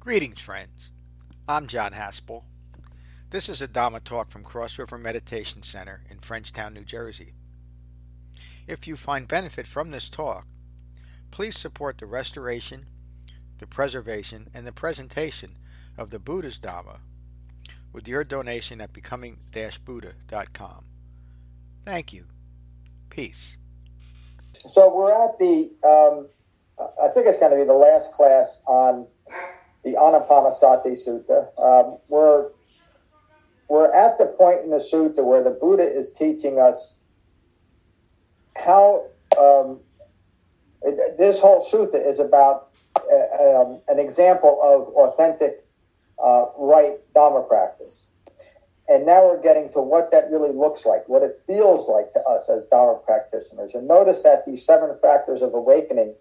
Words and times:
Greetings, 0.00 0.40
friends. 0.40 0.90
I'm 1.46 1.66
John 1.66 1.92
Haspel. 1.92 2.44
This 3.28 3.50
is 3.50 3.60
a 3.60 3.68
Dharma 3.68 4.00
talk 4.00 4.30
from 4.30 4.42
Cross 4.42 4.78
River 4.78 4.96
Meditation 4.96 5.62
Center 5.62 6.00
in 6.08 6.16
Frenchtown, 6.16 6.72
New 6.72 6.86
Jersey. 6.86 7.34
If 8.66 8.88
you 8.88 8.96
find 8.96 9.28
benefit 9.28 9.66
from 9.66 9.90
this 9.90 10.08
talk, 10.08 10.46
please 11.30 11.58
support 11.58 11.98
the 11.98 12.06
restoration, 12.06 12.86
the 13.58 13.66
preservation, 13.66 14.48
and 14.54 14.66
the 14.66 14.72
presentation 14.72 15.58
of 15.98 16.08
the 16.08 16.18
Buddha's 16.18 16.56
Dharma 16.56 17.00
with 17.92 18.08
your 18.08 18.24
donation 18.24 18.80
at 18.80 18.94
becoming-buddha.com. 18.94 20.84
Thank 21.84 22.14
you. 22.14 22.24
Peace. 23.10 23.58
So 24.72 24.96
we're 24.96 25.12
at 25.12 25.38
the, 25.38 25.70
um, 25.86 26.26
I 27.02 27.08
think 27.08 27.26
it's 27.26 27.38
going 27.38 27.52
to 27.52 27.58
be 27.58 27.64
the 27.64 27.74
last 27.74 28.12
class 28.14 28.46
on 28.66 29.06
the 29.84 29.92
Anapanasati 29.92 30.96
Sutta. 31.06 31.48
Um, 31.58 31.98
we're, 32.08 32.48
we're 33.68 33.92
at 33.92 34.18
the 34.18 34.26
point 34.26 34.60
in 34.64 34.70
the 34.70 34.84
sutta 34.92 35.24
where 35.24 35.42
the 35.42 35.50
Buddha 35.50 35.84
is 35.84 36.08
teaching 36.18 36.58
us 36.58 36.92
how 38.56 39.06
um, 39.38 39.80
this 41.18 41.38
whole 41.40 41.68
sutta 41.70 42.10
is 42.10 42.18
about 42.18 42.68
uh, 42.96 43.62
um, 43.62 43.80
an 43.88 43.98
example 43.98 44.60
of 44.62 44.92
authentic 44.94 45.64
uh, 46.22 46.46
right 46.58 46.98
Dharma 47.14 47.42
practice. 47.42 48.02
And 48.88 49.06
now 49.06 49.24
we're 49.24 49.40
getting 49.40 49.72
to 49.72 49.80
what 49.80 50.10
that 50.10 50.30
really 50.30 50.52
looks 50.52 50.84
like, 50.84 51.08
what 51.08 51.22
it 51.22 51.40
feels 51.46 51.88
like 51.88 52.12
to 52.12 52.20
us 52.28 52.42
as 52.50 52.68
Dharma 52.70 52.98
practitioners. 53.06 53.70
And 53.74 53.86
notice 53.86 54.18
that 54.24 54.44
these 54.46 54.66
seven 54.66 54.90
factors 55.00 55.42
of 55.42 55.54
awakening 55.54 56.12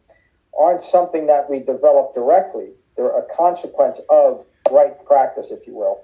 aren't 0.57 0.83
something 0.91 1.25
that 1.27 1.49
we 1.49 1.59
develop 1.59 2.13
directly. 2.13 2.69
They're 2.99 3.17
a 3.17 3.23
consequence 3.33 3.97
of 4.09 4.45
right 4.69 4.93
practice, 5.05 5.47
if 5.51 5.65
you 5.65 5.73
will. 5.73 6.03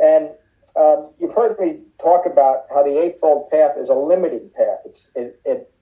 And 0.00 0.30
um, 0.74 1.10
you've 1.20 1.34
heard 1.34 1.56
me 1.60 1.82
talk 2.02 2.26
about 2.26 2.64
how 2.68 2.82
the 2.82 3.00
Eightfold 3.00 3.48
Path 3.48 3.76
is 3.78 3.88
a 3.88 3.94
limiting 3.94 4.50
path. 4.56 4.78
It's, 4.84 5.06
it, 5.14 5.40
it, 5.44 5.72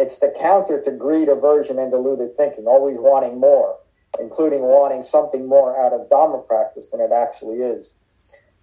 it's 0.00 0.18
the 0.18 0.34
counter 0.40 0.82
to 0.82 0.90
greed, 0.90 1.28
aversion, 1.28 1.78
and 1.78 1.92
deluded 1.92 2.36
thinking, 2.36 2.66
always 2.66 2.96
wanting 2.98 3.38
more, 3.38 3.76
including 4.18 4.62
wanting 4.62 5.04
something 5.04 5.46
more 5.46 5.78
out 5.80 5.92
of 5.92 6.10
Dharma 6.10 6.38
practice 6.38 6.86
than 6.90 7.00
it 7.00 7.12
actually 7.12 7.58
is. 7.58 7.88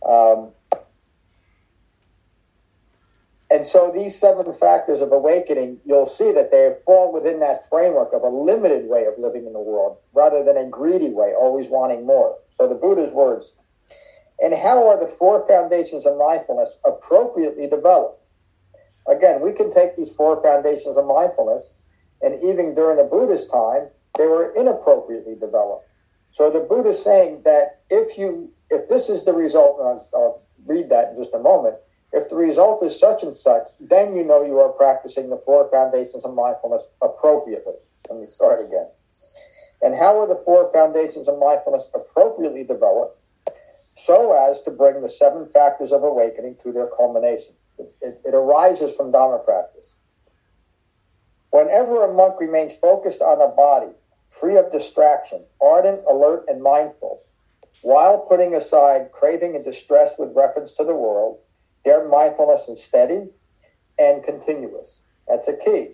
Um, 0.05 0.51
and 3.57 3.65
so 3.65 3.91
these 3.91 4.19
seven 4.19 4.53
factors 4.59 5.01
of 5.01 5.11
awakening, 5.11 5.79
you'll 5.83 6.13
see 6.15 6.31
that 6.31 6.51
they 6.51 6.75
fall 6.85 7.11
within 7.11 7.39
that 7.39 7.65
framework 7.71 8.13
of 8.13 8.21
a 8.21 8.29
limited 8.29 8.87
way 8.87 9.05
of 9.05 9.17
living 9.17 9.47
in 9.47 9.53
the 9.53 9.59
world 9.59 9.97
rather 10.13 10.43
than 10.43 10.57
a 10.57 10.69
greedy 10.69 11.09
way, 11.09 11.33
always 11.33 11.67
wanting 11.67 12.05
more. 12.05 12.37
So 12.55 12.67
the 12.67 12.75
Buddha's 12.75 13.11
words. 13.11 13.45
And 14.37 14.53
how 14.53 14.87
are 14.87 14.99
the 14.99 15.11
four 15.17 15.43
foundations 15.47 16.05
of 16.05 16.19
mindfulness 16.19 16.69
appropriately 16.85 17.65
developed? 17.65 18.29
Again, 19.09 19.41
we 19.41 19.53
can 19.53 19.73
take 19.73 19.97
these 19.97 20.13
four 20.15 20.39
foundations 20.43 20.95
of 20.95 21.07
mindfulness, 21.07 21.63
and 22.21 22.35
even 22.43 22.75
during 22.75 22.97
the 22.97 23.09
Buddha's 23.09 23.49
time, 23.49 23.87
they 24.19 24.27
were 24.27 24.53
inappropriately 24.53 25.33
developed. 25.33 25.89
So 26.35 26.51
the 26.51 26.59
Buddha 26.59 26.91
is 26.91 27.03
saying 27.03 27.41
that 27.45 27.81
if 27.89 28.19
you, 28.19 28.51
if 28.69 28.87
this 28.87 29.09
is 29.09 29.25
the 29.25 29.33
result, 29.33 29.79
and 29.79 29.87
I'll, 29.87 30.09
I'll 30.13 30.41
read 30.67 30.89
that 30.89 31.13
in 31.13 31.23
just 31.23 31.33
a 31.33 31.39
moment, 31.39 31.77
if 32.13 32.29
the 32.29 32.35
result 32.35 32.83
is 32.83 32.99
such 32.99 33.23
and 33.23 33.35
such, 33.35 33.67
then 33.79 34.15
you 34.15 34.23
know 34.23 34.43
you 34.43 34.59
are 34.59 34.69
practicing 34.69 35.29
the 35.29 35.41
four 35.45 35.69
foundations 35.69 36.23
of 36.23 36.33
mindfulness 36.33 36.83
appropriately. 37.01 37.73
Let 38.09 38.19
me 38.19 38.27
start 38.33 38.65
again. 38.65 38.87
And 39.81 39.93
how 39.93 40.19
are 40.19 40.27
the 40.27 40.41
four 40.45 40.71
foundations 40.71 41.27
of 41.27 41.37
mindfulness 41.37 41.83
appropriately 41.93 42.63
developed 42.63 43.19
so 44.05 44.31
as 44.33 44.63
to 44.63 44.71
bring 44.71 45.01
the 45.01 45.09
seven 45.09 45.49
factors 45.53 45.91
of 45.91 46.03
awakening 46.03 46.55
to 46.63 46.71
their 46.71 46.89
culmination? 46.97 47.53
It, 47.77 47.93
it, 48.01 48.21
it 48.25 48.33
arises 48.33 48.95
from 48.95 49.11
Dharma 49.11 49.39
practice. 49.39 49.93
Whenever 51.51 52.05
a 52.05 52.13
monk 52.13 52.39
remains 52.39 52.73
focused 52.81 53.21
on 53.21 53.41
a 53.41 53.53
body, 53.55 53.91
free 54.39 54.57
of 54.57 54.71
distraction, 54.71 55.43
ardent, 55.61 56.01
alert, 56.09 56.45
and 56.47 56.61
mindful, 56.61 57.21
while 57.81 58.19
putting 58.19 58.55
aside 58.55 59.11
craving 59.11 59.55
and 59.55 59.63
distress 59.63 60.11
with 60.17 60.35
reference 60.35 60.71
to 60.77 60.83
the 60.83 60.95
world, 60.95 61.39
their 61.87 62.05
mindfulness 62.05 62.67
is 62.67 62.83
steady 62.83 63.29
and 63.97 64.21
continuous. 64.21 64.89
That's 65.25 65.47
a 65.47 65.53
key. 65.53 65.91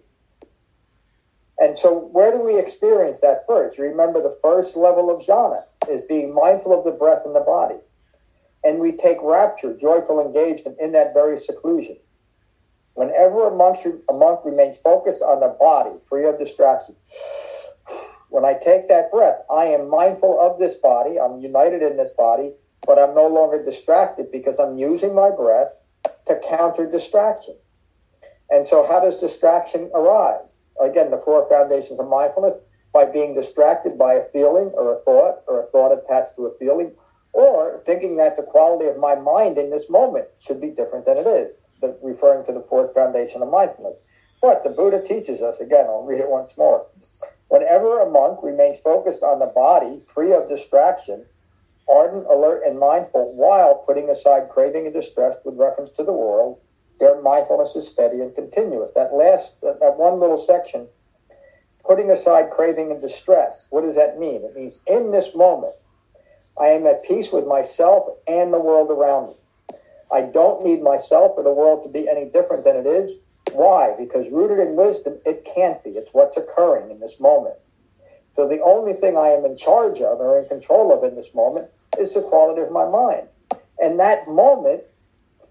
And 1.60 1.78
so, 1.78 2.10
where 2.12 2.32
do 2.32 2.40
we 2.40 2.58
experience 2.58 3.20
that 3.22 3.46
first? 3.48 3.78
Remember, 3.78 4.20
the 4.20 4.36
first 4.42 4.76
level 4.76 5.12
of 5.12 5.22
jhana 5.28 5.62
is 5.88 6.02
being 6.10 6.34
mindful 6.34 6.78
of 6.78 6.84
the 6.84 6.98
breath 6.98 7.22
and 7.26 7.36
the 7.36 7.42
body. 7.42 7.76
And 8.64 8.80
we 8.80 8.94
take 8.94 9.18
rapture, 9.22 9.78
joyful 9.80 10.20
engagement 10.20 10.78
in 10.82 10.94
that 10.94 11.14
very 11.14 11.40
seclusion. 11.46 11.98
Whenever 12.96 13.48
a 13.48 13.56
monk, 13.56 13.86
a 14.10 14.14
monk 14.14 14.40
remains 14.46 14.78
focused 14.84 15.22
on 15.22 15.42
the 15.42 15.56
body, 15.60 15.92
free 16.10 16.28
of 16.28 16.40
distraction, 16.40 16.96
when 18.30 18.46
I 18.46 18.54
take 18.54 18.88
that 18.90 19.12
breath, 19.12 19.42
I 19.52 19.66
am 19.66 19.92
mindful 19.92 20.42
of 20.42 20.58
this 20.58 20.74
body, 20.82 21.20
I'm 21.20 21.40
united 21.40 21.84
in 21.84 21.98
this 21.98 22.10
body, 22.18 22.52
but 22.84 22.98
I'm 22.98 23.14
no 23.14 23.28
longer 23.28 23.64
distracted 23.64 24.32
because 24.32 24.56
I'm 24.60 24.80
using 24.80 25.14
my 25.14 25.30
breath 25.30 25.70
to 26.28 26.40
counter 26.50 26.90
distraction. 26.90 27.56
And 28.50 28.68
so, 28.68 28.86
how 28.86 29.00
does 29.00 29.20
distraction 29.20 29.90
arise? 29.94 30.50
Again, 30.82 31.12
the 31.12 31.22
four 31.24 31.48
foundations 31.50 32.00
of 32.00 32.08
mindfulness 32.08 32.56
by 32.94 33.06
being 33.06 33.34
distracted 33.34 33.98
by 33.98 34.14
a 34.14 34.30
feeling 34.32 34.72
or 34.76 34.94
a 34.94 35.00
thought 35.02 35.42
or 35.48 35.62
a 35.62 35.68
thought 35.68 35.92
attached 35.92 36.36
to 36.36 36.46
a 36.46 36.58
feeling, 36.58 36.92
or 37.34 37.82
thinking 37.86 38.18
that 38.18 38.38
the 38.38 38.44
quality 38.44 38.88
of 38.88 38.98
my 38.98 39.16
mind 39.16 39.58
in 39.58 39.72
this 39.72 39.90
moment 39.90 40.28
should 40.46 40.62
be 40.62 40.70
different 40.70 41.06
than 41.06 41.18
it 41.18 41.26
is, 41.26 41.52
referring 42.04 42.46
to 42.46 42.54
the 42.54 42.66
fourth 42.70 42.94
foundation 42.94 43.42
of 43.42 43.50
mindfulness. 43.50 43.98
But 44.42 44.64
the 44.64 44.70
Buddha 44.70 45.02
teaches 45.08 45.42
us, 45.42 45.60
again, 45.60 45.86
I'll 45.88 46.04
read 46.04 46.20
it 46.20 46.30
once 46.30 46.52
more. 46.58 46.86
Whenever 47.48 48.02
a 48.02 48.10
monk 48.10 48.40
remains 48.44 48.78
focused 48.84 49.24
on 49.24 49.40
the 49.40 49.48
body, 49.48 50.02
free 50.14 50.34
of 50.34 50.50
distraction, 50.50 51.26
ardent, 51.90 52.26
alert, 52.30 52.64
and 52.66 52.80
mindful 52.80 53.34
while 53.34 53.84
putting 53.86 54.10
aside 54.10 54.50
craving 54.50 54.86
and 54.86 54.94
distress 54.94 55.36
with 55.44 55.58
reference 55.58 55.90
to 55.98 56.04
the 56.04 56.14
world, 56.14 56.60
their 57.00 57.22
mindfulness 57.22 57.76
is 57.76 57.92
steady 57.92 58.22
and 58.22 58.34
continuous. 58.36 58.92
That 58.96 59.14
last, 59.14 59.52
that 59.62 59.98
one 59.98 60.20
little 60.20 60.46
section, 60.46 60.88
putting 61.86 62.12
aside 62.12 62.50
craving 62.52 62.92
and 62.92 63.02
distress, 63.02 63.56
what 63.70 63.82
does 63.82 63.96
that 63.96 64.20
mean? 64.20 64.44
It 64.44 64.56
means 64.56 64.78
in 64.88 65.12
this 65.12 65.36
moment, 65.36 65.74
I 66.60 66.68
am 66.68 66.86
at 66.86 67.04
peace 67.04 67.28
with 67.32 67.48
myself 67.48 68.08
and 68.28 68.54
the 68.54 68.60
world 68.60 68.92
around 68.92 69.30
me. 69.30 69.78
I 70.12 70.22
don't 70.22 70.64
need 70.64 70.84
myself 70.84 71.34
or 71.36 71.44
the 71.44 71.52
world 71.52 71.84
to 71.84 71.90
be 71.90 72.08
any 72.08 72.26
different 72.26 72.64
than 72.64 72.78
it 72.78 72.86
is. 72.86 73.18
Why? 73.52 73.96
Because 73.98 74.32
rooted 74.32 74.60
in 74.60 74.76
wisdom, 74.76 75.18
it 75.26 75.48
can't 75.56 75.84
be. 75.84 75.92
It's 75.92 76.14
what's 76.14 76.38
occurring 76.38 76.92
in 76.92 77.00
this 77.00 77.20
moment. 77.20 77.56
So 78.36 78.48
the 78.48 78.62
only 78.62 78.94
thing 78.94 79.18
I 79.18 79.30
am 79.30 79.46
in 79.46 79.58
charge 79.58 80.00
of 80.02 80.20
or 80.20 80.40
in 80.40 80.48
control 80.48 80.92
of 80.92 81.04
in 81.04 81.16
this 81.16 81.34
moment 81.36 81.68
is 82.00 82.14
the 82.14 82.22
quality 82.22 82.62
of 82.62 82.72
my 82.72 82.88
mind. 82.90 83.28
And 83.80 84.00
that 84.00 84.28
moment 84.28 84.84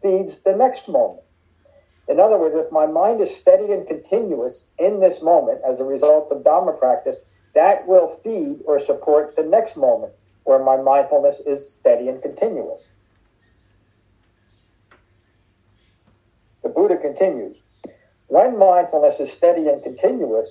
feeds 0.02 0.36
the 0.44 0.56
next 0.56 0.88
moment. 0.88 1.22
In 2.08 2.18
other 2.18 2.36
words, 2.36 2.56
if 2.56 2.72
my 2.72 2.86
mind 2.86 3.20
is 3.20 3.34
steady 3.36 3.72
and 3.72 3.86
continuous 3.86 4.54
in 4.78 5.00
this 5.00 5.22
moment 5.22 5.60
as 5.66 5.78
a 5.78 5.84
result 5.84 6.32
of 6.32 6.42
Dharma 6.42 6.72
practice, 6.72 7.16
that 7.54 7.86
will 7.86 8.20
feed 8.24 8.60
or 8.64 8.84
support 8.84 9.36
the 9.36 9.44
next 9.44 9.76
moment 9.76 10.12
where 10.44 10.62
my 10.62 10.76
mindfulness 10.76 11.40
is 11.46 11.72
steady 11.78 12.08
and 12.08 12.20
continuous. 12.20 12.80
The 16.62 16.68
Buddha 16.68 16.96
continues 16.96 17.56
When 18.26 18.58
mindfulness 18.58 19.20
is 19.20 19.32
steady 19.32 19.68
and 19.68 19.82
continuous, 19.82 20.48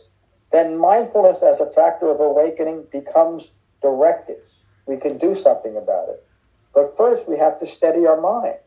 then 0.52 0.78
mindfulness 0.78 1.42
as 1.42 1.60
a 1.60 1.72
factor 1.74 2.10
of 2.10 2.20
awakening 2.20 2.86
becomes 2.92 3.44
directed. 3.82 4.38
We 4.86 4.98
can 4.98 5.18
do 5.18 5.36
something 5.36 5.78
about 5.78 6.10
it. 6.10 6.26
But 6.74 6.96
first, 6.98 7.28
we 7.28 7.38
have 7.38 7.60
to 7.60 7.68
steady 7.68 8.06
our 8.06 8.20
mind. 8.20 8.58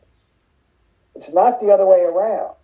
It's 1.15 1.31
not 1.33 1.61
the 1.61 1.71
other 1.71 1.85
way 1.85 2.01
around. 2.01 2.55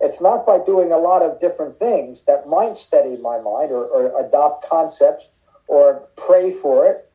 It's 0.00 0.20
not 0.20 0.46
by 0.46 0.58
doing 0.64 0.92
a 0.92 0.98
lot 0.98 1.22
of 1.22 1.40
different 1.40 1.78
things 1.78 2.20
that 2.26 2.48
might 2.48 2.76
steady 2.76 3.16
my 3.16 3.40
mind 3.40 3.72
or, 3.72 3.84
or 3.84 4.26
adopt 4.26 4.68
concepts 4.68 5.24
or 5.66 6.08
pray 6.16 6.54
for 6.60 6.86
it 6.86 7.10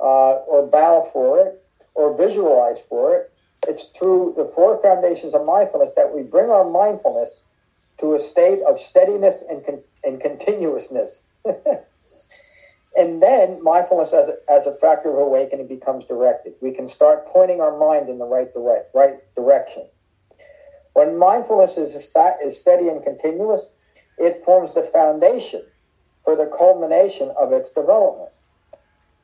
uh, 0.00 0.40
or 0.48 0.66
bow 0.66 1.08
for 1.12 1.40
it 1.40 1.62
or 1.94 2.16
visualize 2.16 2.78
for 2.88 3.14
it. 3.14 3.32
It's 3.68 3.84
through 3.98 4.34
the 4.36 4.50
four 4.54 4.80
foundations 4.82 5.34
of 5.34 5.44
mindfulness 5.44 5.90
that 5.96 6.12
we 6.12 6.22
bring 6.22 6.50
our 6.50 6.68
mindfulness 6.68 7.30
to 8.00 8.14
a 8.14 8.30
state 8.30 8.60
of 8.68 8.78
steadiness 8.90 9.34
and, 9.48 9.62
and 10.04 10.20
continuousness. 10.20 11.22
and 12.96 13.22
then 13.22 13.62
mindfulness 13.62 14.12
as 14.12 14.28
a, 14.28 14.52
as 14.52 14.66
a 14.66 14.76
factor 14.80 15.10
of 15.10 15.18
awakening 15.18 15.66
becomes 15.66 16.04
directed. 16.04 16.54
We 16.60 16.72
can 16.72 16.88
start 16.88 17.26
pointing 17.28 17.60
our 17.60 17.78
mind 17.78 18.08
in 18.08 18.18
the 18.18 18.26
right, 18.26 18.52
direct, 18.52 18.94
right 18.94 19.16
direction. 19.34 19.86
When 20.94 21.18
mindfulness 21.18 21.76
is, 21.76 21.94
is 21.94 22.58
steady 22.58 22.88
and 22.88 23.02
continuous, 23.02 23.62
it 24.18 24.42
forms 24.44 24.74
the 24.74 24.90
foundation 24.92 25.62
for 26.24 26.36
the 26.36 26.50
culmination 26.56 27.32
of 27.40 27.52
its 27.52 27.70
development. 27.72 28.30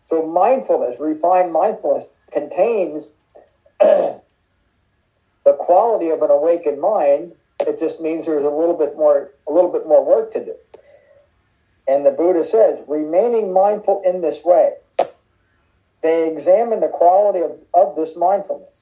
So 0.09 0.27
mindfulness, 0.27 0.99
refined 0.99 1.53
mindfulness, 1.53 2.05
contains 2.33 3.05
the 3.81 4.21
quality 5.59 6.09
of 6.11 6.23
an 6.23 6.31
awakened 6.31 6.81
mind. 6.81 7.33
It 7.61 7.79
just 7.79 8.01
means 8.01 8.25
there's 8.25 8.45
a 8.45 8.51
little 8.51 8.77
bit 8.77 8.97
more, 8.97 9.31
a 9.47 9.53
little 9.53 9.71
bit 9.71 9.87
more 9.87 10.05
work 10.05 10.33
to 10.33 10.45
do. 10.45 10.55
And 11.89 12.05
the 12.05 12.11
Buddha 12.11 12.45
says, 12.45 12.85
remaining 12.87 13.53
mindful 13.53 14.03
in 14.05 14.21
this 14.21 14.37
way, 14.45 14.75
they 16.03 16.31
examine 16.31 16.81
the 16.81 16.89
quality 16.89 17.41
of, 17.41 17.53
of 17.75 17.97
this 17.97 18.15
mindfulness. 18.15 18.75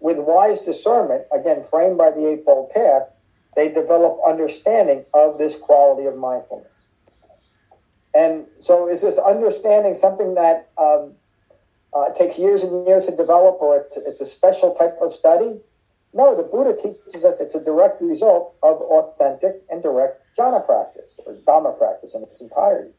With 0.00 0.18
wise 0.18 0.60
discernment, 0.60 1.24
again 1.32 1.64
framed 1.68 1.98
by 1.98 2.12
the 2.12 2.28
Eightfold 2.28 2.70
Path, 2.70 3.08
they 3.56 3.68
develop 3.68 4.20
understanding 4.24 5.04
of 5.12 5.36
this 5.38 5.52
quality 5.60 6.06
of 6.06 6.16
mindfulness. 6.16 6.70
And 8.14 8.46
so, 8.60 8.88
is 8.88 9.00
this 9.02 9.18
understanding 9.18 9.96
something 9.96 10.34
that 10.34 10.70
um, 10.78 11.14
uh, 11.92 12.10
takes 12.16 12.38
years 12.38 12.62
and 12.62 12.86
years 12.86 13.06
to 13.06 13.16
develop, 13.16 13.58
or 13.60 13.78
it's, 13.78 13.96
it's 13.96 14.20
a 14.20 14.26
special 14.26 14.74
type 14.76 14.96
of 15.02 15.12
study? 15.14 15.60
No, 16.14 16.34
the 16.36 16.42
Buddha 16.42 16.74
teaches 16.74 17.24
us 17.24 17.36
it's 17.40 17.54
a 17.54 17.62
direct 17.62 18.00
result 18.00 18.54
of 18.62 18.80
authentic 18.80 19.62
and 19.70 19.82
direct 19.82 20.22
jhana 20.38 20.64
practice, 20.64 21.06
or 21.26 21.34
Dhamma 21.34 21.76
practice 21.78 22.12
in 22.14 22.22
its 22.22 22.40
entirety. 22.40 22.90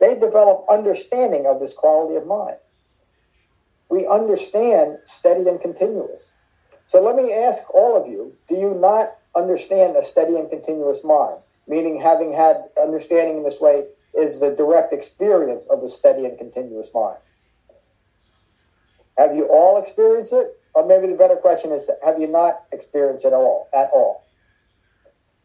They 0.00 0.14
develop 0.14 0.66
understanding 0.68 1.46
of 1.46 1.60
this 1.60 1.72
quality 1.76 2.16
of 2.16 2.26
mind. 2.26 2.56
We 3.90 4.06
understand 4.06 4.98
steady 5.18 5.48
and 5.48 5.60
continuous. 5.60 6.20
So 6.88 7.00
let 7.00 7.16
me 7.16 7.32
ask 7.32 7.62
all 7.74 8.00
of 8.00 8.08
you, 8.08 8.34
do 8.48 8.54
you 8.54 8.74
not 8.74 9.08
understand 9.36 9.96
a 9.96 10.06
steady 10.06 10.36
and 10.36 10.48
continuous 10.50 11.02
mind? 11.04 11.36
Meaning 11.66 12.00
having 12.00 12.32
had 12.32 12.56
understanding 12.80 13.38
in 13.38 13.44
this 13.44 13.60
way 13.60 13.84
is 14.14 14.40
the 14.40 14.50
direct 14.50 14.92
experience 14.92 15.64
of 15.70 15.82
the 15.82 15.90
steady 15.90 16.24
and 16.24 16.38
continuous 16.38 16.88
mind. 16.94 17.18
Have 19.18 19.36
you 19.36 19.46
all 19.46 19.82
experienced 19.82 20.32
it? 20.32 20.57
Or 20.78 20.86
maybe 20.86 21.10
the 21.10 21.18
better 21.18 21.34
question 21.34 21.72
is, 21.72 21.90
have 22.04 22.20
you 22.20 22.28
not 22.28 22.62
experienced 22.70 23.24
it 23.24 23.32
all, 23.32 23.68
at 23.74 23.90
all? 23.92 24.24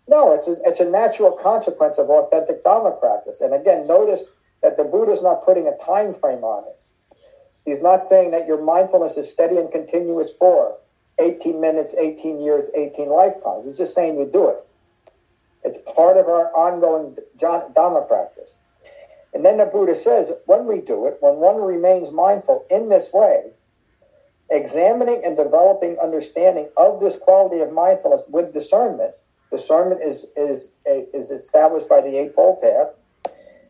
No, 0.07 0.31
it's 0.33 0.47
a, 0.47 0.61
it's 0.63 0.79
a 0.79 0.85
natural 0.85 1.31
consequence 1.31 1.97
of 1.97 2.07
authentic 2.11 2.63
Dharma 2.63 2.91
practice. 2.91 3.41
And 3.41 3.51
again, 3.51 3.87
notice 3.87 4.21
that 4.61 4.77
the 4.77 4.83
Buddha 4.83 5.13
is 5.13 5.23
not 5.23 5.43
putting 5.43 5.65
a 5.65 5.73
time 5.83 6.13
frame 6.21 6.43
on 6.43 6.65
it. 6.67 6.77
He's 7.65 7.81
not 7.81 8.07
saying 8.07 8.29
that 8.29 8.45
your 8.45 8.61
mindfulness 8.61 9.17
is 9.17 9.33
steady 9.33 9.57
and 9.57 9.71
continuous 9.71 10.29
for 10.37 10.77
18 11.17 11.59
minutes, 11.59 11.95
18 11.97 12.39
years, 12.39 12.69
18 12.75 13.09
lifetimes. 13.09 13.65
He's 13.65 13.77
just 13.77 13.95
saying 13.95 14.19
you 14.19 14.29
do 14.31 14.49
it. 14.49 14.67
It's 15.63 15.79
part 15.95 16.17
of 16.17 16.27
our 16.27 16.53
ongoing 16.53 17.17
Dharma 17.39 18.05
practice. 18.07 18.49
And 19.33 19.43
then 19.43 19.57
the 19.57 19.65
Buddha 19.65 19.95
says, 19.95 20.29
when 20.45 20.67
we 20.67 20.81
do 20.81 21.07
it, 21.07 21.17
when 21.21 21.37
one 21.37 21.59
remains 21.59 22.13
mindful 22.13 22.67
in 22.69 22.89
this 22.89 23.11
way, 23.11 23.49
examining 24.53 25.23
and 25.25 25.35
developing 25.35 25.97
understanding 26.01 26.69
of 26.77 26.99
this 26.99 27.15
quality 27.21 27.61
of 27.61 27.73
mindfulness 27.73 28.21
with 28.29 28.53
discernment, 28.53 29.11
discernment 29.51 30.01
is, 30.01 30.23
is, 30.37 30.65
is 30.85 31.29
established 31.31 31.89
by 31.89 32.01
the 32.01 32.15
Eightfold 32.17 32.61
Path, 32.61 32.89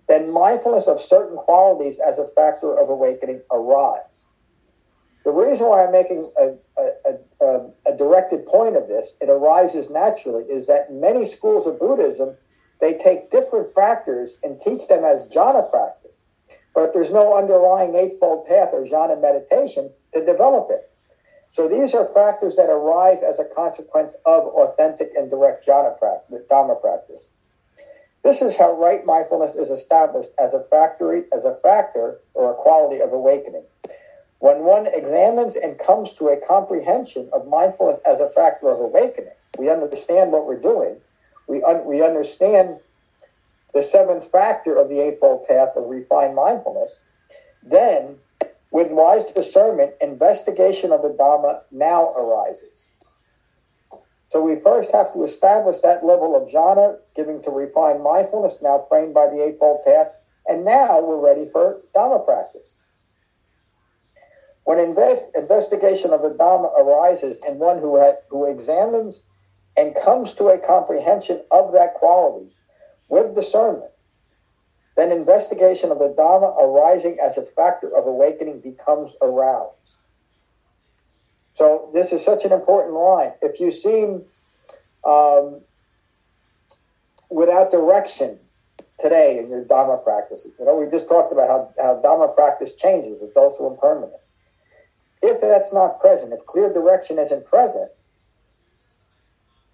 then 0.08 0.32
mindfulness 0.32 0.84
of 0.88 1.00
certain 1.08 1.38
qualities 1.38 1.98
as 2.06 2.20
a 2.20 2.28
factor 2.36 2.78
of 2.78 2.90
awakening 2.90 3.42
arise. 3.52 4.02
The 5.24 5.32
reason 5.32 5.68
why 5.68 5.86
I'm 5.86 5.94
making 5.94 6.30
a, 6.38 6.56
a, 6.78 7.46
a, 7.46 7.94
a, 7.94 7.98
directed 7.98 8.46
point 8.46 8.76
of 8.76 8.90
this, 8.90 9.08
it 9.22 9.30
arises 9.30 9.90
naturally, 9.90 10.44
is 10.44 10.68
that 10.68 10.92
many 10.92 11.34
schools 11.34 11.66
of 11.66 11.80
Buddhism, 11.80 12.36
they 12.82 12.96
take 12.98 13.32
different 13.32 13.74
factors 13.74 14.32
and 14.44 14.60
teach 14.60 14.86
them 14.90 15.06
as 15.06 15.26
jhana 15.28 15.70
practice. 15.72 16.03
But 16.74 16.94
there's 16.94 17.12
no 17.12 17.38
underlying 17.38 17.96
Eightfold 17.96 18.48
Path 18.48 18.70
or 18.74 18.86
jhana 18.86 19.22
meditation 19.22 19.92
to 20.14 20.26
develop 20.26 20.70
it. 20.72 20.90
So 21.54 21.68
these 21.68 21.94
are 21.94 22.12
factors 22.14 22.56
that 22.56 22.70
arise 22.70 23.20
as 23.24 23.40
a 23.40 23.46
consequence 23.54 24.14
of 24.26 24.46
authentic 24.48 25.12
and 25.16 25.30
direct 25.30 25.68
jhana 25.68 25.98
practice, 26.00 26.42
Dhamma 26.50 26.82
practice. 26.82 27.22
This 28.24 28.42
is 28.42 28.56
how 28.56 28.80
right 28.80 29.06
mindfulness 29.06 29.54
is 29.56 29.70
established 29.70 30.30
as 30.40 30.54
a 30.54 30.64
factory, 30.72 31.24
as 31.36 31.44
a 31.44 31.58
factor 31.62 32.20
or 32.34 32.52
a 32.52 32.56
quality 32.56 33.02
of 33.02 33.12
awakening. 33.14 33.64
When 34.40 34.64
one 34.64 34.88
examines 34.88 35.56
and 35.62 35.78
comes 35.78 36.10
to 36.18 36.30
a 36.30 36.38
comprehension 36.48 37.30
of 37.34 37.48
mindfulness 37.48 38.00
as 38.06 38.20
a 38.20 38.30
factor 38.30 38.70
of 38.70 38.80
awakening, 38.80 39.32
we 39.60 39.70
understand 39.70 40.32
what 40.32 40.48
we're 40.48 40.60
doing. 40.60 40.96
We, 41.48 41.62
un- 41.64 41.86
we 41.86 42.02
understand 42.02 42.80
the 43.74 43.84
seventh 43.84 44.32
factor 44.32 44.78
of 44.78 44.90
the 44.90 45.00
Eightfold 45.00 45.48
Path 45.48 45.70
of 45.76 45.90
refined 45.90 46.36
mindfulness. 46.36 46.92
Then, 47.64 48.18
with 48.72 48.92
wise 48.92 49.26
discernment, 49.36 49.94
investigation 50.02 50.92
of 50.92 51.02
the 51.02 51.16
Dhamma 51.20 51.62
now 51.72 52.14
arises. 52.14 52.84
So 54.32 54.42
we 54.42 54.60
first 54.62 54.92
have 54.92 55.14
to 55.14 55.24
establish 55.26 55.78
that 55.84 56.06
level 56.06 56.36
of 56.36 56.50
jhana, 56.50 56.98
giving 57.16 57.44
to 57.44 57.52
refined 57.52 58.04
mindfulness, 58.04 58.54
now 58.62 58.86
framed 58.90 59.14
by 59.14 59.28
the 59.28 59.44
Eightfold 59.44 59.86
Path, 59.86 60.08
and 60.48 60.66
now 60.66 61.02
we're 61.02 61.20
ready 61.20 61.48
for 61.52 61.82
Dhamma 61.96 62.26
practice. 62.26 62.76
When 64.66 64.80
invest, 64.80 65.24
investigation 65.36 66.12
of 66.12 66.22
the 66.22 66.30
Dhamma 66.30 66.78
arises 66.78 67.38
in 67.48 67.60
one 67.60 67.80
who, 67.80 68.02
who 68.30 68.46
examines 68.46 69.20
and 69.78 69.96
comes 70.04 70.34
to 70.36 70.48
a 70.48 70.58
comprehension 70.58 71.42
of 71.52 71.74
that 71.74 71.96
quality 71.96 72.56
with 73.14 73.36
discernment, 73.36 73.92
then 74.98 75.12
investigation 75.12 75.92
of 75.92 76.00
the 76.00 76.14
Dhamma 76.18 76.58
arising 76.62 77.18
as 77.24 77.38
a 77.38 77.46
factor 77.56 77.96
of 77.96 78.08
awakening 78.08 78.60
becomes 78.60 79.12
aroused. 79.22 79.78
So 81.56 81.90
this 81.94 82.12
is 82.12 82.26
such 82.26 82.44
an 82.44 82.52
important 82.52 82.94
line. 82.94 83.32
If 83.42 83.60
you 83.60 83.72
seem 83.72 84.24
um, 85.04 85.62
without 87.30 87.72
direction 87.72 88.40
today 89.00 89.38
in 89.38 89.50
your 89.50 89.64
Dhamma 89.64 90.04
practices, 90.04 90.52
you 90.58 90.66
know, 90.66 90.76
we 90.76 90.90
just 90.90 91.08
talked 91.08 91.32
about 91.32 91.48
how, 91.48 91.74
how 91.78 92.02
Dhamma 92.04 92.36
practice 92.36 92.72
changes. 92.78 93.20
It's 93.22 93.38
also 93.38 93.72
impermanent. 93.72 94.14
If 95.22 95.42
that's 95.42 95.72
not 95.72 96.02
present, 96.02 96.34
if 96.34 96.46
clear 96.46 96.74
direction 96.74 97.18
isn't 97.18 97.46
present, 97.46 97.90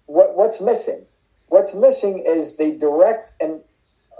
what, 0.06 0.36
what's 0.36 0.60
missing? 0.60 1.06
What's 1.70 2.02
missing 2.02 2.24
is 2.26 2.56
the 2.56 2.72
direct 2.72 3.40
and 3.40 3.60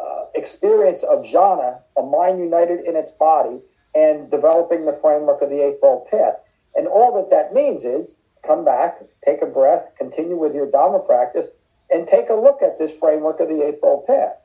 uh, 0.01 0.25
experience 0.37 1.03
of 1.03 1.25
jhana, 1.25 1.81
a 1.97 2.03
mind 2.03 2.39
united 2.39 2.87
in 2.87 2.95
its 2.95 3.11
body, 3.19 3.59
and 3.93 4.31
developing 4.31 4.87
the 4.87 4.97
framework 5.03 5.43
of 5.43 5.51
the 5.51 5.61
Eightfold 5.61 6.07
Path. 6.09 6.35
And 6.77 6.87
all 6.87 7.17
that 7.17 7.31
that 7.35 7.53
means 7.53 7.83
is 7.83 8.07
come 8.47 8.65
back, 8.65 9.03
take 9.25 9.43
a 9.43 9.47
breath, 9.47 9.83
continue 9.99 10.37
with 10.37 10.55
your 10.55 10.69
Dhamma 10.69 11.05
practice, 11.07 11.47
and 11.91 12.07
take 12.07 12.29
a 12.31 12.35
look 12.35 12.63
at 12.63 12.79
this 12.79 12.93
framework 13.01 13.41
of 13.41 13.49
the 13.49 13.67
Eightfold 13.67 14.07
Path. 14.07 14.37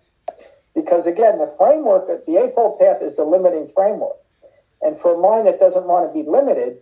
Because 0.73 1.05
again, 1.05 1.37
the 1.37 1.53
framework, 1.59 2.09
of 2.09 2.25
the 2.25 2.37
Eightfold 2.37 2.79
Path 2.79 3.03
is 3.03 3.15
the 3.15 3.23
limiting 3.23 3.69
framework. 3.75 4.17
And 4.81 4.99
for 4.99 5.13
a 5.13 5.19
mind 5.19 5.45
that 5.45 5.59
doesn't 5.59 5.85
want 5.85 6.09
to 6.09 6.23
be 6.23 6.27
limited, 6.27 6.79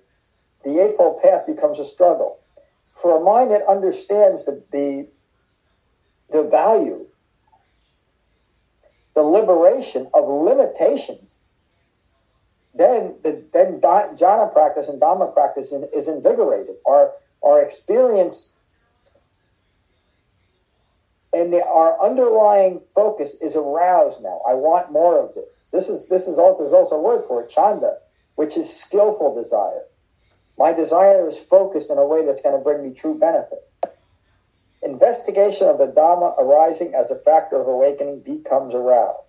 the 0.64 0.80
Eightfold 0.80 1.22
Path 1.22 1.46
becomes 1.46 1.80
a 1.80 1.90
struggle. 1.90 2.40
For 3.02 3.20
a 3.20 3.24
mind 3.24 3.52
that 3.52 3.68
understands 3.68 4.46
the, 4.46 4.64
the, 4.72 5.08
the 6.34 6.44
value, 6.44 7.06
the 9.16 9.22
liberation 9.22 10.08
of 10.14 10.28
limitations 10.28 11.30
then 12.76 13.16
the, 13.24 13.44
then 13.54 13.80
jhana 13.82 14.52
practice 14.52 14.88
and 14.88 15.00
dhamma 15.00 15.34
practice 15.34 15.72
is 15.94 16.08
invigorated. 16.08 16.76
Our 16.88 17.12
our 17.44 17.62
experience 17.62 18.50
and 21.34 21.52
the, 21.52 21.64
our 21.66 22.04
underlying 22.04 22.82
focus 22.96 23.30
is 23.42 23.56
aroused 23.56 24.22
now. 24.22 24.42
I 24.48 24.54
want 24.54 24.92
more 24.92 25.20
of 25.20 25.36
this. 25.36 25.54
This 25.72 25.88
is 25.88 26.08
this 26.08 26.24
is 26.24 26.40
also 26.40 26.64
there's 26.64 26.74
also 26.74 26.96
a 26.96 27.02
word 27.02 27.26
for 27.28 27.44
it, 27.44 27.50
chanda, 27.50 27.98
which 28.36 28.58
is 28.58 28.76
skillful 28.76 29.42
desire. 29.42 29.84
My 30.58 30.74
desire 30.74 31.30
is 31.30 31.38
focused 31.50 31.92
in 31.92 31.98
a 31.98 32.06
way 32.06 32.26
that's 32.26 32.42
going 32.42 32.58
to 32.58 32.64
bring 32.64 32.84
me 32.84 32.96
true 32.96 33.18
benefit. 33.18 33.68
Investigation 34.86 35.68
of 35.68 35.78
the 35.78 35.88
Dhamma 35.88 36.38
arising 36.38 36.94
as 36.94 37.10
a 37.10 37.20
factor 37.20 37.60
of 37.60 37.68
awakening 37.68 38.20
becomes 38.20 38.74
aroused. 38.74 39.24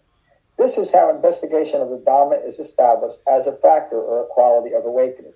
This 0.59 0.77
is 0.77 0.91
how 0.93 1.11
investigation 1.11 1.81
of 1.81 1.91
the 1.91 2.03
Dhamma 2.05 2.47
is 2.47 2.59
established 2.59 3.19
as 3.29 3.47
a 3.47 3.57
factor 3.57 3.97
or 3.97 4.25
a 4.25 4.27
quality 4.27 4.75
of 4.75 4.85
awakening. 4.85 5.33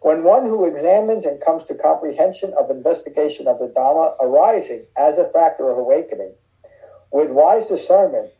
When 0.00 0.24
one 0.24 0.46
who 0.46 0.64
examines 0.64 1.24
and 1.24 1.40
comes 1.40 1.64
to 1.66 1.74
comprehension 1.74 2.52
of 2.58 2.70
investigation 2.70 3.46
of 3.46 3.58
the 3.58 3.66
Dhamma 3.66 4.14
arising 4.20 4.84
as 4.96 5.18
a 5.18 5.30
factor 5.32 5.70
of 5.70 5.78
awakening, 5.78 6.32
with 7.12 7.30
wise 7.30 7.66
discernment, 7.66 8.30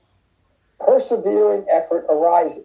persevering 0.81 1.67
effort 1.71 2.07
arises. 2.09 2.65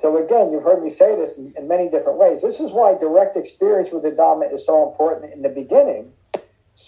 So 0.00 0.16
again, 0.24 0.50
you've 0.52 0.62
heard 0.62 0.82
me 0.82 0.90
say 0.90 1.16
this 1.16 1.36
in, 1.36 1.52
in 1.56 1.68
many 1.68 1.88
different 1.88 2.18
ways. 2.18 2.42
This 2.42 2.60
is 2.60 2.72
why 2.72 2.94
direct 2.94 3.36
experience 3.36 3.90
with 3.92 4.02
the 4.04 4.10
Dhamma 4.10 4.52
is 4.52 4.64
so 4.64 4.88
important 4.88 5.32
in 5.32 5.42
the 5.42 5.48
beginning, 5.48 6.12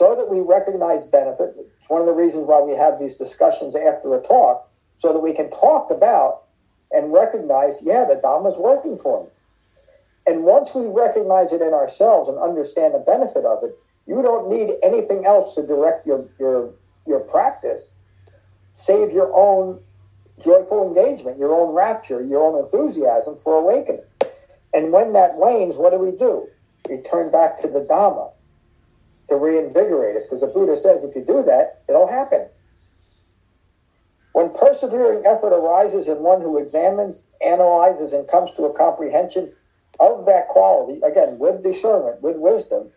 so 0.01 0.17
that 0.17 0.31
we 0.31 0.41
recognize 0.41 1.05
benefit, 1.13 1.55
It's 1.59 1.91
one 1.91 2.01
of 2.01 2.07
the 2.07 2.15
reasons 2.15 2.49
why 2.49 2.63
we 2.63 2.73
have 2.73 2.99
these 2.99 3.17
discussions 3.17 3.77
after 3.77 4.17
a 4.17 4.23
talk, 4.23 4.67
so 4.99 5.13
that 5.13 5.19
we 5.19 5.35
can 5.35 5.51
talk 5.51 5.91
about 5.91 6.45
and 6.91 7.13
recognize, 7.13 7.77
yeah, 7.83 8.07
the 8.09 8.17
Dhamma 8.17 8.51
is 8.51 8.59
working 8.59 8.99
for 8.99 9.25
me. 9.25 9.31
And 10.27 10.45
once 10.45 10.71
we 10.75 10.87
recognize 10.87 11.53
it 11.53 11.61
in 11.61 11.75
ourselves 11.75 12.31
and 12.31 12.39
understand 12.39 12.95
the 12.95 13.05
benefit 13.05 13.45
of 13.45 13.63
it, 13.63 13.77
you 14.07 14.23
don't 14.23 14.49
need 14.49 14.73
anything 14.83 15.27
else 15.27 15.55
to 15.57 15.67
direct 15.67 16.07
your, 16.07 16.25
your, 16.39 16.73
your 17.07 17.21
practice, 17.21 17.93
save 18.77 19.13
your 19.13 19.31
own 19.37 19.81
joyful 20.43 20.89
engagement, 20.89 21.39
your 21.39 21.53
own 21.53 21.75
rapture, 21.75 22.25
your 22.25 22.41
own 22.41 22.65
enthusiasm 22.65 23.37
for 23.45 23.57
awakening. 23.57 24.05
And 24.73 24.93
when 24.93 25.13
that 25.13 25.37
wanes, 25.37 25.77
what 25.77 25.93
do 25.93 25.99
we 25.99 26.17
do? 26.17 26.49
We 26.89 27.03
turn 27.03 27.31
back 27.31 27.61
to 27.61 27.69
the 27.69 27.81
Dhamma 27.81 28.33
to 29.31 29.37
reinvigorate 29.37 30.17
us, 30.17 30.23
because 30.25 30.41
the 30.41 30.49
Buddha 30.49 30.77
says 30.77 31.03
if 31.03 31.15
you 31.15 31.25
do 31.25 31.43
that, 31.47 31.83
it'll 31.89 32.11
happen. 32.11 32.47
When 34.33 34.51
persevering 34.55 35.25
effort 35.25 35.55
arises 35.55 36.07
in 36.07 36.23
one 36.23 36.41
who 36.41 36.59
examines, 36.59 37.17
analyzes, 37.41 38.13
and 38.13 38.29
comes 38.29 38.51
to 38.57 38.65
a 38.65 38.77
comprehension 38.77 39.53
of 39.99 40.27
that 40.27 40.49
quality, 40.49 41.01
again, 41.03 41.39
with 41.39 41.63
discernment, 41.63 42.23
with 42.23 42.37
wisdom, 42.37 42.91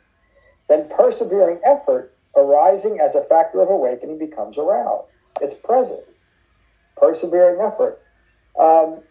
then 0.69 0.89
persevering 0.95 1.59
effort 1.65 2.15
arising 2.35 2.99
as 2.99 3.15
a 3.15 3.25
factor 3.27 3.61
of 3.61 3.69
awakening 3.69 4.17
becomes 4.17 4.57
aroused. 4.57 5.07
It's 5.41 5.55
present. 5.63 6.01
Persevering 6.97 7.59
effort. 7.61 8.01
Um, 8.59 9.01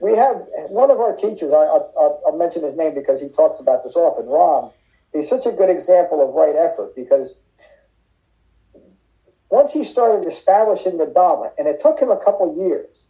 we 0.00 0.16
have 0.16 0.36
one 0.68 0.90
of 0.90 0.98
our 0.98 1.14
teachers, 1.14 1.52
I, 1.52 1.78
will 1.94 2.38
mention 2.38 2.64
his 2.64 2.76
name 2.76 2.94
because 2.94 3.20
he 3.20 3.28
talks 3.28 3.60
about 3.60 3.84
this 3.84 3.94
often, 3.94 4.26
Ram. 4.26 4.70
He's 5.12 5.28
such 5.28 5.46
a 5.46 5.52
good 5.52 5.68
example 5.68 6.26
of 6.26 6.34
right 6.34 6.56
effort 6.56 6.96
because 6.96 7.34
once 9.50 9.70
he 9.72 9.84
started 9.84 10.26
establishing 10.26 10.96
the 10.96 11.04
Dhamma, 11.04 11.50
and 11.58 11.68
it 11.68 11.82
took 11.82 12.00
him 12.00 12.10
a 12.10 12.24
couple 12.24 12.56
years, 12.56 13.02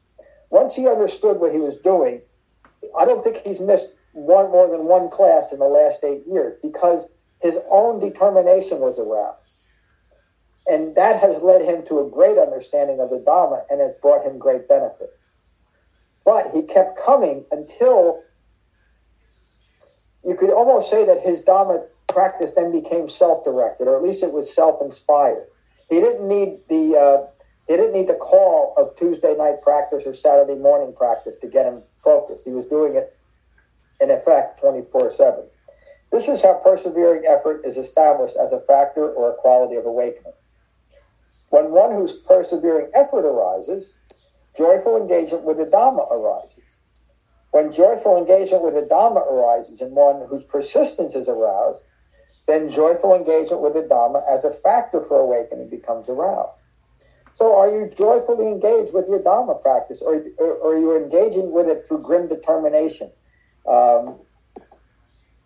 once 0.51 0.75
he 0.75 0.89
understood 0.89 1.39
what 1.39 1.53
he 1.53 1.59
was 1.59 1.79
doing, 1.85 2.21
I 2.99 3.05
don't 3.05 3.23
think 3.23 3.39
he's 3.45 3.61
missed 3.61 3.87
one 4.13 4.51
more 4.51 4.69
than 4.69 4.87
one 4.87 5.09
class 5.09 5.45
in 5.53 5.61
the 5.61 5.67
last 5.67 6.03
eight 6.03 6.27
years 6.27 6.57
because 6.61 7.09
his 7.41 7.55
own 7.71 8.01
determination 8.01 8.81
was 8.81 8.99
aroused. 8.99 9.39
And 10.67 10.97
that 10.97 11.21
has 11.21 11.43
led 11.43 11.63
him 11.63 11.87
to 11.87 12.01
a 12.01 12.11
great 12.11 12.39
understanding 12.39 13.01
of 13.01 13.11
the 13.11 13.23
Dhamma 13.25 13.63
and 13.71 13.81
has 13.81 13.93
brought 14.03 14.27
him 14.27 14.39
great 14.39 14.69
benefit. 14.69 15.11
But 16.25 16.51
he 16.53 16.67
kept 16.67 16.99
coming 17.05 17.45
until 17.53 18.23
you 20.25 20.37
could 20.37 20.51
almost 20.51 20.91
say 20.91 21.05
that 21.07 21.21
his 21.21 21.43
Dhamma 21.43 21.87
practice 22.09 22.51
then 22.57 22.73
became 22.73 23.09
self-directed, 23.09 23.89
or 23.89 23.97
at 23.97 24.03
least 24.03 24.23
it 24.23 24.33
was 24.33 24.53
self-inspired. 24.55 25.47
He 25.89 26.01
didn't 26.01 26.27
need 26.27 26.61
the 26.69 26.97
uh, 26.97 27.27
he 27.69 27.77
didn't 27.77 27.93
need 27.93 28.09
the 28.09 28.15
call 28.15 28.75
of 28.77 28.97
Tuesday 28.97 29.35
night 29.37 29.63
practice 29.63 30.03
or 30.05 30.15
Saturday 30.15 30.59
morning 30.59 30.95
practice 30.95 31.37
to 31.41 31.47
get 31.47 31.67
him 31.67 31.83
focused. 32.03 32.45
He 32.45 32.51
was 32.51 32.67
doing 32.67 32.97
it 32.97 33.17
in 34.01 34.11
effect 34.11 34.61
24 34.61 35.17
7. 35.17 35.45
This 36.11 36.29
is 36.29 36.43
how 36.43 36.61
persevering 36.63 37.25
effort 37.27 37.63
is 37.65 37.77
established 37.77 38.37
as 38.37 38.53
a 38.53 38.61
factor 38.67 39.11
or 39.11 39.31
a 39.31 39.37
quality 39.37 39.77
of 39.77 39.87
awakening. 39.87 40.35
When 41.49 41.71
one 41.71 41.95
whose 41.95 42.13
persevering 42.27 42.91
effort 42.95 43.25
arises, 43.25 43.93
joyful 44.57 44.97
engagement 44.97 45.45
with 45.45 45.59
the 45.59 45.67
Dhamma 45.67 46.11
arises. 46.11 46.65
When 47.53 47.73
joyful 47.73 48.17
engagement 48.17 48.65
with 48.65 48.75
the 48.75 48.89
Dhamma 48.91 49.27
arises 49.31 49.81
in 49.81 49.95
one 49.95 50.27
whose 50.29 50.45
persistence 50.45 51.15
is 51.15 51.29
aroused, 51.29 51.81
then 52.47 52.71
joyful 52.71 53.15
engagement 53.15 53.63
with 53.63 53.75
the 53.75 53.83
Dhamma 53.83 54.23
as 54.29 54.45
a 54.45 54.55
factor 54.63 55.05
for 55.07 55.21
awakening 55.21 55.69
becomes 55.69 56.09
aroused. 56.09 56.59
So 57.35 57.57
are 57.57 57.69
you 57.69 57.91
joyfully 57.97 58.47
engaged 58.47 58.93
with 58.93 59.09
your 59.09 59.21
Dhamma 59.21 59.63
practice 59.63 59.99
or, 60.03 60.23
or, 60.39 60.53
or 60.55 60.75
are 60.75 60.79
you 60.79 60.97
engaging 60.97 61.53
with 61.53 61.67
it 61.67 61.85
through 61.87 62.03
grim 62.03 62.29
determination? 62.29 63.11
Um, 63.67 64.17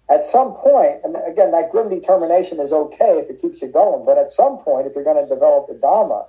at 0.08 0.24
some 0.30 0.54
point, 0.54 1.00
and 1.04 1.16
again, 1.26 1.50
that 1.50 1.70
grim 1.70 1.88
determination 1.88 2.60
is 2.60 2.72
okay 2.72 3.18
if 3.18 3.28
it 3.28 3.42
keeps 3.42 3.60
you 3.60 3.68
going, 3.68 4.04
but 4.06 4.18
at 4.18 4.30
some 4.30 4.58
point, 4.58 4.86
if 4.86 4.94
you're 4.94 5.04
going 5.04 5.22
to 5.22 5.28
develop 5.28 5.66
the 5.68 5.74
Dhamma, 5.74 6.26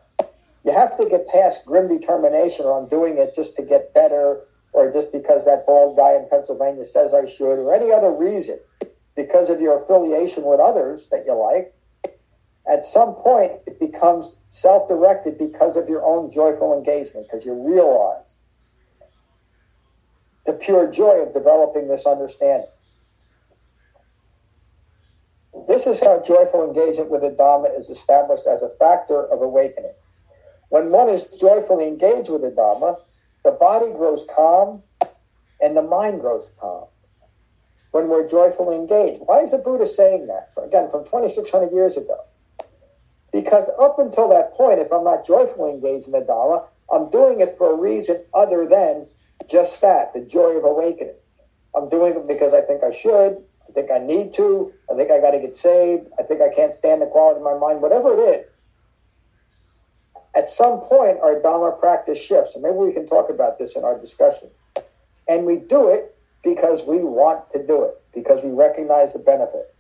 you 0.65 0.73
have 0.73 0.97
to 0.97 1.07
get 1.07 1.27
past 1.27 1.59
grim 1.65 1.87
determination 1.87 2.65
on 2.65 2.89
doing 2.89 3.17
it 3.17 3.33
just 3.35 3.55
to 3.55 3.61
get 3.61 3.93
better 3.93 4.41
or 4.73 4.91
just 4.91 5.11
because 5.11 5.45
that 5.45 5.65
bald 5.65 5.95
guy 5.95 6.15
in 6.15 6.27
Pennsylvania 6.29 6.85
says 6.85 7.13
I 7.13 7.29
should 7.29 7.57
or 7.57 7.73
any 7.73 7.91
other 7.91 8.11
reason 8.11 8.59
because 9.17 9.49
of 9.49 9.59
your 9.59 9.83
affiliation 9.83 10.43
with 10.43 10.61
others 10.61 11.01
that 11.11 11.25
you 11.25 11.33
like. 11.33 11.73
At 12.71 12.85
some 12.85 13.15
point, 13.15 13.53
it 13.65 13.79
becomes 13.79 14.35
self 14.61 14.87
directed 14.87 15.37
because 15.37 15.75
of 15.75 15.89
your 15.89 16.05
own 16.05 16.31
joyful 16.31 16.77
engagement, 16.77 17.27
because 17.27 17.45
you 17.45 17.53
realize 17.53 18.23
the 20.45 20.53
pure 20.53 20.89
joy 20.89 21.21
of 21.21 21.33
developing 21.33 21.89
this 21.89 22.05
understanding. 22.05 22.69
This 25.67 25.87
is 25.87 25.99
how 25.99 26.23
joyful 26.25 26.63
engagement 26.63 27.09
with 27.09 27.21
the 27.21 27.31
Dhamma 27.31 27.77
is 27.77 27.89
established 27.89 28.47
as 28.47 28.61
a 28.61 28.69
factor 28.79 29.25
of 29.25 29.41
awakening. 29.41 29.93
When 30.69 30.91
one 30.91 31.09
is 31.09 31.23
joyfully 31.39 31.87
engaged 31.87 32.29
with 32.29 32.41
the 32.41 32.51
Dhamma, 32.51 32.97
the 33.43 33.51
body 33.51 33.91
grows 33.91 34.25
calm 34.33 34.83
and 35.59 35.75
the 35.75 35.81
mind 35.81 36.21
grows 36.21 36.45
calm. 36.59 36.85
When 37.97 38.09
we're 38.09 38.29
joyfully 38.29 38.75
engaged. 38.75 39.23
Why 39.25 39.39
is 39.39 39.49
the 39.49 39.57
Buddha 39.57 39.87
saying 39.87 40.27
that? 40.27 40.51
Again, 40.63 40.87
from 40.91 41.05
2,600 41.05 41.73
years 41.73 41.97
ago. 41.97 42.25
Because 43.33 43.67
up 43.81 43.97
until 43.97 44.29
that 44.29 44.53
point, 44.53 44.77
if 44.77 44.93
I'm 44.93 45.03
not 45.03 45.25
joyfully 45.25 45.71
engaged 45.71 46.05
in 46.05 46.11
the 46.11 46.19
Dhamma, 46.19 46.67
I'm 46.93 47.09
doing 47.09 47.41
it 47.41 47.55
for 47.57 47.73
a 47.73 47.75
reason 47.75 48.23
other 48.35 48.67
than 48.67 49.07
just 49.49 49.81
that, 49.81 50.13
the 50.13 50.19
joy 50.19 50.51
of 50.57 50.63
awakening. 50.63 51.15
I'm 51.75 51.89
doing 51.89 52.13
it 52.13 52.27
because 52.27 52.53
I 52.53 52.61
think 52.61 52.83
I 52.83 52.95
should. 52.95 53.41
I 53.67 53.71
think 53.73 53.89
I 53.89 53.97
need 53.97 54.35
to. 54.35 54.71
I 54.91 54.95
think 54.95 55.09
I 55.09 55.19
got 55.19 55.31
to 55.31 55.39
get 55.39 55.57
saved. 55.57 56.05
I 56.19 56.21
think 56.21 56.39
I 56.39 56.53
can't 56.53 56.75
stand 56.75 57.01
the 57.01 57.07
quality 57.07 57.39
of 57.39 57.43
my 57.43 57.57
mind, 57.57 57.81
whatever 57.81 58.13
it 58.13 58.45
is. 58.45 58.51
At 60.35 60.51
some 60.51 60.81
point, 60.81 61.17
our 61.23 61.41
Dhamma 61.41 61.79
practice 61.79 62.19
shifts, 62.19 62.51
and 62.53 62.61
maybe 62.61 62.75
we 62.75 62.93
can 62.93 63.07
talk 63.07 63.31
about 63.31 63.57
this 63.57 63.71
in 63.75 63.83
our 63.83 63.97
discussion. 63.97 64.49
And 65.27 65.47
we 65.47 65.61
do 65.61 65.89
it 65.89 66.13
because 66.43 66.81
we 66.87 67.03
want 67.03 67.51
to 67.53 67.65
do 67.65 67.83
it, 67.83 68.01
because 68.13 68.43
we 68.43 68.51
recognize 68.51 69.13
the 69.13 69.19
benefit. 69.19 69.73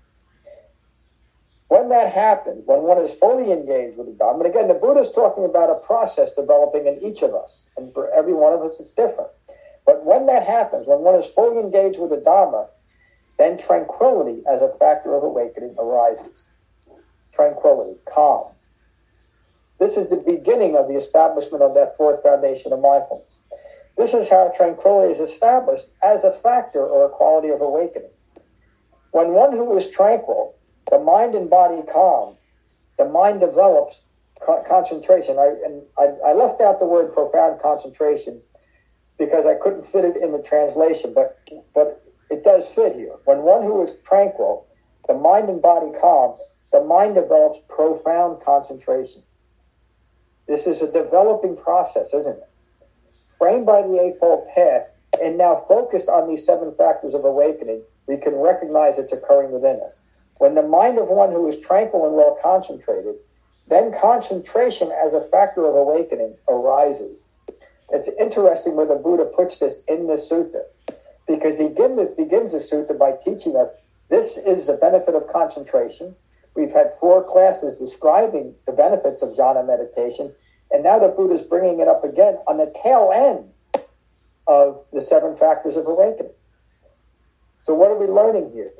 When 1.67 1.89
that 1.89 2.13
happens, 2.13 2.63
when 2.65 2.83
one 2.83 3.03
is 3.03 3.17
fully 3.19 3.51
engaged 3.51 3.97
with 3.97 4.07
the 4.07 4.13
Dhamma, 4.13 4.45
and 4.45 4.47
again, 4.47 4.67
the 4.67 4.73
Buddha 4.73 5.01
is 5.01 5.13
talking 5.13 5.43
about 5.43 5.69
a 5.69 5.85
process 5.85 6.29
developing 6.35 6.87
in 6.87 7.03
each 7.03 7.21
of 7.21 7.35
us, 7.35 7.53
and 7.75 7.93
for 7.93 8.09
every 8.11 8.33
one 8.33 8.53
of 8.53 8.61
us, 8.61 8.79
it's 8.79 8.91
different. 8.91 9.29
But 9.85 10.05
when 10.05 10.27
that 10.27 10.45
happens, 10.45 10.87
when 10.87 10.99
one 10.99 11.21
is 11.21 11.29
fully 11.35 11.59
engaged 11.59 11.99
with 11.99 12.11
the 12.11 12.17
Dhamma, 12.17 12.67
then 13.37 13.59
tranquility 13.59 14.43
as 14.49 14.61
a 14.61 14.73
factor 14.79 15.15
of 15.15 15.23
awakening 15.23 15.75
arises. 15.77 16.43
Tranquility, 17.33 17.99
calm. 18.13 18.51
This 19.79 19.95
is 19.95 20.09
the 20.09 20.17
beginning 20.17 20.75
of 20.75 20.87
the 20.87 20.95
establishment 20.95 21.61
of 21.61 21.75
that 21.75 21.95
fourth 21.97 22.23
foundation 22.23 22.73
of 22.73 22.79
mindfulness. 22.79 23.31
This 23.97 24.13
is 24.13 24.29
how 24.29 24.51
tranquility 24.55 25.19
is 25.19 25.31
established 25.31 25.85
as 26.03 26.23
a 26.23 26.39
factor 26.43 26.85
or 26.85 27.05
a 27.05 27.09
quality 27.09 27.49
of 27.49 27.61
awakening. 27.61 28.11
When 29.11 29.29
one 29.29 29.53
who 29.53 29.77
is 29.77 29.91
tranquil, 29.95 30.55
the 30.91 30.99
mind 30.99 31.33
and 31.33 31.49
body 31.49 31.81
calm, 31.91 32.35
the 32.97 33.05
mind 33.05 33.39
develops 33.39 33.95
concentration. 34.67 35.39
I, 35.39 35.47
and 35.65 35.81
I, 35.97 36.29
I 36.29 36.33
left 36.33 36.61
out 36.61 36.79
the 36.79 36.85
word 36.85 37.13
profound 37.13 37.59
concentration 37.59 38.41
because 39.17 39.45
I 39.45 39.55
couldn't 39.55 39.91
fit 39.91 40.05
it 40.05 40.17
in 40.21 40.31
the 40.31 40.43
translation, 40.47 41.13
but 41.13 41.39
but 41.73 42.03
it 42.29 42.43
does 42.43 42.65
fit 42.75 42.95
here. 42.95 43.15
When 43.25 43.39
one 43.39 43.63
who 43.63 43.83
is 43.83 43.89
tranquil, 44.07 44.67
the 45.07 45.15
mind 45.15 45.49
and 45.49 45.61
body 45.61 45.91
calm, 45.99 46.37
the 46.71 46.83
mind 46.83 47.15
develops 47.15 47.59
profound 47.67 48.43
concentration. 48.43 49.23
This 50.47 50.67
is 50.67 50.81
a 50.81 50.91
developing 50.91 51.57
process, 51.57 52.07
isn't 52.13 52.37
it? 52.37 52.46
Framed 53.39 53.65
by 53.65 53.81
the 53.81 53.99
Eightfold 53.99 54.47
Path 54.53 54.87
and 55.21 55.37
now 55.37 55.63
focused 55.67 56.09
on 56.09 56.27
these 56.27 56.45
seven 56.45 56.73
factors 56.75 57.13
of 57.13 57.25
awakening, 57.25 57.81
we 58.07 58.17
can 58.17 58.35
recognize 58.35 58.97
it's 58.97 59.13
occurring 59.13 59.51
within 59.51 59.79
us. 59.85 59.93
When 60.37 60.55
the 60.55 60.63
mind 60.63 60.97
of 60.97 61.07
one 61.07 61.31
who 61.31 61.47
is 61.47 61.59
tranquil 61.65 62.05
and 62.05 62.15
well 62.15 62.37
concentrated, 62.41 63.15
then 63.67 63.93
concentration 63.99 64.91
as 64.91 65.13
a 65.13 65.27
factor 65.29 65.65
of 65.65 65.75
awakening 65.75 66.35
arises. 66.47 67.17
It's 67.89 68.09
interesting 68.19 68.75
where 68.75 68.85
the 68.85 68.95
Buddha 68.95 69.25
puts 69.25 69.59
this 69.59 69.73
in 69.87 70.07
the 70.07 70.15
sutta, 70.15 70.63
because 71.27 71.57
he 71.57 71.67
begins 71.67 72.51
the 72.51 72.67
sutta 72.71 72.97
by 72.97 73.13
teaching 73.23 73.55
us 73.55 73.69
this 74.09 74.37
is 74.37 74.67
the 74.67 74.73
benefit 74.73 75.15
of 75.15 75.27
concentration. 75.27 76.15
We've 76.55 76.71
had 76.71 76.93
four 76.99 77.23
classes 77.23 77.77
describing 77.77 78.55
the 78.65 78.71
benefits 78.71 79.21
of 79.21 79.29
jhana 79.31 79.65
meditation, 79.67 80.33
and 80.71 80.83
now 80.83 80.99
the 80.99 81.07
Buddha 81.07 81.35
is 81.35 81.47
bringing 81.47 81.79
it 81.79 81.87
up 81.87 82.03
again 82.03 82.37
on 82.47 82.57
the 82.57 82.73
tail 82.83 83.11
end 83.13 83.83
of 84.47 84.83
the 84.93 85.01
seven 85.01 85.35
factors 85.37 85.75
of 85.75 85.87
awakening. 85.87 86.31
So, 87.63 87.73
what 87.73 87.91
are 87.91 87.97
we 87.97 88.07
learning 88.07 88.51
here? 88.53 88.71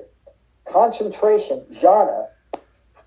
Concentration, 0.66 1.66
jhana, 1.82 2.28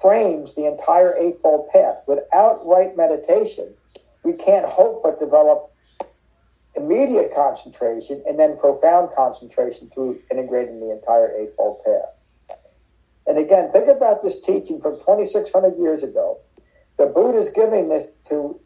frames 0.01 0.55
the 0.55 0.67
entire 0.67 1.17
Eightfold 1.17 1.69
Path. 1.71 1.97
Without 2.07 2.67
right 2.67 2.97
meditation, 2.97 3.75
we 4.23 4.33
can't 4.33 4.67
hope 4.67 5.03
but 5.03 5.19
develop 5.19 5.73
immediate 6.77 7.35
concentration 7.35 8.23
and 8.27 8.39
then 8.39 8.57
profound 8.59 9.11
concentration 9.15 9.91
through 9.93 10.19
integrating 10.31 10.81
the 10.81 10.91
entire 10.91 11.35
Eightfold 11.37 11.83
Path. 11.85 12.57
And 13.27 13.39
again, 13.39 13.71
think 13.73 13.89
about 13.89 14.23
this 14.23 14.35
teaching 14.45 14.81
from 14.81 14.97
2,600 14.99 15.79
years 15.79 16.03
ago. 16.03 16.39
The 16.99 17.07
Buddha 17.07 17.39
is 17.39 17.49
giving 17.55 17.89
this 17.89 18.09
to, 18.29 18.59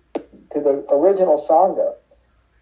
to 0.55 0.61
the 0.61 0.85
original 0.91 1.47
Sangha, 1.49 1.95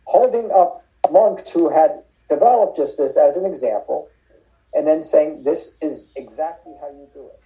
holding 0.05 0.51
up 0.51 0.85
monks 1.11 1.51
who 1.51 1.69
had 1.71 2.03
developed 2.29 2.77
just 2.77 2.97
this 2.97 3.17
as 3.17 3.37
an 3.37 3.45
example, 3.45 4.09
and 4.75 4.87
then 4.87 5.03
saying, 5.03 5.45
This 5.45 5.69
is 5.81 6.05
exactly 6.17 6.73
how 6.81 6.89
you 6.89 7.07
do 7.13 7.27
it. 7.27 7.41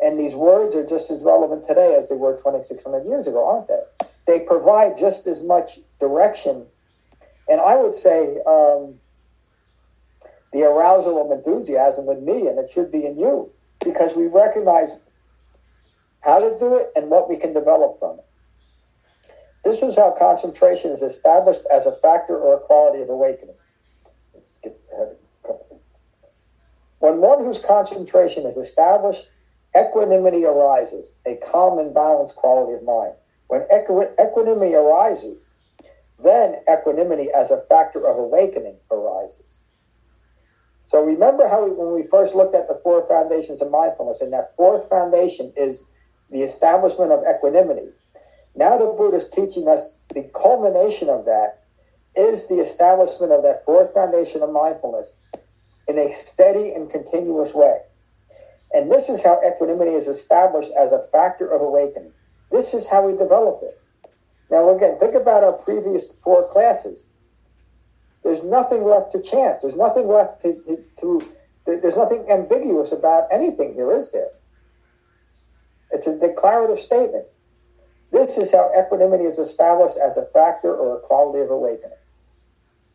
And 0.00 0.18
these 0.18 0.34
words 0.34 0.74
are 0.74 0.86
just 0.86 1.10
as 1.10 1.20
relevant 1.22 1.66
today 1.66 1.96
as 2.00 2.08
they 2.08 2.16
were 2.16 2.36
2,600 2.36 3.06
years 3.06 3.26
ago, 3.26 3.46
aren't 3.46 3.68
they? 3.68 4.06
They 4.26 4.44
provide 4.44 4.98
just 4.98 5.26
as 5.26 5.42
much 5.42 5.78
direction. 6.00 6.64
And 7.48 7.60
I 7.60 7.76
would 7.76 7.94
say 7.94 8.38
um, 8.46 8.94
the 10.52 10.62
arousal 10.62 11.24
of 11.24 11.36
enthusiasm 11.36 12.08
in 12.08 12.24
me, 12.24 12.46
and 12.46 12.58
it 12.58 12.70
should 12.72 12.90
be 12.90 13.04
in 13.04 13.18
you, 13.18 13.50
because 13.80 14.14
we 14.16 14.26
recognize 14.26 14.90
how 16.20 16.38
to 16.38 16.56
do 16.58 16.76
it 16.76 16.92
and 16.94 17.10
what 17.10 17.28
we 17.28 17.36
can 17.36 17.52
develop 17.52 17.98
from 17.98 18.18
it. 18.18 18.24
This 19.64 19.80
is 19.82 19.96
how 19.96 20.14
concentration 20.18 20.90
is 20.90 21.02
established 21.02 21.60
as 21.72 21.86
a 21.86 21.96
factor 22.02 22.36
or 22.36 22.56
a 22.56 22.60
quality 22.60 23.02
of 23.02 23.08
awakening. 23.08 23.54
When 26.98 27.18
one 27.18 27.44
whose 27.44 27.58
concentration 27.64 28.46
is 28.46 28.56
established 28.56 29.26
equanimity 29.76 30.44
arises, 30.44 31.06
a 31.26 31.38
calm 31.50 31.78
and 31.78 31.94
balanced 31.94 32.36
quality 32.36 32.74
of 32.74 32.82
mind. 32.82 33.14
When 33.48 33.62
equi- 33.70 34.14
equanimity 34.20 34.74
arises, 34.74 35.42
then 36.22 36.56
equanimity 36.70 37.30
as 37.30 37.50
a 37.50 37.62
factor 37.68 38.06
of 38.06 38.18
awakening 38.18 38.76
arises. 38.90 39.42
So 40.88 41.02
remember 41.02 41.48
how 41.48 41.64
we, 41.64 41.70
when 41.72 41.94
we 41.94 42.06
first 42.08 42.34
looked 42.34 42.54
at 42.54 42.68
the 42.68 42.80
four 42.82 43.06
foundations 43.08 43.62
of 43.62 43.70
mindfulness, 43.70 44.20
and 44.20 44.32
that 44.32 44.54
fourth 44.56 44.88
foundation 44.88 45.52
is 45.56 45.80
the 46.30 46.42
establishment 46.42 47.12
of 47.12 47.24
equanimity. 47.28 47.88
Now 48.54 48.76
the 48.76 48.94
Buddha 48.96 49.18
is 49.18 49.30
teaching 49.34 49.68
us 49.68 49.90
the 50.14 50.30
culmination 50.34 51.08
of 51.08 51.24
that 51.24 51.64
is 52.14 52.46
the 52.48 52.60
establishment 52.60 53.32
of 53.32 53.42
that 53.42 53.64
fourth 53.64 53.94
foundation 53.94 54.42
of 54.42 54.50
mindfulness 54.50 55.06
in 55.88 55.98
a 55.98 56.14
steady 56.26 56.72
and 56.72 56.90
continuous 56.90 57.54
way. 57.54 57.78
And 58.72 58.90
this 58.90 59.08
is 59.08 59.22
how 59.22 59.40
equanimity 59.46 59.92
is 59.92 60.06
established 60.06 60.70
as 60.78 60.92
a 60.92 61.06
factor 61.10 61.48
of 61.48 61.60
awakening. 61.60 62.12
This 62.50 62.74
is 62.74 62.86
how 62.86 63.06
we 63.06 63.16
develop 63.16 63.60
it. 63.62 63.80
Now, 64.50 64.74
again, 64.74 64.98
think 65.00 65.14
about 65.14 65.44
our 65.44 65.52
previous 65.52 66.04
four 66.22 66.48
classes. 66.48 66.98
There's 68.22 68.42
nothing 68.44 68.84
left 68.84 69.12
to 69.12 69.22
chance. 69.22 69.62
There's 69.62 69.74
nothing 69.74 70.06
left 70.06 70.42
to, 70.42 70.52
to, 70.66 70.84
to 71.00 71.32
there's 71.64 71.96
nothing 71.96 72.26
ambiguous 72.30 72.92
about 72.92 73.28
anything 73.32 73.74
here, 73.74 73.92
is 73.92 74.10
there? 74.12 74.30
It's 75.90 76.06
a 76.06 76.18
declarative 76.18 76.84
statement. 76.84 77.24
This 78.12 78.36
is 78.36 78.52
how 78.52 78.70
equanimity 78.78 79.24
is 79.24 79.38
established 79.38 79.96
as 79.96 80.18
a 80.18 80.26
factor 80.34 80.74
or 80.74 80.98
a 80.98 81.00
quality 81.00 81.40
of 81.40 81.50
awakening 81.50 81.96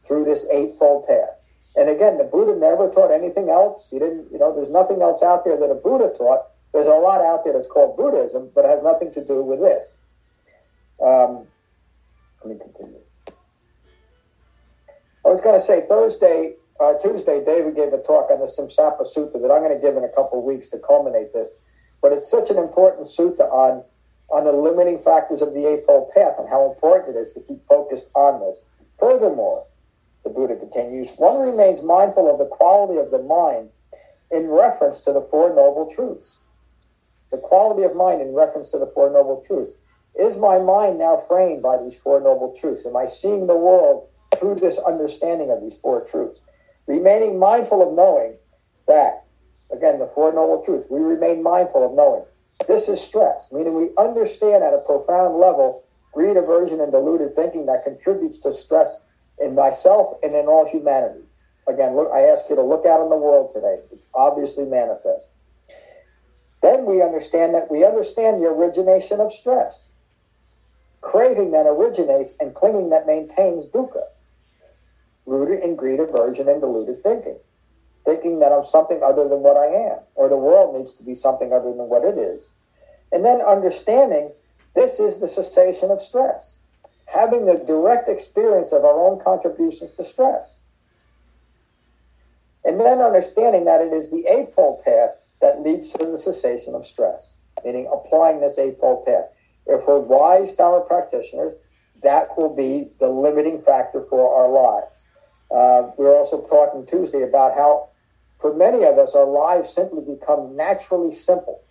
through 0.06 0.26
this 0.26 0.46
eightfold 0.52 1.08
path. 1.08 1.36
And 1.76 1.90
again, 1.90 2.18
the 2.18 2.24
Buddha 2.24 2.56
never 2.56 2.90
taught 2.90 3.12
anything 3.12 3.50
else. 3.50 3.86
He 3.90 4.00
didn't, 4.00 4.32
you 4.32 4.38
know, 4.38 4.54
there's 4.56 4.70
nothing 4.70 5.02
else 5.02 5.22
out 5.24 5.44
there 5.44 5.58
that 5.58 5.70
a 5.70 5.76
Buddha 5.76 6.14
taught. 6.18 6.48
There's 6.72 6.88
a 6.88 7.02
lot 7.02 7.22
out 7.22 7.44
there 7.44 7.54
that's 7.54 7.68
called 7.68 7.98
Buddhism, 7.98 8.52
but 8.54 8.66
it 8.66 8.70
has 8.70 8.84
nothing 8.84 9.12
to 9.14 9.26
do 9.26 9.42
with 9.42 9.60
this. 9.60 9.84
Um, 11.02 11.46
let 12.44 12.54
me 12.54 12.62
continue. 12.62 13.02
I 15.26 15.30
was 15.30 15.42
going 15.42 15.60
to 15.60 15.66
say 15.66 15.86
Thursday, 15.90 16.54
uh, 16.80 16.94
Tuesday, 17.02 17.44
David 17.44 17.76
gave 17.76 17.94
a 17.94 18.02
talk 18.02 18.30
on 18.30 18.40
the 18.40 18.50
Simsapa 18.54 19.06
Sutta 19.14 19.42
that 19.42 19.52
I'm 19.52 19.62
going 19.62 19.74
to 19.74 19.82
give 19.82 19.98
in 19.98 20.04
a 20.04 20.10
couple 20.10 20.40
of 20.40 20.46
weeks 20.46 20.70
to 20.70 20.80
culminate 20.80 21.34
this. 21.34 21.50
But 22.02 22.14
it's 22.14 22.30
such 22.30 22.50
an 22.50 22.58
important 22.58 23.10
sutta 23.18 23.50
on 23.52 23.84
on 24.30 24.44
the 24.44 24.52
limiting 24.52 25.00
factors 25.04 25.42
of 25.42 25.54
the 25.54 25.68
Eightfold 25.68 26.12
Path 26.12 26.36
and 26.38 26.50
how 26.50 26.70
important 26.72 27.16
it 27.16 27.20
is 27.20 27.34
to 27.34 27.40
keep 27.42 27.66
focused 27.68 28.06
on 28.14 28.40
this. 28.42 28.58
Furthermore, 29.00 29.66
the 30.24 30.30
Buddha 30.30 30.56
continues, 30.58 31.10
one 31.18 31.40
remains 31.40 31.84
mindful 31.84 32.30
of 32.30 32.38
the 32.38 32.46
quality 32.46 33.00
of 33.00 33.12
the 33.12 33.24
mind 33.24 33.70
in 34.32 34.50
reference 34.50 35.04
to 35.06 35.14
the 35.14 35.26
Four 35.32 35.50
Noble 35.50 35.94
Truths. 35.96 36.30
The 37.32 37.38
quality 37.38 37.84
of 37.84 37.96
mind 37.96 38.22
in 38.22 38.34
reference 38.34 38.70
to 38.72 38.80
the 38.80 38.92
Four 38.94 39.12
Noble 39.12 39.44
Truths. 39.48 39.72
Is 40.16 40.36
my 40.38 40.58
mind 40.58 41.00
now 41.00 41.24
framed 41.30 41.62
by 41.62 41.78
these 41.78 41.98
Four 42.04 42.20
Noble 42.20 42.56
Truths? 42.60 42.86
Am 42.86 42.98
I 42.98 43.08
seeing 43.22 43.48
the 43.48 43.56
world 43.56 44.10
through 44.40 44.56
this 44.56 44.78
understanding 44.86 45.52
of 45.52 45.62
these 45.62 45.78
Four 45.82 46.08
Truths? 46.10 46.40
Remaining 46.88 47.38
mindful 47.40 47.88
of 47.88 47.94
knowing 47.94 48.34
that, 48.88 49.24
again, 49.72 50.00
the 50.00 50.10
Four 50.16 50.34
Noble 50.34 50.64
Truths, 50.66 50.88
we 50.90 51.00
remain 51.00 51.44
mindful 51.44 51.86
of 51.86 51.94
knowing. 51.94 52.24
This 52.66 52.88
is 52.88 53.02
stress, 53.02 53.48
meaning 53.52 53.76
we 53.76 53.90
understand 53.98 54.64
at 54.64 54.74
a 54.74 54.80
profound 54.80 55.38
level 55.38 55.84
greed, 56.12 56.38
aversion, 56.38 56.82
and 56.82 56.92
deluded 56.92 57.36
thinking 57.36 57.68
that 57.68 57.84
contributes 57.84 58.40
to 58.40 58.58
stress 58.58 58.88
in 59.40 59.54
myself 59.54 60.18
and 60.24 60.34
in 60.34 60.48
all 60.48 60.68
humanity. 60.68 61.22
Again, 61.68 61.96
look, 61.96 62.10
I 62.12 62.22
ask 62.22 62.50
you 62.50 62.56
to 62.56 62.64
look 62.64 62.86
out 62.86 63.04
in 63.04 63.10
the 63.10 63.18
world 63.18 63.52
today. 63.54 63.80
It's 63.92 64.08
obviously 64.16 64.66
manifest. 64.66 65.22
Then 66.64 66.86
we 66.86 67.04
understand 67.04 67.54
that 67.54 67.70
we 67.70 67.86
understand 67.86 68.42
the 68.42 68.48
origination 68.48 69.20
of 69.20 69.32
stress. 69.40 69.78
Craving 71.02 71.52
that 71.52 71.68
originates 71.68 72.32
and 72.40 72.56
clinging 72.56 72.90
that 72.90 73.06
maintains 73.06 73.66
dukkha, 73.72 74.04
rooted 75.28 75.64
in 75.64 75.76
greed, 75.76 76.00
aversion, 76.00 76.50
and 76.50 76.62
deluded 76.62 77.04
thinking. 77.04 77.38
Thinking 78.08 78.40
that 78.40 78.56
I'm 78.56 78.64
something 78.72 79.04
other 79.04 79.28
than 79.28 79.44
what 79.44 79.58
I 79.58 79.68
am, 79.92 80.00
or 80.16 80.30
the 80.30 80.38
world 80.38 80.80
needs 80.80 80.96
to 80.96 81.04
be 81.04 81.14
something 81.14 81.52
other 81.52 81.76
than 81.76 81.92
what 81.92 82.08
it 82.08 82.18
is. 82.18 82.42
And 83.12 83.24
then 83.24 83.42
understanding 83.42 84.32
this 84.76 84.98
is 85.00 85.20
the 85.20 85.28
cessation 85.28 85.92
of 85.92 86.02
stress 86.02 86.54
having 87.08 87.46
the 87.46 87.64
direct 87.66 88.10
experience 88.10 88.72
of 88.72 88.84
our 88.84 89.00
own 89.00 89.20
contributions 89.24 89.92
to 89.98 90.06
stress. 90.06 90.48
And 92.64 92.80
then 92.80 93.00
understanding 93.00 93.66
that 93.66 93.82
it 93.82 93.94
is 93.94 94.12
the 94.12 94.26
Eightfold 94.28 94.84
Path 94.84 95.12
that 95.42 95.62
leads 95.62 95.90
to 95.94 96.06
the 96.06 96.18
cessation 96.18 96.76
of 96.76 96.86
stress, 96.86 97.26
meaning 97.64 97.90
applying 97.92 98.42
this 98.42 98.58
Eightfold 98.58 99.06
Path. 99.06 99.26
If 99.68 99.88
we're 99.88 100.00
wise 100.00 100.54
Dharma 100.56 100.84
practitioners, 100.86 101.54
that 102.04 102.38
will 102.38 102.54
be 102.54 102.90
the 103.00 103.08
limiting 103.08 103.62
factor 103.62 104.06
for 104.10 104.36
our 104.36 104.50
lives. 104.52 105.04
Uh, 105.50 105.92
we 105.98 106.04
were 106.04 106.16
also 106.16 106.46
talking 106.48 106.86
Tuesday 106.86 107.24
about 107.24 107.54
how, 107.56 107.90
for 108.40 108.54
many 108.56 108.84
of 108.84 108.98
us, 108.98 109.12
our 109.16 109.26
lives 109.26 109.74
simply 109.74 110.02
become 110.02 110.56
naturally 110.56 111.16
simple 111.16 111.62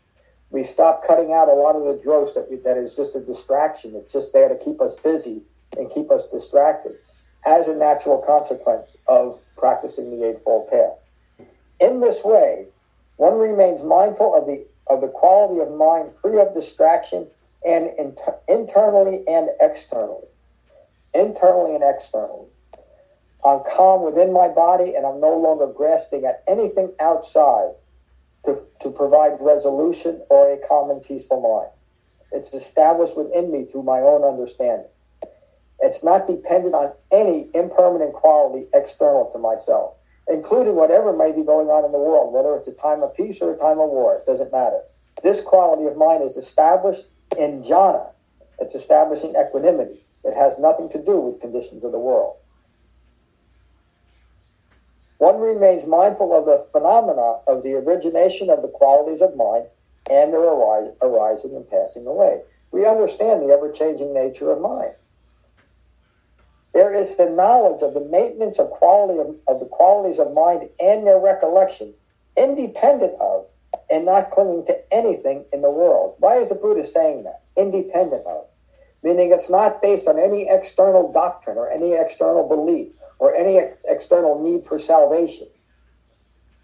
we 0.51 0.65
stop 0.65 1.07
cutting 1.07 1.33
out 1.33 1.49
a 1.49 1.55
lot 1.55 1.77
of 1.77 1.85
the 1.85 2.01
dross 2.03 2.35
that, 2.35 2.51
we, 2.51 2.57
that 2.59 2.77
is 2.77 2.95
just 2.95 3.17
a 3.17 3.21
distraction. 3.21 3.95
It's 3.97 4.13
just 4.13 4.33
there 4.33 4.49
to 4.49 4.65
keep 4.65 4.81
us 4.81 4.93
busy 5.03 5.43
and 5.77 5.91
keep 5.93 6.11
us 6.11 6.23
distracted 6.33 6.97
as 7.45 7.67
a 7.67 7.75
natural 7.75 8.23
consequence 8.27 8.97
of 9.07 9.41
practicing 9.57 10.11
the 10.11 10.29
Eightfold 10.29 10.71
Path. 10.71 11.47
In 11.81 12.01
this 12.01 12.17
way, 12.25 12.67
one 13.17 13.39
remains 13.39 13.83
mindful 13.83 14.35
of 14.35 14.47
the, 14.47 14.65
of 14.89 15.01
the 15.01 15.09
quality 15.09 15.61
of 15.61 15.71
mind 15.77 16.11
free 16.23 16.41
of 16.41 16.55
distraction 16.55 17.27
and 17.67 17.91
inter- 17.99 18.39
internally 18.49 19.25
and 19.27 19.49
externally. 19.61 20.27
Internally 21.15 21.75
and 21.75 21.85
externally. 21.85 22.47
I'm 23.47 23.63
calm 23.77 24.03
within 24.03 24.33
my 24.33 24.49
body 24.49 24.95
and 24.97 25.07
I'm 25.07 25.21
no 25.21 25.37
longer 25.37 25.69
grasping 25.69 26.25
at 26.25 26.43
anything 26.49 26.93
outside 26.99 27.75
to, 28.45 28.61
to 28.83 28.91
provide 28.91 29.39
resolution 29.41 30.21
or 30.31 30.53
a 30.53 30.59
calm 30.67 30.91
and 30.91 31.01
peaceful 31.01 31.41
mind. 31.41 31.71
It's 32.33 32.53
established 32.53 33.17
within 33.17 33.53
me 33.53 33.67
through 33.71 33.85
my 33.85 34.01
own 34.01 34.25
understanding. 34.25 34.89
It's 35.79 36.03
not 36.03 36.27
dependent 36.27 36.75
on 36.75 36.93
any 37.13 37.49
impermanent 37.55 38.15
quality 38.15 38.67
external 38.75 39.31
to 39.31 39.39
myself, 39.39 39.95
including 40.27 40.75
whatever 40.75 41.17
may 41.17 41.31
be 41.31 41.45
going 41.45 41.69
on 41.69 41.85
in 41.85 41.93
the 41.93 42.03
world, 42.03 42.33
whether 42.33 42.57
it's 42.57 42.67
a 42.67 42.83
time 42.83 43.05
of 43.05 43.15
peace 43.15 43.39
or 43.41 43.55
a 43.55 43.59
time 43.59 43.79
of 43.79 43.91
war. 43.91 44.17
It 44.17 44.27
doesn't 44.27 44.51
matter. 44.51 44.81
This 45.23 45.41
quality 45.47 45.87
of 45.87 45.97
mind 45.97 46.25
is 46.25 46.37
established 46.37 47.05
in 47.39 47.63
jhana. 47.63 48.11
It's 48.59 48.75
establishing 48.75 49.37
equanimity. 49.37 50.05
It 50.25 50.35
has 50.35 50.59
nothing 50.59 50.89
to 50.91 50.99
do 50.99 51.21
with 51.21 51.41
conditions 51.41 51.85
of 51.85 51.93
the 51.93 51.99
world. 52.01 52.39
One 55.19 55.41
remains 55.41 55.87
mindful 55.87 56.37
of 56.37 56.45
the 56.45 56.67
phenomena 56.73 57.41
of 57.47 57.63
the 57.63 57.75
origination 57.75 58.51
of 58.51 58.63
the 58.63 58.69
qualities 58.69 59.23
of 59.23 59.37
mind 59.37 59.65
and 60.11 60.33
their 60.33 60.43
arising 60.43 61.57
and 61.57 61.69
passing 61.71 62.07
away. 62.07 62.43
We 62.71 62.87
understand 62.87 63.43
the 63.43 63.53
ever 63.53 63.73
changing 63.73 64.13
nature 64.13 64.51
of 64.51 64.61
mind. 64.61 64.93
There 66.75 66.93
is 66.93 67.17
the 67.17 67.31
knowledge 67.31 67.83
of 67.83 67.95
the 67.95 68.05
maintenance 68.05 68.59
of 68.59 68.69
quality 68.69 69.19
of, 69.19 69.35
of 69.49 69.61
the 69.61 69.67
qualities 69.67 70.19
of 70.19 70.35
mind 70.35 70.69
and 70.79 71.07
their 71.07 71.19
recollection, 71.19 71.95
independent 72.37 73.15
of 73.19 73.47
and 73.89 74.05
not 74.05 74.31
clinging 74.31 74.67
to 74.67 74.77
anything 74.93 75.45
in 75.53 75.63
the 75.63 75.71
world. 75.71 76.17
Why 76.19 76.43
is 76.43 76.51
the 76.51 76.55
Buddha 76.55 76.87
saying 76.93 77.25
that? 77.25 77.43
Independent 77.57 78.27
of. 78.27 78.45
Meaning 79.07 79.31
it's 79.31 79.49
not 79.49 79.81
based 79.81 80.09
on 80.09 80.19
any 80.19 80.49
external 80.51 81.13
doctrine 81.13 81.57
or 81.57 81.71
any 81.71 81.93
external 81.93 82.49
belief 82.49 82.93
or 83.21 83.37
any 83.37 83.57
ex- 83.57 83.81
external 83.85 84.43
need 84.43 84.67
for 84.67 84.81
salvation. 84.81 85.47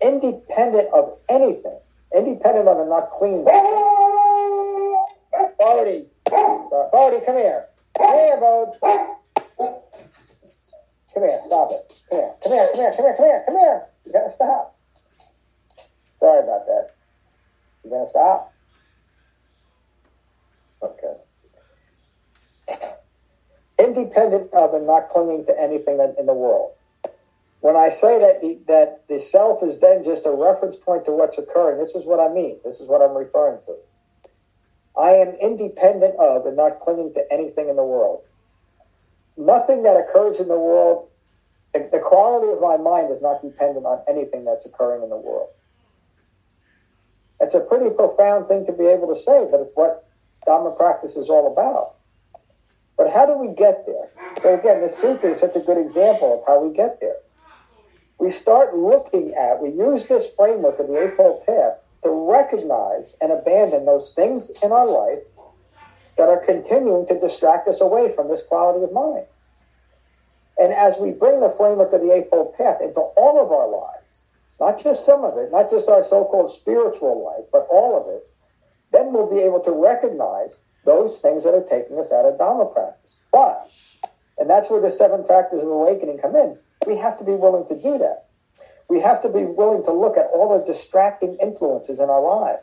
Independent 0.02 0.88
of 0.92 1.18
anything, 1.28 1.78
independent 2.12 2.66
of 2.66 2.78
a 2.80 2.84
not 2.84 3.10
clean. 3.12 3.44
Bodie, 5.56 6.10
Bodie, 6.26 7.24
come 7.24 7.36
here. 7.36 7.66
Come 7.96 8.12
here. 8.12 8.40
Come 11.14 11.22
here, 11.22 11.40
stop 11.46 11.70
it. 11.70 11.92
Come 12.10 12.18
here, 12.18 12.34
come 12.42 12.52
here, 12.52 12.68
come 12.74 12.80
here, 12.80 12.92
come 12.96 13.04
here, 13.04 13.14
come 13.16 13.26
here, 13.26 13.42
come 13.46 13.56
here. 13.56 13.86
You 14.04 14.12
gotta 14.12 14.32
stop. 14.34 14.76
Sorry 16.18 16.42
about 16.42 16.66
that. 16.66 16.90
You 17.84 17.90
gonna 17.90 18.10
stop? 18.10 18.52
Okay. 20.82 21.21
Independent 23.78 24.52
of 24.52 24.74
and 24.74 24.86
not 24.86 25.08
clinging 25.10 25.46
to 25.46 25.60
anything 25.60 25.98
in, 26.18 26.26
the 26.26 26.34
world. 26.34 26.72
When 27.60 27.76
I 27.76 27.90
say 27.90 28.18
that 28.18 28.40
the, 28.40 28.58
that 28.68 29.08
the 29.08 29.20
self 29.20 29.62
is 29.62 29.80
then 29.80 30.04
just 30.04 30.26
a 30.26 30.30
reference 30.30 30.76
point 30.76 31.04
to 31.06 31.12
what's 31.12 31.38
occurring, 31.38 31.78
this 31.78 31.94
is 31.94 32.04
what 32.04 32.20
I 32.20 32.32
mean. 32.32 32.58
This 32.64 32.80
is 32.80 32.88
what 32.88 33.00
I'm 33.00 33.16
referring 33.16 33.60
to. 33.66 33.76
I 34.98 35.10
am 35.12 35.34
independent 35.40 36.18
of 36.18 36.46
and 36.46 36.56
not 36.56 36.80
clinging 36.80 37.14
to 37.14 37.24
anything 37.32 37.68
in 37.68 37.76
the 37.76 37.84
world. 37.84 38.22
Nothing 39.36 39.82
that 39.84 39.96
occurs 39.96 40.38
in 40.38 40.48
the 40.48 40.58
world, 40.58 41.08
the, 41.72 41.88
the 41.90 41.98
quality 41.98 42.52
of 42.52 42.60
my 42.60 42.76
mind 42.76 43.10
is 43.10 43.22
not 43.22 43.40
dependent 43.42 43.86
on 43.86 44.02
anything 44.08 44.44
that's 44.44 44.66
occurring 44.66 45.02
in 45.02 45.08
the 45.08 45.16
world. 45.16 45.48
It's 47.40 47.54
a 47.54 47.60
pretty 47.60 47.90
profound 47.96 48.46
thing 48.46 48.66
to 48.66 48.72
be 48.72 48.86
able 48.86 49.12
to 49.12 49.18
say, 49.20 49.48
but 49.50 49.60
it's 49.60 49.74
what 49.74 50.06
Dharma 50.46 50.72
practice 50.72 51.16
is 51.16 51.28
all 51.28 51.50
about. 51.50 51.96
But 53.02 53.12
how 53.12 53.26
do 53.26 53.36
we 53.36 53.48
get 53.48 53.84
there? 53.84 54.06
So 54.44 54.54
again, 54.54 54.80
the 54.80 54.94
sutra 55.00 55.32
is 55.32 55.40
such 55.40 55.56
a 55.56 55.58
good 55.58 55.76
example 55.76 56.38
of 56.38 56.46
how 56.46 56.62
we 56.62 56.72
get 56.72 57.00
there. 57.00 57.16
We 58.20 58.30
start 58.30 58.76
looking 58.76 59.34
at, 59.34 59.60
we 59.60 59.70
use 59.70 60.06
this 60.06 60.32
framework 60.36 60.78
of 60.78 60.86
the 60.86 61.02
Eightfold 61.02 61.44
Path 61.44 61.78
to 62.04 62.10
recognize 62.10 63.12
and 63.20 63.32
abandon 63.32 63.86
those 63.86 64.12
things 64.14 64.48
in 64.62 64.70
our 64.70 64.86
life 64.86 65.18
that 66.16 66.28
are 66.28 66.46
continuing 66.46 67.04
to 67.08 67.18
distract 67.18 67.66
us 67.66 67.80
away 67.80 68.14
from 68.14 68.28
this 68.28 68.42
quality 68.46 68.84
of 68.84 68.92
mind. 68.92 69.26
And 70.56 70.72
as 70.72 70.94
we 71.00 71.10
bring 71.10 71.40
the 71.40 71.52
framework 71.58 71.92
of 71.92 72.02
the 72.02 72.12
Eightfold 72.12 72.54
Path 72.56 72.80
into 72.80 73.00
all 73.00 73.42
of 73.42 73.50
our 73.50 73.66
lives, 73.66 74.14
not 74.60 74.80
just 74.80 75.04
some 75.04 75.24
of 75.24 75.36
it, 75.38 75.50
not 75.50 75.72
just 75.72 75.88
our 75.88 76.04
so-called 76.04 76.54
spiritual 76.60 77.24
life, 77.24 77.50
but 77.50 77.66
all 77.68 78.00
of 78.00 78.14
it, 78.14 78.30
then 78.92 79.12
we'll 79.12 79.28
be 79.28 79.42
able 79.42 79.58
to 79.64 79.72
recognize 79.72 80.50
those 80.84 81.18
things 81.20 81.44
that 81.44 81.54
are 81.54 81.66
taking 81.68 81.98
us 81.98 82.10
out 82.12 82.24
of 82.24 82.38
Dharma 82.38 82.66
practice. 82.66 83.14
But, 83.32 83.70
and 84.38 84.48
that's 84.48 84.70
where 84.70 84.80
the 84.80 84.90
seven 84.90 85.24
factors 85.24 85.62
of 85.62 85.68
awakening 85.68 86.18
come 86.18 86.36
in, 86.36 86.58
we 86.86 86.98
have 86.98 87.18
to 87.18 87.24
be 87.24 87.34
willing 87.34 87.66
to 87.68 87.74
do 87.74 87.98
that. 87.98 88.26
We 88.88 89.00
have 89.00 89.22
to 89.22 89.28
be 89.28 89.44
willing 89.44 89.84
to 89.84 89.92
look 89.92 90.16
at 90.16 90.28
all 90.34 90.58
the 90.58 90.72
distracting 90.72 91.38
influences 91.40 91.98
in 91.98 92.10
our 92.10 92.22
lives. 92.22 92.62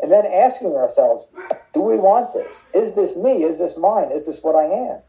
And 0.00 0.10
then 0.10 0.26
asking 0.26 0.74
ourselves, 0.74 1.24
do 1.72 1.80
we 1.80 1.96
want 1.96 2.34
this? 2.34 2.50
Is 2.74 2.94
this 2.94 3.16
me? 3.16 3.44
Is 3.44 3.58
this 3.58 3.76
mine? 3.76 4.10
Is 4.12 4.26
this 4.26 4.42
what 4.42 4.56
I 4.56 4.64
am? 4.64 5.00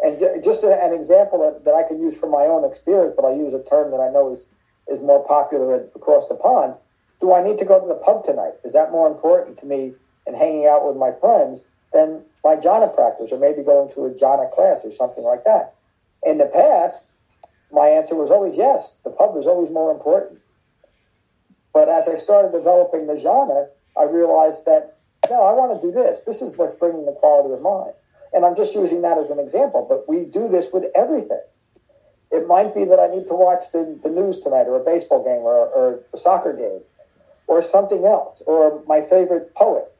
And 0.00 0.44
just 0.44 0.62
an 0.62 0.92
example 0.92 1.60
that, 1.64 1.74
I 1.74 1.86
can 1.86 2.00
use 2.00 2.18
from 2.18 2.30
my 2.30 2.44
own 2.44 2.64
experience, 2.64 3.14
but 3.16 3.24
I'll 3.24 3.36
use 3.36 3.54
a 3.54 3.62
term 3.68 3.90
that 3.90 4.00
I 4.00 4.10
know 4.10 4.32
is 4.34 4.40
is 4.88 5.00
more 5.00 5.26
popular 5.26 5.88
across 5.96 6.28
the 6.28 6.36
pond. 6.36 6.74
Do 7.20 7.32
I 7.32 7.42
need 7.42 7.58
to 7.58 7.64
go 7.64 7.80
to 7.80 7.86
the 7.86 7.96
pub 7.96 8.24
tonight? 8.24 8.52
Is 8.64 8.72
that 8.72 8.92
more 8.92 9.08
important 9.08 9.58
to 9.60 9.66
me 9.66 9.94
than 10.26 10.34
hanging 10.34 10.66
out 10.66 10.86
with 10.86 10.96
my 10.96 11.12
friends 11.20 11.60
than 11.92 12.22
my 12.44 12.56
jhana 12.56 12.92
practice 12.94 13.30
or 13.32 13.38
maybe 13.38 13.62
going 13.62 13.92
to 13.94 14.04
a 14.04 14.10
jhana 14.10 14.50
class 14.52 14.78
or 14.84 14.92
something 14.96 15.24
like 15.24 15.44
that? 15.44 15.74
In 16.24 16.38
the 16.38 16.46
past, 16.46 17.04
my 17.72 17.88
answer 17.88 18.14
was 18.14 18.30
always 18.30 18.56
yes. 18.56 18.92
The 19.04 19.10
pub 19.10 19.34
was 19.34 19.46
always 19.46 19.70
more 19.70 19.90
important. 19.92 20.40
But 21.72 21.88
as 21.88 22.08
I 22.08 22.18
started 22.18 22.52
developing 22.52 23.06
the 23.06 23.14
jhana, 23.14 23.68
I 23.96 24.04
realized 24.04 24.64
that, 24.66 24.96
no, 25.30 25.42
I 25.42 25.52
want 25.52 25.80
to 25.80 25.86
do 25.86 25.92
this. 25.92 26.20
This 26.26 26.42
is 26.42 26.56
what's 26.56 26.74
bringing 26.78 27.06
the 27.06 27.12
quality 27.12 27.52
of 27.52 27.60
mind. 27.60 27.92
And 28.32 28.44
I'm 28.44 28.56
just 28.56 28.72
using 28.74 29.02
that 29.02 29.18
as 29.18 29.30
an 29.30 29.38
example, 29.38 29.86
but 29.88 30.08
we 30.08 30.26
do 30.26 30.48
this 30.48 30.66
with 30.72 30.84
everything. 30.94 31.40
It 32.30 32.46
might 32.46 32.74
be 32.74 32.84
that 32.84 32.98
I 32.98 33.06
need 33.06 33.26
to 33.28 33.34
watch 33.34 33.62
the, 33.72 33.98
the 34.02 34.10
news 34.10 34.42
tonight 34.42 34.66
or 34.66 34.76
a 34.76 34.84
baseball 34.84 35.22
game 35.22 35.44
or, 35.46 35.68
or 35.68 36.00
a 36.12 36.18
soccer 36.18 36.52
game 36.52 36.80
or 37.46 37.62
something 37.62 38.04
else 38.04 38.42
or 38.46 38.82
my 38.86 39.02
favorite 39.02 39.54
poet. 39.54 39.92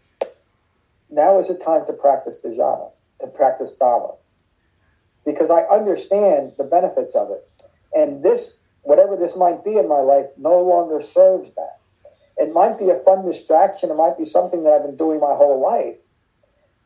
Now 1.16 1.40
is 1.40 1.48
the 1.48 1.54
time 1.54 1.86
to 1.86 1.94
practice 1.94 2.36
the 2.42 2.50
jhana, 2.50 2.90
to 3.22 3.26
practice 3.28 3.72
Dharma. 3.80 4.12
Because 5.24 5.50
I 5.50 5.62
understand 5.62 6.52
the 6.58 6.64
benefits 6.64 7.14
of 7.14 7.30
it. 7.30 7.48
And 7.94 8.22
this, 8.22 8.52
whatever 8.82 9.16
this 9.16 9.32
might 9.34 9.64
be 9.64 9.78
in 9.78 9.88
my 9.88 10.00
life, 10.00 10.26
no 10.36 10.60
longer 10.60 11.00
serves 11.14 11.48
that. 11.56 11.80
It 12.36 12.52
might 12.52 12.78
be 12.78 12.90
a 12.90 13.02
fun 13.02 13.24
distraction. 13.24 13.90
It 13.90 13.94
might 13.94 14.18
be 14.18 14.26
something 14.26 14.62
that 14.64 14.72
I've 14.74 14.82
been 14.82 14.98
doing 14.98 15.18
my 15.18 15.34
whole 15.34 15.58
life. 15.58 15.96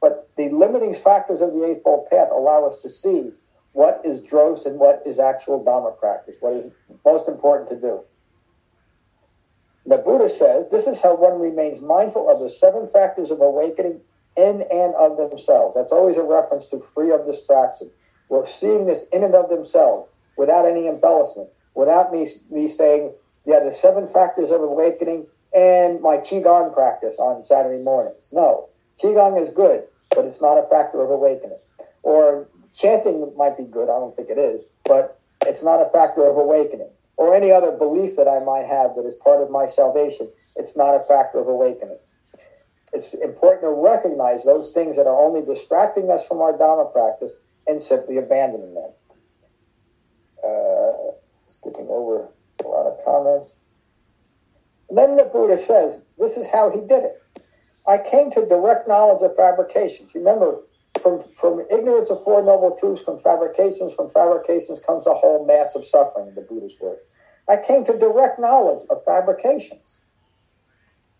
But 0.00 0.30
the 0.36 0.48
limiting 0.48 0.94
factors 1.02 1.40
of 1.40 1.50
the 1.52 1.64
Eightfold 1.64 2.08
Path 2.08 2.28
allow 2.30 2.66
us 2.66 2.80
to 2.82 2.88
see 2.88 3.32
what 3.72 4.00
is 4.04 4.24
dross 4.26 4.64
and 4.64 4.78
what 4.78 5.02
is 5.04 5.18
actual 5.18 5.64
Dharma 5.64 5.90
practice, 5.90 6.36
what 6.38 6.52
is 6.52 6.72
most 7.04 7.28
important 7.28 7.68
to 7.70 7.80
do. 7.80 8.00
The 9.86 9.96
Buddha 9.96 10.28
says 10.38 10.66
this 10.70 10.86
is 10.86 11.02
how 11.02 11.16
one 11.16 11.40
remains 11.40 11.82
mindful 11.82 12.30
of 12.30 12.38
the 12.38 12.56
seven 12.60 12.88
factors 12.92 13.32
of 13.32 13.40
awakening 13.40 14.00
in 14.36 14.64
and 14.70 14.94
of 14.94 15.16
themselves. 15.16 15.74
That's 15.74 15.92
always 15.92 16.16
a 16.16 16.22
reference 16.22 16.66
to 16.70 16.84
free 16.94 17.12
of 17.12 17.26
distraction. 17.26 17.90
We're 18.28 18.48
seeing 18.60 18.86
this 18.86 19.00
in 19.12 19.24
and 19.24 19.34
of 19.34 19.48
themselves 19.48 20.08
without 20.36 20.66
any 20.66 20.88
embellishment, 20.88 21.48
without 21.74 22.12
me, 22.12 22.28
me 22.50 22.68
saying, 22.68 23.12
yeah, 23.44 23.60
the 23.60 23.76
seven 23.80 24.08
factors 24.12 24.50
of 24.50 24.60
awakening 24.62 25.26
and 25.54 26.00
my 26.00 26.18
Qigong 26.18 26.72
practice 26.72 27.14
on 27.18 27.44
Saturday 27.44 27.82
mornings. 27.82 28.28
No, 28.32 28.68
Qigong 29.02 29.42
is 29.42 29.52
good, 29.54 29.84
but 30.14 30.24
it's 30.24 30.40
not 30.40 30.58
a 30.58 30.68
factor 30.68 31.02
of 31.02 31.10
awakening. 31.10 31.58
Or 32.02 32.48
chanting 32.74 33.32
might 33.36 33.56
be 33.56 33.64
good. 33.64 33.90
I 33.90 33.98
don't 33.98 34.14
think 34.14 34.30
it 34.30 34.38
is, 34.38 34.62
but 34.84 35.20
it's 35.46 35.62
not 35.62 35.82
a 35.82 35.90
factor 35.90 36.28
of 36.28 36.36
awakening 36.36 36.88
or 37.20 37.34
any 37.34 37.52
other 37.52 37.70
belief 37.70 38.16
that 38.16 38.26
I 38.26 38.42
might 38.42 38.64
have 38.64 38.96
that 38.96 39.04
is 39.04 39.12
part 39.22 39.42
of 39.42 39.50
my 39.50 39.66
salvation. 39.66 40.26
It's 40.56 40.74
not 40.74 40.94
a 40.94 41.04
factor 41.04 41.38
of 41.38 41.48
awakening. 41.48 41.98
It's 42.92 43.12
important 43.14 43.62
to 43.62 43.70
recognize 43.70 44.44
those 44.44 44.72
things 44.72 44.96
that 44.96 45.06
are 45.06 45.16
only 45.16 45.42
distracting 45.42 46.10
us 46.10 46.20
from 46.26 46.40
our 46.40 46.56
Dharma 46.56 46.90
practice 46.90 47.30
and 47.66 47.82
simply 47.82 48.18
abandoning 48.18 48.74
them. 48.74 48.90
Uh, 50.44 51.12
skipping 51.48 51.86
over 51.88 52.28
a 52.64 52.68
lot 52.68 52.86
of 52.86 53.04
comments. 53.04 53.50
And 54.88 54.98
then 54.98 55.16
the 55.16 55.24
Buddha 55.24 55.56
says, 55.56 56.00
this 56.18 56.36
is 56.36 56.46
how 56.52 56.70
he 56.70 56.80
did 56.80 57.04
it. 57.04 57.22
I 57.86 57.98
came 57.98 58.30
to 58.32 58.46
direct 58.46 58.88
knowledge 58.88 59.22
of 59.22 59.36
fabrications. 59.36 60.10
Remember, 60.14 60.60
from, 61.02 61.24
from 61.40 61.64
ignorance 61.70 62.10
of 62.10 62.24
Four 62.24 62.42
Noble 62.42 62.76
Truths, 62.80 63.02
from 63.04 63.20
fabrications, 63.20 63.94
from 63.94 64.10
fabrications 64.10 64.80
comes 64.86 65.06
a 65.06 65.14
whole 65.14 65.46
mass 65.46 65.68
of 65.74 65.84
suffering 65.86 66.34
the 66.34 66.42
Buddha's 66.42 66.74
word. 66.80 66.98
I 67.48 67.56
came 67.56 67.84
to 67.86 67.98
direct 67.98 68.38
knowledge 68.38 68.86
of 68.90 69.04
fabrications, 69.04 69.96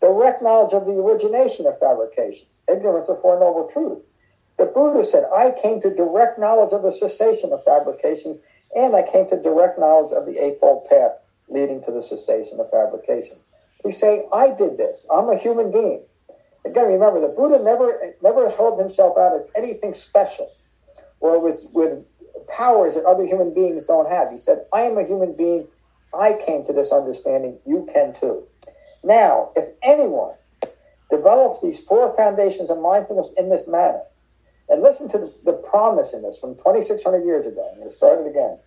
direct 0.01 0.41
knowledge 0.41 0.73
of 0.73 0.85
the 0.85 0.99
origination 0.99 1.67
of 1.67 1.79
fabrications, 1.79 2.49
ignorance 2.67 3.07
of 3.09 3.21
Four 3.21 3.39
Noble 3.39 3.69
Truths. 3.71 4.05
The 4.57 4.65
Buddha 4.65 5.09
said, 5.09 5.25
I 5.33 5.53
came 5.61 5.81
to 5.81 5.93
direct 5.93 6.39
knowledge 6.39 6.73
of 6.73 6.83
the 6.83 6.97
cessation 6.97 7.53
of 7.53 7.63
fabrications, 7.63 8.37
and 8.75 8.95
I 8.95 9.03
came 9.03 9.29
to 9.29 9.41
direct 9.41 9.79
knowledge 9.79 10.13
of 10.13 10.25
the 10.25 10.37
Eightfold 10.37 10.87
Path 10.89 11.11
leading 11.49 11.83
to 11.83 11.91
the 11.91 12.01
cessation 12.01 12.59
of 12.59 12.69
fabrications. 12.71 13.43
We 13.83 13.91
say, 13.91 14.25
I 14.33 14.49
did 14.49 14.77
this. 14.77 15.05
I'm 15.11 15.29
a 15.29 15.37
human 15.37 15.71
being. 15.71 16.03
Again, 16.65 16.85
remember, 16.85 17.19
the 17.21 17.33
Buddha 17.33 17.63
never 17.63 18.13
never 18.21 18.49
held 18.51 18.79
himself 18.79 19.17
out 19.17 19.35
as 19.35 19.47
anything 19.55 19.95
special 19.95 20.51
or 21.19 21.39
with, 21.39 21.59
with 21.73 22.03
powers 22.47 22.93
that 22.93 23.05
other 23.05 23.25
human 23.25 23.53
beings 23.53 23.83
don't 23.85 24.09
have. 24.09 24.31
He 24.31 24.39
said, 24.39 24.65
I 24.73 24.81
am 24.81 24.97
a 24.97 25.05
human 25.05 25.33
being. 25.35 25.67
I 26.13 26.33
came 26.45 26.65
to 26.65 26.73
this 26.73 26.91
understanding. 26.91 27.57
You 27.65 27.87
can 27.93 28.13
too. 28.19 28.43
Now, 29.03 29.51
if 29.55 29.69
anyone 29.83 30.33
develops 31.09 31.61
these 31.61 31.79
four 31.87 32.15
foundations 32.15 32.69
of 32.69 32.79
mindfulness 32.79 33.31
in 33.37 33.49
this 33.49 33.67
manner, 33.67 34.01
and 34.69 34.81
listen 34.81 35.09
to 35.11 35.29
the, 35.43 35.53
promise 35.53 36.13
in 36.13 36.21
this 36.21 36.37
from 36.39 36.55
2,600 36.55 37.25
years 37.25 37.45
ago. 37.45 37.69
I'm 37.71 37.79
going 37.79 37.89
to 37.89 37.95
start 37.95 38.25
it 38.25 38.29
again. 38.29 38.57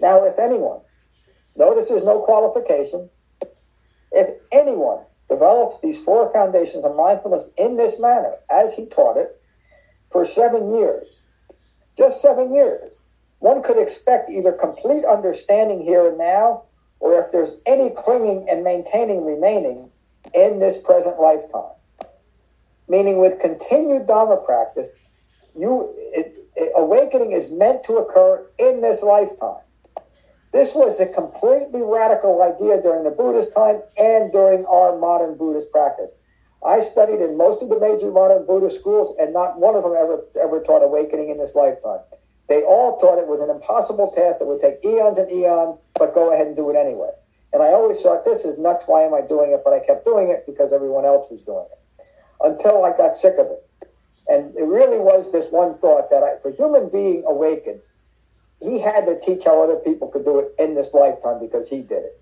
Now, 0.00 0.24
if 0.24 0.38
anyone, 0.38 0.80
notice 1.56 1.88
there's 1.88 2.04
no 2.04 2.20
qualification. 2.20 3.08
If 4.12 4.40
anyone 4.52 5.04
develops 5.30 5.80
these 5.82 6.02
four 6.04 6.32
foundations 6.32 6.84
of 6.84 6.96
mindfulness 6.96 7.44
in 7.56 7.76
this 7.76 7.98
manner, 8.00 8.34
as 8.50 8.74
he 8.74 8.86
taught 8.86 9.16
it, 9.16 9.40
for 10.10 10.26
seven 10.26 10.74
years. 10.74 11.08
Just 11.96 12.20
seven 12.20 12.54
years. 12.54 12.92
One 13.38 13.62
could 13.62 13.78
expect 13.78 14.30
either 14.30 14.52
complete 14.52 15.04
understanding 15.04 15.82
here 15.82 16.08
and 16.08 16.18
now, 16.18 16.64
or 17.00 17.20
if 17.20 17.32
there's 17.32 17.58
any 17.66 17.90
clinging 17.96 18.46
and 18.48 18.62
maintaining 18.62 19.24
remaining 19.24 19.90
in 20.34 20.60
this 20.60 20.76
present 20.84 21.20
lifetime. 21.20 21.74
Meaning, 22.88 23.20
with 23.20 23.40
continued 23.40 24.06
Dharma 24.06 24.36
practice, 24.36 24.88
you 25.56 25.94
it, 25.96 26.34
it, 26.56 26.72
awakening 26.76 27.32
is 27.32 27.50
meant 27.50 27.84
to 27.86 27.94
occur 27.94 28.46
in 28.58 28.80
this 28.80 29.02
lifetime. 29.02 29.62
This 30.52 30.74
was 30.74 30.98
a 30.98 31.06
completely 31.06 31.82
radical 31.82 32.42
idea 32.42 32.82
during 32.82 33.04
the 33.04 33.10
Buddhist 33.10 33.54
time 33.54 33.82
and 33.96 34.32
during 34.32 34.66
our 34.66 34.98
modern 34.98 35.36
Buddhist 35.36 35.70
practice. 35.70 36.10
I 36.66 36.82
studied 36.82 37.20
in 37.20 37.38
most 37.38 37.62
of 37.62 37.68
the 37.68 37.78
major 37.78 38.10
modern 38.10 38.44
Buddhist 38.44 38.80
schools, 38.80 39.16
and 39.18 39.32
not 39.32 39.58
one 39.58 39.76
of 39.76 39.84
them 39.84 39.94
ever 39.96 40.24
ever 40.42 40.60
taught 40.62 40.82
awakening 40.82 41.30
in 41.30 41.38
this 41.38 41.54
lifetime. 41.54 42.00
They 42.50 42.66
all 42.66 42.98
thought 42.98 43.22
it 43.22 43.30
was 43.30 43.38
an 43.38 43.48
impossible 43.48 44.10
task 44.10 44.40
that 44.42 44.44
would 44.44 44.60
take 44.60 44.82
eons 44.82 45.18
and 45.22 45.30
eons, 45.30 45.78
but 45.94 46.12
go 46.12 46.34
ahead 46.34 46.48
and 46.50 46.56
do 46.56 46.68
it 46.68 46.74
anyway. 46.74 47.14
And 47.54 47.62
I 47.62 47.70
always 47.70 48.02
thought, 48.02 48.24
this 48.24 48.42
is 48.42 48.58
nuts. 48.58 48.82
Why 48.90 49.06
am 49.06 49.14
I 49.14 49.22
doing 49.22 49.52
it? 49.52 49.62
But 49.62 49.72
I 49.72 49.78
kept 49.86 50.04
doing 50.04 50.34
it 50.34 50.42
because 50.50 50.72
everyone 50.72 51.06
else 51.06 51.30
was 51.30 51.40
doing 51.46 51.64
it 51.70 51.78
until 52.42 52.84
I 52.84 52.90
got 52.90 53.16
sick 53.16 53.38
of 53.38 53.46
it. 53.46 53.62
And 54.26 54.50
it 54.58 54.66
really 54.66 54.98
was 54.98 55.30
this 55.30 55.46
one 55.50 55.78
thought 55.78 56.10
that 56.10 56.26
I, 56.26 56.42
for 56.42 56.50
human 56.50 56.90
being 56.90 57.22
awakened, 57.24 57.80
he 58.58 58.80
had 58.82 59.06
to 59.06 59.18
teach 59.22 59.44
how 59.46 59.62
other 59.62 59.78
people 59.86 60.08
could 60.08 60.24
do 60.24 60.40
it 60.40 60.50
in 60.58 60.74
this 60.74 60.90
lifetime 60.92 61.38
because 61.38 61.68
he 61.68 61.86
did 61.86 62.02
it. 62.02 62.20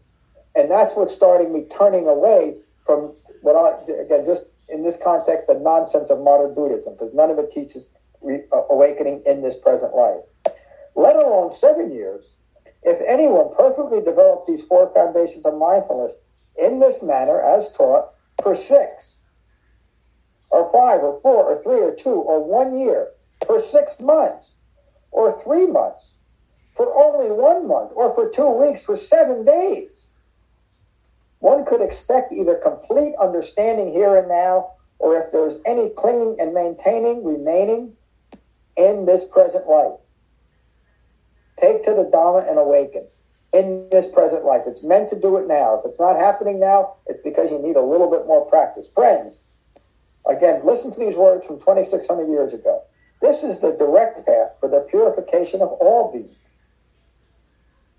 And 0.54 0.70
that's 0.70 0.92
what 0.92 1.08
started 1.08 1.50
me 1.50 1.64
turning 1.72 2.06
away 2.06 2.56
from 2.84 3.16
what 3.40 3.56
I, 3.56 3.80
again, 3.96 4.28
just 4.28 4.44
in 4.68 4.84
this 4.84 4.96
context, 5.02 5.48
the 5.48 5.54
nonsense 5.54 6.10
of 6.10 6.20
modern 6.20 6.52
Buddhism, 6.52 6.92
because 6.92 7.14
none 7.14 7.30
of 7.30 7.38
it 7.38 7.50
teaches 7.50 7.84
re- 8.22 8.44
uh, 8.52 8.62
awakening 8.70 9.22
in 9.26 9.42
this 9.42 9.54
present 9.62 9.94
life. 9.94 10.20
Let 10.94 11.16
alone 11.16 11.56
seven 11.58 11.92
years, 11.92 12.24
if 12.82 13.00
anyone 13.06 13.54
perfectly 13.56 14.00
develops 14.00 14.46
these 14.46 14.62
four 14.68 14.92
foundations 14.94 15.44
of 15.44 15.56
mindfulness 15.56 16.12
in 16.56 16.80
this 16.80 17.02
manner 17.02 17.40
as 17.40 17.64
taught 17.76 18.10
for 18.42 18.56
six, 18.56 19.14
or 20.50 20.70
five, 20.72 21.02
or 21.02 21.20
four, 21.20 21.44
or 21.44 21.62
three, 21.62 21.80
or 21.80 21.94
two, 21.94 22.10
or 22.10 22.42
one 22.42 22.78
year, 22.78 23.08
for 23.46 23.62
six 23.70 23.92
months, 24.00 24.44
or 25.10 25.40
three 25.44 25.66
months, 25.66 26.04
for 26.76 26.92
only 26.94 27.30
one 27.30 27.66
month, 27.68 27.90
or 27.94 28.14
for 28.14 28.30
two 28.30 28.48
weeks, 28.50 28.82
for 28.84 28.96
seven 28.96 29.44
days, 29.44 29.90
one 31.40 31.64
could 31.64 31.80
expect 31.80 32.32
either 32.32 32.56
complete 32.56 33.14
understanding 33.20 33.92
here 33.92 34.16
and 34.16 34.28
now, 34.28 34.72
or 34.98 35.16
if 35.20 35.30
there's 35.32 35.60
any 35.66 35.90
clinging 35.90 36.36
and 36.40 36.52
maintaining 36.52 37.24
remaining 37.24 37.92
in 38.78 39.04
this 39.04 39.22
present 39.32 39.68
life. 39.68 39.98
Take 41.60 41.84
to 41.84 41.90
the 41.90 42.08
Dhamma 42.14 42.48
and 42.48 42.58
awaken 42.58 43.06
in 43.52 43.88
this 43.90 44.06
present 44.14 44.44
life. 44.44 44.62
It's 44.66 44.82
meant 44.82 45.10
to 45.10 45.20
do 45.20 45.36
it 45.36 45.48
now. 45.48 45.80
If 45.80 45.90
it's 45.90 46.00
not 46.00 46.16
happening 46.16 46.60
now, 46.60 46.94
it's 47.06 47.22
because 47.24 47.50
you 47.50 47.58
need 47.58 47.76
a 47.76 47.82
little 47.82 48.10
bit 48.10 48.26
more 48.26 48.46
practice. 48.46 48.86
Friends, 48.94 49.34
again, 50.28 50.60
listen 50.64 50.92
to 50.92 51.00
these 51.00 51.16
words 51.16 51.44
from 51.46 51.58
2,600 51.58 52.28
years 52.28 52.54
ago. 52.54 52.82
This 53.20 53.42
is 53.42 53.60
the 53.60 53.72
direct 53.72 54.24
path 54.24 54.52
for 54.60 54.68
the 54.68 54.86
purification 54.88 55.60
of 55.60 55.70
all 55.80 56.12
beings, 56.12 56.36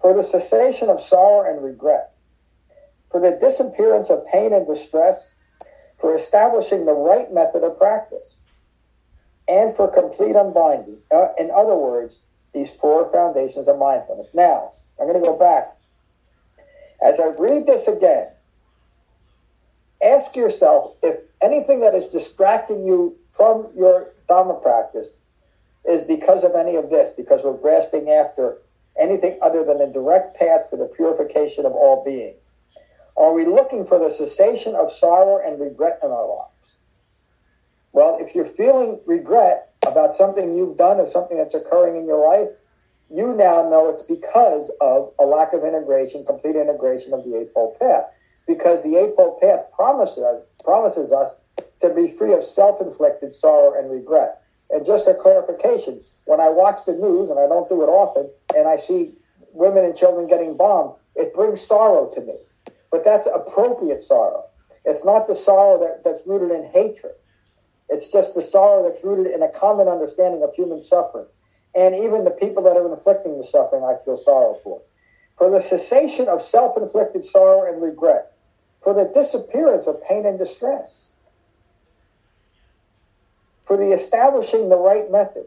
for 0.01 0.13
the 0.13 0.23
cessation 0.23 0.87
of 0.87 1.05
sorrow 1.07 1.51
and 1.51 1.61
regret, 1.61 2.13
for 3.11 3.19
the 3.19 3.37
disappearance 3.41 4.09
of 4.09 4.25
pain 4.27 4.53
and 4.53 4.65
distress, 4.65 5.17
for 5.99 6.15
establishing 6.15 6.85
the 6.85 6.93
right 6.93 7.33
method 7.33 7.63
of 7.63 7.77
practice, 7.77 8.35
and 9.49 9.75
for 9.75 9.87
complete 9.87 10.35
unbinding. 10.35 10.97
Uh, 11.11 11.29
in 11.39 11.49
other 11.51 11.75
words, 11.75 12.15
these 12.53 12.69
four 12.79 13.11
foundations 13.11 13.67
of 13.67 13.77
mindfulness. 13.79 14.27
Now, 14.33 14.71
I'm 14.99 15.07
going 15.07 15.19
to 15.19 15.25
go 15.25 15.37
back. 15.37 15.75
As 17.01 17.19
I 17.19 17.27
read 17.39 17.65
this 17.65 17.87
again, 17.87 18.27
ask 20.03 20.35
yourself 20.35 20.95
if 21.01 21.19
anything 21.41 21.81
that 21.81 21.95
is 21.95 22.11
distracting 22.11 22.85
you 22.85 23.17
from 23.35 23.67
your 23.75 24.11
Dhamma 24.29 24.61
practice 24.61 25.07
is 25.85 26.03
because 26.03 26.43
of 26.43 26.55
any 26.55 26.75
of 26.75 26.89
this, 26.89 27.13
because 27.17 27.41
we're 27.43 27.57
grasping 27.57 28.09
after 28.09 28.57
anything 28.99 29.39
other 29.41 29.63
than 29.63 29.81
a 29.81 29.91
direct 29.91 30.37
path 30.37 30.69
for 30.69 30.77
the 30.77 30.85
purification 30.85 31.65
of 31.65 31.71
all 31.71 32.03
beings. 32.03 32.35
Are 33.17 33.33
we 33.33 33.45
looking 33.45 33.85
for 33.85 33.97
the 33.97 34.13
cessation 34.13 34.75
of 34.75 34.91
sorrow 34.99 35.41
and 35.45 35.59
regret 35.59 35.99
in 36.03 36.11
our 36.11 36.27
lives? 36.27 36.58
Well, 37.91 38.17
if 38.19 38.35
you're 38.35 38.49
feeling 38.53 38.99
regret 39.05 39.73
about 39.85 40.15
something 40.17 40.55
you've 40.55 40.77
done 40.77 40.97
or 40.99 41.09
something 41.11 41.37
that's 41.37 41.55
occurring 41.55 41.97
in 41.97 42.05
your 42.05 42.25
life, 42.25 42.49
you 43.09 43.33
now 43.33 43.67
know 43.69 43.89
it's 43.89 44.03
because 44.03 44.69
of 44.81 45.11
a 45.19 45.25
lack 45.25 45.53
of 45.53 45.63
integration, 45.63 46.25
complete 46.25 46.55
integration 46.55 47.13
of 47.13 47.23
the 47.25 47.39
Eightfold 47.39 47.79
Path. 47.79 48.05
Because 48.45 48.83
the 48.83 48.97
Eightfold 48.97 49.41
Path 49.41 49.65
promises 49.73 50.19
us, 50.19 50.41
promises 50.63 51.11
us 51.11 51.33
to 51.81 51.89
be 51.89 52.15
free 52.17 52.33
of 52.33 52.43
self-inflicted 52.43 53.33
sorrow 53.35 53.79
and 53.79 53.89
regret. 53.89 54.41
And 54.69 54.85
just 54.85 55.07
a 55.07 55.15
clarification, 55.15 56.01
when 56.25 56.39
I 56.39 56.49
watch 56.49 56.85
the 56.85 56.93
news, 56.93 57.29
and 57.29 57.39
I 57.39 57.47
don't 57.47 57.67
do 57.69 57.81
it 57.81 57.87
often, 57.87 58.29
and 58.55 58.67
I 58.67 58.77
see 58.77 59.13
women 59.53 59.83
and 59.83 59.97
children 59.97 60.27
getting 60.27 60.55
bombed, 60.55 60.93
it 61.15 61.33
brings 61.33 61.65
sorrow 61.65 62.11
to 62.13 62.21
me. 62.21 62.35
But 62.91 63.03
that's 63.03 63.27
appropriate 63.33 64.03
sorrow. 64.03 64.45
It's 64.85 65.03
not 65.03 65.27
the 65.27 65.35
sorrow 65.35 65.79
that, 65.79 66.03
that's 66.03 66.25
rooted 66.25 66.51
in 66.51 66.69
hatred. 66.71 67.13
It's 67.89 68.11
just 68.11 68.35
the 68.35 68.43
sorrow 68.43 68.87
that's 68.87 69.03
rooted 69.03 69.33
in 69.33 69.41
a 69.41 69.49
common 69.49 69.87
understanding 69.87 70.43
of 70.43 70.53
human 70.53 70.83
suffering. 70.83 71.25
And 71.75 71.95
even 71.95 72.23
the 72.23 72.31
people 72.31 72.63
that 72.63 72.77
are 72.77 72.93
inflicting 72.93 73.37
the 73.37 73.47
suffering, 73.47 73.83
I 73.83 73.97
feel 74.05 74.21
sorrow 74.23 74.59
for. 74.63 74.81
For 75.37 75.49
the 75.49 75.61
cessation 75.67 76.27
of 76.27 76.47
self 76.49 76.77
inflicted 76.77 77.25
sorrow 77.25 77.71
and 77.71 77.81
regret. 77.81 78.33
For 78.83 78.93
the 78.93 79.11
disappearance 79.13 79.87
of 79.87 80.03
pain 80.03 80.25
and 80.25 80.37
distress. 80.37 80.93
For 83.65 83.77
the 83.77 83.93
establishing 83.93 84.69
the 84.69 84.77
right 84.77 85.09
method. 85.11 85.45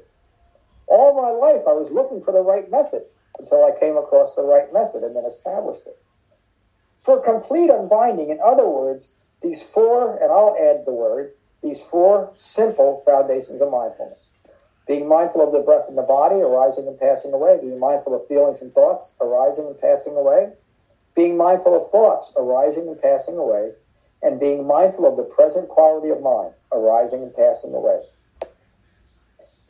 All 0.86 1.14
my 1.14 1.30
life, 1.30 1.62
I 1.66 1.72
was 1.72 1.90
looking 1.90 2.22
for 2.22 2.32
the 2.32 2.42
right 2.42 2.70
method 2.70 3.02
until 3.38 3.64
I 3.64 3.78
came 3.78 3.96
across 3.96 4.34
the 4.36 4.42
right 4.42 4.72
method 4.72 5.02
and 5.02 5.16
then 5.16 5.24
established 5.24 5.86
it. 5.86 5.98
For 7.04 7.20
complete 7.20 7.70
unbinding, 7.70 8.30
in 8.30 8.38
other 8.44 8.68
words, 8.68 9.08
these 9.42 9.60
four, 9.74 10.16
and 10.22 10.30
I'll 10.30 10.56
add 10.60 10.84
the 10.86 10.92
word, 10.92 11.32
these 11.62 11.80
four 11.90 12.32
simple 12.36 13.02
foundations 13.06 13.60
of 13.60 13.70
mindfulness. 13.70 14.18
Being 14.86 15.08
mindful 15.08 15.46
of 15.46 15.52
the 15.52 15.60
breath 15.60 15.88
in 15.88 15.94
the 15.94 16.02
body 16.02 16.36
arising 16.36 16.88
and 16.88 16.98
passing 16.98 17.32
away, 17.32 17.58
being 17.60 17.78
mindful 17.78 18.14
of 18.14 18.26
feelings 18.26 18.60
and 18.60 18.74
thoughts 18.74 19.08
arising 19.20 19.66
and 19.66 19.80
passing 19.80 20.16
away, 20.16 20.50
being 21.14 21.36
mindful 21.36 21.80
of 21.80 21.90
thoughts 21.92 22.32
arising 22.36 22.88
and 22.88 23.00
passing 23.00 23.36
away, 23.36 23.70
and 24.22 24.40
being 24.40 24.66
mindful 24.66 25.06
of 25.06 25.16
the 25.16 25.22
present 25.22 25.68
quality 25.68 26.10
of 26.10 26.20
mind 26.20 26.52
arising 26.72 27.22
and 27.22 27.34
passing 27.34 27.74
away. 27.74 28.00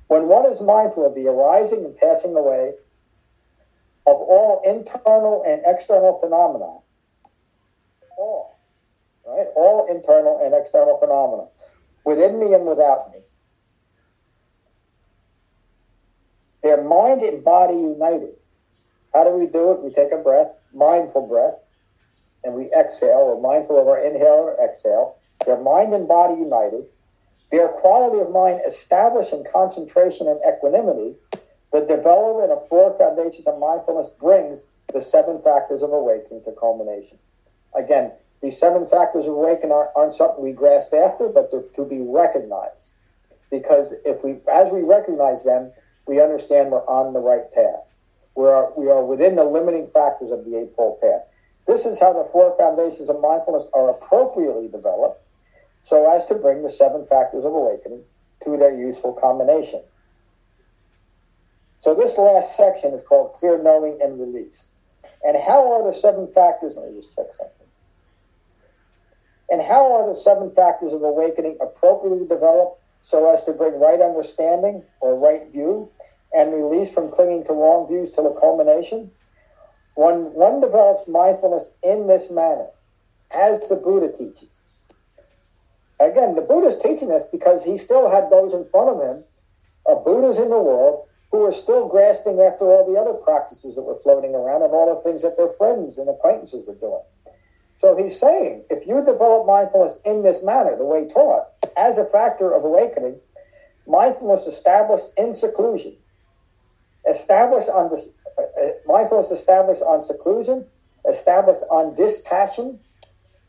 When 0.08 0.28
one 0.28 0.46
is 0.46 0.60
mindful 0.60 1.06
of 1.06 1.14
the 1.14 1.26
arising 1.26 1.84
and 1.84 1.96
passing 1.96 2.34
away 2.34 2.72
of 4.06 4.16
all 4.16 4.62
internal 4.64 5.44
and 5.46 5.62
external 5.64 6.18
phenomena, 6.20 6.80
all, 8.18 8.58
right? 9.26 9.46
All 9.56 9.86
internal 9.90 10.40
and 10.42 10.54
external 10.54 10.98
phenomena 10.98 11.48
within 12.04 12.38
me 12.40 12.54
and 12.54 12.66
without 12.66 13.12
me. 13.12 13.20
They're 16.62 16.82
mind 16.82 17.22
and 17.22 17.44
body 17.44 17.74
united. 17.74 18.34
How 19.12 19.24
do 19.24 19.30
we 19.30 19.46
do 19.46 19.72
it? 19.72 19.82
We 19.82 19.92
take 19.92 20.12
a 20.12 20.22
breath, 20.22 20.52
mindful 20.72 21.26
breath, 21.26 21.58
and 22.44 22.54
we 22.54 22.70
exhale. 22.72 23.26
We're 23.26 23.40
mindful 23.40 23.80
of 23.80 23.88
our 23.88 23.98
inhale 23.98 24.48
or 24.48 24.56
exhale. 24.64 25.16
They're 25.44 25.60
mind 25.60 25.92
and 25.92 26.06
body 26.08 26.34
united. 26.34 26.84
Their 27.50 27.68
quality 27.68 28.20
of 28.20 28.30
mind 28.30 28.62
establishing 28.66 29.44
concentration 29.52 30.28
and 30.28 30.40
equanimity. 30.48 31.16
The 31.72 31.80
development 31.80 32.52
of 32.52 32.68
four 32.68 32.96
foundations 32.96 33.46
of 33.46 33.58
mindfulness 33.58 34.08
brings 34.20 34.60
the 34.92 35.00
seven 35.00 35.42
factors 35.42 35.82
of 35.82 35.92
awakening 35.92 36.44
to 36.44 36.52
culmination. 36.52 37.18
Again, 37.74 38.12
these 38.42 38.58
seven 38.58 38.88
factors 38.88 39.24
of 39.24 39.32
awakening 39.32 39.72
aren't, 39.72 40.16
something 40.16 40.42
we 40.42 40.52
grasp 40.52 40.92
after, 40.92 41.28
but 41.28 41.50
they're 41.50 41.62
to 41.62 41.84
be 41.84 42.00
recognized. 42.00 42.90
Because 43.50 43.92
if 44.04 44.22
we, 44.24 44.38
as 44.50 44.72
we 44.72 44.82
recognize 44.82 45.44
them, 45.44 45.70
we 46.06 46.20
understand 46.20 46.70
we're 46.70 46.84
on 46.86 47.12
the 47.12 47.20
right 47.20 47.52
path. 47.54 47.86
We 48.34 48.44
are, 48.46 48.72
we 48.76 48.88
are 48.88 49.04
within 49.04 49.36
the 49.36 49.44
limiting 49.44 49.88
factors 49.94 50.32
of 50.32 50.44
the 50.44 50.58
Eightfold 50.58 51.00
Path. 51.00 51.22
This 51.68 51.84
is 51.84 52.00
how 52.00 52.12
the 52.12 52.28
four 52.32 52.56
foundations 52.58 53.08
of 53.08 53.20
mindfulness 53.20 53.68
are 53.72 53.90
appropriately 53.90 54.68
developed 54.68 55.22
so 55.88 56.10
as 56.10 56.26
to 56.28 56.34
bring 56.34 56.62
the 56.62 56.72
seven 56.72 57.06
factors 57.06 57.44
of 57.44 57.52
awakening 57.52 58.02
to 58.44 58.56
their 58.56 58.74
useful 58.74 59.12
combination. 59.12 59.82
So 61.80 61.94
this 61.94 62.16
last 62.18 62.56
section 62.56 62.94
is 62.94 63.06
called 63.06 63.34
Clear 63.34 63.62
Knowing 63.62 63.98
and 64.02 64.18
Release. 64.18 64.56
And 65.22 65.36
how 65.36 65.70
are 65.72 65.92
the 65.92 66.00
seven 66.00 66.26
factors? 66.32 66.74
Let 66.76 66.90
me 66.90 67.00
just 67.00 67.14
check 67.14 67.26
something. 67.38 67.61
And 69.52 69.60
how 69.60 69.92
are 69.92 70.08
the 70.08 70.18
seven 70.18 70.50
factors 70.56 70.94
of 70.94 71.02
awakening 71.02 71.58
appropriately 71.60 72.26
developed 72.26 72.80
so 73.04 73.30
as 73.30 73.44
to 73.44 73.52
bring 73.52 73.78
right 73.78 74.00
understanding 74.00 74.82
or 75.00 75.14
right 75.14 75.46
view 75.52 75.90
and 76.32 76.54
release 76.54 76.92
from 76.94 77.10
clinging 77.10 77.44
to 77.44 77.52
wrong 77.52 77.86
views 77.86 78.08
to 78.16 78.22
the 78.22 78.34
culmination? 78.40 79.10
When 79.94 80.32
one 80.32 80.62
develops 80.62 81.06
mindfulness 81.06 81.68
in 81.82 82.06
this 82.06 82.30
manner, 82.30 82.68
as 83.30 83.60
the 83.68 83.76
Buddha 83.76 84.10
teaches. 84.16 84.48
Again, 86.00 86.34
the 86.34 86.40
Buddha 86.40 86.68
is 86.68 86.82
teaching 86.82 87.08
this 87.08 87.24
because 87.30 87.62
he 87.62 87.76
still 87.76 88.10
had 88.10 88.30
those 88.30 88.54
in 88.54 88.66
front 88.70 88.88
of 88.88 89.00
him 89.00 89.22
of 89.84 90.04
Buddhas 90.04 90.38
in 90.38 90.48
the 90.48 90.58
world 90.58 91.06
who 91.30 91.44
are 91.44 91.52
still 91.52 91.88
grasping 91.88 92.40
after 92.40 92.64
all 92.64 92.90
the 92.90 92.98
other 92.98 93.14
practices 93.14 93.74
that 93.74 93.82
were 93.82 94.00
floating 94.00 94.34
around 94.34 94.62
and 94.62 94.72
all 94.72 94.94
the 94.94 95.00
things 95.02 95.20
that 95.20 95.36
their 95.36 95.52
friends 95.58 95.98
and 95.98 96.08
acquaintances 96.08 96.66
were 96.66 96.74
doing. 96.74 97.02
So 97.82 97.96
he's 97.96 98.18
saying, 98.20 98.62
if 98.70 98.86
you 98.86 99.04
develop 99.04 99.44
mindfulness 99.44 99.98
in 100.04 100.22
this 100.22 100.40
manner, 100.44 100.76
the 100.76 100.84
way 100.84 101.08
taught, 101.08 101.48
as 101.76 101.98
a 101.98 102.06
factor 102.06 102.54
of 102.54 102.62
awakening, 102.62 103.16
mindfulness 103.88 104.46
established 104.46 105.06
in 105.18 105.34
seclusion, 105.36 105.96
established 107.12 107.68
on 107.68 107.90
this, 107.90 108.06
uh, 108.38 108.42
uh, 108.42 108.70
mindfulness 108.86 109.36
established 109.36 109.82
on 109.82 110.06
seclusion, 110.06 110.64
established 111.10 111.62
on 111.72 111.96
dispassion, 111.96 112.78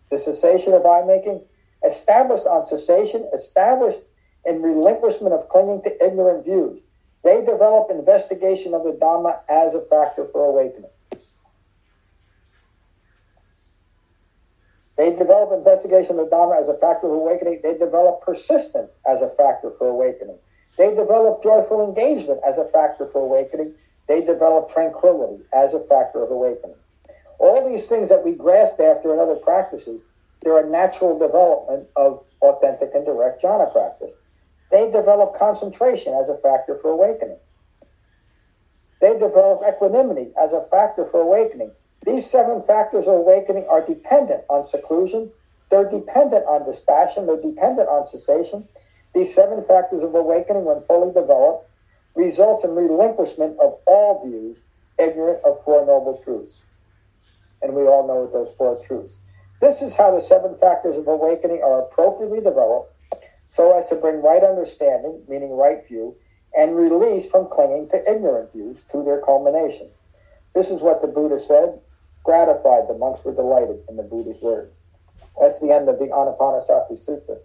the 0.09 0.17
cessation 0.17 0.73
of 0.73 0.83
I 0.83 1.05
making, 1.05 1.39
established 1.87 2.47
on 2.47 2.65
cessation, 2.65 3.29
established 3.35 3.99
in 4.47 4.63
relinquishment 4.63 5.35
of 5.35 5.47
clinging 5.49 5.83
to 5.83 6.03
ignorant 6.03 6.43
views. 6.43 6.81
They 7.23 7.45
develop 7.45 7.91
investigation 7.91 8.73
of 8.73 8.83
the 8.83 8.97
Dhamma 8.99 9.41
as 9.47 9.75
a 9.75 9.85
factor 9.91 10.27
for 10.31 10.45
awakening. 10.45 10.89
They 14.97 15.09
develop 15.09 15.51
investigation 15.51 16.19
of 16.19 16.25
the 16.25 16.29
Dharma 16.29 16.61
as 16.61 16.67
a 16.67 16.77
factor 16.77 17.07
of 17.07 17.13
awakening. 17.13 17.61
They 17.63 17.73
develop 17.73 18.21
persistence 18.21 18.91
as 19.09 19.21
a 19.21 19.29
factor 19.37 19.71
for 19.77 19.87
awakening. 19.87 20.37
They 20.77 20.89
develop 20.93 21.43
joyful 21.43 21.83
engagement 21.87 22.41
as 22.47 22.57
a 22.57 22.65
factor 22.65 23.07
for 23.11 23.21
awakening. 23.21 23.73
They 24.07 24.21
develop 24.21 24.71
tranquility 24.73 25.43
as 25.53 25.73
a 25.73 25.83
factor 25.87 26.23
of 26.23 26.31
awakening. 26.31 26.75
All 27.39 27.67
these 27.67 27.85
things 27.85 28.09
that 28.09 28.23
we 28.23 28.33
grasp 28.33 28.79
after 28.79 29.13
in 29.13 29.19
other 29.19 29.35
practices, 29.35 30.01
they're 30.41 30.65
a 30.65 30.69
natural 30.69 31.17
development 31.17 31.87
of 31.95 32.23
authentic 32.41 32.91
and 32.93 33.05
direct 33.05 33.41
jhana 33.41 33.71
practice. 33.71 34.11
They 34.71 34.91
develop 34.91 35.37
concentration 35.37 36.13
as 36.13 36.29
a 36.29 36.37
factor 36.37 36.77
for 36.81 36.91
awakening. 36.91 37.37
They 39.01 39.13
develop 39.13 39.61
equanimity 39.67 40.31
as 40.41 40.53
a 40.53 40.65
factor 40.71 41.07
for 41.11 41.21
awakening. 41.21 41.71
These 42.05 42.29
seven 42.29 42.63
factors 42.63 43.07
of 43.07 43.13
awakening 43.13 43.65
are 43.69 43.85
dependent 43.85 44.43
on 44.49 44.67
seclusion. 44.67 45.31
They're 45.71 45.89
dependent 45.89 46.45
on 46.45 46.69
dispassion. 46.69 47.25
They're 47.25 47.41
dependent 47.41 47.87
on 47.87 48.09
cessation. 48.11 48.67
These 49.15 49.33
seven 49.33 49.63
factors 49.65 50.03
of 50.03 50.13
awakening, 50.13 50.65
when 50.65 50.83
fully 50.83 51.13
developed, 51.13 51.69
results 52.15 52.63
in 52.63 52.75
relinquishment 52.75 53.57
of 53.59 53.79
all 53.85 54.25
views 54.25 54.57
ignorant 54.99 55.43
of 55.45 55.63
Four 55.63 55.85
Noble 55.85 56.21
Truths. 56.23 56.53
And 57.61 57.73
we 57.73 57.83
all 57.83 58.05
know 58.05 58.23
what 58.23 58.33
those 58.33 58.53
four 58.57 58.83
truths. 58.85 59.13
This 59.61 59.81
is 59.81 59.93
how 59.93 60.11
the 60.11 60.27
seven 60.27 60.57
factors 60.59 60.97
of 60.97 61.07
awakening 61.07 61.61
are 61.63 61.83
appropriately 61.83 62.41
developed 62.41 62.93
so 63.55 63.77
as 63.77 63.87
to 63.89 63.95
bring 63.95 64.21
right 64.21 64.43
understanding, 64.43 65.21
meaning 65.29 65.55
right 65.55 65.87
view, 65.87 66.15
and 66.53 66.75
release 66.75 67.29
from 67.31 67.47
clinging 67.49 67.87
to 67.89 68.11
ignorant 68.11 68.51
views 68.51 68.77
to 68.91 69.03
their 69.03 69.21
culmination. 69.21 69.87
This 70.53 70.67
is 70.67 70.81
what 70.81 71.01
the 71.01 71.07
Buddha 71.07 71.39
said 71.47 71.79
gratified, 72.23 72.87
the 72.87 72.97
monks 72.97 73.23
were 73.23 73.33
delighted 73.33 73.79
in 73.89 73.97
the 73.97 74.03
Buddha's 74.03 74.41
words. 74.41 74.75
That's 75.39 75.59
the 75.59 75.71
end 75.71 75.89
of 75.89 75.99
the 75.99 76.05
Anapanasati 76.05 77.05
Sutta. 77.05 77.37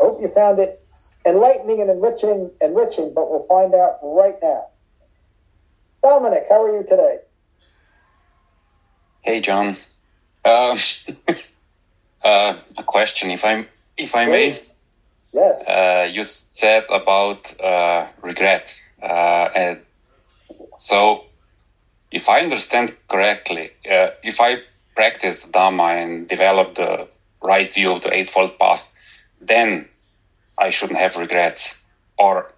I 0.00 0.04
hope 0.04 0.20
you 0.20 0.30
found 0.34 0.58
it 0.58 0.84
enlightening 1.26 1.80
and 1.80 1.90
enriching, 1.90 2.50
enriching, 2.60 3.12
but 3.14 3.30
we'll 3.30 3.46
find 3.46 3.74
out 3.74 3.98
right 4.02 4.36
now. 4.42 4.66
Dominic, 6.02 6.44
how 6.48 6.62
are 6.64 6.76
you 6.76 6.82
today? 6.82 7.18
Hey, 9.22 9.40
John. 9.40 9.76
Uh, 10.44 10.76
uh, 12.24 12.56
a 12.76 12.82
question, 12.82 13.30
if 13.30 13.44
I 13.44 13.66
if 13.96 14.14
I 14.14 14.26
may. 14.26 14.60
Yes. 15.32 15.66
Uh, 15.66 16.08
you 16.12 16.24
said 16.24 16.84
about 16.90 17.58
uh, 17.60 18.06
regret, 18.22 18.80
uh, 19.02 19.48
and 19.56 19.80
so 20.78 21.24
if 22.14 22.28
I 22.28 22.40
understand 22.42 22.96
correctly, 23.08 23.70
uh, 23.90 24.10
if 24.22 24.40
I 24.40 24.58
practice 24.94 25.42
the 25.42 25.48
Dhamma 25.48 26.00
and 26.00 26.28
develop 26.28 26.76
the 26.76 27.08
right 27.42 27.70
view 27.74 27.92
of 27.92 28.02
the 28.02 28.14
Eightfold 28.14 28.56
Path, 28.56 28.94
then 29.40 29.88
I 30.56 30.70
shouldn't 30.70 31.00
have 31.00 31.16
regrets. 31.16 31.82
Or 32.16 32.52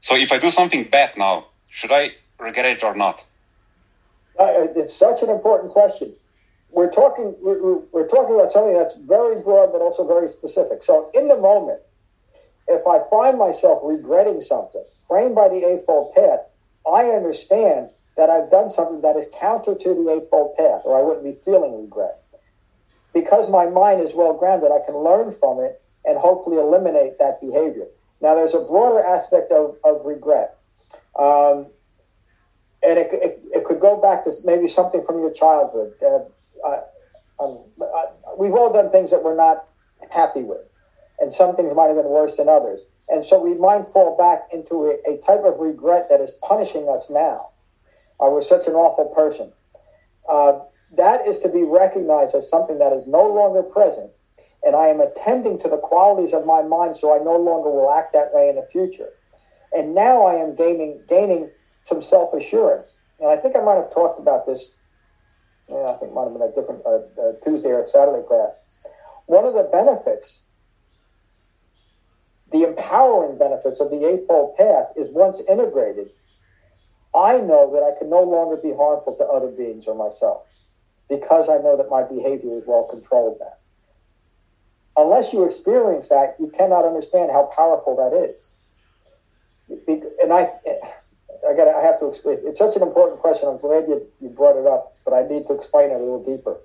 so 0.00 0.14
if 0.14 0.30
I 0.30 0.38
do 0.38 0.52
something 0.52 0.84
bad 0.84 1.18
now, 1.18 1.46
should 1.68 1.90
I 1.90 2.12
regret 2.38 2.66
it 2.66 2.84
or 2.84 2.94
not? 2.94 3.24
Uh, 4.38 4.70
it's 4.76 4.96
such 4.96 5.20
an 5.20 5.30
important 5.30 5.72
question. 5.72 6.14
We're 6.70 6.92
talking 6.92 7.34
we're, 7.42 7.78
we're 7.90 8.06
talking 8.06 8.36
about 8.36 8.52
something 8.52 8.76
that's 8.78 8.94
very 9.00 9.42
broad 9.42 9.72
but 9.72 9.80
also 9.80 10.06
very 10.06 10.30
specific. 10.30 10.84
So 10.86 11.10
in 11.12 11.26
the 11.26 11.36
moment, 11.36 11.80
if 12.68 12.86
I 12.86 12.98
find 13.10 13.36
myself 13.36 13.80
regretting 13.82 14.40
something 14.42 14.84
framed 15.08 15.34
by 15.34 15.48
the 15.48 15.66
Eightfold 15.66 16.14
Path, 16.14 16.40
I 16.86 17.06
understand 17.06 17.90
that 18.18 18.28
I've 18.28 18.50
done 18.50 18.72
something 18.74 19.00
that 19.02 19.16
is 19.16 19.24
counter 19.40 19.76
to 19.78 19.88
the 19.94 20.10
Eightfold 20.10 20.56
Path, 20.56 20.82
or 20.84 20.98
I 20.98 21.02
wouldn't 21.02 21.24
be 21.24 21.38
feeling 21.44 21.80
regret. 21.80 22.18
Because 23.14 23.48
my 23.48 23.66
mind 23.66 24.02
is 24.02 24.12
well 24.12 24.34
grounded, 24.34 24.70
I 24.74 24.84
can 24.84 24.98
learn 24.98 25.36
from 25.38 25.60
it 25.60 25.80
and 26.04 26.18
hopefully 26.18 26.58
eliminate 26.58 27.18
that 27.20 27.40
behavior. 27.40 27.86
Now, 28.20 28.34
there's 28.34 28.54
a 28.54 28.66
broader 28.66 28.98
aspect 28.98 29.52
of, 29.52 29.76
of 29.84 30.04
regret. 30.04 30.58
Um, 31.16 31.66
and 32.82 32.98
it, 32.98 33.08
it, 33.12 33.40
it, 33.54 33.64
could 33.64 33.80
go 33.80 34.00
back 34.00 34.24
to 34.24 34.32
maybe 34.44 34.68
something 34.68 35.04
from 35.06 35.20
your 35.20 35.32
childhood. 35.32 35.94
Uh, 36.02 36.80
um, 37.40 37.60
uh, 37.80 38.34
we've 38.36 38.52
all 38.52 38.72
done 38.72 38.90
things 38.90 39.10
that 39.10 39.22
we're 39.22 39.36
not 39.36 39.68
happy 40.10 40.42
with, 40.42 40.66
and 41.20 41.32
some 41.32 41.54
things 41.54 41.72
might 41.74 41.86
have 41.86 41.96
been 41.96 42.10
worse 42.10 42.36
than 42.36 42.48
others. 42.48 42.80
And 43.08 43.24
so 43.24 43.40
we 43.40 43.54
might 43.54 43.84
fall 43.92 44.16
back 44.16 44.48
into 44.52 44.90
a, 44.90 45.12
a 45.12 45.18
type 45.22 45.44
of 45.44 45.58
regret 45.60 46.06
that 46.10 46.20
is 46.20 46.30
punishing 46.42 46.88
us 46.88 47.06
now. 47.10 47.50
I 48.20 48.28
was 48.28 48.48
such 48.48 48.66
an 48.66 48.74
awful 48.74 49.06
person. 49.14 49.52
Uh, 50.28 50.60
that 50.96 51.26
is 51.26 51.40
to 51.42 51.48
be 51.48 51.62
recognized 51.62 52.34
as 52.34 52.48
something 52.48 52.78
that 52.78 52.92
is 52.92 53.06
no 53.06 53.26
longer 53.26 53.62
present, 53.62 54.10
and 54.62 54.74
I 54.74 54.88
am 54.88 55.00
attending 55.00 55.58
to 55.60 55.68
the 55.68 55.78
qualities 55.78 56.32
of 56.32 56.46
my 56.46 56.62
mind 56.62 56.96
so 57.00 57.14
I 57.14 57.22
no 57.22 57.36
longer 57.36 57.70
will 57.70 57.92
act 57.92 58.12
that 58.14 58.32
way 58.32 58.48
in 58.48 58.56
the 58.56 58.66
future. 58.72 59.10
And 59.72 59.94
now 59.94 60.22
I 60.24 60.34
am 60.34 60.56
gaining 60.56 61.02
gaining 61.08 61.50
some 61.86 62.02
self 62.02 62.32
assurance. 62.34 62.88
And 63.20 63.28
I 63.28 63.36
think 63.36 63.56
I 63.56 63.60
might 63.60 63.76
have 63.76 63.92
talked 63.92 64.18
about 64.18 64.46
this. 64.46 64.64
Yeah, 65.68 65.84
I 65.84 65.96
think 65.98 66.12
it 66.12 66.14
might 66.14 66.24
have 66.24 66.32
been 66.32 66.42
a 66.42 66.54
different 66.54 66.82
uh, 66.86 67.04
uh, 67.20 67.32
Tuesday 67.44 67.68
or 67.68 67.86
Saturday 67.92 68.26
class. 68.26 68.52
One 69.26 69.44
of 69.44 69.52
the 69.52 69.68
benefits, 69.70 70.32
the 72.50 72.64
empowering 72.66 73.36
benefits 73.36 73.80
of 73.80 73.90
the 73.90 74.06
Eightfold 74.08 74.56
Path, 74.56 74.86
is 74.96 75.12
once 75.12 75.36
integrated, 75.46 76.08
I 77.14 77.38
know 77.38 77.72
that 77.72 77.82
I 77.82 77.98
can 77.98 78.10
no 78.10 78.22
longer 78.22 78.56
be 78.56 78.72
harmful 78.72 79.16
to 79.16 79.24
other 79.24 79.48
beings 79.48 79.86
or 79.86 79.94
myself 79.94 80.42
because 81.08 81.48
I 81.48 81.56
know 81.58 81.76
that 81.76 81.88
my 81.88 82.02
behavior 82.02 82.58
is 82.58 82.64
well 82.66 82.84
controlled 82.84 83.38
now. 83.40 83.54
Unless 84.96 85.32
you 85.32 85.44
experience 85.44 86.08
that, 86.10 86.36
you 86.38 86.52
cannot 86.56 86.84
understand 86.84 87.30
how 87.30 87.50
powerful 87.56 87.96
that 87.96 88.12
is. 88.12 88.50
And 90.20 90.32
I, 90.32 90.50
I 91.48 91.54
got, 91.56 91.68
I 91.68 91.82
have 91.82 91.98
to 92.00 92.06
explain. 92.08 92.38
It's 92.42 92.58
such 92.58 92.76
an 92.76 92.82
important 92.82 93.20
question. 93.20 93.48
I'm 93.48 93.58
glad 93.58 93.88
you, 93.88 94.04
you 94.20 94.28
brought 94.28 94.60
it 94.60 94.66
up, 94.66 94.96
but 95.04 95.14
I 95.14 95.22
need 95.22 95.46
to 95.46 95.54
explain 95.54 95.90
it 95.90 95.94
a 95.94 95.98
little 95.98 96.24
deeper. 96.24 96.58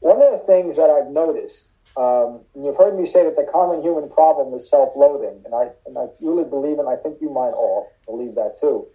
One 0.00 0.22
of 0.22 0.32
the 0.32 0.46
things 0.46 0.76
that 0.76 0.88
I've 0.90 1.12
noticed, 1.12 1.62
um, 1.96 2.40
you've 2.56 2.76
heard 2.76 2.98
me 2.98 3.06
say 3.06 3.24
that 3.24 3.36
the 3.36 3.46
common 3.52 3.82
human 3.82 4.08
problem 4.08 4.54
is 4.54 4.68
self-loathing, 4.70 5.42
and 5.44 5.54
I, 5.54 5.68
and 5.84 5.98
I 5.98 6.06
really 6.20 6.44
believe, 6.44 6.78
and 6.78 6.88
I 6.88 6.96
think 6.96 7.18
you 7.20 7.28
might 7.28 7.52
all 7.52 7.92
believe 8.06 8.34
that 8.34 8.56
too 8.60 8.88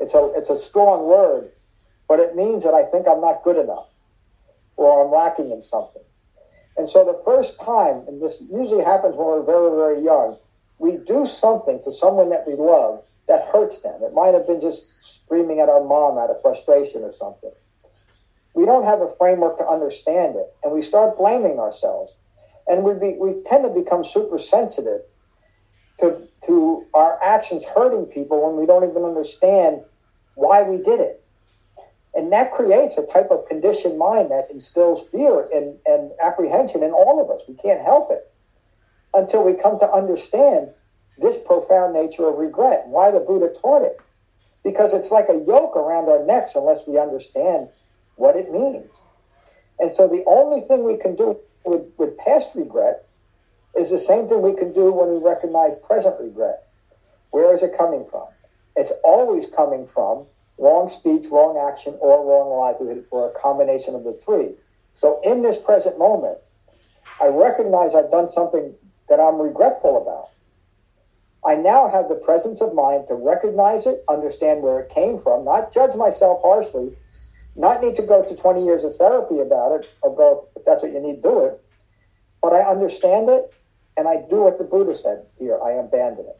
it's 0.00 0.14
a 0.14 0.32
it's 0.34 0.48
a 0.48 0.66
strong 0.66 1.06
word, 1.06 1.50
but 2.08 2.18
it 2.18 2.34
means 2.34 2.62
that 2.64 2.74
I 2.74 2.84
think 2.90 3.06
I'm 3.06 3.20
not 3.20 3.44
good 3.44 3.56
enough, 3.56 3.86
or 4.76 5.04
I'm 5.04 5.12
lacking 5.12 5.50
in 5.50 5.62
something. 5.62 6.02
And 6.76 6.88
so 6.88 7.04
the 7.04 7.20
first 7.24 7.58
time, 7.60 8.04
and 8.08 8.22
this 8.22 8.36
usually 8.40 8.82
happens 8.82 9.14
when 9.14 9.26
we're 9.26 9.42
very 9.42 9.70
very 9.70 10.02
young, 10.02 10.38
we 10.78 10.96
do 10.96 11.28
something 11.40 11.80
to 11.84 11.92
someone 11.92 12.30
that 12.30 12.46
we 12.46 12.54
love 12.54 13.04
that 13.28 13.46
hurts 13.52 13.80
them. 13.82 14.02
It 14.02 14.14
might 14.14 14.34
have 14.34 14.46
been 14.46 14.60
just 14.60 14.80
screaming 15.24 15.60
at 15.60 15.68
our 15.68 15.84
mom 15.84 16.18
out 16.18 16.30
of 16.30 16.40
frustration 16.42 17.02
or 17.02 17.12
something. 17.18 17.52
We 18.54 18.64
don't 18.64 18.84
have 18.84 19.00
a 19.00 19.14
framework 19.18 19.58
to 19.58 19.66
understand 19.66 20.34
it, 20.36 20.52
and 20.64 20.72
we 20.72 20.82
start 20.82 21.18
blaming 21.18 21.60
ourselves, 21.60 22.12
and 22.66 22.82
we 22.82 22.94
be, 22.94 23.16
we 23.20 23.42
tend 23.48 23.62
to 23.64 23.70
become 23.70 24.04
super 24.12 24.38
sensitive 24.38 25.02
to 26.00 26.26
to 26.46 26.86
our 26.94 27.22
actions 27.22 27.62
hurting 27.74 28.06
people 28.06 28.46
when 28.46 28.58
we 28.58 28.66
don't 28.66 28.88
even 28.88 29.04
understand 29.04 29.82
why 30.40 30.62
we 30.62 30.78
did 30.78 31.00
it. 31.00 31.22
And 32.14 32.32
that 32.32 32.54
creates 32.54 32.96
a 32.96 33.06
type 33.12 33.30
of 33.30 33.46
conditioned 33.46 33.98
mind 33.98 34.30
that 34.30 34.48
instills 34.50 35.06
fear 35.12 35.46
and, 35.52 35.76
and 35.86 36.10
apprehension 36.20 36.82
in 36.82 36.90
all 36.90 37.22
of 37.22 37.30
us. 37.30 37.46
We 37.46 37.54
can't 37.54 37.84
help 37.84 38.10
it 38.10 38.26
until 39.14 39.44
we 39.44 39.54
come 39.54 39.78
to 39.78 39.92
understand 39.92 40.70
this 41.18 41.36
profound 41.46 41.92
nature 41.92 42.26
of 42.26 42.36
regret 42.36 42.84
why 42.86 43.10
the 43.10 43.20
Buddha 43.20 43.50
taught 43.60 43.82
it. 43.82 44.00
Because 44.64 44.92
it's 44.92 45.10
like 45.12 45.28
a 45.28 45.44
yoke 45.46 45.76
around 45.76 46.08
our 46.08 46.24
necks 46.24 46.52
unless 46.54 46.80
we 46.86 46.98
understand 46.98 47.68
what 48.16 48.34
it 48.34 48.50
means. 48.50 48.90
And 49.78 49.92
so 49.96 50.08
the 50.08 50.24
only 50.26 50.66
thing 50.66 50.84
we 50.84 50.96
can 50.96 51.16
do 51.16 51.38
with, 51.64 51.82
with 51.96 52.16
past 52.18 52.46
regret 52.54 53.06
is 53.76 53.88
the 53.88 54.04
same 54.06 54.28
thing 54.28 54.42
we 54.42 54.54
can 54.54 54.72
do 54.72 54.90
when 54.90 55.10
we 55.10 55.18
recognize 55.18 55.72
present 55.86 56.16
regret. 56.20 56.66
Where 57.30 57.54
is 57.54 57.62
it 57.62 57.76
coming 57.78 58.06
from? 58.10 58.26
It's 58.76 58.92
always 59.04 59.46
coming 59.56 59.88
from 59.92 60.26
wrong 60.58 60.92
speech, 61.00 61.30
wrong 61.30 61.56
action, 61.56 61.96
or 62.00 62.24
wrong 62.24 62.52
livelihood, 62.60 63.06
or 63.10 63.30
a 63.30 63.40
combination 63.40 63.94
of 63.94 64.04
the 64.04 64.18
three. 64.24 64.50
So 65.00 65.20
in 65.24 65.42
this 65.42 65.56
present 65.64 65.98
moment, 65.98 66.38
I 67.20 67.28
recognize 67.28 67.94
I've 67.94 68.10
done 68.10 68.28
something 68.32 68.74
that 69.08 69.18
I'm 69.18 69.40
regretful 69.40 70.00
about. 70.00 70.28
I 71.44 71.54
now 71.54 71.88
have 71.88 72.08
the 72.08 72.16
presence 72.16 72.60
of 72.60 72.74
mind 72.74 73.08
to 73.08 73.14
recognize 73.14 73.86
it, 73.86 74.04
understand 74.08 74.62
where 74.62 74.80
it 74.80 74.92
came 74.94 75.22
from, 75.22 75.44
not 75.44 75.72
judge 75.72 75.96
myself 75.96 76.40
harshly, 76.42 76.94
not 77.56 77.82
need 77.82 77.96
to 77.96 78.06
go 78.06 78.22
to 78.22 78.36
20 78.36 78.64
years 78.64 78.84
of 78.84 78.94
therapy 78.96 79.40
about 79.40 79.80
it, 79.80 79.88
or 80.02 80.14
go, 80.14 80.48
if 80.54 80.64
that's 80.64 80.82
what 80.82 80.92
you 80.92 81.00
need, 81.00 81.22
do 81.22 81.46
it. 81.46 81.60
But 82.42 82.52
I 82.52 82.60
understand 82.60 83.30
it, 83.30 83.52
and 83.96 84.06
I 84.06 84.16
do 84.28 84.42
what 84.44 84.58
the 84.58 84.64
Buddha 84.64 84.96
said 85.02 85.26
here 85.38 85.58
I 85.62 85.72
abandon 85.72 86.26
it. 86.26 86.39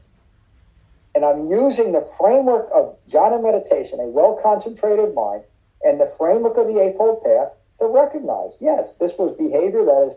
And 1.15 1.25
I'm 1.25 1.47
using 1.47 1.93
the 1.93 2.09
framework 2.19 2.69
of 2.73 2.97
jhana 3.11 3.43
meditation, 3.43 3.99
a 4.01 4.07
well 4.07 4.39
concentrated 4.43 5.15
mind, 5.15 5.43
and 5.83 6.01
the 6.01 6.13
framework 6.19 6.57
of 6.57 6.67
the 6.67 6.81
Eightfold 6.81 7.25
Path 7.25 7.53
to 7.81 7.87
recognize 7.87 8.53
yes, 8.61 8.89
this 9.01 9.13
was 9.19 9.37
behavior 9.37 9.85
that 9.85 10.13
is 10.13 10.15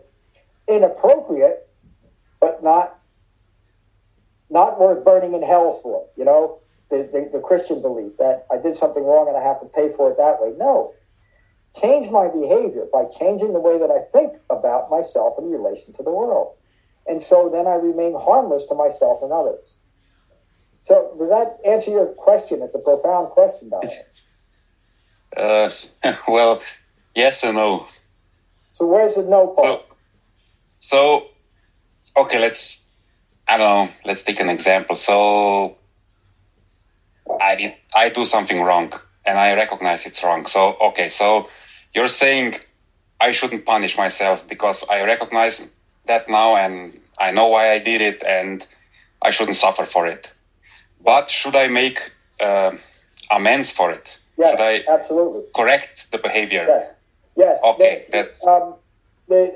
inappropriate, 0.68 1.68
but 2.40 2.62
not 2.62 2.98
not 4.50 4.78
worth 4.78 5.04
burning 5.04 5.34
in 5.34 5.42
hell 5.42 5.80
for. 5.82 6.06
You 6.16 6.24
know, 6.24 6.60
the, 6.90 7.08
the, 7.10 7.38
the 7.38 7.40
Christian 7.40 7.82
belief 7.82 8.12
that 8.18 8.46
I 8.52 8.58
did 8.58 8.76
something 8.76 9.02
wrong 9.02 9.26
and 9.28 9.36
I 9.36 9.42
have 9.42 9.60
to 9.60 9.66
pay 9.66 9.92
for 9.96 10.10
it 10.10 10.16
that 10.18 10.40
way. 10.40 10.54
No. 10.56 10.94
Change 11.80 12.10
my 12.10 12.28
behavior 12.28 12.86
by 12.92 13.04
changing 13.18 13.52
the 13.52 13.58
way 13.58 13.78
that 13.78 13.90
I 13.90 14.06
think 14.12 14.38
about 14.48 14.90
myself 14.90 15.34
in 15.38 15.50
relation 15.50 15.92
to 15.94 16.04
the 16.04 16.12
world. 16.12 16.54
And 17.06 17.20
so 17.28 17.50
then 17.50 17.66
I 17.66 17.74
remain 17.74 18.14
harmless 18.14 18.62
to 18.68 18.74
myself 18.74 19.22
and 19.22 19.32
others. 19.32 19.73
So 20.84 21.16
does 21.18 21.30
that 21.30 21.58
answer 21.68 21.90
your 21.90 22.06
question? 22.06 22.60
It's 22.62 22.74
a 22.74 22.78
profound 22.78 23.30
question, 23.30 23.70
Dominic. 23.70 24.06
Uh, 25.36 25.70
well, 26.28 26.62
yes 27.14 27.42
and 27.42 27.56
no. 27.56 27.86
So 28.72 28.86
where's 28.86 29.14
the 29.14 29.22
no 29.22 29.48
part? 29.48 29.84
So, 30.80 31.26
so, 32.14 32.22
okay, 32.22 32.38
let's, 32.38 32.88
I 33.48 33.56
don't 33.56 33.88
know, 33.88 33.94
let's 34.04 34.22
take 34.22 34.40
an 34.40 34.50
example. 34.50 34.96
So 34.96 35.78
I 37.40 37.56
did, 37.56 37.74
I 37.96 38.10
do 38.10 38.26
something 38.26 38.60
wrong 38.62 38.92
and 39.24 39.38
I 39.38 39.54
recognize 39.54 40.04
it's 40.04 40.22
wrong. 40.22 40.44
So, 40.46 40.76
okay, 40.88 41.08
so 41.08 41.48
you're 41.94 42.08
saying 42.08 42.56
I 43.20 43.32
shouldn't 43.32 43.64
punish 43.64 43.96
myself 43.96 44.46
because 44.46 44.84
I 44.90 45.02
recognize 45.04 45.72
that 46.06 46.28
now 46.28 46.56
and 46.56 47.00
I 47.18 47.32
know 47.32 47.48
why 47.48 47.70
I 47.70 47.78
did 47.78 48.02
it 48.02 48.22
and 48.22 48.66
I 49.22 49.30
shouldn't 49.30 49.56
suffer 49.56 49.84
for 49.84 50.06
it. 50.06 50.30
But 51.04 51.30
should 51.30 51.54
I 51.54 51.68
make 51.68 51.98
uh, 52.40 52.72
amends 53.30 53.70
for 53.70 53.90
it? 53.90 54.16
Yes, 54.36 54.52
should 54.52 54.60
I 54.60 54.82
absolutely 54.88 55.42
correct 55.54 56.10
the 56.10 56.18
behavior? 56.18 56.64
Yes. 56.66 56.90
Yes. 57.36 57.60
Okay, 57.62 58.06
that's 58.10 58.46
Um, 58.46 58.74
the, 59.28 59.52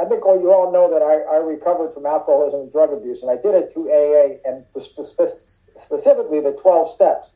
I 0.00 0.04
think 0.06 0.24
all, 0.24 0.40
you 0.40 0.52
all 0.52 0.72
know 0.72 0.90
that 0.90 1.02
I, 1.02 1.34
I 1.34 1.38
recovered 1.38 1.92
from 1.92 2.06
alcoholism 2.06 2.60
and 2.60 2.72
drug 2.72 2.92
abuse, 2.92 3.20
and 3.22 3.30
I 3.30 3.36
did 3.36 3.54
it 3.54 3.72
through 3.72 3.90
AA 3.90 4.38
and 4.48 4.64
spe- 4.80 5.10
spe- 5.12 5.42
specifically 5.84 6.40
the 6.40 6.52
12 6.62 6.94
steps, 6.94 7.28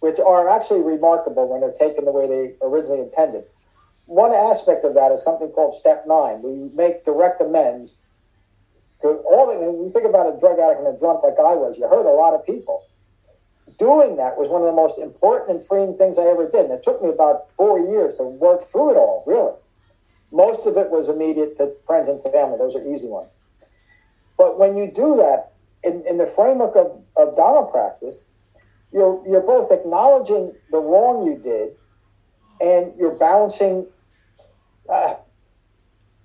which 0.00 0.18
are 0.18 0.48
actually 0.48 0.80
remarkable 0.80 1.48
when 1.48 1.60
they're 1.60 1.72
taken 1.72 2.04
the 2.04 2.12
way 2.12 2.28
they 2.28 2.54
originally 2.62 3.00
intended. 3.00 3.44
One 4.06 4.32
aspect 4.32 4.84
of 4.84 4.94
that 4.94 5.12
is 5.12 5.22
something 5.22 5.48
called 5.50 5.78
step 5.80 6.04
nine, 6.06 6.42
where 6.42 6.52
you 6.52 6.70
make 6.74 7.04
direct 7.04 7.40
amends 7.40 7.92
to 9.02 9.08
all 9.08 9.48
when 9.48 9.84
you 9.84 9.90
think 9.92 10.04
about 10.04 10.28
a 10.28 10.38
drug 10.38 10.58
addict 10.58 10.80
and 10.80 10.94
a 10.94 10.98
drunk 10.98 11.22
like 11.24 11.38
I 11.38 11.54
was, 11.54 11.76
you 11.78 11.88
hurt 11.88 12.06
a 12.06 12.12
lot 12.12 12.34
of 12.34 12.44
people. 12.44 12.84
Doing 13.78 14.16
that 14.16 14.36
was 14.36 14.50
one 14.50 14.60
of 14.60 14.68
the 14.68 14.76
most 14.76 14.98
important 14.98 15.56
and 15.56 15.66
freeing 15.66 15.96
things 15.96 16.18
I 16.18 16.28
ever 16.28 16.50
did. 16.50 16.68
And 16.68 16.72
it 16.74 16.84
took 16.84 17.02
me 17.02 17.08
about 17.08 17.48
four 17.56 17.78
years 17.80 18.16
to 18.18 18.24
work 18.24 18.70
through 18.70 18.92
it 18.92 18.96
all, 18.96 19.24
really. 19.26 19.56
Most 20.32 20.66
of 20.66 20.76
it 20.76 20.90
was 20.90 21.08
immediate 21.08 21.56
to 21.58 21.72
friends 21.86 22.08
and 22.08 22.20
family. 22.22 22.58
Those 22.58 22.76
are 22.76 22.84
easy 22.84 23.06
ones. 23.06 23.30
But 24.36 24.58
when 24.58 24.76
you 24.76 24.92
do 24.94 25.16
that 25.16 25.52
in, 25.82 26.04
in 26.06 26.18
the 26.18 26.30
framework 26.36 26.76
of, 26.76 27.00
of 27.16 27.36
Dharma 27.36 27.70
practice, 27.70 28.16
you're, 28.92 29.22
you're 29.26 29.40
both 29.40 29.70
acknowledging 29.70 30.52
the 30.70 30.78
wrong 30.78 31.24
you 31.24 31.38
did 31.38 31.76
and 32.60 32.92
you're 32.98 33.16
balancing, 33.16 33.86
uh, 34.88 35.14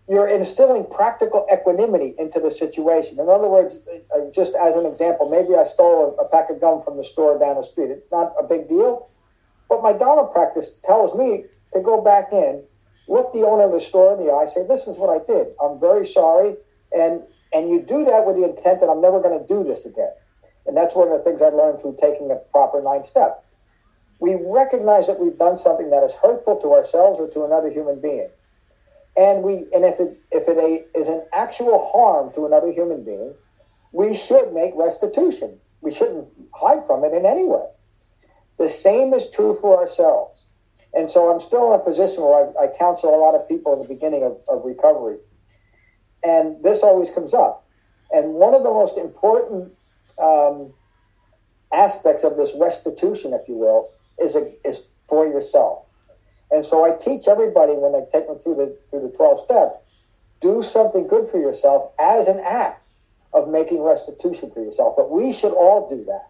you're 0.07 0.27
instilling 0.27 0.85
practical 0.85 1.47
equanimity 1.51 2.13
into 2.19 2.39
the 2.39 2.51
situation. 2.51 3.19
In 3.19 3.27
other 3.27 3.47
words, 3.47 3.75
uh, 3.89 4.19
just 4.33 4.53
as 4.53 4.75
an 4.75 4.85
example, 4.85 5.29
maybe 5.29 5.57
I 5.57 5.65
stole 5.73 6.15
a, 6.19 6.25
pack 6.29 6.49
of 6.49 6.61
gum 6.61 6.83
from 6.83 6.97
the 6.97 7.05
store 7.11 7.39
down 7.39 7.55
the 7.55 7.67
street. 7.71 7.89
It's 7.89 8.11
not 8.11 8.33
a 8.39 8.43
big 8.43 8.69
deal. 8.69 9.09
But 9.67 9.81
my 9.81 9.93
Dharma 9.93 10.29
practice 10.31 10.69
tells 10.85 11.17
me 11.17 11.45
to 11.73 11.81
go 11.81 12.01
back 12.01 12.29
in, 12.31 12.61
look 13.07 13.33
the 13.33 13.41
owner 13.41 13.65
of 13.65 13.71
the 13.71 13.81
store 13.89 14.13
in 14.13 14.23
the 14.23 14.31
eye, 14.31 14.45
say, 14.53 14.65
"This 14.67 14.85
is 14.85 14.95
what 14.97 15.09
I 15.09 15.25
did. 15.25 15.55
I'm 15.59 15.79
very 15.79 16.07
sorry," 16.11 16.55
and 16.91 17.23
and 17.51 17.69
you 17.69 17.81
do 17.81 18.05
that 18.05 18.25
with 18.27 18.35
the 18.35 18.43
intent 18.43 18.81
that 18.81 18.89
I'm 18.89 19.01
never 19.01 19.19
going 19.19 19.39
to 19.39 19.47
do 19.47 19.63
this 19.63 19.85
again. 19.85 20.11
And 20.67 20.75
that's 20.75 20.93
one 20.95 21.09
of 21.09 21.17
the 21.17 21.23
things 21.23 21.41
I 21.41 21.49
learned 21.49 21.81
through 21.81 21.97
taking 22.01 22.27
the 22.27 22.41
proper 22.51 22.81
nine 22.81 23.05
steps. 23.05 23.41
We 24.19 24.35
recognize 24.45 25.07
that 25.07 25.19
we've 25.19 25.37
done 25.37 25.57
something 25.57 25.89
that 25.89 26.03
is 26.03 26.11
hurtful 26.21 26.57
to 26.61 26.73
ourselves 26.73 27.19
or 27.19 27.27
to 27.29 27.45
another 27.45 27.69
human 27.71 27.99
being, 27.99 28.29
and 29.17 29.43
we 29.43 29.65
and 29.73 29.85
if 29.85 29.99
it 29.99 30.19
if 30.31 30.47
it 30.47 30.89
is 30.95 31.07
an 31.07 31.23
actual 31.33 31.89
harm 31.93 32.33
to 32.33 32.45
another 32.45 32.71
human 32.71 33.03
being, 33.03 33.33
we 33.91 34.17
should 34.17 34.53
make 34.53 34.73
restitution. 34.75 35.57
We 35.81 35.93
shouldn't 35.93 36.27
hide 36.53 36.85
from 36.85 37.03
it 37.03 37.13
in 37.13 37.25
any 37.25 37.45
way. 37.45 37.65
The 38.57 38.69
same 38.81 39.13
is 39.13 39.23
true 39.33 39.57
for 39.61 39.77
ourselves. 39.77 40.41
And 40.93 41.09
so 41.09 41.29
I'm 41.29 41.45
still 41.45 41.73
in 41.73 41.79
a 41.79 41.83
position 41.83 42.23
where 42.23 42.47
I, 42.57 42.65
I 42.65 42.77
counsel 42.77 43.13
a 43.13 43.19
lot 43.19 43.35
of 43.35 43.47
people 43.47 43.73
in 43.73 43.81
the 43.81 43.87
beginning 43.87 44.23
of, 44.23 44.37
of 44.47 44.63
recovery. 44.63 45.17
And 46.23 46.63
this 46.63 46.79
always 46.81 47.13
comes 47.13 47.33
up. 47.33 47.67
And 48.11 48.33
one 48.33 48.53
of 48.53 48.63
the 48.63 48.69
most 48.69 48.97
important 48.97 49.73
um, 50.17 50.73
aspects 51.73 52.23
of 52.23 52.37
this 52.37 52.49
restitution, 52.57 53.33
if 53.33 53.47
you 53.47 53.55
will, 53.55 53.89
is, 54.19 54.35
a, 54.35 54.53
is 54.67 54.77
for 55.09 55.27
yourself. 55.27 55.84
And 56.55 56.65
so 56.69 56.85
I 56.85 56.95
teach 57.03 57.27
everybody 57.27 57.73
when 57.73 57.91
they 57.91 58.05
take 58.13 58.27
them 58.27 58.39
through 58.39 58.55
the, 58.55 58.77
through 58.89 59.11
the 59.11 59.17
12 59.17 59.43
steps, 59.43 59.75
do 60.39 60.63
something 60.63 61.05
good 61.05 61.29
for 61.29 61.37
yourself 61.37 61.91
as 61.99 62.29
an 62.29 62.39
act 62.39 62.81
of 63.33 63.49
making 63.49 63.83
restitution 63.83 64.49
for 64.53 64.63
yourself. 64.63 64.95
But 64.95 65.11
we 65.11 65.33
should 65.33 65.51
all 65.51 65.89
do 65.89 66.05
that 66.05 66.29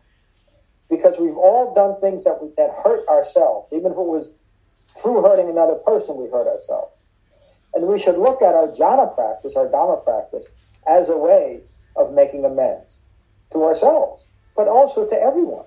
because 0.89 1.13
we've 1.19 1.37
all 1.37 1.75
done 1.75 2.01
things 2.01 2.23
that, 2.23 2.41
we, 2.41 2.49
that 2.57 2.71
hurt 2.83 3.07
ourselves. 3.07 3.71
Even 3.71 3.91
if 3.91 3.97
it 3.99 4.09
was 4.09 4.27
through 4.99 5.21
hurting 5.21 5.47
another 5.47 5.75
person, 5.85 6.17
we 6.17 6.27
hurt 6.31 6.47
ourselves. 6.47 6.97
And 7.75 7.85
we 7.85 7.99
should 7.99 8.17
look 8.17 8.41
at 8.41 8.55
our 8.55 8.69
jhana 8.69 9.13
practice, 9.13 9.53
our 9.55 9.69
dharma 9.69 9.97
practice, 9.97 10.45
as 10.89 11.07
a 11.07 11.17
way 11.17 11.59
of 11.95 12.13
making 12.13 12.45
amends 12.45 12.93
to 13.51 13.63
ourselves, 13.63 14.23
but 14.55 14.67
also 14.67 15.07
to 15.07 15.15
everyone. 15.21 15.65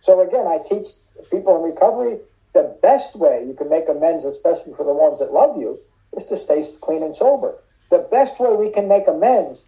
So 0.00 0.22
again, 0.22 0.46
I 0.46 0.66
teach 0.66 0.86
people 1.30 1.62
in 1.62 1.70
recovery 1.70 2.20
the 2.54 2.76
best 2.82 3.14
way 3.16 3.44
you 3.46 3.54
can 3.54 3.68
make 3.68 3.88
amends, 3.88 4.24
especially 4.24 4.72
for 4.74 4.84
the 4.84 4.94
ones 4.94 5.18
that 5.18 5.32
love 5.32 5.58
you, 5.58 5.78
is 6.16 6.24
to 6.26 6.38
stay 6.38 6.70
clean 6.80 7.02
and 7.02 7.14
sober. 7.16 7.58
The 7.90 8.06
best 8.10 8.40
way 8.40 8.54
we 8.54 8.70
can 8.70 8.88
make 8.88 9.06
amends 9.08 9.62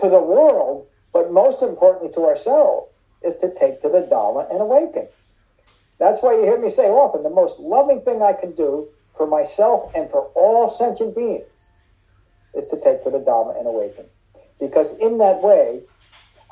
to 0.00 0.08
the 0.08 0.20
world, 0.20 0.86
but 1.12 1.32
most 1.32 1.62
importantly 1.62 2.12
to 2.12 2.26
ourselves, 2.26 2.88
is 3.22 3.34
to 3.40 3.52
take 3.58 3.82
to 3.82 3.88
the 3.88 4.06
Dharma 4.08 4.46
and 4.50 4.60
awaken. 4.60 5.08
That's 5.98 6.22
why 6.22 6.34
you 6.34 6.42
hear 6.42 6.60
me 6.60 6.70
say 6.70 6.88
often 6.88 7.22
the 7.22 7.30
most 7.30 7.58
loving 7.58 8.02
thing 8.02 8.22
I 8.22 8.34
can 8.34 8.54
do 8.54 8.88
for 9.16 9.26
myself 9.26 9.90
and 9.94 10.10
for 10.10 10.30
all 10.34 10.76
sentient 10.76 11.16
beings 11.16 11.46
is 12.54 12.68
to 12.68 12.80
take 12.80 13.02
to 13.04 13.10
the 13.10 13.18
Dharma 13.18 13.54
and 13.58 13.66
awaken. 13.66 14.04
Because 14.60 14.88
in 15.00 15.18
that 15.18 15.42
way, 15.42 15.80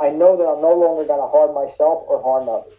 I 0.01 0.09
know 0.09 0.37
that 0.37 0.45
I'm 0.45 0.63
no 0.63 0.73
longer 0.73 1.05
going 1.05 1.21
to 1.21 1.29
harm 1.29 1.55
myself 1.55 2.05
or 2.09 2.23
harm 2.23 2.49
others. 2.49 2.73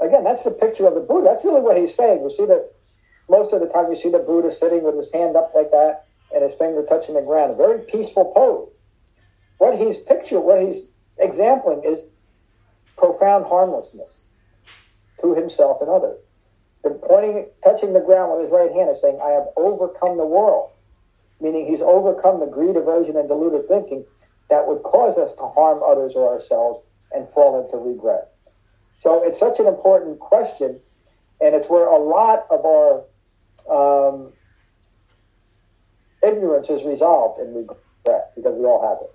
Again, 0.00 0.24
that's 0.24 0.44
the 0.44 0.50
picture 0.50 0.86
of 0.86 0.94
the 0.94 1.00
Buddha. 1.00 1.28
That's 1.28 1.44
really 1.44 1.60
what 1.60 1.76
he's 1.76 1.94
saying. 1.94 2.22
You 2.22 2.30
see 2.30 2.46
that 2.46 2.72
most 3.28 3.52
of 3.52 3.60
the 3.60 3.68
time 3.68 3.90
you 3.90 3.98
see 3.98 4.10
the 4.10 4.18
Buddha 4.18 4.54
sitting 4.54 4.82
with 4.82 4.96
his 4.96 5.12
hand 5.12 5.36
up 5.36 5.52
like 5.54 5.70
that 5.70 6.06
and 6.34 6.42
his 6.42 6.56
finger 6.58 6.84
touching 6.88 7.14
the 7.14 7.22
ground, 7.22 7.52
a 7.52 7.56
very 7.56 7.80
peaceful 7.80 8.32
pose. 8.34 8.70
What 9.58 9.78
he's 9.78 9.96
picturing, 10.06 10.44
what 10.44 10.62
he's 10.62 10.84
exempling 11.20 11.84
is 11.84 12.00
profound 12.96 13.46
harmlessness 13.46 14.10
to 15.20 15.34
himself 15.34 15.78
and 15.80 15.90
others. 15.90 16.18
The 16.84 16.90
pointing, 16.90 17.48
touching 17.64 17.92
the 17.92 18.00
ground 18.00 18.32
with 18.32 18.42
his 18.42 18.52
right 18.52 18.70
hand 18.70 18.90
is 18.90 19.02
saying, 19.02 19.18
I 19.22 19.30
have 19.30 19.48
overcome 19.56 20.16
the 20.16 20.26
world, 20.26 20.70
meaning 21.40 21.66
he's 21.66 21.80
overcome 21.80 22.38
the 22.38 22.46
greed, 22.46 22.76
aversion, 22.76 23.16
and 23.16 23.28
deluded 23.28 23.66
thinking 23.66 24.04
that 24.48 24.66
would 24.66 24.82
cause 24.82 25.18
us 25.18 25.34
to 25.36 25.48
harm 25.48 25.82
others 25.84 26.12
or 26.14 26.28
ourselves 26.28 26.80
and 27.12 27.28
fall 27.30 27.62
into 27.62 27.76
regret. 27.76 28.32
So 29.00 29.22
it's 29.24 29.38
such 29.38 29.58
an 29.58 29.66
important 29.66 30.18
question, 30.18 30.80
and 31.40 31.54
it's 31.54 31.68
where 31.68 31.86
a 31.86 31.98
lot 31.98 32.46
of 32.50 32.64
our 32.64 33.04
um, 33.70 34.32
ignorance 36.22 36.68
is 36.68 36.84
resolved 36.84 37.40
in 37.40 37.54
regret 37.54 38.32
because 38.34 38.56
we 38.56 38.64
all 38.64 38.82
have 38.82 38.98
it, 39.02 39.14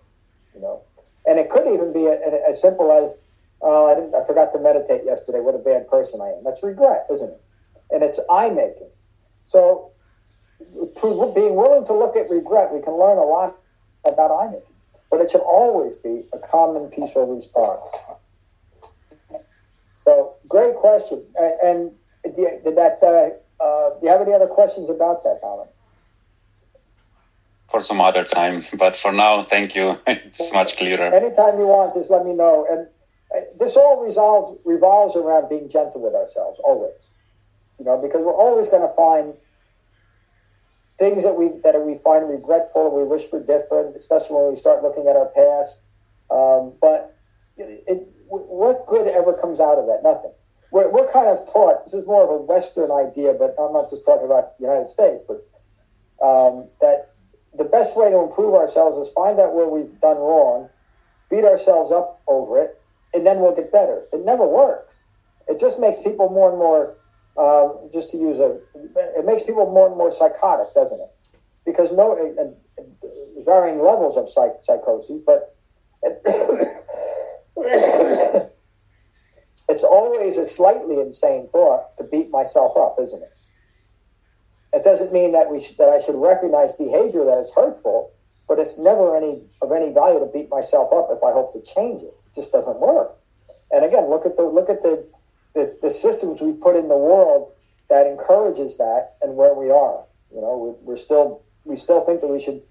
you 0.56 0.62
know. 0.62 0.82
And 1.26 1.40
it 1.40 1.50
could 1.50 1.68
even 1.68 1.94
be 1.94 2.08
as 2.08 2.62
simple 2.62 2.92
as 2.92 3.12
oh, 3.64 3.88
I, 3.88 4.22
I 4.22 4.26
forgot 4.26 4.52
to 4.54 4.60
meditate 4.60 5.04
yesterday. 5.06 5.40
What 5.40 5.56
a 5.56 5.60
bad 5.60 5.90
person 5.90 6.22
I 6.22 6.30
am. 6.38 6.44
That's 6.44 6.62
regret, 6.62 7.08
isn't 7.12 7.30
it? 7.30 7.42
And 7.92 8.04
it's 8.04 8.20
I 8.30 8.50
making. 8.50 8.90
So, 9.48 9.92
being 11.02 11.56
willing 11.56 11.86
to 11.88 11.94
look 11.94 12.16
at 12.16 12.30
regret, 12.30 12.74
we 12.74 12.82
can 12.82 12.94
learn 12.94 13.18
a 13.18 13.24
lot 13.24 13.56
about 14.06 14.32
I 14.32 14.48
making. 14.48 14.68
But 15.10 15.22
it 15.22 15.32
should 15.32 15.42
always 15.42 15.96
be 15.98 16.24
a 16.34 16.40
calm 16.40 16.76
and 16.76 16.92
peaceful 16.92 17.36
response. 17.36 17.84
So, 20.06 20.36
great 20.47 20.76
question. 20.76 21.24
And, 21.38 21.54
and 21.64 22.36
did 22.36 22.76
that? 22.76 22.99
Uh, 23.01 23.64
uh, 23.64 23.89
do 23.99 24.06
you 24.06 24.12
have 24.12 24.22
any 24.22 24.34
other 24.34 24.47
questions 24.47 24.89
about 24.89 25.24
that, 25.24 25.39
Alan? 25.43 25.68
For 27.70 27.82
some 27.82 28.01
other 28.01 28.24
time, 28.24 28.62
but 28.78 28.95
for 28.95 29.12
now, 29.12 29.43
thank 29.43 29.76
you. 29.76 29.99
it's 30.08 30.54
much 30.54 30.78
clearer. 30.78 31.14
Anytime 31.14 31.58
you 31.58 31.68
want, 31.68 31.93
just 31.95 32.10
let 32.10 32.26
me 32.26 32.34
know. 32.34 32.68
And 32.70 32.88
uh, 33.36 33.45
this 33.60 33.76
all 33.76 34.04
resolves 34.06 34.60
revolves 34.66 35.16
around 35.16 35.49
being 35.49 35.70
gentle 35.70 36.01
with 36.01 36.14
ourselves, 36.14 36.60
always. 36.64 36.93
You 37.80 37.86
know, 37.86 37.97
because 37.97 38.22
we're 38.22 38.36
always 38.36 38.70
going 38.70 38.88
to 38.88 38.93
find 38.95 39.34
things 40.99 41.24
that 41.24 41.34
we 41.34 41.60
that 41.64 41.80
we 41.82 41.99
find 42.04 42.30
regretful, 42.30 42.95
we 42.95 43.04
wish 43.04 43.30
were 43.32 43.39
different, 43.39 43.95
especially 43.95 44.36
when 44.36 44.54
we 44.54 44.60
start 44.60 44.84
looking 44.84 45.08
at 45.08 45.16
our 45.16 45.32
past. 45.36 45.78
Um, 46.30 46.74
but 46.80 47.16
it, 47.58 47.84
it, 47.88 48.12
what 48.28 48.86
good 48.88 49.07
ever 49.07 49.34
comes 49.34 49.59
out 49.59 49.78
of 49.78 49.86
that? 49.88 50.01
Nothing. 50.03 50.32
We're, 50.71 50.89
we're 50.89 51.11
kind 51.11 51.28
of 51.28 51.45
taught. 51.53 51.86
This 51.86 51.93
is 51.93 52.07
more 52.07 52.24
of 52.24 52.30
a 52.30 52.38
Western 52.43 52.89
idea, 52.89 53.34
but 53.34 53.55
I'm 53.61 53.74
not 53.74 53.89
just 53.89 54.03
talking 54.05 54.26
about 54.26 54.57
the 54.57 54.65
United 54.65 54.89
States, 54.89 55.21
but 55.28 55.45
um, 56.24 56.65
that 56.82 57.13
the 57.55 57.63
best 57.63 57.95
way 57.95 58.09
to 58.09 58.17
improve 58.17 58.55
ourselves 58.55 58.97
is 59.05 59.13
find 59.13 59.39
out 59.39 59.53
where 59.53 59.67
we've 59.67 59.93
done 60.01 60.17
wrong, 60.17 60.69
beat 61.30 61.45
ourselves 61.45 61.91
up 61.91 62.21
over 62.28 62.59
it, 62.59 62.82
and 63.13 63.26
then 63.26 63.39
we'll 63.39 63.55
get 63.55 63.71
better. 63.71 64.05
It 64.11 64.26
never 64.26 64.47
works. 64.47 64.95
It 65.47 65.59
just 65.59 65.78
makes 65.78 66.01
people 66.03 66.30
more 66.30 66.49
and 66.49 66.57
more 66.57 66.95
uh, 67.38 67.69
just 67.93 68.09
to 68.11 68.17
use 68.17 68.39
a, 68.39 68.57
it 69.19 69.26
makes 69.26 69.43
people 69.43 69.69
more 69.69 69.88
and 69.88 69.97
more 69.97 70.13
psychotic, 70.17 70.74
doesn't 70.74 70.99
it? 70.99 71.11
Because 71.65 71.89
no, 71.93 72.17
uh, 72.17 72.82
varying 73.45 73.78
levels 73.78 74.17
of 74.17 74.26
psych, 74.34 74.57
psychosis, 74.65 75.21
but 75.26 75.55
it's 79.70 79.84
always 79.84 80.38
a 80.38 80.49
slightly 80.49 80.99
insane 80.99 81.49
thought 81.51 81.95
to 81.97 82.04
beat 82.04 82.30
myself 82.30 82.76
up, 82.78 82.97
isn't 83.01 83.22
it? 83.22 83.34
It 84.74 84.84
doesn't 84.84 85.14
mean 85.14 85.34
that 85.34 85.51
we 85.51 85.68
that 85.78 85.89
I 85.89 86.01
should 86.04 86.16
recognize 86.16 86.72
behavior 86.78 87.26
that 87.26 87.39
is 87.45 87.51
hurtful, 87.56 88.12
but 88.47 88.58
it's 88.58 88.78
never 88.78 89.16
any 89.16 89.43
of 89.62 89.72
any 89.72 89.93
value 89.93 90.20
to 90.20 90.26
beat 90.26 90.49
myself 90.49 90.91
up 90.91 91.10
if 91.12 91.24
I 91.24 91.32
hope 91.32 91.54
to 91.54 91.62
change 91.76 92.01
it. 92.01 92.14
It 92.28 92.41
just 92.41 92.51
doesn't 92.51 92.80
work. 92.80 93.16
And 93.72 93.86
again, 93.86 94.10
look 94.10 94.26
at 94.26 94.36
the 94.36 94.43
look 94.43 94.70
at 94.70 94.82
the 94.82 95.06
the, 95.54 95.78
the 95.82 95.91
systems 95.93 96.41
we 96.41 96.54
put 96.54 96.76
in 96.76 96.88
the 96.88 96.97
world 96.97 97.51
that 97.89 98.08
encourages 98.08 98.78
that 98.78 99.16
and 99.22 99.36
where 99.36 99.54
we 99.54 99.70
are. 99.70 100.04
You 100.34 100.41
know, 100.41 100.58
we, 100.58 100.93
we're 100.93 101.04
still 101.04 101.43
we 101.66 101.78
still 101.78 102.04
think 102.06 102.22
that 102.22 102.28
we 102.28 102.43
should. 102.43 102.62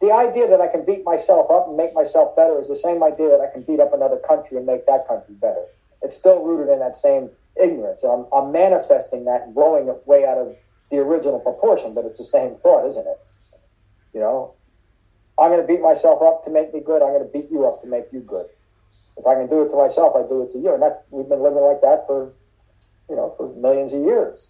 The 0.00 0.12
idea 0.12 0.48
that 0.48 0.60
I 0.60 0.68
can 0.68 0.84
beat 0.84 1.04
myself 1.04 1.50
up 1.50 1.68
and 1.68 1.76
make 1.76 1.92
myself 1.94 2.34
better 2.34 2.58
is 2.58 2.68
the 2.68 2.80
same 2.82 3.02
idea 3.02 3.28
that 3.28 3.40
I 3.40 3.52
can 3.52 3.62
beat 3.62 3.80
up 3.80 3.92
another 3.92 4.16
country 4.26 4.56
and 4.56 4.64
make 4.64 4.86
that 4.86 5.06
country 5.06 5.34
better. 5.34 5.64
It's 6.02 6.16
still 6.16 6.42
rooted 6.42 6.72
in 6.72 6.80
that 6.80 6.96
same 7.02 7.28
ignorance. 7.60 8.00
I'm, 8.02 8.24
I'm 8.32 8.50
manifesting 8.50 9.26
that 9.26 9.42
and 9.42 9.54
blowing 9.54 9.88
it 9.88 10.00
way 10.06 10.24
out 10.24 10.38
of 10.38 10.56
the 10.90 10.98
original 10.98 11.38
proportion, 11.38 11.92
but 11.92 12.06
it's 12.06 12.18
the 12.18 12.24
same 12.24 12.56
thought, 12.62 12.88
isn't 12.88 13.06
it? 13.06 13.20
You 14.14 14.20
know, 14.20 14.54
I'm 15.38 15.50
going 15.50 15.60
to 15.60 15.66
beat 15.66 15.82
myself 15.82 16.22
up 16.22 16.44
to 16.44 16.50
make 16.50 16.72
me 16.72 16.80
good. 16.80 17.02
I'm 17.02 17.12
going 17.12 17.26
to 17.26 17.32
beat 17.32 17.50
you 17.50 17.66
up 17.66 17.82
to 17.82 17.86
make 17.86 18.06
you 18.10 18.20
good. 18.20 18.46
If 19.18 19.26
I 19.26 19.34
can 19.34 19.48
do 19.48 19.62
it 19.62 19.68
to 19.68 19.76
myself, 19.76 20.16
I 20.16 20.26
do 20.26 20.42
it 20.42 20.52
to 20.52 20.58
you. 20.58 20.72
And 20.72 20.82
that 20.82 21.04
we've 21.10 21.28
been 21.28 21.42
living 21.42 21.62
like 21.62 21.82
that 21.82 22.06
for, 22.06 22.32
you 23.08 23.16
know, 23.16 23.34
for 23.36 23.52
millions 23.54 23.92
of 23.92 24.00
years. 24.00 24.46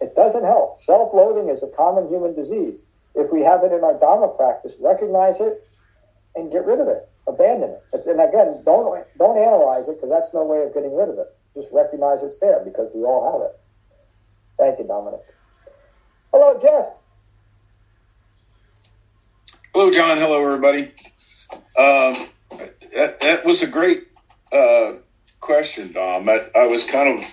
It 0.00 0.14
doesn't 0.14 0.44
help. 0.44 0.76
Self-loathing 0.84 1.48
is 1.48 1.62
a 1.62 1.68
common 1.74 2.08
human 2.08 2.34
disease. 2.34 2.76
If 3.14 3.30
we 3.32 3.42
have 3.42 3.62
it 3.64 3.72
in 3.72 3.84
our 3.84 3.98
Dharma 3.98 4.28
practice, 4.28 4.72
recognize 4.80 5.36
it 5.40 5.66
and 6.34 6.50
get 6.50 6.64
rid 6.64 6.80
of 6.80 6.88
it. 6.88 7.08
Abandon 7.28 7.70
it. 7.70 7.82
It's, 7.92 8.06
and 8.06 8.20
again, 8.20 8.62
don't 8.64 9.04
don't 9.18 9.38
analyze 9.38 9.86
it 9.86 9.96
because 9.96 10.10
that's 10.10 10.32
no 10.34 10.44
way 10.44 10.62
of 10.64 10.74
getting 10.74 10.94
rid 10.96 11.08
of 11.08 11.18
it. 11.18 11.28
Just 11.54 11.68
recognize 11.72 12.18
it's 12.22 12.38
there 12.40 12.60
because 12.64 12.90
we 12.94 13.04
all 13.04 13.32
have 13.32 13.50
it. 13.50 13.60
Thank 14.58 14.78
you, 14.78 14.86
Dominic. 14.86 15.20
Hello, 16.32 16.58
Jeff. 16.60 16.94
Hello, 19.74 19.90
John. 19.90 20.18
Hello, 20.18 20.44
everybody. 20.44 20.92
Um, 21.78 22.28
that, 22.94 23.20
that 23.20 23.44
was 23.44 23.62
a 23.62 23.66
great 23.66 24.08
uh, 24.52 24.94
question, 25.40 25.92
Dom. 25.92 26.28
I, 26.28 26.46
I, 26.54 26.66
was 26.66 26.84
kind 26.84 27.18
of 27.18 27.28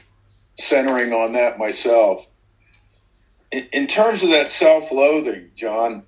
centering 0.58 1.14
on 1.14 1.34
that 1.34 1.58
myself. 1.58 2.26
In, 3.52 3.88
terms 3.88 4.22
of 4.22 4.30
that 4.30 4.50
self 4.50 4.92
loathing, 4.92 5.50
John, 5.56 6.04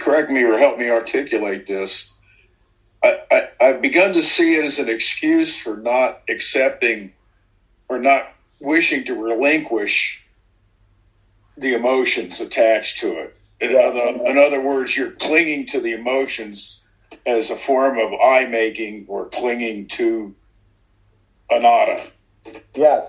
correct 0.00 0.30
me 0.30 0.42
or 0.42 0.56
help 0.56 0.78
me 0.78 0.88
articulate 0.90 1.66
this. 1.66 2.14
I, 3.02 3.20
I, 3.30 3.48
I've 3.60 3.82
begun 3.82 4.14
to 4.14 4.22
see 4.22 4.56
it 4.56 4.64
as 4.64 4.78
an 4.78 4.88
excuse 4.88 5.56
for 5.56 5.76
not 5.76 6.22
accepting 6.28 7.12
or 7.88 7.98
not 7.98 8.32
wishing 8.60 9.04
to 9.04 9.14
relinquish 9.14 10.24
the 11.56 11.74
emotions 11.74 12.40
attached 12.40 12.98
to 13.00 13.18
it. 13.18 13.36
In, 13.60 13.74
other, 13.76 14.30
in 14.30 14.38
other 14.38 14.60
words, 14.60 14.96
you're 14.96 15.10
clinging 15.12 15.66
to 15.66 15.80
the 15.80 15.92
emotions 15.92 16.80
as 17.26 17.50
a 17.50 17.56
form 17.56 17.98
of 17.98 18.12
I 18.20 18.46
making 18.46 19.06
or 19.08 19.26
clinging 19.26 19.88
to 19.88 20.34
anatta. 21.50 22.10
Yes. 22.74 23.06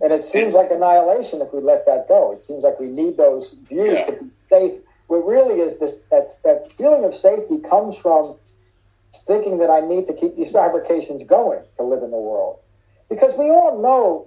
And 0.00 0.12
it 0.12 0.24
seems 0.24 0.54
like 0.54 0.70
annihilation 0.70 1.42
if 1.42 1.52
we 1.52 1.60
let 1.60 1.84
that 1.86 2.08
go. 2.08 2.32
It 2.32 2.42
seems 2.42 2.62
like 2.62 2.80
we 2.80 2.88
need 2.88 3.16
those 3.16 3.54
views 3.68 3.92
yeah. 3.92 4.06
to 4.06 4.12
be 4.12 4.30
safe. 4.48 4.80
What 5.08 5.26
really 5.26 5.60
is 5.60 5.78
this 5.78 5.94
that, 6.10 6.38
that 6.44 6.70
feeling 6.78 7.04
of 7.04 7.14
safety 7.14 7.58
comes 7.68 7.96
from 7.98 8.36
thinking 9.26 9.58
that 9.58 9.70
I 9.70 9.80
need 9.80 10.06
to 10.06 10.14
keep 10.14 10.36
these 10.36 10.50
fabrications 10.50 11.26
going 11.28 11.62
to 11.76 11.82
live 11.82 12.02
in 12.02 12.10
the 12.10 12.16
world. 12.16 12.58
Because 13.08 13.32
we 13.38 13.50
all 13.50 13.80
know, 13.82 14.26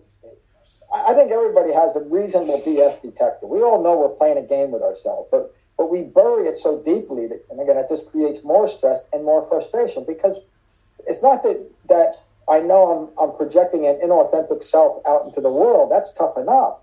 I 0.93 1.13
think 1.13 1.31
everybody 1.31 1.73
has 1.73 1.95
a 1.95 2.01
reasonable 2.01 2.61
BS 2.61 3.01
detector. 3.01 3.47
We 3.47 3.61
all 3.61 3.81
know 3.83 3.97
we're 3.97 4.15
playing 4.15 4.37
a 4.37 4.47
game 4.47 4.71
with 4.71 4.81
ourselves, 4.81 5.27
but 5.31 5.53
but 5.77 5.89
we 5.89 6.03
bury 6.03 6.47
it 6.47 6.57
so 6.61 6.81
deeply 6.83 7.27
that, 7.27 7.43
and 7.49 7.59
again, 7.59 7.77
it 7.77 7.87
just 7.89 8.05
creates 8.11 8.43
more 8.43 8.69
stress 8.69 8.99
and 9.11 9.23
more 9.25 9.47
frustration 9.49 10.05
because 10.07 10.37
it's 11.07 11.21
not 11.21 11.43
that 11.43 11.65
that 11.89 12.22
I 12.49 12.59
know 12.59 13.11
I'm, 13.17 13.29
I'm 13.29 13.37
projecting 13.37 13.87
an 13.87 13.99
inauthentic 14.03 14.63
self 14.63 15.01
out 15.07 15.25
into 15.25 15.41
the 15.41 15.49
world. 15.49 15.91
That's 15.91 16.11
tough 16.17 16.37
enough. 16.37 16.77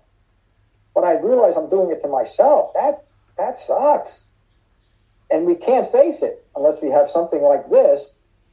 But 0.95 1.03
I 1.03 1.13
realize 1.19 1.53
I'm 1.55 1.69
doing 1.69 1.91
it 1.91 2.01
to 2.01 2.07
myself. 2.07 2.73
That 2.73 3.05
that 3.37 3.59
sucks. 3.59 4.19
And 5.29 5.45
we 5.45 5.55
can't 5.55 5.91
face 5.91 6.21
it 6.21 6.45
unless 6.55 6.81
we 6.81 6.89
have 6.89 7.09
something 7.09 7.41
like 7.41 7.69
this, 7.69 8.01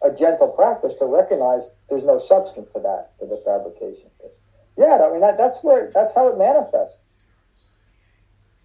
a 0.03 0.11
gentle 0.11 0.49
practice 0.49 0.93
to 1.01 1.07
recognize 1.07 1.63
there's 1.91 2.05
no 2.05 2.21
substance 2.29 2.73
to 2.73 2.81
that, 2.81 3.19
to 3.19 3.27
the 3.27 3.43
fabrication. 3.45 4.07
Yeah, 4.77 5.03
I 5.05 5.11
mean 5.11 5.21
that, 5.23 5.37
that's 5.37 5.57
where 5.63 5.91
that's 5.93 6.15
how 6.15 6.29
it 6.29 6.39
manifests. 6.39 6.95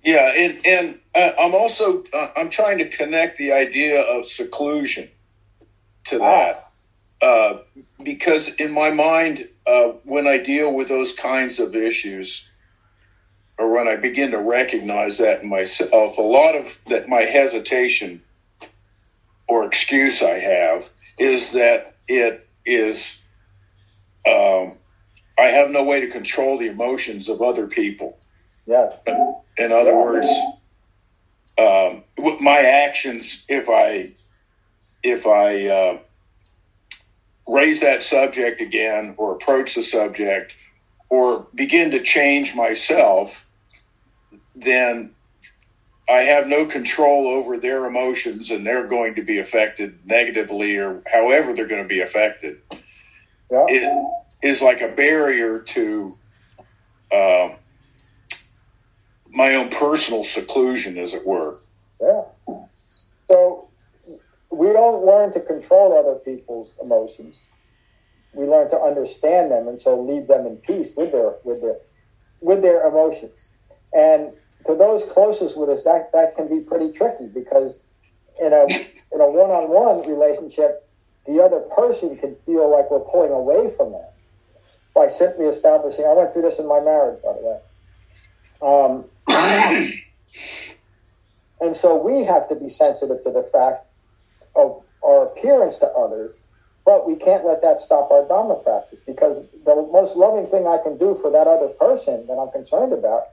Yeah, 0.03 0.31
and 0.35 0.65
and 0.65 0.99
uh, 1.15 1.31
I'm 1.39 1.55
also 1.55 2.03
uh, 2.13 2.29
I'm 2.35 2.49
trying 2.49 2.77
to 2.79 2.89
connect 2.89 3.37
the 3.37 3.53
idea 3.53 4.01
of 4.01 4.27
seclusion 4.27 5.09
to 6.05 6.19
that 6.19 6.72
uh, 7.23 7.59
because 8.03 8.49
in 8.55 8.71
my 8.71 8.91
mind, 8.91 9.47
uh, 9.65 9.93
when 10.03 10.27
I 10.27 10.37
deal 10.37 10.73
with 10.73 10.89
those 10.89 11.13
kinds 11.13 11.57
of 11.57 11.73
issues, 11.73 12.49
or 13.57 13.71
when 13.73 13.87
I 13.87 13.95
begin 13.95 14.31
to 14.31 14.39
recognize 14.39 15.19
that 15.19 15.41
in 15.41 15.47
myself, 15.47 16.17
a 16.17 16.21
lot 16.21 16.55
of 16.55 16.77
that 16.89 17.07
my 17.07 17.21
hesitation 17.21 18.21
or 19.47 19.65
excuse 19.65 20.21
I 20.21 20.39
have 20.39 20.89
is 21.17 21.53
that 21.53 21.95
it 22.09 22.45
is 22.65 23.19
um, 24.27 24.73
I 25.39 25.43
have 25.43 25.69
no 25.69 25.83
way 25.83 26.01
to 26.01 26.07
control 26.07 26.57
the 26.57 26.67
emotions 26.67 27.29
of 27.29 27.41
other 27.41 27.67
people. 27.67 28.17
Yes. 28.65 28.93
In 29.57 29.71
other 29.71 29.95
words, 29.95 30.27
um, 31.57 32.03
my 32.41 32.59
actions, 32.59 33.45
if 33.47 33.69
I 33.69 34.13
if 35.03 35.25
I 35.25 35.67
uh, 35.67 35.97
raise 37.47 37.81
that 37.81 38.03
subject 38.03 38.61
again, 38.61 39.15
or 39.17 39.33
approach 39.33 39.75
the 39.75 39.83
subject, 39.83 40.53
or 41.09 41.47
begin 41.53 41.91
to 41.91 42.01
change 42.03 42.55
myself, 42.55 43.45
then 44.55 45.11
I 46.09 46.19
have 46.19 46.47
no 46.47 46.65
control 46.65 47.27
over 47.27 47.57
their 47.57 47.85
emotions, 47.85 48.51
and 48.51 48.65
they're 48.65 48.87
going 48.87 49.15
to 49.15 49.21
be 49.21 49.39
affected 49.39 49.99
negatively, 50.05 50.77
or 50.77 51.01
however 51.11 51.53
they're 51.53 51.67
going 51.67 51.83
to 51.83 51.87
be 51.87 52.01
affected. 52.01 52.59
Yeah. 53.51 53.65
It 53.67 54.13
is 54.41 54.61
like 54.61 54.81
a 54.81 54.89
barrier 54.89 55.59
to. 55.59 56.17
Uh, 57.11 57.49
my 59.35 59.55
own 59.55 59.69
personal 59.69 60.23
seclusion, 60.23 60.97
as 60.97 61.13
it 61.13 61.25
were. 61.25 61.57
Yeah. 61.99 62.21
So 63.29 63.62
we 64.53 64.71
don't 64.71 65.05
learn 65.05 65.33
to 65.33 65.39
control 65.41 65.97
other 65.97 66.19
people's 66.19 66.71
emotions. 66.81 67.37
we 68.33 68.45
learn 68.45 68.69
to 68.69 68.79
understand 68.79 69.51
them, 69.51 69.67
and 69.67 69.81
so 69.81 70.01
leave 70.01 70.27
them 70.27 70.45
in 70.45 70.57
peace 70.57 70.89
with 70.95 71.11
their 71.11 71.35
with 71.43 71.61
their 71.61 71.77
with 72.41 72.61
their 72.61 72.85
emotions. 72.87 73.39
And 73.93 74.33
to 74.65 74.75
those 74.75 75.03
closest 75.13 75.57
with 75.57 75.69
us, 75.69 75.83
that 75.83 76.11
that 76.13 76.35
can 76.35 76.47
be 76.47 76.61
pretty 76.61 76.91
tricky 76.93 77.27
because 77.27 77.73
in 78.39 78.53
a 78.53 78.65
in 79.13 79.21
a 79.21 79.29
one 79.29 79.49
on 79.49 79.69
one 79.69 80.07
relationship, 80.09 80.87
the 81.25 81.41
other 81.41 81.61
person 81.75 82.17
can 82.17 82.35
feel 82.45 82.71
like 82.71 82.89
we're 82.89 82.99
pulling 82.99 83.31
away 83.31 83.73
from 83.75 83.91
them 83.91 84.05
by 84.93 85.09
simply 85.09 85.45
establishing. 85.45 86.05
I 86.05 86.13
went 86.13 86.33
through 86.33 86.43
this 86.43 86.59
in 86.59 86.67
my 86.67 86.79
marriage, 86.79 87.21
by 87.23 87.33
the 87.33 87.41
way. 87.41 87.59
Um, 88.61 89.05
and 91.61 91.75
so 91.77 91.95
we 91.95 92.23
have 92.23 92.47
to 92.49 92.55
be 92.55 92.69
sensitive 92.69 93.23
to 93.23 93.31
the 93.31 93.49
fact 93.51 93.85
of 94.55 94.83
our 95.03 95.27
appearance 95.27 95.75
to 95.79 95.87
others, 95.87 96.31
but 96.85 97.07
we 97.07 97.15
can't 97.15 97.45
let 97.45 97.61
that 97.61 97.79
stop 97.79 98.11
our 98.11 98.27
Dharma 98.27 98.55
practice 98.55 98.99
because 99.05 99.45
the 99.65 99.75
most 99.91 100.15
loving 100.15 100.47
thing 100.47 100.67
I 100.67 100.77
can 100.83 100.97
do 100.97 101.17
for 101.21 101.31
that 101.31 101.47
other 101.47 101.69
person 101.79 102.27
that 102.27 102.33
I'm 102.33 102.51
concerned 102.51 102.93
about 102.93 103.29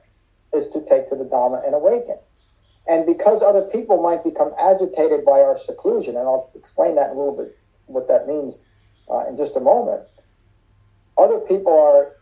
is 0.53 0.71
to 0.73 0.83
take 0.89 1.09
to 1.09 1.15
the 1.15 1.25
Dharma 1.25 1.61
and 1.65 1.75
awaken. 1.75 2.17
And 2.87 3.05
because 3.05 3.41
other 3.41 3.61
people 3.61 4.01
might 4.01 4.23
become 4.23 4.53
agitated 4.59 5.23
by 5.23 5.41
our 5.41 5.59
seclusion, 5.65 6.17
and 6.17 6.25
I'll 6.27 6.49
explain 6.55 6.95
that 6.95 7.11
in 7.11 7.17
a 7.17 7.19
little 7.19 7.37
bit 7.37 7.57
what 7.85 8.07
that 8.07 8.27
means 8.27 8.55
uh, 9.09 9.27
in 9.27 9.37
just 9.37 9.55
a 9.55 9.59
moment, 9.59 10.01
other 11.17 11.39
people 11.39 11.77
are 11.77 12.15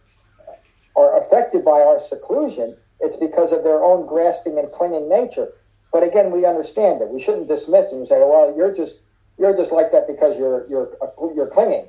are 0.95 1.24
affected 1.24 1.64
by 1.64 1.80
our 1.80 2.02
seclusion, 2.10 2.76
it's 3.00 3.16
because 3.16 3.54
of 3.54 3.64
their 3.64 3.82
own 3.82 4.06
grasping 4.06 4.58
and 4.58 4.70
clinging 4.72 5.08
nature. 5.08 5.54
But 5.91 6.03
again, 6.03 6.31
we 6.31 6.45
understand 6.45 7.01
it. 7.01 7.09
We 7.09 7.21
shouldn't 7.21 7.47
dismiss 7.47 7.87
it 7.87 7.93
and 7.93 8.07
say, 8.07 8.19
"Well, 8.19 8.53
you're 8.55 8.75
just 8.75 8.95
you're 9.37 9.55
just 9.55 9.71
like 9.71 9.91
that 9.91 10.07
because 10.07 10.37
you're 10.37 10.67
you're 10.67 10.89
you're 11.35 11.47
clinging." 11.47 11.87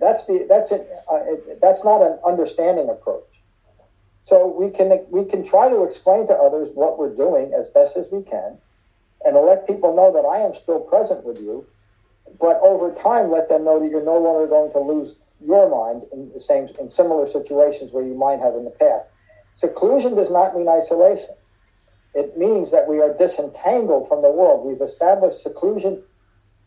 That's 0.00 0.24
the 0.26 0.46
that's 0.48 0.70
it, 0.70 0.88
uh, 1.10 1.56
that's 1.60 1.82
not 1.84 2.02
an 2.02 2.18
understanding 2.24 2.88
approach. 2.90 3.24
So 4.24 4.46
we 4.46 4.70
can 4.70 5.06
we 5.10 5.24
can 5.24 5.48
try 5.48 5.68
to 5.68 5.84
explain 5.84 6.26
to 6.26 6.34
others 6.34 6.68
what 6.74 6.98
we're 6.98 7.14
doing 7.14 7.52
as 7.54 7.66
best 7.68 7.96
as 7.96 8.06
we 8.12 8.22
can, 8.22 8.58
and 9.24 9.36
let 9.36 9.66
people 9.66 9.96
know 9.96 10.12
that 10.12 10.28
I 10.28 10.44
am 10.44 10.52
still 10.62 10.80
present 10.80 11.24
with 11.24 11.40
you. 11.40 11.66
But 12.38 12.60
over 12.60 12.92
time, 13.02 13.30
let 13.30 13.48
them 13.48 13.64
know 13.64 13.80
that 13.80 13.90
you're 13.90 14.04
no 14.04 14.18
longer 14.18 14.46
going 14.46 14.70
to 14.72 14.80
lose 14.80 15.16
your 15.40 15.70
mind 15.70 16.02
in 16.12 16.30
the 16.32 16.40
same 16.40 16.68
in 16.78 16.90
similar 16.90 17.30
situations 17.32 17.90
where 17.92 18.04
you 18.04 18.14
might 18.14 18.38
have 18.40 18.54
in 18.54 18.64
the 18.64 18.70
past. 18.70 19.06
Seclusion 19.56 20.14
does 20.14 20.30
not 20.30 20.54
mean 20.54 20.68
isolation. 20.68 21.34
It 22.14 22.36
means 22.38 22.70
that 22.70 22.88
we 22.88 23.00
are 23.00 23.12
disentangled 23.14 24.08
from 24.08 24.22
the 24.22 24.30
world. 24.30 24.66
We've 24.66 24.80
established 24.80 25.42
seclusion 25.42 26.02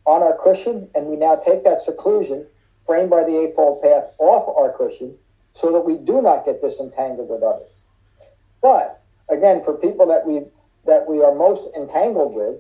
on 0.06 0.22
our 0.24 0.38
cushion, 0.38 0.90
and 0.96 1.08
we 1.08 1.16
now 1.16 1.36
take 1.36 1.64
that 1.64 1.82
seclusion 1.84 2.46
framed 2.86 3.10
by 3.10 3.24
the 3.24 3.38
Eightfold 3.38 3.82
Path 3.82 4.06
off 4.18 4.48
our 4.58 4.72
cushion 4.78 5.16
so 5.60 5.72
that 5.72 5.82
we 5.82 5.98
do 5.98 6.22
not 6.22 6.46
get 6.46 6.62
disentangled 6.62 7.30
with 7.30 7.44
others. 7.44 7.70
But 8.62 9.02
again, 9.30 9.64
for 9.64 9.74
people 9.74 10.08
that 10.08 10.26
we 10.26 10.46
that 10.86 11.08
we 11.08 11.22
are 11.22 11.34
most 11.34 11.70
entangled 11.76 12.34
with, 12.34 12.56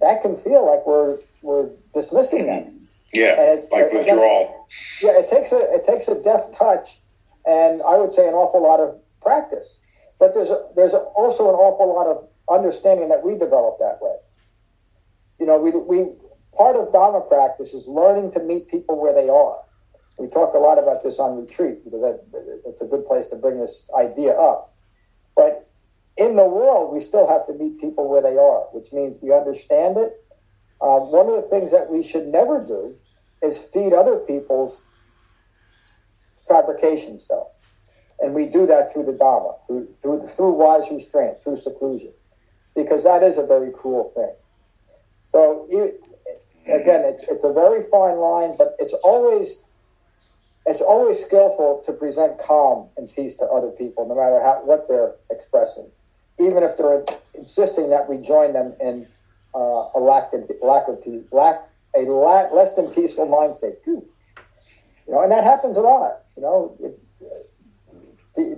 that 0.00 0.22
can 0.22 0.40
feel 0.42 0.66
like 0.66 0.86
we're 0.86 1.18
we're 1.42 1.70
dismissing 1.94 2.46
them. 2.46 2.64
Hmm. 2.64 2.84
Yeah, 3.12 3.40
it, 3.40 3.68
like 3.70 3.92
withdrawal. 3.92 4.66
yeah, 5.00 5.18
it 5.18 5.30
takes 5.30 5.52
a 5.52 5.58
it 5.74 5.86
takes 5.86 6.08
a 6.08 6.14
deft 6.22 6.54
touch, 6.56 6.86
and 7.46 7.82
I 7.82 7.96
would 7.96 8.12
say 8.12 8.26
an 8.26 8.34
awful 8.34 8.62
lot 8.62 8.80
of 8.80 8.98
practice. 9.22 9.75
But 10.18 10.34
there's 10.34 10.48
a, 10.48 10.66
there's 10.74 10.92
also 10.92 11.48
an 11.48 11.56
awful 11.56 11.92
lot 11.92 12.06
of 12.06 12.28
understanding 12.48 13.08
that 13.08 13.24
we 13.24 13.36
develop 13.36 13.78
that 13.78 13.98
way. 14.00 14.16
You 15.38 15.46
know, 15.46 15.58
we 15.58 15.70
we 15.70 16.12
part 16.56 16.76
of 16.76 16.92
Dharma 16.92 17.20
practice 17.20 17.68
is 17.72 17.86
learning 17.86 18.32
to 18.32 18.40
meet 18.40 18.68
people 18.68 19.00
where 19.00 19.14
they 19.14 19.28
are. 19.28 19.58
We 20.18 20.28
talked 20.28 20.56
a 20.56 20.58
lot 20.58 20.78
about 20.78 21.02
this 21.02 21.18
on 21.18 21.44
retreat 21.44 21.84
because 21.84 22.18
it's 22.64 22.80
a 22.80 22.86
good 22.86 23.04
place 23.06 23.26
to 23.28 23.36
bring 23.36 23.60
this 23.60 23.82
idea 23.94 24.32
up. 24.32 24.74
But 25.34 25.68
in 26.16 26.36
the 26.36 26.44
world, 26.44 26.94
we 26.94 27.04
still 27.04 27.28
have 27.28 27.46
to 27.48 27.52
meet 27.52 27.78
people 27.80 28.08
where 28.08 28.22
they 28.22 28.38
are, 28.38 28.62
which 28.72 28.90
means 28.92 29.20
we 29.20 29.34
understand 29.34 29.98
it. 29.98 30.24
Uh, 30.80 31.00
one 31.00 31.28
of 31.28 31.36
the 31.36 31.48
things 31.50 31.70
that 31.70 31.90
we 31.90 32.08
should 32.08 32.26
never 32.28 32.64
do 32.64 32.94
is 33.42 33.58
feed 33.72 33.92
other 33.92 34.16
people's 34.16 34.80
fabrications, 36.48 37.24
though. 37.28 37.50
And 38.20 38.34
we 38.34 38.46
do 38.46 38.66
that 38.66 38.92
through 38.92 39.04
the 39.04 39.12
Dharma, 39.12 39.54
through, 39.66 39.88
through, 40.02 40.28
through 40.36 40.52
wise 40.52 40.90
restraint, 40.90 41.36
through 41.42 41.60
seclusion, 41.60 42.12
because 42.74 43.04
that 43.04 43.22
is 43.22 43.36
a 43.36 43.46
very 43.46 43.70
cruel 43.70 44.10
thing. 44.14 44.32
So, 45.28 45.66
you, 45.70 45.92
again, 46.66 47.02
it's, 47.04 47.24
it's 47.28 47.44
a 47.44 47.52
very 47.52 47.84
fine 47.90 48.16
line, 48.16 48.56
but 48.56 48.74
it's 48.78 48.94
always 49.02 49.56
it's 50.66 50.80
always 50.80 51.24
skillful 51.24 51.82
to 51.86 51.92
present 51.92 52.40
calm 52.40 52.88
and 52.96 53.08
peace 53.14 53.36
to 53.38 53.44
other 53.44 53.68
people, 53.68 54.06
no 54.08 54.16
matter 54.16 54.42
how, 54.42 54.60
what 54.64 54.88
they're 54.88 55.12
expressing, 55.30 55.86
even 56.40 56.64
if 56.64 56.76
they're 56.76 57.04
insisting 57.34 57.90
that 57.90 58.08
we 58.08 58.26
join 58.26 58.52
them 58.52 58.74
in 58.80 59.06
uh, 59.54 59.88
a 59.94 60.00
lack 60.00 60.32
of 60.32 60.50
lack 60.60 60.88
of 60.88 61.02
peace, 61.04 61.22
lack 61.30 61.62
a 61.94 62.00
lack, 62.00 62.52
less 62.52 62.74
than 62.74 62.88
peaceful 62.88 63.26
mind 63.26 63.54
state. 63.58 63.76
You 63.86 64.02
know, 65.08 65.22
and 65.22 65.30
that 65.30 65.44
happens 65.44 65.76
a 65.76 65.80
lot. 65.80 66.22
You 66.36 66.42
know, 66.42 66.76
it, 66.80 66.98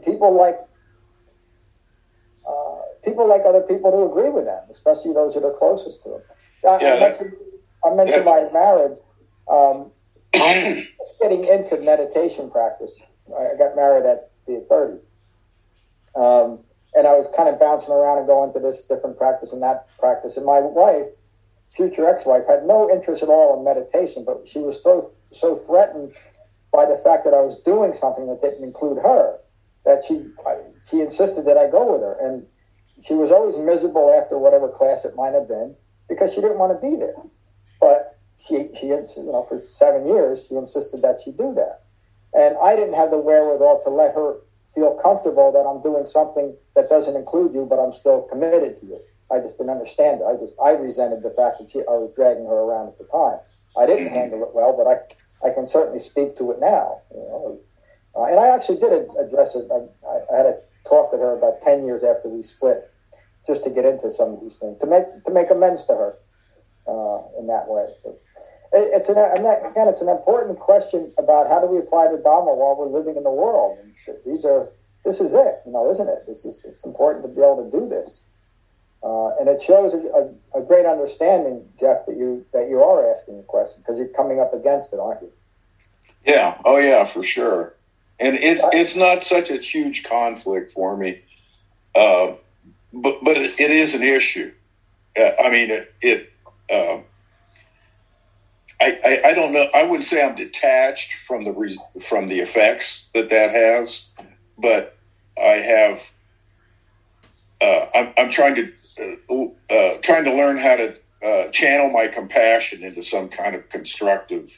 people 0.04 0.36
like 0.36 0.58
uh, 2.48 2.80
people 3.04 3.28
like 3.28 3.42
other 3.46 3.62
people 3.62 3.90
to 3.90 4.10
agree 4.10 4.30
with 4.30 4.44
them, 4.44 4.62
especially 4.72 5.12
those 5.12 5.34
that 5.34 5.44
are 5.44 5.56
closest 5.58 6.02
to 6.02 6.10
them. 6.10 6.22
I, 6.68 6.78
yeah, 6.80 6.94
I 6.94 7.00
mentioned, 7.00 7.32
I 7.84 7.94
mentioned 7.94 8.24
yeah. 8.24 8.32
my 8.32 8.52
marriage. 8.52 8.98
Um, 9.48 9.90
getting 11.20 11.44
into 11.44 11.78
meditation 11.80 12.50
practice. 12.50 12.90
I 13.28 13.56
got 13.56 13.76
married 13.76 14.04
at 14.04 14.30
the 14.46 14.64
30. 14.68 15.00
Um, 16.14 16.60
and 16.94 17.06
I 17.06 17.12
was 17.12 17.28
kind 17.36 17.48
of 17.48 17.60
bouncing 17.60 17.90
around 17.90 18.18
and 18.18 18.26
going 18.26 18.52
to 18.52 18.60
this 18.60 18.80
different 18.88 19.18
practice 19.18 19.50
and 19.52 19.62
that 19.62 19.86
practice. 19.98 20.36
And 20.36 20.44
my 20.44 20.60
wife, 20.60 21.06
future 21.76 22.08
ex-wife, 22.08 22.44
had 22.48 22.64
no 22.64 22.90
interest 22.90 23.22
at 23.22 23.28
all 23.28 23.58
in 23.58 23.64
meditation, 23.64 24.24
but 24.24 24.44
she 24.50 24.58
was 24.58 24.80
so 24.82 25.12
so 25.32 25.60
threatened 25.66 26.12
by 26.72 26.86
the 26.86 27.00
fact 27.04 27.24
that 27.24 27.34
I 27.34 27.40
was 27.40 27.60
doing 27.64 27.92
something 28.00 28.26
that 28.28 28.40
didn't 28.40 28.64
include 28.64 28.98
her 28.98 29.38
that 29.88 30.04
she 30.06 30.20
she 30.90 31.00
insisted 31.00 31.46
that 31.46 31.56
I 31.56 31.68
go 31.72 31.96
with 31.96 32.04
her. 32.04 32.16
And 32.20 32.44
she 33.08 33.14
was 33.14 33.32
always 33.32 33.56
miserable 33.56 34.12
after 34.12 34.36
whatever 34.36 34.68
class 34.68 35.04
it 35.04 35.16
might 35.16 35.32
have 35.32 35.48
been 35.48 35.74
because 36.08 36.30
she 36.34 36.40
didn't 36.44 36.58
want 36.60 36.76
to 36.76 36.80
be 36.84 36.96
there. 36.96 37.16
But 37.80 38.20
she, 38.46 38.68
she, 38.76 38.92
you 38.92 39.32
know, 39.32 39.46
for 39.48 39.62
seven 39.78 40.06
years, 40.06 40.40
she 40.48 40.56
insisted 40.56 41.00
that 41.00 41.20
she 41.24 41.32
do 41.32 41.56
that. 41.56 41.88
And 42.36 42.56
I 42.60 42.76
didn't 42.76 42.94
have 43.00 43.10
the 43.10 43.18
wherewithal 43.18 43.80
to 43.84 43.90
let 43.90 44.14
her 44.14 44.44
feel 44.74 45.00
comfortable 45.00 45.52
that 45.52 45.64
I'm 45.64 45.80
doing 45.80 46.04
something 46.12 46.54
that 46.76 46.88
doesn't 46.88 47.16
include 47.16 47.54
you, 47.54 47.64
but 47.64 47.80
I'm 47.80 47.96
still 47.98 48.28
committed 48.28 48.80
to 48.80 48.86
you. 48.86 49.00
I 49.32 49.40
just 49.40 49.56
didn't 49.56 49.72
understand 49.72 50.20
it. 50.20 50.24
I 50.24 50.36
just, 50.36 50.52
I 50.60 50.70
resented 50.76 51.22
the 51.22 51.32
fact 51.32 51.60
that 51.60 51.72
she, 51.72 51.80
I 51.80 51.96
was 51.96 52.12
dragging 52.16 52.44
her 52.44 52.60
around 52.68 52.88
at 52.88 52.98
the 52.98 53.08
time. 53.08 53.40
I 53.76 53.86
didn't 53.86 54.12
handle 54.12 54.42
it 54.42 54.52
well, 54.52 54.76
but 54.76 54.84
I, 54.84 55.00
I 55.46 55.52
can 55.54 55.68
certainly 55.68 56.00
speak 56.00 56.36
to 56.38 56.50
it 56.52 56.60
now. 56.60 57.00
You 57.12 57.20
know, 57.20 57.60
uh, 58.16 58.24
and 58.24 58.40
I 58.40 58.54
actually 58.54 58.78
did 58.78 58.92
address 58.92 59.54
it. 59.54 59.68
I, 59.70 60.32
I 60.32 60.36
had 60.36 60.46
a 60.46 60.58
talk 60.88 61.12
with 61.12 61.20
her 61.20 61.36
about 61.36 61.60
ten 61.62 61.86
years 61.86 62.02
after 62.02 62.28
we 62.28 62.42
split, 62.42 62.90
just 63.46 63.64
to 63.64 63.70
get 63.70 63.84
into 63.84 64.10
some 64.16 64.34
of 64.34 64.40
these 64.40 64.56
things 64.58 64.78
to 64.80 64.86
make 64.86 65.04
to 65.24 65.32
make 65.32 65.50
amends 65.50 65.84
to 65.86 65.94
her 65.94 66.14
uh, 66.86 67.38
in 67.38 67.46
that 67.46 67.68
way. 67.68 67.86
But, 68.04 68.20
it's 68.72 69.08
an 69.08 69.16
again, 69.16 69.88
it's 69.88 70.02
an 70.02 70.08
important 70.08 70.58
question 70.58 71.12
about 71.16 71.48
how 71.48 71.60
do 71.60 71.66
we 71.66 71.78
apply 71.78 72.08
the 72.12 72.18
Dharma 72.18 72.54
while 72.54 72.76
we're 72.76 72.98
living 72.98 73.16
in 73.16 73.22
the 73.22 73.30
world. 73.30 73.78
And 73.80 73.94
these 74.26 74.44
are 74.44 74.68
this 75.04 75.20
is 75.20 75.32
it, 75.32 75.62
you 75.64 75.72
know, 75.72 75.90
isn't 75.90 76.08
it? 76.08 76.24
This 76.26 76.44
is 76.44 76.54
it's 76.64 76.84
important 76.84 77.24
to 77.24 77.28
be 77.28 77.40
able 77.40 77.64
to 77.64 77.70
do 77.70 77.88
this, 77.88 78.20
uh, 79.02 79.36
and 79.40 79.48
it 79.48 79.62
shows 79.66 79.94
a, 79.94 80.58
a, 80.58 80.60
a, 80.60 80.66
great 80.66 80.84
understanding, 80.84 81.64
Jeff, 81.80 82.04
that 82.06 82.16
you 82.16 82.44
that 82.52 82.68
you 82.68 82.82
are 82.82 83.14
asking 83.14 83.38
the 83.38 83.42
question 83.44 83.76
because 83.78 83.96
you're 83.96 84.08
coming 84.08 84.40
up 84.40 84.52
against 84.52 84.92
it, 84.92 84.98
aren't 84.98 85.22
you? 85.22 85.32
Yeah. 86.26 86.58
Oh, 86.64 86.76
yeah, 86.76 87.06
for 87.06 87.22
sure. 87.22 87.74
And 88.20 88.34
it's 88.36 88.62
it's 88.72 88.96
not 88.96 89.24
such 89.24 89.50
a 89.50 89.58
huge 89.58 90.02
conflict 90.02 90.72
for 90.72 90.96
me, 90.96 91.22
uh, 91.94 92.32
but 92.92 93.22
but 93.22 93.36
it, 93.36 93.60
it 93.60 93.70
is 93.70 93.94
an 93.94 94.02
issue. 94.02 94.52
Uh, 95.16 95.30
I 95.42 95.50
mean, 95.50 95.70
it. 95.70 95.94
it 96.00 96.32
uh, 96.70 97.02
I, 98.80 99.00
I, 99.04 99.28
I, 99.30 99.34
don't 99.34 99.52
know. 99.52 99.68
I 99.74 99.82
wouldn't 99.82 100.08
say 100.08 100.22
I'm 100.22 100.36
detached 100.36 101.12
from 101.26 101.42
the 101.42 101.78
from 102.06 102.28
the 102.28 102.38
effects 102.38 103.08
that 103.12 103.28
that 103.30 103.50
has, 103.50 104.08
but 104.56 104.96
I 105.36 105.56
have. 105.56 106.00
Uh, 107.60 107.86
I'm, 107.92 108.14
I'm 108.16 108.30
trying 108.30 108.54
to 108.54 109.16
uh, 109.28 109.74
uh, 109.74 109.98
trying 110.02 110.24
to 110.24 110.34
learn 110.34 110.58
how 110.58 110.76
to 110.76 111.50
channel 111.50 111.90
my 111.90 112.06
compassion 112.06 112.84
into 112.84 113.02
some 113.02 113.28
kind 113.28 113.54
of 113.56 113.68
constructive 113.68 114.50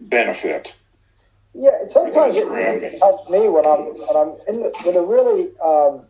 benefit. 0.00 0.74
Yeah, 1.58 1.86
sometimes 1.88 2.36
it 2.36 2.98
helps 3.00 3.30
me 3.30 3.48
when 3.48 3.64
I'm 3.66 3.96
when 3.96 4.16
I'm 4.16 4.36
in 4.46 4.62
the, 4.62 4.72
when 4.84 4.96
a 4.96 5.02
really 5.02 5.56
um, 5.64 6.04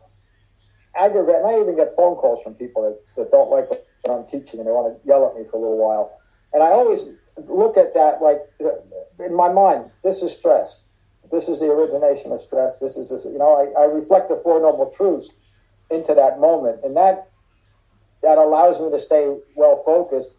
And 0.96 1.46
I 1.46 1.60
even 1.60 1.76
get 1.76 1.94
phone 1.94 2.16
calls 2.16 2.42
from 2.42 2.54
people 2.54 2.82
that, 2.82 2.98
that 3.16 3.30
don't 3.30 3.50
like 3.50 3.68
what 3.70 3.86
I'm 4.10 4.26
teaching 4.26 4.58
and 4.58 4.66
they 4.66 4.72
want 4.72 4.90
to 4.90 5.08
yell 5.08 5.28
at 5.28 5.36
me 5.38 5.46
for 5.50 5.58
a 5.58 5.60
little 5.60 5.78
while. 5.78 6.18
And 6.52 6.62
I 6.62 6.68
always 6.68 7.00
look 7.46 7.76
at 7.76 7.94
that 7.94 8.20
like 8.20 8.42
in 9.20 9.34
my 9.34 9.48
mind, 9.52 9.90
this 10.02 10.16
is 10.22 10.36
stress. 10.38 10.68
This 11.30 11.44
is 11.44 11.60
the 11.60 11.66
origination 11.66 12.32
of 12.32 12.40
stress. 12.46 12.72
This 12.80 12.96
is 12.96 13.08
this. 13.08 13.24
You 13.24 13.38
know, 13.38 13.54
I, 13.54 13.82
I 13.82 13.84
reflect 13.86 14.28
the 14.28 14.40
four 14.42 14.60
noble 14.60 14.92
truths 14.96 15.28
into 15.90 16.14
that 16.14 16.40
moment, 16.40 16.80
and 16.84 16.96
that 16.96 17.30
that 18.22 18.38
allows 18.38 18.80
me 18.80 18.90
to 18.96 19.04
stay 19.04 19.34
well 19.54 19.82
focused 19.84 20.35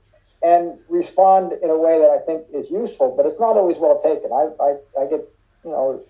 and 0.47 0.79
respond 0.87 1.51
in 1.61 1.69
a 1.69 1.77
way 1.77 1.99
that 1.99 2.09
I 2.09 2.19
think 2.25 2.47
is 2.53 2.71
useful. 2.71 3.13
But 3.17 3.25
it's 3.25 3.39
not 3.39 3.57
always 3.57 3.75
well 3.77 3.99
taken. 4.01 4.31
I 4.31 4.47
I, 4.63 5.03
I 5.03 5.09
get 5.11 5.27
you 5.63 5.71
know 5.71 6.01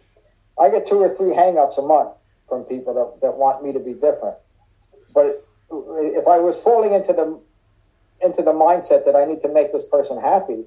I 0.59 0.69
get 0.69 0.87
two 0.87 1.01
or 1.01 1.15
three 1.17 1.33
hangups 1.33 1.77
a 1.77 1.81
month 1.81 2.13
from 2.47 2.63
people 2.63 2.93
that, 2.93 3.21
that 3.21 3.37
want 3.37 3.63
me 3.63 3.73
to 3.73 3.79
be 3.79 3.93
different. 3.93 4.37
But 5.13 5.43
if 5.69 6.27
I 6.27 6.37
was 6.37 6.55
falling 6.63 6.93
into 6.93 7.13
the 7.13 7.39
into 8.21 8.41
the 8.41 8.53
mindset 8.53 9.05
that 9.05 9.15
I 9.15 9.25
need 9.25 9.41
to 9.41 9.49
make 9.49 9.73
this 9.73 9.83
person 9.91 10.21
happy, 10.21 10.63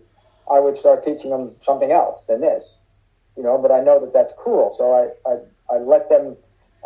I 0.50 0.60
would 0.60 0.76
start 0.76 1.04
teaching 1.04 1.30
them 1.30 1.54
something 1.64 1.90
else 1.90 2.22
than 2.28 2.40
this, 2.40 2.64
you 3.36 3.42
know. 3.42 3.58
But 3.58 3.70
I 3.70 3.80
know 3.80 4.00
that 4.00 4.12
that's 4.12 4.32
cruel, 4.36 4.74
so 4.78 4.90
I 4.98 5.30
I, 5.30 5.76
I 5.76 5.78
let 5.78 6.08
them. 6.08 6.36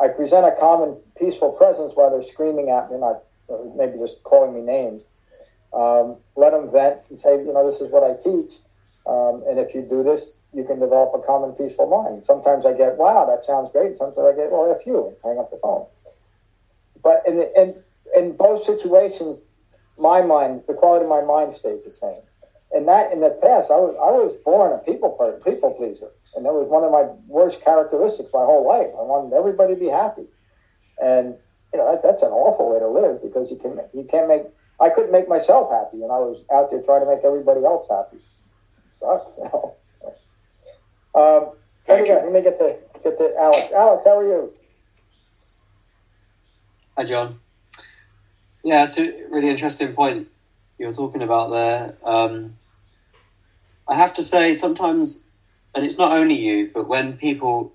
I 0.01 0.09
present 0.09 0.45
a 0.45 0.53
common 0.59 0.97
peaceful 1.17 1.53
presence 1.53 1.93
while 1.95 2.11
they're 2.11 2.29
screaming 2.33 2.69
at 2.69 2.91
me, 2.91 2.99
not 2.99 3.23
maybe 3.77 3.99
just 3.99 4.23
calling 4.25 4.53
me 4.55 4.61
names. 4.61 5.03
Um, 5.75 6.17
let 6.37 6.53
them 6.53 6.71
vent 6.71 7.01
and 7.11 7.19
say, 7.21 7.37
you 7.39 7.53
know, 7.53 7.69
this 7.69 7.81
is 7.81 7.91
what 7.91 8.05
I 8.05 8.15
teach, 8.23 8.51
um, 9.07 9.43
and 9.49 9.59
if 9.59 9.75
you 9.75 9.83
do 9.83 10.03
this, 10.03 10.23
you 10.55 10.65
can 10.65 10.79
develop 10.79 11.13
a 11.15 11.27
calm 11.27 11.43
and 11.43 11.57
peaceful 11.57 11.91
mind. 11.91 12.23
Sometimes 12.27 12.65
I 12.65 12.73
get, 12.73 12.97
wow, 12.97 13.27
that 13.27 13.45
sounds 13.45 13.71
great. 13.73 13.99
Sometimes 13.99 14.23
I 14.23 14.37
get, 14.37 14.53
well, 14.53 14.71
F 14.71 14.87
you, 14.87 15.13
hang 15.25 15.39
up 15.39 15.51
the 15.51 15.59
phone. 15.59 15.87
But 17.03 17.23
in, 17.27 17.43
in, 17.57 17.75
in 18.15 18.37
both 18.37 18.65
situations, 18.65 19.39
my 19.99 20.23
mind, 20.23 20.63
the 20.67 20.75
quality 20.75 21.05
of 21.05 21.11
my 21.11 21.23
mind 21.23 21.57
stays 21.59 21.83
the 21.85 21.91
same. 22.01 22.23
And 22.75 22.89
that 22.89 23.13
in 23.13 23.21
the 23.21 23.31
past, 23.31 23.71
I 23.71 23.79
was 23.79 23.95
I 24.03 24.11
was 24.11 24.35
born 24.45 24.75
a 24.75 24.79
people 24.79 25.15
people 25.47 25.71
pleaser, 25.79 26.11
and 26.35 26.45
that 26.45 26.53
was 26.53 26.67
one 26.67 26.83
of 26.83 26.91
my 26.91 27.07
worst 27.31 27.63
characteristics 27.63 28.31
my 28.35 28.43
whole 28.43 28.67
life. 28.67 28.91
I 28.99 29.03
wanted 29.07 29.31
everybody 29.31 29.75
to 29.75 29.81
be 29.81 29.87
happy, 29.87 30.27
and 30.99 31.39
you 31.71 31.79
know 31.79 31.87
that, 31.87 32.03
that's 32.03 32.23
an 32.27 32.35
awful 32.35 32.75
way 32.75 32.83
to 32.83 32.91
live 32.91 33.23
because 33.23 33.47
you 33.47 33.63
can 33.63 33.79
you 33.95 34.03
can't 34.11 34.27
make 34.27 34.43
I 34.81 34.91
couldn't 34.91 35.13
make 35.13 35.29
myself 35.29 35.71
happy, 35.71 36.03
and 36.03 36.11
I 36.11 36.19
was 36.19 36.43
out 36.53 36.71
there 36.71 36.83
trying 36.83 37.05
to 37.05 37.15
make 37.15 37.25
everybody 37.25 37.65
else 37.65 37.87
happy. 37.89 38.17
It 38.17 38.99
sucks. 38.99 39.39
um, 41.15 41.53
let 41.89 42.01
me, 42.01 42.07
get, 42.07 42.25
let 42.25 42.33
me 42.33 42.43
get 42.43 42.59
to 42.59 42.77
get 43.03 43.19
to 43.19 43.37
Alex. 43.39 43.73
Alex, 43.73 44.03
how 44.05 44.19
are 44.19 44.27
you? 44.27 44.53
Hi, 46.97 47.05
John. 47.05 47.41
Yeah, 48.65 48.85
it's 48.85 48.99
a 48.99 49.13
really 49.31 49.51
interesting 49.51 49.93
point 49.93 50.29
you 50.79 50.87
were 50.87 50.93
talking 50.93 51.23
about 51.23 51.51
there. 51.51 51.97
Um, 52.03 52.57
I 53.87 53.97
have 53.97 54.15
to 54.15 54.23
say, 54.23 54.55
sometimes, 54.55 55.21
and 55.75 55.85
it's 55.85 55.99
not 55.99 56.13
only 56.13 56.35
you, 56.35 56.71
but 56.73 56.89
when 56.89 57.17
people, 57.17 57.75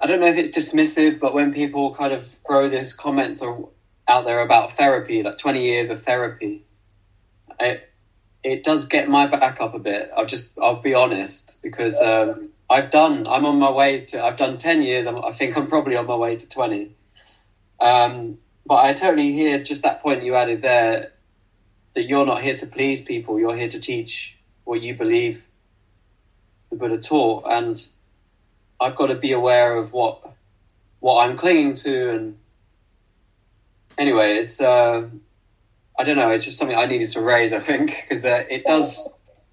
I 0.00 0.06
don't 0.06 0.20
know 0.20 0.26
if 0.26 0.36
it's 0.36 0.56
dismissive, 0.56 1.20
but 1.20 1.34
when 1.34 1.52
people 1.52 1.94
kind 1.94 2.12
of 2.12 2.26
throw 2.46 2.68
this 2.68 2.92
comments 2.92 3.42
or, 3.42 3.68
out 4.08 4.24
there 4.24 4.40
about 4.40 4.76
therapy, 4.76 5.22
like 5.22 5.38
20 5.38 5.62
years 5.62 5.90
of 5.90 6.04
therapy, 6.04 6.64
it, 7.58 7.92
it 8.44 8.64
does 8.64 8.86
get 8.86 9.08
my 9.08 9.26
back 9.26 9.60
up 9.60 9.74
a 9.74 9.78
bit. 9.78 10.10
I'll 10.16 10.26
just, 10.26 10.50
I'll 10.58 10.80
be 10.80 10.94
honest, 10.94 11.56
because 11.62 11.96
um, 12.00 12.50
I've 12.70 12.90
done, 12.90 13.26
I'm 13.26 13.44
on 13.44 13.58
my 13.58 13.70
way 13.70 14.04
to, 14.06 14.22
I've 14.22 14.36
done 14.36 14.58
10 14.58 14.82
years, 14.82 15.06
I'm, 15.06 15.24
i 15.24 15.32
think 15.32 15.56
I'm 15.56 15.66
probably 15.66 15.96
on 15.96 16.06
my 16.06 16.16
way 16.16 16.36
to 16.36 16.48
20. 16.48 16.94
Um, 17.80 18.38
but 18.64 18.76
I 18.76 18.94
totally 18.94 19.32
hear 19.32 19.62
just 19.62 19.82
that 19.82 20.02
point 20.02 20.24
you 20.24 20.34
added 20.34 20.62
there 20.62 21.12
that 21.94 22.06
you're 22.06 22.26
not 22.26 22.42
here 22.42 22.56
to 22.56 22.66
please 22.66 23.02
people, 23.02 23.38
you're 23.38 23.56
here 23.56 23.68
to 23.68 23.80
teach 23.80 24.36
what 24.64 24.82
you 24.82 24.94
believe 24.94 25.42
the 26.70 26.76
Buddha 26.76 26.98
taught, 26.98 27.44
and 27.46 27.86
I've 28.80 28.96
got 28.96 29.06
to 29.06 29.14
be 29.14 29.32
aware 29.32 29.76
of 29.76 29.92
what 29.92 30.32
what 31.00 31.24
I'm 31.24 31.36
clinging 31.36 31.74
to. 31.74 32.10
And 32.10 32.38
anyway, 33.98 34.36
it's 34.36 34.60
uh, 34.60 35.08
I 35.98 36.04
don't 36.04 36.16
know. 36.16 36.30
It's 36.30 36.44
just 36.44 36.58
something 36.58 36.76
I 36.76 36.86
needed 36.86 37.10
to 37.10 37.20
raise. 37.20 37.52
I 37.52 37.60
think 37.60 38.04
because 38.08 38.24
uh, 38.24 38.44
it 38.48 38.64
does 38.64 39.08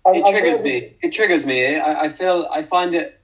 it 0.06 0.30
triggers 0.30 0.62
me. 0.62 0.96
It 1.02 1.12
triggers 1.12 1.46
me. 1.46 1.78
I, 1.78 2.04
I 2.04 2.10
feel 2.10 2.48
I 2.52 2.64
find 2.64 2.94
it. 2.94 3.20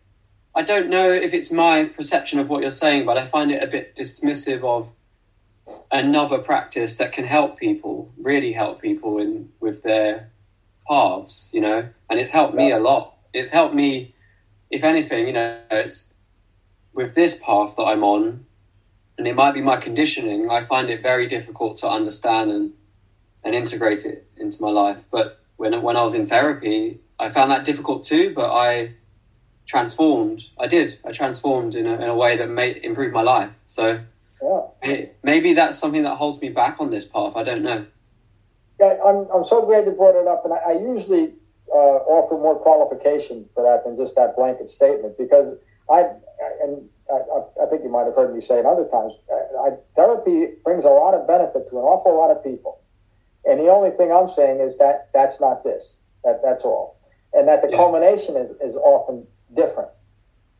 I 0.56 0.62
don't 0.62 0.90
know 0.90 1.12
if 1.12 1.34
it's 1.34 1.52
my 1.52 1.86
perception 1.86 2.40
of 2.40 2.50
what 2.50 2.62
you're 2.62 2.72
saying, 2.72 3.06
but 3.06 3.18
I 3.18 3.28
find 3.28 3.52
it 3.52 3.62
a 3.62 3.68
bit 3.68 3.96
dismissive 3.96 4.64
of 4.64 4.90
another 5.92 6.40
practice 6.40 6.98
that 6.98 7.12
can 7.12 7.26
help 7.26 7.60
people, 7.60 8.12
really 8.18 8.54
help 8.54 8.82
people 8.82 9.20
in 9.20 9.50
with 9.60 9.84
their 9.84 10.32
paths, 10.88 11.50
you 11.52 11.62
know, 11.62 11.88
and 12.10 12.20
it's 12.20 12.32
helped 12.32 12.56
me 12.56 12.72
a 12.72 12.80
lot. 12.80 13.16
It's 13.34 13.52
helped 13.52 13.76
me, 13.76 14.16
if 14.72 14.84
anything, 14.84 15.28
you 15.28 15.34
know, 15.34 15.60
it's 15.70 16.06
with 16.94 17.14
this 17.14 17.38
path 17.38 17.76
that 17.78 17.84
I'm 17.84 18.04
on, 18.04 18.46
and 19.20 19.28
it 19.28 19.36
might 19.36 19.54
be 19.54 19.62
my 19.62 19.76
conditioning. 19.76 20.50
I 20.50 20.64
find 20.64 20.90
it 20.90 21.04
very 21.04 21.28
difficult 21.28 21.78
to 21.80 21.90
understand 21.90 22.52
and 22.52 22.74
and 23.44 23.54
integrate 23.54 24.06
it 24.06 24.26
into 24.38 24.62
my 24.62 24.70
life. 24.70 24.98
But 25.12 25.42
when 25.58 25.80
when 25.82 25.98
I 25.98 26.04
was 26.04 26.14
in 26.14 26.26
therapy, 26.26 27.02
I 27.20 27.30
found 27.30 27.52
that 27.52 27.66
difficult 27.66 28.06
too. 28.06 28.34
But 28.34 28.50
I 28.50 28.94
transformed. 29.68 30.44
I 30.58 30.68
did. 30.68 31.00
I 31.06 31.12
transformed 31.12 31.76
in 31.76 31.86
a, 31.86 31.96
in 31.96 32.04
a 32.04 32.16
way 32.16 32.38
that 32.38 32.50
made 32.50 32.78
improved 32.78 33.14
my 33.14 33.22
life. 33.22 33.52
So 33.66 34.00
yeah. 34.42 34.62
it, 34.82 35.18
maybe 35.22 35.54
that's 35.54 35.78
something 35.78 36.04
that 36.04 36.16
holds 36.16 36.40
me 36.40 36.50
back 36.50 36.78
on 36.80 36.90
this 36.90 37.06
path. 37.06 37.34
I 37.36 37.44
don't 37.44 37.62
know. 37.62 37.86
Yeah, 38.80 38.96
I'm, 39.06 39.28
I'm 39.34 39.46
so 39.50 39.66
glad 39.66 39.86
you 39.86 39.92
brought 39.92 40.16
it 40.16 40.28
up, 40.28 40.46
and 40.46 40.54
I, 40.54 40.58
I 40.58 40.96
usually 40.96 41.34
uh, 41.70 42.00
offer 42.08 42.36
more 42.36 42.58
qualification 42.58 43.50
for 43.54 43.64
that 43.64 43.84
than 43.84 43.98
just 43.98 44.16
that 44.16 44.38
blanket 44.38 44.70
statement 44.70 45.18
because 45.18 45.58
I 45.92 46.14
and 46.62 46.90
I, 47.12 47.64
I 47.64 47.66
think 47.70 47.84
you 47.84 47.90
might 47.90 48.06
have 48.06 48.16
heard 48.16 48.34
me 48.34 48.42
say 48.42 48.60
it 48.60 48.66
other 48.66 48.86
times. 48.86 49.14
Uh, 49.32 49.62
I, 49.62 49.70
therapy 49.96 50.56
brings 50.64 50.84
a 50.84 50.90
lot 50.90 51.14
of 51.14 51.28
benefit 51.28 51.70
to 51.70 51.78
an 51.78 51.84
awful 51.84 52.16
lot 52.16 52.32
of 52.32 52.44
people, 52.44 52.82
and 53.46 53.60
the 53.60 53.70
only 53.70 53.92
thing 53.92 54.12
I'm 54.12 54.30
saying 54.36 54.60
is 54.60 54.78
that 54.78 55.10
that's 55.14 55.40
not 55.40 55.64
this. 55.64 55.84
That 56.24 56.42
that's 56.44 56.64
all, 56.64 57.00
and 57.34 57.48
that 57.48 57.62
the 57.62 57.70
yeah. 57.70 57.78
culmination 57.78 58.36
is, 58.36 58.52
is 58.62 58.76
often 58.76 59.26
different. 59.56 59.90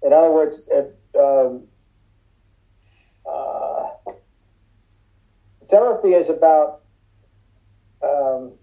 In 0.04 0.14
other 0.14 0.32
words, 0.32 0.56
it, 0.70 0.98
um, 1.20 1.64
uh, 3.30 4.12
therapy 5.70 6.14
is 6.14 6.30
about 6.30 6.82
um, 8.02 8.54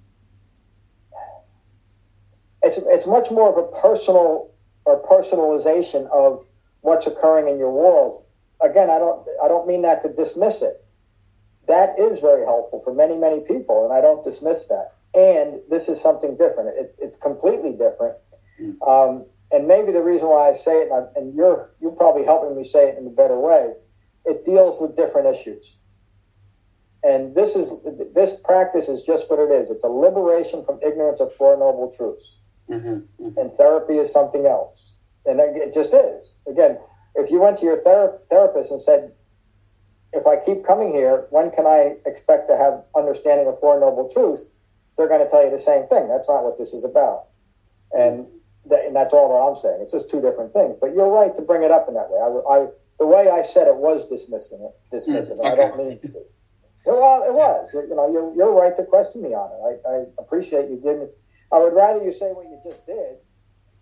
it's 2.63 2.79
it's 2.79 3.07
much 3.07 3.31
more 3.31 3.51
of 3.51 3.59
a 3.59 3.81
personal 3.81 4.51
or 4.85 5.03
personalization 5.03 6.09
of 6.11 6.45
what's 6.87 7.07
occurring 7.07 7.49
in 7.49 7.59
your 7.59 7.73
world. 7.73 8.23
Again, 8.63 8.89
I 8.89 8.99
don't 8.99 9.27
I 9.43 9.49
don't 9.49 9.67
mean 9.67 9.83
that 9.83 10.03
to 10.05 10.09
dismiss 10.09 10.63
it. 10.63 10.85
That 11.67 11.99
is 11.99 12.21
very 12.21 12.45
helpful 12.47 12.81
for 12.85 12.95
many 12.95 13.17
many 13.19 13.41
people, 13.41 13.85
and 13.85 13.93
I 13.93 14.01
don't 14.01 14.25
dismiss 14.25 14.65
that. 14.69 14.95
And 15.15 15.61
this 15.69 15.89
is 15.89 16.01
something 16.01 16.37
different. 16.37 16.71
It, 16.79 16.95
it's 16.99 17.17
completely 17.21 17.73
different. 17.73 18.17
Um, 18.87 19.27
and 19.51 19.67
maybe 19.69 19.93
the 19.93 20.03
reason 20.03 20.29
why 20.29 20.51
I 20.51 20.57
say 20.57 20.83
it, 20.83 20.91
and, 20.91 20.95
I, 20.95 21.19
and 21.19 21.35
you're 21.35 21.71
you're 21.81 21.93
probably 21.93 22.25
helping 22.25 22.57
me 22.57 22.69
say 22.69 22.89
it 22.89 22.99
in 22.99 23.07
a 23.07 23.11
better 23.11 23.39
way. 23.39 23.73
It 24.25 24.45
deals 24.47 24.81
with 24.81 24.97
different 24.97 25.37
issues. 25.37 25.65
And 27.03 27.35
this 27.35 27.55
is 27.55 27.69
this 28.15 28.31
practice 28.45 28.89
is 28.89 29.03
just 29.03 29.29
what 29.29 29.39
it 29.39 29.51
is. 29.53 29.71
It's 29.71 29.85
a 29.85 29.89
liberation 29.89 30.65
from 30.65 30.79
ignorance 30.87 31.21
of 31.21 31.35
Four 31.35 31.59
Noble 31.59 31.93
Truths. 31.97 32.31
Mm-hmm, 32.71 32.89
mm-hmm. 32.89 33.39
And 33.39 33.53
therapy 33.57 33.99
is 33.99 34.13
something 34.13 34.47
else. 34.47 34.86
And 35.27 35.41
it 35.41 35.75
just 35.75 35.91
is. 35.93 36.31
Again, 36.47 36.79
if 37.17 37.31
you 37.31 37.41
went 37.41 37.59
to 37.59 37.65
your 37.65 37.83
ther- 37.83 38.19
therapist 38.31 38.71
and 38.71 38.83
said, 38.83 39.13
if 40.13 40.27
I 40.27 40.37
keep 40.45 40.65
coming 40.65 40.93
here, 40.93 41.27
when 41.31 41.51
can 41.51 41.67
I 41.67 41.97
expect 42.07 42.49
to 42.49 42.57
have 42.57 42.85
understanding 42.95 43.49
of 43.49 43.59
Four 43.61 43.81
Noble 43.81 44.09
Truths? 44.15 44.43
They're 44.97 45.09
going 45.09 45.25
to 45.25 45.31
tell 45.31 45.45
you 45.45 45.51
the 45.51 45.63
same 45.63 45.89
thing. 45.89 46.09
That's 46.09 46.29
not 46.29 46.45
what 46.45 46.57
this 46.57 46.73
is 46.73 46.85
about. 46.85 47.29
And, 47.93 48.27
and 48.71 48.97
that's 48.97 49.13
all 49.13 49.29
that 49.35 49.43
I'm 49.45 49.59
saying. 49.61 49.83
It's 49.83 49.93
just 49.93 50.09
two 50.09 50.23
different 50.23 50.53
things. 50.55 50.77
But 50.81 50.95
you're 50.95 51.11
right 51.11 51.35
to 51.37 51.43
bring 51.43 51.63
it 51.63 51.71
up 51.71 51.89
in 51.89 51.95
that 51.95 52.09
way. 52.09 52.21
I, 52.23 52.29
I 52.29 52.59
the 52.99 53.07
way 53.07 53.29
I 53.29 53.45
said 53.53 53.69
it 53.69 53.77
was 53.77 54.09
dismissing 54.09 54.65
it, 54.65 54.73
dismissive. 54.89 55.37
Mm, 55.37 55.53
okay. 55.53 55.53
I 55.53 55.55
don't 55.55 55.77
mean 55.77 56.01
to. 56.01 56.25
Well, 56.87 57.29
it 57.29 57.35
was. 57.35 57.69
You 57.75 57.95
know, 57.95 58.09
you're, 58.11 58.33
you're 58.35 58.55
right 58.57 58.73
to 58.77 58.85
question 58.85 59.21
me 59.21 59.35
on 59.37 59.53
it. 59.53 59.61
I, 59.61 59.73
I 59.85 59.97
appreciate 60.19 60.71
you 60.71 60.81
giving. 60.81 61.11
I 61.53 61.59
would 61.59 61.75
rather 61.75 62.03
you 62.03 62.13
say 62.17 62.33
what 62.33 62.49
you 62.49 62.57
just 62.65 62.87
did 62.87 63.21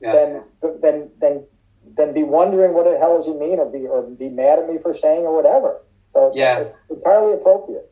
yeah. 0.01 0.13
than 0.13 0.43
than 0.81 1.11
than 1.21 1.45
than 1.97 2.15
be 2.15 2.23
wondering 2.23 2.73
what 2.75 2.85
the 2.85 2.99
hell 2.99 3.17
does 3.17 3.27
he 3.27 3.33
mean, 3.33 3.59
or 3.59 3.71
be 3.71 3.87
or 3.87 4.03
be 4.03 4.29
mad 4.29 4.59
at 4.59 4.69
me 4.69 4.79
for 4.83 4.97
saying 4.97 5.25
or 5.25 5.35
whatever. 5.35 5.81
So 6.13 6.33
yeah, 6.35 6.61
it's 6.61 6.91
entirely 6.91 7.35
appropriate. 7.35 7.91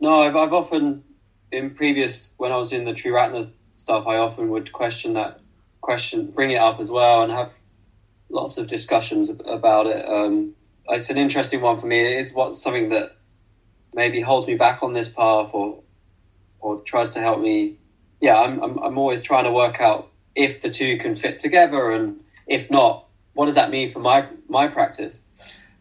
No, 0.00 0.22
I've, 0.22 0.36
I've 0.36 0.52
often 0.52 1.04
in 1.50 1.70
previous 1.70 2.28
when 2.36 2.52
I 2.52 2.56
was 2.56 2.72
in 2.72 2.84
the 2.84 2.92
Triratna 2.92 3.50
stuff, 3.76 4.06
I 4.06 4.16
often 4.16 4.50
would 4.50 4.72
question 4.72 5.14
that 5.14 5.40
question, 5.80 6.30
bring 6.30 6.52
it 6.52 6.58
up 6.58 6.80
as 6.80 6.90
well, 6.90 7.22
and 7.22 7.32
have 7.32 7.50
lots 8.30 8.56
of 8.56 8.66
discussions 8.66 9.30
about 9.46 9.86
it. 9.86 10.08
Um, 10.08 10.54
it's 10.88 11.10
an 11.10 11.18
interesting 11.18 11.60
one 11.60 11.78
for 11.78 11.86
me. 11.86 12.00
It 12.00 12.20
is 12.20 12.32
what 12.32 12.56
something 12.56 12.88
that 12.90 13.16
maybe 13.94 14.20
holds 14.20 14.46
me 14.46 14.54
back 14.54 14.82
on 14.82 14.92
this 14.92 15.08
path 15.08 15.50
or 15.52 15.82
or 16.60 16.80
tries 16.82 17.10
to 17.10 17.20
help 17.20 17.40
me. 17.40 17.76
Yeah, 18.20 18.36
I'm 18.36 18.62
I'm, 18.62 18.78
I'm 18.78 18.98
always 18.98 19.22
trying 19.22 19.44
to 19.44 19.52
work 19.52 19.80
out 19.80 20.11
if 20.34 20.62
the 20.62 20.70
two 20.70 20.96
can 20.98 21.14
fit 21.16 21.38
together, 21.38 21.90
and 21.90 22.20
if 22.46 22.70
not, 22.70 23.06
what 23.34 23.46
does 23.46 23.54
that 23.54 23.70
mean 23.70 23.90
for 23.90 23.98
my 24.00 24.26
my 24.48 24.68
practice? 24.68 25.16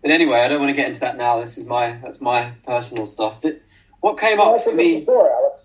But 0.01 0.11
anyway, 0.11 0.39
I 0.41 0.47
don't 0.47 0.59
want 0.59 0.69
to 0.69 0.75
get 0.75 0.87
into 0.87 0.99
that 1.01 1.15
now. 1.17 1.39
This 1.41 1.57
is 1.57 1.65
my 1.65 1.99
that's 2.03 2.21
my 2.21 2.51
personal 2.65 3.05
stuff. 3.07 3.41
That, 3.41 3.61
What 3.99 4.19
came 4.19 4.37
Well, 4.39 4.55
up 4.55 4.63
for 4.63 4.73
me? 4.73 5.05
for, 5.05 5.29
Alex. 5.31 5.61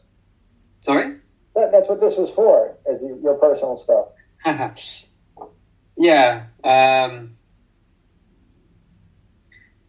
Sorry. 0.80 1.16
That, 1.55 1.72
that's 1.72 1.89
what 1.89 2.01
this 2.01 2.18
is 2.18 2.28
for, 2.34 2.76
is 2.87 3.01
your 3.03 3.16
your 3.18 3.34
personal 3.34 3.78
stuff. 3.78 4.09
yeah. 5.97 6.45
Um, 6.62 7.37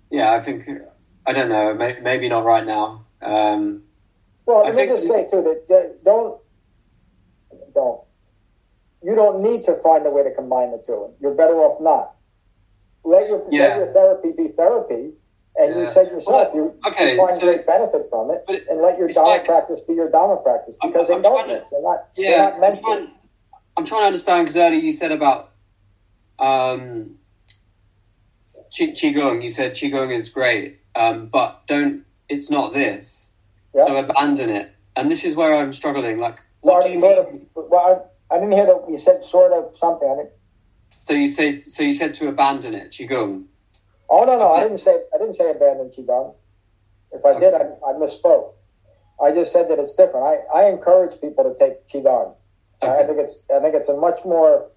yeah, 0.09 0.31
I 0.31 0.41
think 0.41 0.67
I 1.25 1.33
don't 1.33 1.49
know. 1.49 1.73
May, 1.73 1.99
maybe 2.01 2.29
not 2.29 2.45
right 2.45 2.65
now. 2.65 3.05
Um, 3.21 3.83
Well, 4.45 4.59
I 4.65 4.69
let 4.69 4.75
me 4.75 4.85
think- 4.87 4.99
just 4.99 5.07
say 5.11 5.29
too 5.29 5.43
that 5.43 5.99
don't 6.05 6.39
don't 7.73 8.01
you 9.07 9.15
don't 9.15 9.41
need 9.41 9.63
to 9.65 9.73
find 9.81 10.05
a 10.05 10.09
way 10.09 10.21
to 10.21 10.31
combine 10.31 10.71
the 10.71 10.83
two. 10.85 11.09
You're 11.21 11.33
better 11.33 11.55
off 11.65 11.79
not. 11.79 12.13
Let 13.05 13.29
your 13.29 13.41
Yeah. 13.49 13.67
let 13.69 13.77
your 13.77 13.93
therapy 13.93 14.31
be 14.33 14.47
therapy, 14.49 15.13
and 15.55 15.75
you 15.75 15.83
Yeah. 15.83 15.93
said 15.93 16.07
yourself 16.07 16.53
Well, 16.53 16.55
you, 16.55 16.73
okay, 16.87 17.13
you 17.13 17.17
find 17.17 17.33
so- 17.39 17.39
great 17.47 17.65
benefit 17.65 18.05
from 18.09 18.31
it, 18.31 18.43
but 18.45 18.55
it- 18.55 18.67
and 18.69 18.81
let 18.81 18.97
your 18.99 19.07
Dharma 19.07 19.29
like- 19.29 19.45
practice 19.45 19.79
be 19.87 19.93
your 19.93 20.09
Dharma 20.09 20.35
practice 20.37 20.75
I'm- 20.81 20.91
because 20.91 21.09
I'm 21.09 21.21
they 21.21 21.29
don't 21.29 21.47
to- 21.47 21.63
They're 21.71 21.81
not. 21.81 22.07
yeah, 22.17 22.49
they're 22.51 22.59
not 22.59 22.69
I'm 22.73 22.79
trying, 22.81 23.07
to. 23.07 23.11
I'm 23.77 23.85
trying 23.85 24.01
to 24.01 24.05
understand 24.07 24.45
because 24.45 24.57
earlier 24.57 24.79
you 24.81 24.91
said 24.91 25.13
about 25.13 25.51
um, 26.39 27.17
qi, 28.71 28.91
qigong. 28.93 29.41
You 29.41 29.49
said 29.49 29.73
qigong 29.73 30.13
is 30.13 30.29
great, 30.29 30.79
um, 30.95 31.27
but 31.27 31.61
don't. 31.67 32.03
It's 32.29 32.51
not 32.51 32.73
this. 32.73 33.31
Yeah. 33.73 33.85
So 33.85 33.95
abandon 33.97 34.49
it. 34.49 34.69
And 34.97 35.09
this 35.09 35.23
is 35.23 35.33
where 35.35 35.53
I'm 35.55 35.71
struggling. 35.73 36.19
Like, 36.19 36.39
what 36.61 36.83
do 36.83 36.91
you 36.91 36.99
mean? 36.99 37.47
well, 37.55 38.11
I, 38.31 38.35
didn't 38.35 38.53
hear 38.53 38.65
that 38.65 38.85
you 38.89 38.99
said 38.99 39.23
sort 39.29 39.53
of 39.53 39.73
something. 39.79 40.07
I 40.09 40.15
didn't, 40.15 40.31
So 41.01 41.13
you 41.13 41.27
said. 41.27 41.63
So 41.63 41.83
you 41.83 41.93
said 41.93 42.13
to 42.15 42.27
abandon 42.27 42.73
it, 42.73 42.91
qigong. 42.91 43.45
oh 44.09 44.25
no, 44.25 44.37
no, 44.37 44.51
I 44.53 44.63
didn't 44.63 44.79
say 44.79 44.97
I 45.13 45.17
didn't 45.17 45.35
say 45.35 45.49
abandon 45.49 45.91
qigong. 45.97 46.35
If 47.11 47.25
I 47.25 47.39
did, 47.39 47.53
I, 47.53 47.63
I 47.87 47.93
misspoke. 47.93 48.53
I 49.23 49.31
just 49.31 49.51
said 49.51 49.69
that 49.69 49.79
it's 49.79 49.93
different. 49.93 50.25
I, 50.25 50.59
I 50.59 50.69
encourage 50.69 51.19
people 51.21 51.43
to 51.43 51.55
take 51.57 51.87
qigong. 51.89 52.35
I 52.81 53.03
think 53.07 53.17
it's 53.17 53.35
I 53.53 53.59
think 53.59 53.75
it's 53.75 53.89
a 53.89 53.97
much 53.97 54.19
more 54.25 54.69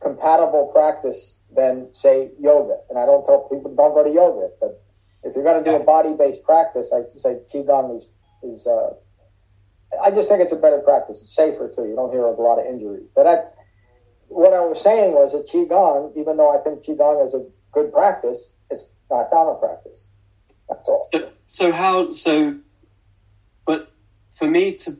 compatible 0.00 0.70
practice 0.74 1.34
than 1.54 1.88
say 1.92 2.30
yoga. 2.40 2.76
And 2.90 2.98
I 2.98 3.06
don't 3.06 3.24
tell 3.26 3.48
people 3.50 3.74
don't 3.74 3.94
go 3.94 4.04
to 4.04 4.10
yoga, 4.10 4.48
but 4.60 4.82
if 5.24 5.34
you're 5.34 5.44
going 5.44 5.62
to 5.62 5.68
do 5.68 5.76
a 5.76 5.82
body 5.84 6.14
based 6.16 6.42
practice, 6.44 6.92
I 6.94 7.02
say 7.20 7.38
qigong 7.52 7.96
is 7.98 8.04
is. 8.42 8.66
Uh, 8.66 8.94
I 10.02 10.10
just 10.10 10.28
think 10.28 10.40
it's 10.40 10.52
a 10.52 10.56
better 10.56 10.78
practice. 10.78 11.20
It's 11.22 11.34
safer 11.34 11.70
too. 11.74 11.86
You 11.86 11.96
don't 11.96 12.10
hear 12.10 12.26
of 12.26 12.38
a 12.38 12.42
lot 12.42 12.58
of 12.58 12.66
injuries. 12.66 13.06
But 13.14 13.26
I, 13.26 13.36
what 14.28 14.52
I 14.52 14.60
was 14.60 14.82
saying 14.82 15.12
was 15.12 15.32
that 15.32 15.48
qigong, 15.48 16.16
even 16.16 16.36
though 16.36 16.58
I 16.58 16.62
think 16.62 16.84
qigong 16.84 17.26
is 17.26 17.34
a 17.34 17.44
good 17.72 17.92
practice, 17.92 18.38
it's 18.70 18.84
not 19.10 19.30
dharma 19.30 19.54
practice. 19.56 20.02
That's 20.68 20.88
all. 20.88 21.08
So, 21.12 21.30
so 21.48 21.72
how? 21.72 22.12
So, 22.12 22.56
but 23.66 23.92
for 24.34 24.48
me 24.48 24.74
to 24.78 24.96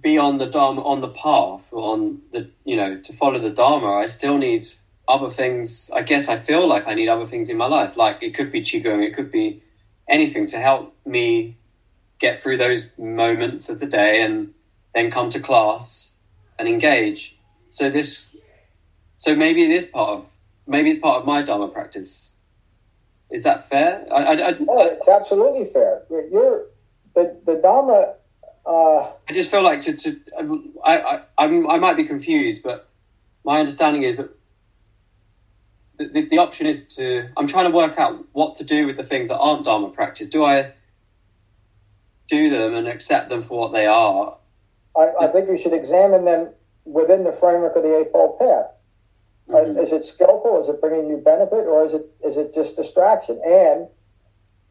be 0.00 0.18
on 0.18 0.38
the 0.38 0.46
dharma, 0.46 0.82
on 0.82 1.00
the 1.00 1.08
path, 1.08 1.62
or 1.70 1.94
on 1.94 2.20
the 2.32 2.50
you 2.64 2.76
know 2.76 3.00
to 3.00 3.12
follow 3.14 3.38
the 3.38 3.50
dharma, 3.50 3.92
I 3.92 4.06
still 4.06 4.36
need 4.36 4.66
other 5.08 5.30
things. 5.30 5.90
I 5.94 6.02
guess 6.02 6.28
I 6.28 6.38
feel 6.38 6.68
like 6.68 6.86
I 6.86 6.94
need 6.94 7.08
other 7.08 7.26
things 7.26 7.48
in 7.48 7.56
my 7.56 7.66
life. 7.66 7.96
Like 7.96 8.22
it 8.22 8.34
could 8.34 8.52
be 8.52 8.62
qigong, 8.62 9.04
it 9.04 9.14
could 9.14 9.32
be 9.32 9.62
anything 10.08 10.46
to 10.48 10.58
help 10.58 10.94
me 11.06 11.56
get 12.20 12.42
through 12.42 12.58
those 12.58 12.96
moments 12.98 13.68
of 13.68 13.80
the 13.80 13.86
day, 13.86 14.22
and 14.22 14.52
then 14.94 15.10
come 15.10 15.30
to 15.30 15.40
class 15.40 16.12
and 16.58 16.68
engage. 16.68 17.36
So 17.70 17.90
this, 17.90 18.36
so 19.16 19.34
maybe 19.34 19.64
it 19.64 19.70
is 19.70 19.86
part 19.86 20.10
of 20.10 20.26
maybe 20.66 20.90
it's 20.90 21.00
part 21.00 21.20
of 21.20 21.26
my 21.26 21.42
dharma 21.42 21.68
practice. 21.68 22.36
Is 23.30 23.44
that 23.44 23.68
fair? 23.68 24.06
I, 24.12 24.16
I, 24.16 24.48
I, 24.50 24.56
Oh, 24.68 24.86
it's 24.86 25.08
absolutely 25.08 25.72
fair. 25.72 26.02
You're, 26.10 26.28
you're 26.28 26.66
the 27.14 27.40
the 27.46 27.54
dharma. 27.56 28.14
Uh, 28.66 29.12
I 29.28 29.32
just 29.32 29.50
feel 29.50 29.62
like 29.62 29.80
to, 29.82 29.96
to 29.96 30.20
I, 30.84 30.98
I, 30.98 31.22
I'm, 31.38 31.68
I 31.68 31.78
might 31.78 31.96
be 31.96 32.04
confused, 32.04 32.62
but 32.62 32.88
my 33.44 33.58
understanding 33.58 34.02
is 34.02 34.18
that 34.18 34.30
the, 35.98 36.08
the, 36.08 36.28
the 36.28 36.38
option 36.38 36.66
is 36.66 36.94
to, 36.96 37.28
I'm 37.36 37.46
trying 37.46 37.64
to 37.64 37.70
work 37.70 37.98
out 37.98 38.24
what 38.32 38.54
to 38.56 38.64
do 38.64 38.86
with 38.86 38.96
the 38.96 39.02
things 39.02 39.28
that 39.28 39.36
aren't 39.36 39.64
Dharma 39.64 39.90
practice. 39.90 40.28
Do 40.28 40.44
I 40.44 40.72
do 42.30 42.48
them 42.48 42.74
and 42.74 42.88
accept 42.88 43.28
them 43.28 43.42
for 43.42 43.58
what 43.58 43.72
they 43.72 43.86
are? 43.86 44.36
I, 44.96 45.10
I 45.20 45.26
think 45.32 45.48
you 45.48 45.58
should 45.62 45.72
examine 45.74 46.24
them 46.24 46.50
within 46.84 47.24
the 47.24 47.32
framework 47.40 47.76
of 47.76 47.82
the 47.82 47.98
Eightfold 47.98 48.38
Path. 48.38 48.66
Uh, 49.52 49.52
Mhm. 49.52 49.82
is 49.82 49.92
it 49.92 50.04
skillful? 50.06 50.62
Is 50.62 50.68
it 50.68 50.80
bringing 50.80 51.08
you 51.10 51.16
benefit, 51.18 51.66
or 51.66 51.82
is 51.84 51.92
it 51.92 52.06
is 52.22 52.36
it 52.36 52.54
just 52.54 52.76
distraction? 52.76 53.40
And 53.44 53.88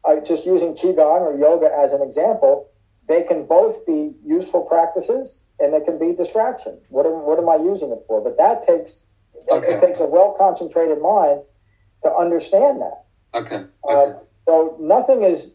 I 0.04 0.20
just 0.20 0.46
using 0.46 0.74
qigong 0.74 1.20
or 1.20 1.36
yoga 1.36 1.70
as 1.72 1.92
an 1.92 2.00
example, 2.00 2.68
they 3.06 3.22
can 3.22 3.44
both 3.44 3.84
be 3.84 4.16
useful 4.24 4.62
practices 4.62 5.38
and 5.58 5.74
they 5.74 5.80
can 5.82 5.98
be 5.98 6.12
distraction. 6.12 6.78
What 6.88 7.04
am, 7.04 7.24
what 7.26 7.38
am 7.38 7.48
I 7.50 7.56
using 7.56 7.90
it 7.92 8.02
for? 8.06 8.22
But 8.22 8.38
that 8.38 8.66
takes 8.66 8.92
Okay. 9.50 9.74
it 9.74 9.80
takes 9.80 10.00
a 10.00 10.06
well 10.06 10.34
concentrated 10.38 11.00
mind 11.02 11.42
to 12.02 12.14
understand 12.14 12.80
that. 12.80 13.04
Okay. 13.34 13.64
Uh, 13.86 13.92
Okay. 13.92 14.18
so 14.46 14.76
nothing 14.80 15.22
is 15.22 15.50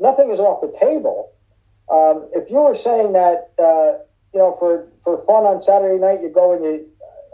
nothing 0.00 0.30
is 0.30 0.40
off 0.40 0.60
the 0.62 0.72
table. 0.80 1.32
Um, 1.90 2.30
if 2.32 2.50
you 2.50 2.58
were 2.58 2.76
saying 2.76 3.12
that 3.12 3.52
uh, 3.58 4.02
you 4.32 4.40
know 4.40 4.56
for 4.58 4.88
for 5.04 5.24
fun 5.26 5.44
on 5.44 5.62
Saturday 5.62 6.00
night 6.00 6.22
you 6.22 6.30
go 6.30 6.54
and 6.54 6.64
you 6.64 6.86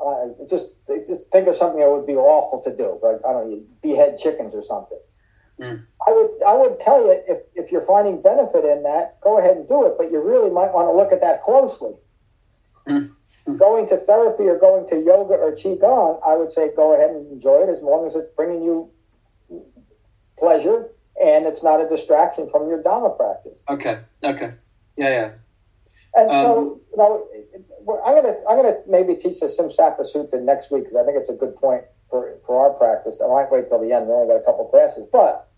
uh, 0.03 0.47
just 0.49 0.67
just 1.07 1.23
think 1.31 1.49
of 1.49 1.57
something 1.57 1.81
that 1.81 1.91
would 1.91 2.07
be 2.07 2.15
awful 2.17 2.63
to 2.63 2.77
do, 2.77 2.99
like 3.03 3.21
I 3.25 3.33
don't 3.33 3.51
know, 3.51 3.57
you 3.57 3.67
behead 3.83 4.19
chickens 4.19 4.55
or 4.55 4.65
something. 4.65 4.99
Mm. 5.61 5.87
I 6.07 6.13
would 6.13 6.31
I 6.47 6.55
would 6.55 6.81
tell 6.81 7.01
you 7.01 7.23
if 7.29 7.39
if 7.55 7.73
you're 7.73 7.87
finding 7.87 8.21
benefit 8.21 8.65
in 8.65 8.83
that, 8.83 9.21
go 9.21 9.39
ahead 9.39 9.57
and 9.57 9.69
do 9.69 9.87
it, 9.87 9.95
but 9.97 10.11
you 10.11 10.21
really 10.21 10.51
might 10.51 10.73
want 10.73 10.89
to 10.89 10.93
look 10.93 11.13
at 11.13 11.21
that 11.21 11.43
closely. 11.43 11.95
Mm. 12.89 13.13
Going 13.59 13.89
to 13.91 13.99
therapy 13.99 14.45
or 14.45 14.59
going 14.59 14.89
to 14.91 14.97
yoga 14.97 15.35
or 15.35 15.55
qigong, 15.55 16.21
I 16.27 16.35
would 16.35 16.51
say 16.53 16.75
go 16.75 16.95
ahead 16.95 17.11
and 17.11 17.31
enjoy 17.31 17.63
it 17.63 17.69
as 17.69 17.81
long 17.81 18.07
as 18.07 18.15
it's 18.17 18.29
bringing 18.37 18.63
you 18.63 18.91
pleasure 20.37 20.91
and 21.23 21.47
it's 21.47 21.63
not 21.63 21.81
a 21.81 21.89
distraction 21.89 22.49
from 22.51 22.69
your 22.69 22.83
Dharma 22.83 23.11
practice. 23.11 23.59
Okay. 23.69 23.99
Okay. 24.23 24.53
Yeah. 24.97 25.09
Yeah. 25.09 25.31
And 26.15 26.31
Um, 26.31 26.43
so, 26.43 26.81
you 26.91 26.97
know, 26.97 27.27
we're- 27.83 28.01
I'm 28.05 28.15
gonna 28.15 28.37
I'm 28.49 28.57
gonna 28.57 28.79
maybe 28.87 29.17
teach 29.17 29.41
the 29.41 29.47
Simsapa 29.47 30.01
Sutta 30.15 30.41
next 30.43 30.71
week 30.71 30.85
because 30.85 30.97
I 30.97 31.05
think 31.05 31.19
it's 31.19 31.29
a 31.29 31.35
good 31.35 31.57
point 31.57 31.85
for 32.11 32.39
for 32.47 32.59
our 32.61 32.71
practice. 32.71 33.21
I 33.23 33.27
might 33.29 33.51
wait 33.51 33.69
till 33.69 33.79
the 33.79 33.93
end. 33.93 34.09
We 34.09 34.15
only 34.15 34.29
got 34.29 34.41
a 34.41 34.45
couple 34.45 34.65
classes, 34.67 35.07
but 35.13 35.49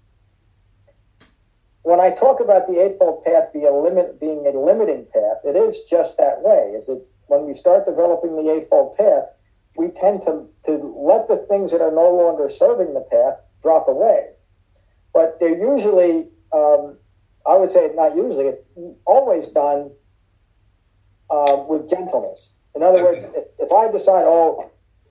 when 1.82 2.00
I 2.00 2.11
talk 2.11 2.40
about 2.40 2.66
the 2.66 2.78
Eightfold 2.80 3.24
Path 3.24 3.52
being 3.52 3.66
a 3.66 3.70
limit, 3.70 4.18
being 4.20 4.46
a 4.46 4.50
limiting 4.50 5.06
path, 5.06 5.38
it 5.44 5.56
is 5.56 5.78
just 5.88 6.16
that 6.18 6.42
way. 6.42 6.74
Is 6.76 6.88
it 6.88 7.06
when 7.28 7.46
we 7.46 7.54
start 7.54 7.84
developing 7.86 8.36
the 8.36 8.50
Eightfold 8.50 8.96
Path, 8.96 9.24
we 9.76 9.90
tend 9.90 10.22
to 10.26 10.46
to 10.66 10.72
let 10.96 11.28
the 11.28 11.36
things 11.48 11.70
that 11.70 11.80
are 11.80 11.92
no 11.92 12.11
longer 12.11 12.50
serving 12.50 12.94
the 12.94 13.00
path 13.02 13.38
drop 13.62 13.86
away, 13.88 14.26
but 15.18 15.40
they're 15.40 15.58
usually, 15.58 16.28
um, 16.52 16.96
I 17.44 17.56
would 17.56 17.72
say, 17.72 17.90
not 17.92 18.14
usually. 18.14 18.44
It's 18.54 18.62
always 19.04 19.48
done 19.48 19.90
um, 21.28 21.66
with 21.66 21.90
gentleness. 21.90 22.38
In 22.76 22.84
other 22.84 23.00
Okay. 23.04 23.22
words, 23.22 23.34
if, 23.34 23.44
if 23.58 23.72
I 23.72 23.90
decide, 23.90 24.22
oh, 24.26 24.70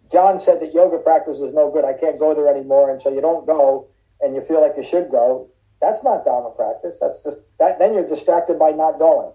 John 0.10 0.39
said 0.39 0.62
that 0.62 0.74
yoga 0.74 0.97
practice 0.99 1.39
is 1.39 1.53
no 1.53 1.70
good, 1.70 1.84
I 1.84 1.91
can't 1.91 2.18
go 2.18 2.34
there 2.34 2.47
anymore, 2.47 2.89
and 2.89 3.01
so 3.01 3.14
you 3.14 3.20
don't 3.20 3.45
go, 3.45 3.88
and 4.22 4.34
you 4.34 4.41
feel 4.47 4.62
like 4.62 4.76
you 4.78 4.86
should 4.86 5.12
go, 5.12 5.49
that's 5.82 6.01
not 6.05 6.24
Dharma 6.24 6.51
practice. 6.51 6.95
That's 7.01 7.22
just 7.22 7.39
that. 7.60 7.78
Then 7.78 7.93
you're 7.93 8.08
distracted 8.08 8.58
by 8.58 8.72
not 8.72 8.97
going. 8.99 9.34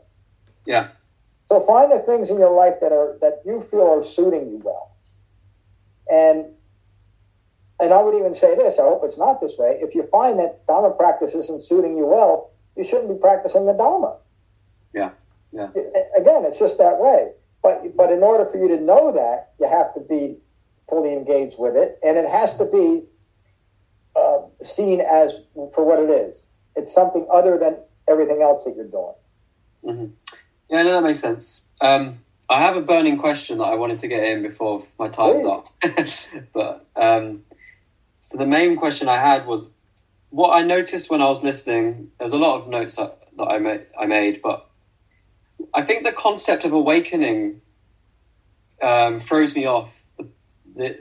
Yeah. 0.64 0.88
So 1.48 1.66
find 1.66 1.92
the 1.92 2.00
things 2.06 2.30
in 2.30 2.38
your 2.38 2.54
life 2.56 2.76
that 2.80 2.92
are 2.92 3.18
that 3.20 3.42
you 3.44 3.62
feel 3.70 3.86
are 3.86 4.04
suiting 4.16 4.48
you 4.50 4.62
well, 4.64 4.96
and 6.10 6.46
and 7.93 8.01
I 8.01 8.03
would 8.03 8.18
even 8.18 8.34
say 8.34 8.57
this. 8.57 8.78
I 8.78 8.82
hope 8.82 9.03
it's 9.05 9.18
not 9.18 9.40
this 9.43 9.53
way. 9.59 9.78
If 9.82 9.95
you 9.95 10.09
find 10.11 10.38
that 10.38 10.66
Dharma 10.66 10.93
practice 10.93 11.34
isn't 11.34 11.66
suiting 11.66 11.95
you 11.95 12.07
well, 12.07 12.51
you 12.74 12.86
shouldn't 12.86 13.09
be 13.09 13.20
practicing 13.20 13.66
the 13.66 13.74
Dharma. 13.74 14.16
Yeah. 14.95 15.11
Yeah. 15.53 15.68
Again, 16.16 16.47
it's 16.47 16.59
just 16.59 16.78
that 16.78 16.97
way. 16.99 17.32
But 17.62 17.95
but 17.95 18.11
in 18.11 18.22
order 18.22 18.51
for 18.51 18.57
you 18.57 18.68
to 18.68 18.80
know 18.80 19.12
that, 19.12 19.53
you 19.61 19.68
have 19.68 19.93
to 19.93 20.01
be 20.01 20.38
fully 20.88 21.12
engaged 21.12 21.57
with 21.59 21.76
it, 21.76 21.99
and 22.03 22.16
it 22.16 22.28
has 22.28 22.57
to 22.59 22.64
be 22.64 23.05
uh, 24.16 24.38
seen 24.74 25.03
as 25.03 25.32
for 25.74 25.84
what 25.84 25.99
it 25.99 26.09
is. 26.09 26.43
It's 26.74 26.95
something 26.95 27.26
other 27.32 27.59
than 27.59 27.76
everything 28.09 28.40
else 28.40 28.64
that 28.64 28.74
you're 28.74 28.86
doing. 28.86 29.14
hmm 29.84 30.07
Yeah, 30.70 30.82
no, 30.82 30.95
that 30.95 31.03
makes 31.07 31.20
sense. 31.20 31.61
Um, 31.82 32.20
I 32.49 32.62
have 32.62 32.76
a 32.76 32.80
burning 32.80 33.18
question 33.18 33.59
that 33.59 33.64
I 33.64 33.74
wanted 33.74 34.01
to 34.01 34.09
get 34.09 34.24
in 34.24 34.43
before 34.43 34.86
my 34.99 35.09
time's 35.09 35.45
up. 35.45 35.66
but 36.55 36.86
um, 36.97 37.45
so 38.32 38.38
the 38.38 38.46
main 38.46 38.76
question 38.76 39.10
I 39.10 39.18
had 39.18 39.46
was 39.46 39.68
what 40.30 40.52
I 40.52 40.62
noticed 40.62 41.10
when 41.10 41.20
I 41.20 41.28
was 41.28 41.42
listening. 41.44 42.12
There's 42.18 42.32
a 42.32 42.38
lot 42.38 42.62
of 42.62 42.66
notes 42.66 42.96
that, 42.96 43.18
that 43.36 43.44
I 43.44 43.58
made, 43.58 43.86
I 44.00 44.06
made, 44.06 44.40
but 44.40 44.70
I 45.74 45.82
think 45.82 46.02
the 46.02 46.12
concept 46.12 46.64
of 46.64 46.72
awakening 46.72 47.60
um, 48.80 49.20
throws 49.20 49.54
me 49.54 49.66
off. 49.66 49.90
The, 50.18 50.28
the, 50.74 50.98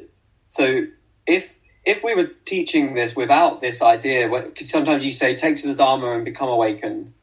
so 0.50 0.88
if 1.26 1.56
if 1.86 2.04
we 2.04 2.14
were 2.16 2.32
teaching 2.44 2.96
this 2.96 3.16
without 3.16 3.62
this 3.62 3.82
idea, 3.82 4.30
sometimes 4.66 5.06
you 5.06 5.14
say 5.14 5.34
take 5.34 5.56
to 5.62 5.68
the 5.68 5.74
Dharma 5.74 6.12
and 6.12 6.26
become 6.26 6.50
awakened. 6.50 7.14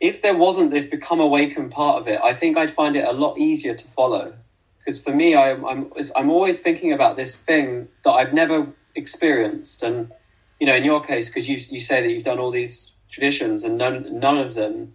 If 0.00 0.22
there 0.22 0.34
wasn't 0.34 0.70
this 0.70 0.86
become 0.86 1.20
awakened 1.20 1.70
part 1.70 2.00
of 2.00 2.08
it, 2.08 2.18
I 2.24 2.32
think 2.32 2.56
I'd 2.56 2.72
find 2.72 2.96
it 2.96 3.04
a 3.04 3.12
lot 3.12 3.36
easier 3.36 3.74
to 3.74 3.88
follow. 3.88 4.32
Because 4.78 5.02
for 5.02 5.12
me, 5.12 5.34
I, 5.34 5.52
I'm 5.52 5.92
I'm 6.16 6.30
always 6.30 6.60
thinking 6.60 6.94
about 6.94 7.16
this 7.16 7.34
thing 7.34 7.88
that 8.04 8.12
I've 8.12 8.32
never 8.32 8.68
experienced, 8.94 9.82
and 9.82 10.12
you 10.60 10.66
know, 10.66 10.74
in 10.74 10.84
your 10.84 11.02
case, 11.02 11.28
because 11.28 11.48
you 11.48 11.56
you 11.70 11.80
say 11.80 12.02
that 12.02 12.10
you've 12.10 12.24
done 12.24 12.38
all 12.38 12.50
these 12.50 12.92
traditions 13.08 13.62
and 13.62 13.76
none 13.76 14.18
none 14.18 14.38
of 14.38 14.54
them 14.54 14.94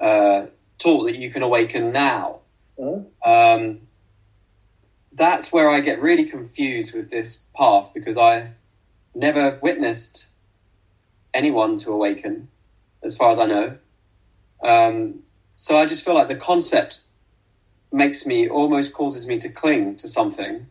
uh, 0.00 0.46
taught 0.78 1.04
that 1.04 1.16
you 1.16 1.30
can 1.30 1.42
awaken 1.42 1.92
now. 1.92 2.40
Mm-hmm. 2.78 3.30
Um, 3.30 3.80
that's 5.12 5.50
where 5.50 5.70
I 5.70 5.80
get 5.80 6.00
really 6.00 6.24
confused 6.26 6.92
with 6.92 7.10
this 7.10 7.40
path 7.56 7.90
because 7.94 8.18
I 8.18 8.50
never 9.14 9.58
witnessed 9.62 10.26
anyone 11.32 11.78
to 11.78 11.90
awaken, 11.90 12.48
as 13.02 13.16
far 13.16 13.30
as 13.30 13.38
I 13.38 13.46
know. 13.46 13.78
Um, 14.62 15.20
so 15.56 15.78
I 15.78 15.86
just 15.86 16.04
feel 16.04 16.14
like 16.14 16.28
the 16.28 16.36
concept 16.36 17.00
makes 17.92 18.26
me 18.26 18.48
almost 18.48 18.92
causes 18.92 19.26
me 19.26 19.38
to 19.38 19.48
cling 19.48 19.96
to 19.96 20.08
something 20.08 20.66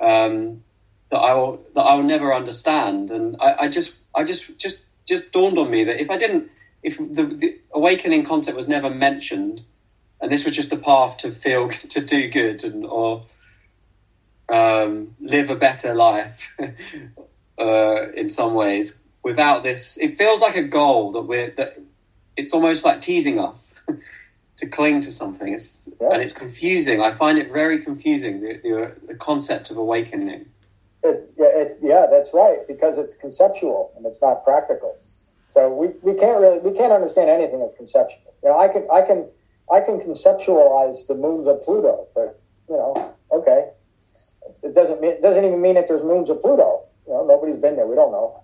um, 0.00 0.62
that 1.14 1.20
I 1.20 1.32
will 1.34 1.64
that 1.76 1.82
I 1.82 1.94
will 1.94 2.02
never 2.02 2.34
understand, 2.34 3.12
and 3.12 3.36
I, 3.40 3.54
I 3.60 3.68
just 3.68 3.94
I 4.16 4.24
just 4.24 4.58
just 4.58 4.80
just 5.06 5.30
dawned 5.30 5.58
on 5.58 5.70
me 5.70 5.84
that 5.84 6.00
if 6.00 6.10
I 6.10 6.18
didn't 6.18 6.50
if 6.82 6.98
the, 6.98 7.22
the 7.24 7.60
awakening 7.72 8.24
concept 8.26 8.56
was 8.56 8.66
never 8.66 8.90
mentioned, 8.90 9.62
and 10.20 10.32
this 10.32 10.44
was 10.44 10.56
just 10.56 10.72
a 10.72 10.76
path 10.76 11.18
to 11.18 11.30
feel 11.30 11.70
to 11.94 12.00
do 12.00 12.28
good 12.28 12.64
and 12.64 12.84
or 12.84 13.26
um, 14.48 15.14
live 15.20 15.50
a 15.50 15.54
better 15.54 15.94
life 15.94 16.40
uh, 17.60 18.10
in 18.12 18.28
some 18.28 18.54
ways. 18.54 18.96
Without 19.22 19.62
this, 19.62 19.96
it 19.98 20.18
feels 20.18 20.40
like 20.40 20.56
a 20.56 20.64
goal 20.64 21.12
that 21.12 21.22
we're 21.22 21.52
that 21.52 21.80
it's 22.36 22.52
almost 22.52 22.84
like 22.84 23.00
teasing 23.00 23.38
us 23.38 23.80
to 24.56 24.66
cling 24.66 25.00
to 25.02 25.12
something. 25.12 25.54
It's, 25.54 25.88
yeah. 26.00 26.14
and 26.14 26.20
it's 26.20 26.32
confusing. 26.32 27.00
I 27.00 27.14
find 27.14 27.38
it 27.38 27.52
very 27.52 27.84
confusing 27.84 28.40
the, 28.40 28.60
the, 28.64 28.92
the 29.06 29.14
concept 29.14 29.70
of 29.70 29.76
awakening. 29.76 30.46
It, 31.04 31.30
yeah, 31.36 31.52
it, 31.52 31.78
yeah, 31.82 32.06
that's 32.10 32.30
right 32.32 32.66
because 32.66 32.96
it's 32.96 33.12
conceptual 33.20 33.92
and 33.96 34.06
it's 34.06 34.22
not 34.22 34.42
practical. 34.42 34.96
So 35.52 35.68
we, 35.68 35.88
we 36.02 36.18
can't 36.18 36.40
really 36.40 36.58
we 36.58 36.72
can't 36.72 36.92
understand 36.92 37.28
anything 37.28 37.60
that's 37.60 37.76
conceptual. 37.76 38.34
You 38.42 38.48
know, 38.48 38.58
I 38.58 38.68
can 38.68 38.88
I 38.90 39.02
can 39.02 39.28
I 39.70 39.80
can 39.80 40.00
conceptualize 40.00 41.06
the 41.06 41.14
moons 41.14 41.46
of 41.46 41.62
Pluto, 41.62 42.08
but 42.14 42.40
you 42.68 42.76
know, 42.76 43.14
okay, 43.30 43.68
it 44.62 44.74
doesn't 44.74 45.00
mean 45.02 45.12
it 45.12 45.22
doesn't 45.22 45.44
even 45.44 45.60
mean 45.60 45.74
that 45.74 45.88
there's 45.88 46.02
moons 46.02 46.30
of 46.30 46.40
Pluto. 46.40 46.88
You 47.06 47.12
know, 47.12 47.26
nobody's 47.26 47.60
been 47.60 47.76
there. 47.76 47.86
We 47.86 47.96
don't 47.96 48.10
know. 48.10 48.40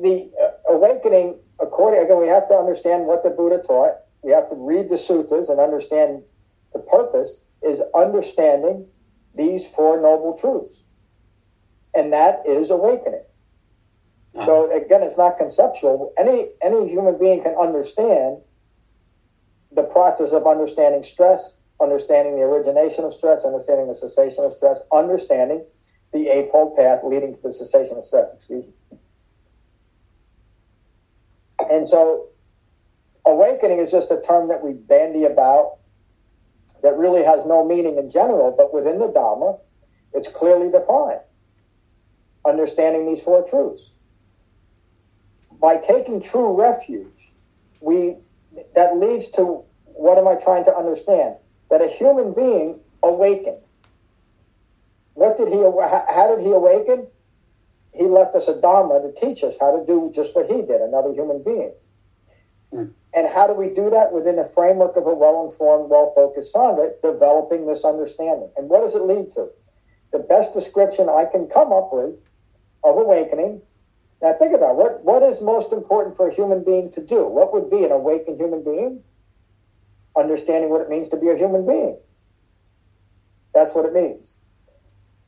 The 0.00 0.32
uh, 0.40 0.72
awakening, 0.72 1.38
according 1.60 2.02
again, 2.02 2.18
we 2.18 2.28
have 2.28 2.48
to 2.48 2.54
understand 2.54 3.06
what 3.06 3.22
the 3.22 3.30
Buddha 3.30 3.60
taught. 3.66 3.92
We 4.22 4.32
have 4.32 4.48
to 4.48 4.56
read 4.56 4.88
the 4.88 4.96
sutras 4.96 5.50
and 5.50 5.60
understand 5.60 6.22
the 6.72 6.78
purpose 6.78 7.28
is 7.62 7.80
understanding 7.94 8.86
these 9.34 9.62
four 9.74 10.00
noble 10.00 10.38
truths, 10.40 10.74
and 11.94 12.12
that 12.12 12.42
is 12.46 12.70
awakening. 12.70 13.22
Uh-huh. 14.34 14.46
So 14.46 14.76
again, 14.76 15.02
it's 15.02 15.18
not 15.18 15.38
conceptual. 15.38 16.12
Any 16.18 16.48
any 16.62 16.88
human 16.88 17.18
being 17.18 17.42
can 17.42 17.54
understand 17.54 18.38
the 19.74 19.82
process 19.82 20.32
of 20.32 20.46
understanding 20.46 21.04
stress, 21.04 21.40
understanding 21.80 22.36
the 22.36 22.42
origination 22.42 23.04
of 23.04 23.14
stress, 23.14 23.40
understanding 23.44 23.88
the 23.88 23.94
cessation 23.94 24.44
of 24.44 24.54
stress, 24.56 24.78
understanding 24.92 25.64
the 26.12 26.28
eightfold 26.28 26.76
path 26.76 27.00
leading 27.04 27.34
to 27.34 27.40
the 27.42 27.54
cessation 27.54 27.96
of 27.96 28.04
stress. 28.04 28.26
Excuse 28.36 28.64
me. 28.66 28.98
And 31.70 31.88
so, 31.88 32.26
awakening 33.24 33.78
is 33.78 33.90
just 33.90 34.10
a 34.10 34.20
term 34.26 34.48
that 34.48 34.62
we 34.62 34.72
bandy 34.72 35.24
about 35.24 35.78
that 36.82 36.96
really 36.96 37.22
has 37.22 37.46
no 37.46 37.64
meaning 37.64 37.96
in 37.98 38.10
general, 38.10 38.54
but 38.56 38.74
within 38.74 38.98
the 38.98 39.08
Dharma, 39.08 39.56
it's 40.12 40.28
clearly 40.36 40.70
defined. 40.70 41.20
Understanding 42.44 43.12
these 43.12 43.22
four 43.22 43.48
truths 43.48 43.82
by 45.62 45.76
taking 45.76 46.20
true 46.20 46.60
refuge, 46.60 47.06
we 47.80 48.16
that 48.74 48.96
leads 48.98 49.30
to 49.36 49.62
what 49.84 50.18
am 50.18 50.26
I 50.26 50.34
trying 50.42 50.64
to 50.64 50.76
understand? 50.76 51.36
That 51.70 51.80
a 51.80 51.88
human 51.88 52.34
being 52.34 52.80
awakened. 53.02 53.62
What 55.14 55.38
did 55.38 55.48
he? 55.48 55.62
How 55.62 56.34
did 56.34 56.44
he 56.44 56.52
awaken? 56.52 57.06
He 57.92 58.04
left 58.04 58.34
us 58.34 58.44
a 58.48 58.60
dharma 58.60 59.00
to 59.02 59.20
teach 59.20 59.44
us 59.44 59.54
how 59.60 59.78
to 59.78 59.86
do 59.86 60.12
just 60.14 60.34
what 60.34 60.50
he 60.50 60.62
did, 60.62 60.80
another 60.80 61.12
human 61.12 61.42
being. 61.42 61.72
Mm. 62.72 62.92
And 63.14 63.28
how 63.28 63.46
do 63.46 63.52
we 63.52 63.74
do 63.74 63.90
that 63.90 64.12
within 64.12 64.36
the 64.36 64.50
framework 64.54 64.96
of 64.96 65.06
a 65.06 65.14
well-informed, 65.14 65.90
well-focused 65.90 66.52
sangha, 66.54 66.92
developing 67.02 67.66
this 67.66 67.84
understanding? 67.84 68.50
And 68.56 68.68
what 68.68 68.80
does 68.82 68.94
it 68.94 69.02
lead 69.02 69.32
to? 69.34 69.48
The 70.12 70.20
best 70.20 70.54
description 70.54 71.08
I 71.08 71.26
can 71.30 71.48
come 71.48 71.72
up 71.72 71.90
with 71.92 72.14
of 72.84 72.96
awakening 72.96 73.60
now 74.22 74.32
think 74.38 74.54
about 74.54 74.76
what 74.76 75.04
what 75.04 75.22
is 75.24 75.40
most 75.40 75.72
important 75.72 76.16
for 76.16 76.28
a 76.28 76.34
human 76.34 76.62
being 76.62 76.92
to 76.92 77.04
do. 77.04 77.26
What 77.26 77.52
would 77.52 77.68
be 77.68 77.84
an 77.84 77.90
awakened 77.90 78.40
human 78.40 78.62
being? 78.62 79.02
Understanding 80.16 80.70
what 80.70 80.80
it 80.80 80.88
means 80.88 81.10
to 81.10 81.16
be 81.16 81.28
a 81.28 81.36
human 81.36 81.66
being. 81.66 81.98
That's 83.52 83.74
what 83.74 83.84
it 83.84 83.92
means. 83.92 84.30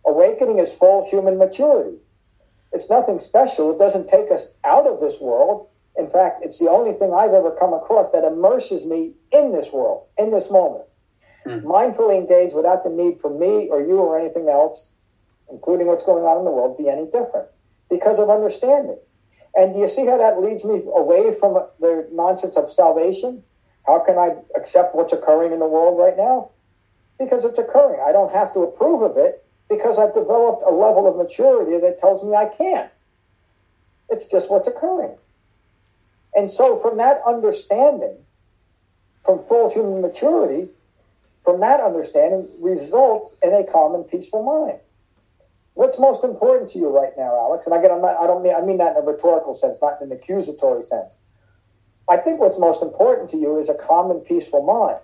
Awakening 0.07 0.61
is 0.61 0.71
full 0.79 1.09
human 1.11 1.39
maturity. 1.39 1.97
It's 2.73 2.89
nothing 2.89 3.19
special. 3.19 3.73
It 3.73 3.79
doesn't 3.79 4.09
take 4.09 4.31
us 4.31 4.47
out 4.63 4.87
of 4.87 5.01
this 5.01 5.21
world. 5.21 5.69
In 5.97 6.11
fact, 6.11 6.43
it's 6.43 6.59
the 6.59 6.69
only 6.69 6.99
thing 6.99 7.15
I've 7.15 7.33
ever 7.33 7.55
come 7.59 7.73
across 7.73 8.11
that 8.13 8.25
immerses 8.25 8.85
me 8.85 9.13
in 9.31 9.53
this 9.53 9.73
world, 9.73 10.07
in 10.19 10.31
this 10.31 10.51
moment. 10.51 10.85
Mm. 11.47 11.63
Mindfully 11.63 12.19
engaged 12.19 12.55
without 12.55 12.83
the 12.83 12.91
need 12.91 13.21
for 13.21 13.31
me 13.31 13.69
or 13.69 13.81
you 13.81 13.99
or 13.99 14.19
anything 14.19 14.49
else, 14.49 14.79
including 15.51 15.87
what's 15.87 16.05
going 16.05 16.25
on 16.25 16.39
in 16.39 16.45
the 16.45 16.51
world, 16.51 16.77
be 16.79 16.89
any 16.89 17.05
different 17.07 17.47
because 17.91 18.19
of 18.19 18.31
understanding. 18.31 18.99
And 19.55 19.75
do 19.75 19.81
you 19.81 19.89
see 19.89 20.07
how 20.07 20.19
that 20.19 20.41
leads 20.41 20.65
me 20.65 20.83
away 20.97 21.39
from 21.39 21.55
the 21.79 22.09
nonsense 22.11 22.57
of 22.57 22.73
salvation? 22.75 23.43
How 23.87 24.05
can 24.05 24.19
I 24.19 24.35
accept 24.57 24.97
what's 24.97 25.13
occurring 25.13 25.53
in 25.53 25.61
the 25.61 25.69
world 25.69 25.99
right 25.99 26.17
now? 26.17 26.51
Because 27.19 27.45
it's 27.45 27.59
occurring. 27.59 28.01
I 28.05 28.11
don't 28.11 28.33
have 28.33 28.53
to 28.55 28.61
approve 28.61 29.03
of 29.03 29.17
it 29.17 29.47
because 29.69 29.99
I've 29.99 30.15
developed 30.15 30.65
a 30.67 30.73
level 30.73 31.07
of 31.07 31.17
maturity 31.17 31.79
that 31.79 32.01
tells 32.01 32.25
me 32.25 32.35
I 32.35 32.47
can't. 32.47 32.91
It's 34.09 34.27
just 34.31 34.51
what's 34.51 34.67
occurring. 34.67 35.17
And 36.35 36.51
so, 36.51 36.81
from 36.81 36.99
that 36.99 37.21
understanding, 37.27 38.17
from 39.25 39.45
full 39.49 39.73
human 39.73 40.03
maturity, 40.03 40.69
from 41.45 41.61
that 41.61 41.81
understanding 41.81 42.49
results 42.59 43.35
in 43.43 43.55
a 43.55 43.65
calm 43.71 43.95
and 43.95 44.09
peaceful 44.09 44.43
mind. 44.43 44.81
What's 45.75 45.99
most 45.99 46.25
important 46.25 46.71
to 46.73 46.79
you 46.79 46.89
right 46.89 47.13
now, 47.17 47.35
Alex? 47.35 47.67
And 47.67 47.75
again, 47.75 47.91
I'm 47.91 48.01
not, 48.01 48.17
I 48.17 48.27
don't 48.27 48.43
mean 48.43 48.55
I 48.55 48.65
mean 48.65 48.79
that 48.79 48.97
in 48.97 49.03
a 49.03 49.07
rhetorical 49.07 49.59
sense, 49.59 49.77
not 49.83 50.01
in 50.01 50.11
an 50.11 50.17
accusatory 50.17 50.85
sense. 50.85 51.13
I 52.09 52.17
think 52.19 52.41
what's 52.41 52.59
most 52.59 52.83
important 52.83 53.31
to 53.31 53.37
you 53.37 53.59
is 53.59 53.69
a 53.69 53.75
calm 53.75 54.11
and 54.11 54.25
peaceful 54.25 54.63
mind. 54.63 55.01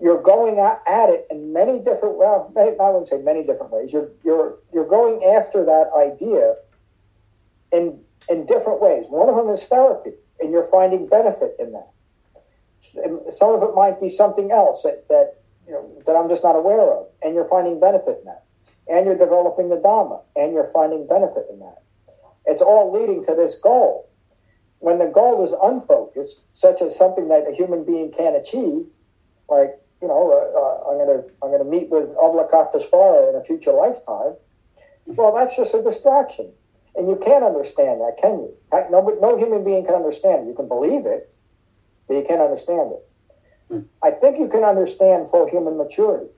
You're 0.00 0.22
going 0.22 0.58
at 0.58 1.08
it 1.08 1.26
in 1.30 1.52
many 1.52 1.78
different 1.78 2.16
well, 2.16 2.52
I 2.56 2.90
wouldn't 2.90 3.08
say 3.08 3.22
many 3.22 3.42
different 3.42 3.72
ways. 3.72 3.90
You're 3.92 4.10
you're 4.22 4.58
you're 4.72 4.88
going 4.88 5.24
after 5.24 5.64
that 5.64 5.90
idea 5.96 6.54
in 7.72 8.03
in 8.28 8.46
different 8.46 8.80
ways. 8.80 9.06
One 9.08 9.28
of 9.28 9.36
them 9.36 9.48
is 9.54 9.64
therapy, 9.64 10.12
and 10.40 10.50
you're 10.50 10.68
finding 10.68 11.06
benefit 11.06 11.56
in 11.58 11.72
that. 11.72 11.90
Some 13.38 13.50
of 13.50 13.62
it 13.62 13.74
might 13.74 14.00
be 14.00 14.08
something 14.08 14.50
else 14.50 14.82
that, 14.84 15.08
that 15.08 15.40
you 15.66 15.72
know 15.72 16.02
that 16.06 16.12
I'm 16.12 16.28
just 16.28 16.42
not 16.42 16.56
aware 16.56 16.92
of, 16.92 17.06
and 17.22 17.34
you're 17.34 17.48
finding 17.48 17.80
benefit 17.80 18.18
in 18.20 18.24
that 18.26 18.44
and 18.88 19.06
you're 19.06 19.18
developing 19.18 19.70
the 19.70 19.76
Dharma, 19.76 20.20
and 20.36 20.52
you're 20.52 20.70
finding 20.72 21.06
benefit 21.06 21.46
in 21.50 21.58
that. 21.60 21.82
It's 22.46 22.60
all 22.60 22.92
leading 22.92 23.24
to 23.26 23.34
this 23.34 23.54
goal. 23.62 24.08
When 24.80 24.98
the 24.98 25.06
goal 25.06 25.44
is 25.44 25.54
unfocused, 25.62 26.40
such 26.54 26.82
as 26.82 26.96
something 26.96 27.28
that 27.28 27.48
a 27.48 27.54
human 27.54 27.84
being 27.84 28.12
can 28.12 28.34
achieve, 28.36 28.84
like 29.48 29.80
you 30.02 30.08
know, 30.08 30.30
uh, 30.30 30.58
uh, 30.58 30.90
I'm 30.90 30.98
gonna 30.98 31.22
I'm 31.42 31.50
gonna 31.50 31.70
meet 31.70 31.88
with 31.88 32.08
Avalokiteshvara 32.16 33.30
in 33.30 33.40
a 33.40 33.44
future 33.44 33.72
lifetime. 33.72 34.36
Well, 35.06 35.34
that's 35.34 35.56
just 35.56 35.74
a 35.74 35.82
distraction, 35.82 36.52
and 36.96 37.08
you 37.08 37.20
can't 37.24 37.44
understand 37.44 38.00
that, 38.00 38.16
can 38.20 38.38
you? 38.38 38.54
No, 38.90 39.00
no 39.20 39.36
human 39.36 39.64
being 39.64 39.84
can 39.84 39.94
understand 39.94 40.46
it. 40.46 40.50
You 40.50 40.54
can 40.54 40.68
believe 40.68 41.06
it, 41.06 41.32
but 42.06 42.14
you 42.14 42.24
can't 42.26 42.40
understand 42.40 42.92
it. 42.92 43.08
Hmm. 43.68 43.80
I 44.02 44.12
think 44.12 44.38
you 44.38 44.48
can 44.48 44.64
understand 44.64 45.30
full 45.30 45.48
human 45.48 45.76
maturity 45.76 46.30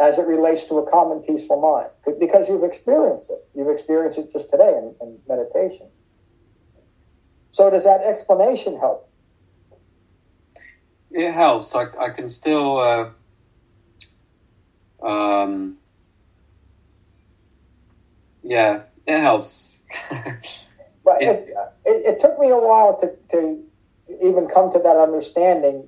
as 0.00 0.18
it 0.18 0.26
relates 0.26 0.66
to 0.68 0.78
a 0.78 0.90
common 0.90 1.20
peaceful 1.20 1.60
mind 1.60 2.18
because 2.18 2.48
you've 2.48 2.64
experienced 2.64 3.26
it. 3.28 3.46
You've 3.54 3.68
experienced 3.68 4.18
it 4.18 4.32
just 4.32 4.50
today 4.50 4.78
in, 4.78 4.94
in 5.00 5.18
meditation. 5.28 5.86
So, 7.52 7.70
does 7.70 7.84
that 7.84 8.00
explanation 8.00 8.78
help? 8.78 9.08
it 11.14 11.32
helps. 11.32 11.74
I, 11.74 11.84
I 11.98 12.10
can 12.10 12.28
still. 12.28 12.78
Uh, 12.78 13.10
um, 15.06 15.76
yeah, 18.42 18.82
it 19.06 19.20
helps. 19.20 19.80
but 20.10 21.22
it, 21.22 21.48
it, 21.84 22.16
it, 22.16 22.20
took 22.20 22.38
me 22.38 22.50
a 22.50 22.58
while 22.58 22.98
to, 23.00 23.10
to 23.32 23.62
even 24.24 24.48
come 24.52 24.72
to 24.72 24.78
that 24.78 24.96
understanding 24.96 25.86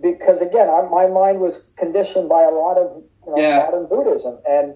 because, 0.00 0.40
again, 0.40 0.68
I, 0.68 0.86
my 0.90 1.06
mind 1.06 1.40
was 1.40 1.62
conditioned 1.76 2.28
by 2.28 2.42
a 2.42 2.50
lot 2.50 2.76
of 2.76 3.02
you 3.26 3.30
know, 3.32 3.40
yeah. 3.40 3.58
modern 3.58 3.86
Buddhism. 3.86 4.38
And 4.46 4.74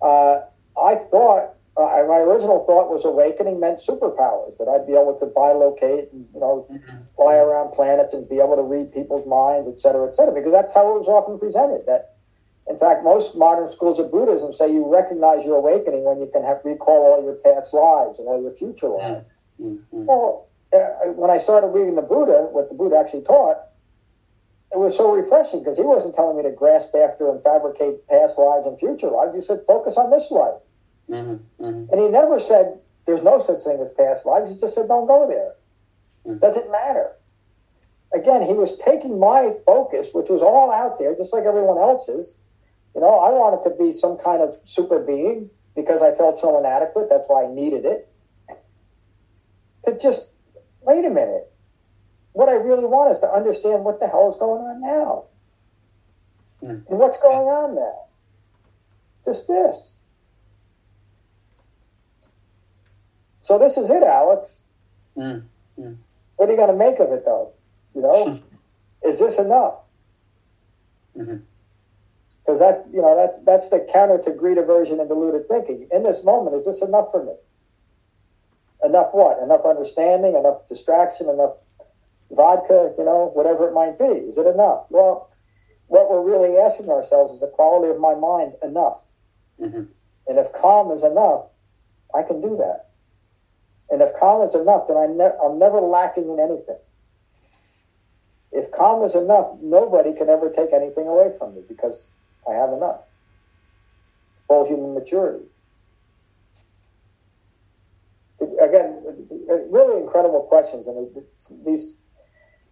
uh, 0.00 0.40
I 0.78 0.96
thought 1.10 1.56
uh, 1.76 2.04
my 2.06 2.20
original 2.20 2.64
thought 2.66 2.92
was 2.92 3.04
awakening 3.04 3.58
meant 3.58 3.80
superpowers 3.80 4.58
that 4.58 4.68
I'd 4.68 4.86
be 4.86 4.92
able 4.92 5.16
to 5.20 5.26
bilocate 5.26 6.12
and 6.12 6.28
you 6.34 6.40
know 6.40 6.68
mm-hmm. 6.70 6.96
fly 7.16 7.36
around 7.36 7.72
planets 7.72 8.12
and 8.12 8.28
be 8.28 8.36
able 8.36 8.56
to 8.56 8.62
read 8.62 8.92
people's 8.92 9.26
minds, 9.26 9.66
et 9.66 9.80
cetera, 9.80 10.06
et 10.06 10.14
cetera. 10.14 10.34
Because 10.34 10.52
that's 10.52 10.74
how 10.74 10.84
it 10.92 11.00
was 11.00 11.08
often 11.08 11.38
presented. 11.38 11.86
That, 11.86 12.11
in 12.68 12.78
fact, 12.78 13.02
most 13.02 13.34
modern 13.34 13.72
schools 13.72 13.98
of 13.98 14.10
Buddhism 14.10 14.54
say 14.54 14.72
you 14.72 14.86
recognize 14.86 15.44
your 15.44 15.56
awakening 15.56 16.04
when 16.04 16.20
you 16.20 16.30
can 16.32 16.44
have 16.44 16.60
recall 16.64 17.12
all 17.12 17.24
your 17.24 17.34
past 17.34 17.74
lives 17.74 18.18
and 18.18 18.28
all 18.28 18.40
your 18.40 18.54
future 18.54 18.88
lives. 18.88 19.26
Mm-hmm. 19.60 20.04
Well, 20.06 20.48
uh, 20.72 21.12
when 21.12 21.30
I 21.30 21.38
started 21.38 21.68
reading 21.68 21.96
the 21.96 22.02
Buddha, 22.02 22.48
what 22.50 22.68
the 22.68 22.74
Buddha 22.74 22.96
actually 22.96 23.22
taught, 23.22 23.58
it 24.72 24.78
was 24.78 24.96
so 24.96 25.12
refreshing 25.12 25.60
because 25.60 25.76
he 25.76 25.84
wasn't 25.84 26.14
telling 26.14 26.36
me 26.36 26.44
to 26.44 26.50
grasp 26.50 26.94
after 26.94 27.28
and 27.28 27.42
fabricate 27.42 28.06
past 28.08 28.38
lives 28.38 28.66
and 28.66 28.78
future 28.78 29.10
lives. 29.10 29.34
He 29.34 29.42
said, 29.42 29.60
focus 29.66 29.94
on 29.96 30.10
this 30.10 30.30
life. 30.30 30.62
Mm-hmm, 31.10 31.64
mm-hmm. 31.64 31.92
And 31.92 32.00
he 32.00 32.08
never 32.08 32.40
said 32.40 32.78
there's 33.06 33.22
no 33.22 33.44
such 33.44 33.64
thing 33.64 33.80
as 33.82 33.90
past 33.98 34.24
lives. 34.24 34.48
He 34.48 34.56
just 34.56 34.74
said 34.74 34.88
don't 34.88 35.06
go 35.06 35.26
there. 35.28 35.52
Mm-hmm. 36.24 36.40
Doesn't 36.40 36.70
matter. 36.70 37.12
Again, 38.14 38.42
he 38.42 38.54
was 38.54 38.78
taking 38.84 39.18
my 39.18 39.52
focus, 39.66 40.06
which 40.12 40.28
was 40.28 40.40
all 40.40 40.70
out 40.70 40.98
there, 40.98 41.14
just 41.16 41.32
like 41.32 41.44
everyone 41.44 41.78
else's. 41.78 42.32
You 42.94 43.00
know, 43.00 43.18
I 43.18 43.30
wanted 43.30 43.68
to 43.68 43.76
be 43.76 43.98
some 43.98 44.18
kind 44.18 44.42
of 44.42 44.54
super 44.66 45.00
being 45.00 45.48
because 45.74 46.02
I 46.02 46.16
felt 46.16 46.40
so 46.40 46.58
inadequate. 46.58 47.08
That's 47.08 47.24
why 47.26 47.44
I 47.44 47.48
needed 47.48 47.84
it. 47.84 48.08
To 49.86 49.98
just 50.00 50.22
wait 50.82 51.04
a 51.04 51.10
minute. 51.10 51.50
What 52.32 52.48
I 52.48 52.54
really 52.54 52.84
want 52.84 53.14
is 53.14 53.20
to 53.20 53.28
understand 53.28 53.84
what 53.84 54.00
the 54.00 54.08
hell 54.08 54.32
is 54.32 54.38
going 54.38 54.62
on 54.62 54.80
now. 54.80 55.24
Mm. 56.62 56.88
And 56.88 56.98
what's 56.98 57.18
going 57.20 57.48
on 57.48 57.74
now? 57.74 58.04
Just 59.24 59.46
this. 59.48 59.94
So 63.42 63.58
this 63.58 63.76
is 63.76 63.90
it, 63.90 64.02
Alex. 64.02 64.50
Mm, 65.16 65.42
mm. 65.78 65.96
What 66.36 66.48
are 66.48 66.52
you 66.52 66.56
going 66.56 66.70
to 66.70 66.76
make 66.76 66.98
of 67.00 67.12
it, 67.12 67.24
though? 67.24 67.52
You 67.94 68.02
know, 68.02 68.40
is 69.04 69.18
this 69.18 69.36
enough? 69.36 69.74
Because 72.52 72.76
that's 72.76 72.94
you 72.94 73.00
know 73.00 73.16
that's 73.16 73.40
that's 73.46 73.70
the 73.70 73.80
counter 73.94 74.18
to 74.24 74.30
greed 74.30 74.58
aversion 74.58 75.00
and 75.00 75.08
deluded 75.08 75.48
thinking. 75.48 75.88
In 75.90 76.02
this 76.02 76.22
moment, 76.22 76.54
is 76.54 76.66
this 76.66 76.82
enough 76.82 77.10
for 77.10 77.24
me? 77.24 77.32
Enough 78.84 79.08
what? 79.12 79.42
Enough 79.42 79.64
understanding? 79.64 80.36
Enough 80.36 80.68
distraction? 80.68 81.30
Enough 81.30 81.56
vodka? 82.30 82.92
You 82.98 83.06
know, 83.06 83.30
whatever 83.32 83.66
it 83.66 83.72
might 83.72 83.98
be. 83.98 84.28
Is 84.28 84.36
it 84.36 84.46
enough? 84.46 84.84
Well, 84.90 85.30
what 85.86 86.10
we're 86.10 86.20
really 86.20 86.58
asking 86.58 86.90
ourselves 86.90 87.32
is 87.32 87.40
the 87.40 87.46
quality 87.46 87.90
of 87.90 87.98
my 87.98 88.14
mind 88.14 88.52
enough. 88.62 89.00
Mm-hmm. 89.58 89.84
And 90.28 90.38
if 90.38 90.52
calm 90.52 90.92
is 90.92 91.02
enough, 91.02 91.46
I 92.14 92.22
can 92.22 92.42
do 92.42 92.58
that. 92.58 92.90
And 93.88 94.02
if 94.02 94.14
calm 94.20 94.46
is 94.46 94.54
enough, 94.54 94.88
then 94.88 94.98
I'm, 94.98 95.16
ne- 95.16 95.38
I'm 95.42 95.58
never 95.58 95.80
lacking 95.80 96.28
in 96.28 96.38
anything. 96.38 96.80
If 98.52 98.70
calm 98.72 99.02
is 99.04 99.14
enough, 99.14 99.56
nobody 99.62 100.12
can 100.12 100.28
ever 100.28 100.50
take 100.50 100.74
anything 100.74 101.08
away 101.08 101.32
from 101.38 101.54
me 101.54 101.62
because 101.66 101.98
I 102.48 102.54
have 102.54 102.72
enough. 102.72 103.00
It's 104.32 104.42
full 104.46 104.66
human 104.66 104.94
maturity. 104.94 105.44
Again, 108.40 109.02
really 109.70 110.02
incredible 110.02 110.42
questions. 110.42 110.86
And 110.86 111.24
these, 111.64 111.94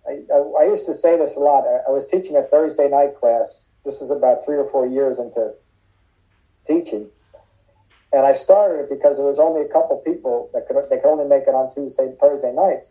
I, 0.06 0.20
I, 0.60 0.64
used 0.64 0.86
to 0.86 0.94
say 0.94 1.16
this 1.16 1.36
a 1.36 1.38
lot. 1.38 1.64
I, 1.64 1.90
was 1.90 2.04
teaching 2.10 2.36
a 2.36 2.42
Thursday 2.42 2.88
night 2.88 3.16
class. 3.16 3.60
This 3.84 3.94
was 4.00 4.10
about 4.10 4.44
three 4.44 4.56
or 4.56 4.68
four 4.70 4.86
years 4.86 5.18
into 5.18 5.52
teaching 6.66 7.08
and 8.12 8.26
I 8.26 8.32
started 8.34 8.84
it 8.84 8.90
because 8.90 9.16
there 9.16 9.26
was 9.26 9.38
only 9.38 9.62
a 9.62 9.68
couple 9.68 9.96
people 9.98 10.50
that 10.52 10.66
could 10.66 10.76
they 10.90 10.96
could 10.96 11.10
only 11.10 11.26
make 11.26 11.44
it 11.46 11.54
on 11.54 11.72
Tuesday, 11.74 12.06
and 12.06 12.18
Thursday 12.18 12.52
nights. 12.52 12.90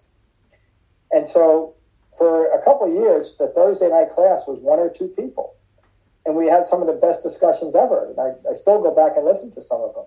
And 1.11 1.27
so 1.27 1.75
for 2.17 2.51
a 2.51 2.63
couple 2.63 2.91
years, 2.91 3.35
the 3.37 3.47
Thursday 3.49 3.89
night 3.89 4.11
class 4.11 4.41
was 4.47 4.59
one 4.61 4.79
or 4.79 4.89
two 4.89 5.07
people. 5.07 5.55
And 6.29 6.37
we 6.37 6.45
had 6.45 6.67
some 6.67 6.79
of 6.79 6.85
the 6.85 6.93
best 6.93 7.23
discussions 7.23 7.73
ever. 7.73 8.05
And 8.05 8.19
I, 8.19 8.51
I 8.51 8.53
still 8.53 8.79
go 8.83 8.93
back 8.93 9.17
and 9.17 9.25
listen 9.25 9.49
to 9.55 9.63
some 9.63 9.81
of 9.81 9.95
them. 9.95 10.05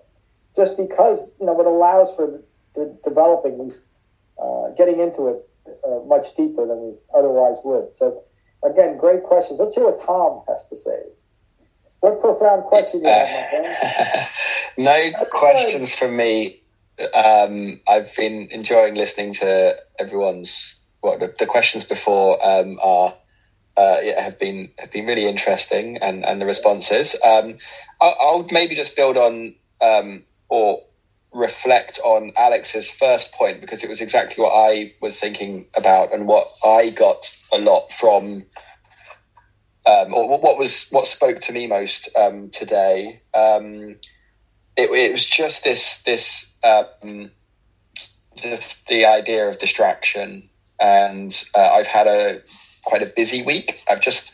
Just 0.55 0.77
because, 0.77 1.19
you 1.37 1.45
know, 1.45 1.59
it 1.59 1.67
allows 1.67 2.15
for 2.15 2.39
developing 3.03 3.67
these, 3.67 3.77
uh, 4.41 4.69
getting 4.77 5.01
into 5.01 5.27
it 5.27 5.49
uh, 5.85 5.99
much 6.07 6.27
deeper 6.37 6.65
than 6.65 6.79
we 6.79 6.93
otherwise 7.13 7.57
would. 7.65 7.89
So, 7.99 8.23
again, 8.63 8.97
great 8.97 9.23
questions. 9.23 9.59
Let's 9.59 9.75
hear 9.75 9.83
what 9.83 9.99
Tom 10.05 10.43
has 10.47 10.63
to 10.69 10.77
say. 10.77 11.11
What 11.99 12.21
profound 12.21 12.63
question 12.71 13.01
you 13.01 13.07
have, 13.09 14.29
No 14.77 15.11
questions 15.29 15.93
from 15.93 16.15
me. 16.15 16.61
Um, 17.13 17.81
I've 17.85 18.15
been 18.15 18.47
enjoying 18.49 18.95
listening 18.95 19.33
to 19.35 19.75
everyone's 19.99 20.75
what 21.01 21.19
the, 21.19 21.35
the 21.37 21.45
questions 21.45 21.83
before 21.83 22.39
um, 22.47 22.79
are 22.81 23.13
uh, 23.77 23.97
yeah, 24.01 24.21
have 24.21 24.39
been 24.39 24.69
have 24.77 24.91
been 24.91 25.05
really 25.05 25.27
interesting 25.27 25.97
and, 25.97 26.23
and 26.25 26.39
the 26.39 26.45
responses. 26.45 27.15
Um, 27.25 27.57
I'll, 27.99 28.15
I'll, 28.19 28.47
maybe 28.51 28.75
just 28.75 28.95
build 28.95 29.17
on 29.17 29.55
um, 29.81 30.23
or 30.49 30.83
reflect 31.33 31.99
on 32.03 32.31
Alex's 32.37 32.89
first 32.91 33.31
point 33.33 33.61
because 33.61 33.83
it 33.83 33.89
was 33.89 34.01
exactly 34.01 34.43
what 34.43 34.51
I 34.51 34.93
was 35.01 35.19
thinking 35.19 35.65
about 35.75 36.13
and 36.13 36.27
what 36.27 36.47
I 36.63 36.91
got 36.91 37.35
a 37.51 37.57
lot 37.57 37.91
from 37.91 38.45
um, 39.85 40.13
or 40.13 40.39
what 40.39 40.57
was 40.57 40.87
what 40.91 41.07
spoke 41.07 41.41
to 41.41 41.53
me 41.53 41.67
most 41.67 42.09
um, 42.15 42.49
today. 42.49 43.19
Um, 43.33 43.95
it, 44.75 44.89
it, 44.89 45.11
was 45.11 45.27
just 45.27 45.63
this 45.63 46.01
this 46.03 46.51
um, 46.63 47.31
the, 48.41 48.75
the, 48.87 49.05
idea 49.05 49.47
of 49.47 49.59
distraction, 49.59 50.49
and 50.79 51.43
uh, 51.55 51.69
I've 51.71 51.87
had 51.87 52.07
a 52.07 52.41
quite 52.83 53.01
a 53.01 53.07
busy 53.07 53.43
week. 53.43 53.83
I've 53.87 54.01
just 54.01 54.31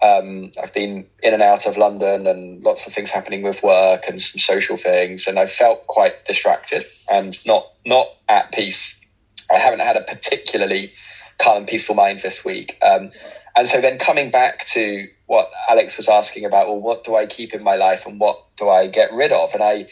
um, 0.00 0.52
I've 0.62 0.72
been 0.72 1.06
in 1.22 1.34
and 1.34 1.42
out 1.42 1.66
of 1.66 1.76
London 1.76 2.26
and 2.26 2.62
lots 2.62 2.86
of 2.86 2.92
things 2.92 3.10
happening 3.10 3.42
with 3.42 3.62
work 3.62 4.04
and 4.08 4.22
some 4.22 4.38
social 4.38 4.76
things, 4.76 5.26
and 5.26 5.38
I 5.38 5.46
felt 5.46 5.86
quite 5.86 6.24
distracted 6.26 6.86
and 7.10 7.36
not 7.46 7.66
not 7.84 8.06
at 8.28 8.52
peace. 8.52 9.04
I 9.50 9.58
haven't 9.58 9.80
had 9.80 9.96
a 9.96 10.02
particularly 10.02 10.92
calm 11.38 11.58
and 11.58 11.66
peaceful 11.66 11.94
mind 11.94 12.20
this 12.20 12.44
week. 12.44 12.76
Um, 12.82 13.10
and 13.56 13.68
so 13.68 13.80
then 13.80 13.98
coming 13.98 14.30
back 14.30 14.66
to 14.68 15.06
what 15.26 15.50
Alex 15.68 15.96
was 15.96 16.08
asking 16.08 16.44
about, 16.44 16.68
well, 16.68 16.80
what 16.80 17.04
do 17.04 17.16
I 17.16 17.26
keep 17.26 17.54
in 17.54 17.62
my 17.62 17.76
life 17.76 18.06
and 18.06 18.20
what 18.20 18.44
do 18.56 18.68
I 18.68 18.86
get 18.86 19.12
rid 19.12 19.32
of? 19.32 19.52
And 19.54 19.62
I, 19.62 19.88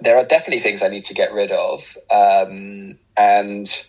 there 0.00 0.16
are 0.16 0.24
definitely 0.24 0.60
things 0.60 0.82
I 0.82 0.88
need 0.88 1.04
to 1.06 1.14
get 1.14 1.32
rid 1.32 1.50
of, 1.50 1.96
um, 2.10 2.98
and 3.16 3.86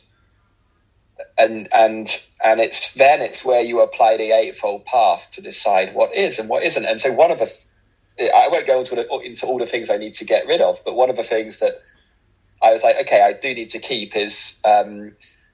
and 1.38 1.72
and 1.73 2.10
and 2.44 2.60
it's 2.60 2.94
then 2.95 3.22
it's 3.22 3.45
where 3.45 3.61
you 3.61 3.81
apply 3.81 4.18
the 4.18 4.31
eightfold 4.31 4.85
path 4.85 5.27
to 5.34 5.41
decide 5.41 5.94
what 5.94 6.14
is 6.14 6.40
and 6.40 6.49
what 6.49 6.64
isn't. 6.64 6.85
And 6.85 6.99
so 6.99 7.11
one 7.11 7.31
of 7.31 7.40
the, 7.40 7.52
I 8.34 8.48
won't 8.49 8.68
go 8.68 8.80
into 8.80 8.95
the, 8.95 9.07
into 9.19 9.45
all 9.45 9.60
the 9.60 9.65
things 9.68 9.90
I 9.90 9.98
need 9.98 10.15
to 10.15 10.26
get 10.26 10.48
rid 10.48 10.61
of, 10.61 10.81
but 10.85 10.95
one 10.95 11.10
of 11.10 11.15
the 11.15 11.23
things 11.23 11.60
that 11.60 11.81
I 12.61 12.72
was 12.72 12.84
like, 12.84 12.98
okay, 13.02 13.22
I 13.22 13.34
do 13.34 13.53
need 13.53 13.69
to 13.72 13.80
keep 13.80 14.15
is. 14.15 14.56
Um, 14.64 15.14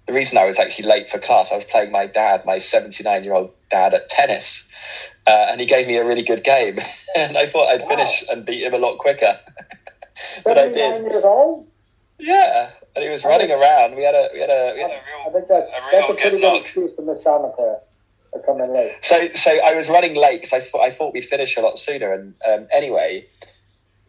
the 0.09 0.15
reason 0.15 0.39
I 0.39 0.45
was 0.45 0.57
actually 0.57 0.87
late 0.87 1.07
for 1.07 1.19
class, 1.19 1.49
I 1.51 1.55
was 1.55 1.65
playing 1.65 1.91
my 1.91 2.07
dad, 2.07 2.43
my 2.43 2.57
79 2.57 3.23
year 3.23 3.33
old 3.33 3.51
dad, 3.69 3.93
at 3.93 4.09
tennis. 4.09 4.67
Uh, 5.27 5.45
and 5.49 5.61
he 5.61 5.67
gave 5.67 5.85
me 5.85 5.97
a 5.97 6.03
really 6.03 6.23
good 6.23 6.43
game. 6.43 6.79
and 7.15 7.37
I 7.37 7.45
thought 7.45 7.67
I'd 7.69 7.81
wow. 7.81 7.89
finish 7.89 8.25
and 8.27 8.43
beat 8.43 8.63
him 8.63 8.73
a 8.73 8.79
lot 8.79 8.97
quicker. 8.97 9.39
but 10.43 10.57
I 10.57 10.69
did. 10.69 11.03
years 11.03 11.23
old? 11.23 11.67
Yeah. 12.17 12.71
And 12.95 13.03
he 13.03 13.09
was 13.09 13.23
I 13.23 13.29
running 13.29 13.47
think, 13.47 13.61
around. 13.61 13.95
We 13.95 14.03
had 14.03 14.15
a 14.15 14.29
we 14.33 14.39
had 14.39 14.49
a 14.49 14.73
we 14.75 14.81
had 14.81 14.91
a 14.91 14.93
real 14.93 15.27
I 15.27 15.31
think 15.31 15.47
that's, 15.47 15.69
a, 15.69 15.91
that's 15.91 16.09
a 16.09 16.13
pretty 16.15 16.39
good 16.39 16.61
excuse 16.61 16.91
for 16.95 17.01
miss 17.03 17.25
out 17.25 17.41
on 17.41 17.41
the 17.43 17.49
class. 17.49 17.83
Come 18.45 18.61
in 18.61 18.73
late. 18.73 18.93
So, 19.01 19.29
so 19.33 19.51
I 19.51 19.73
was 19.73 19.89
running 19.89 20.15
late 20.15 20.41
because 20.41 20.53
I 20.53 20.59
thought 20.59 20.81
I 20.81 20.91
thought 20.91 21.13
we'd 21.13 21.25
finish 21.25 21.57
a 21.57 21.61
lot 21.61 21.79
sooner. 21.79 22.13
And 22.13 22.35
um, 22.47 22.67
anyway, 22.71 23.27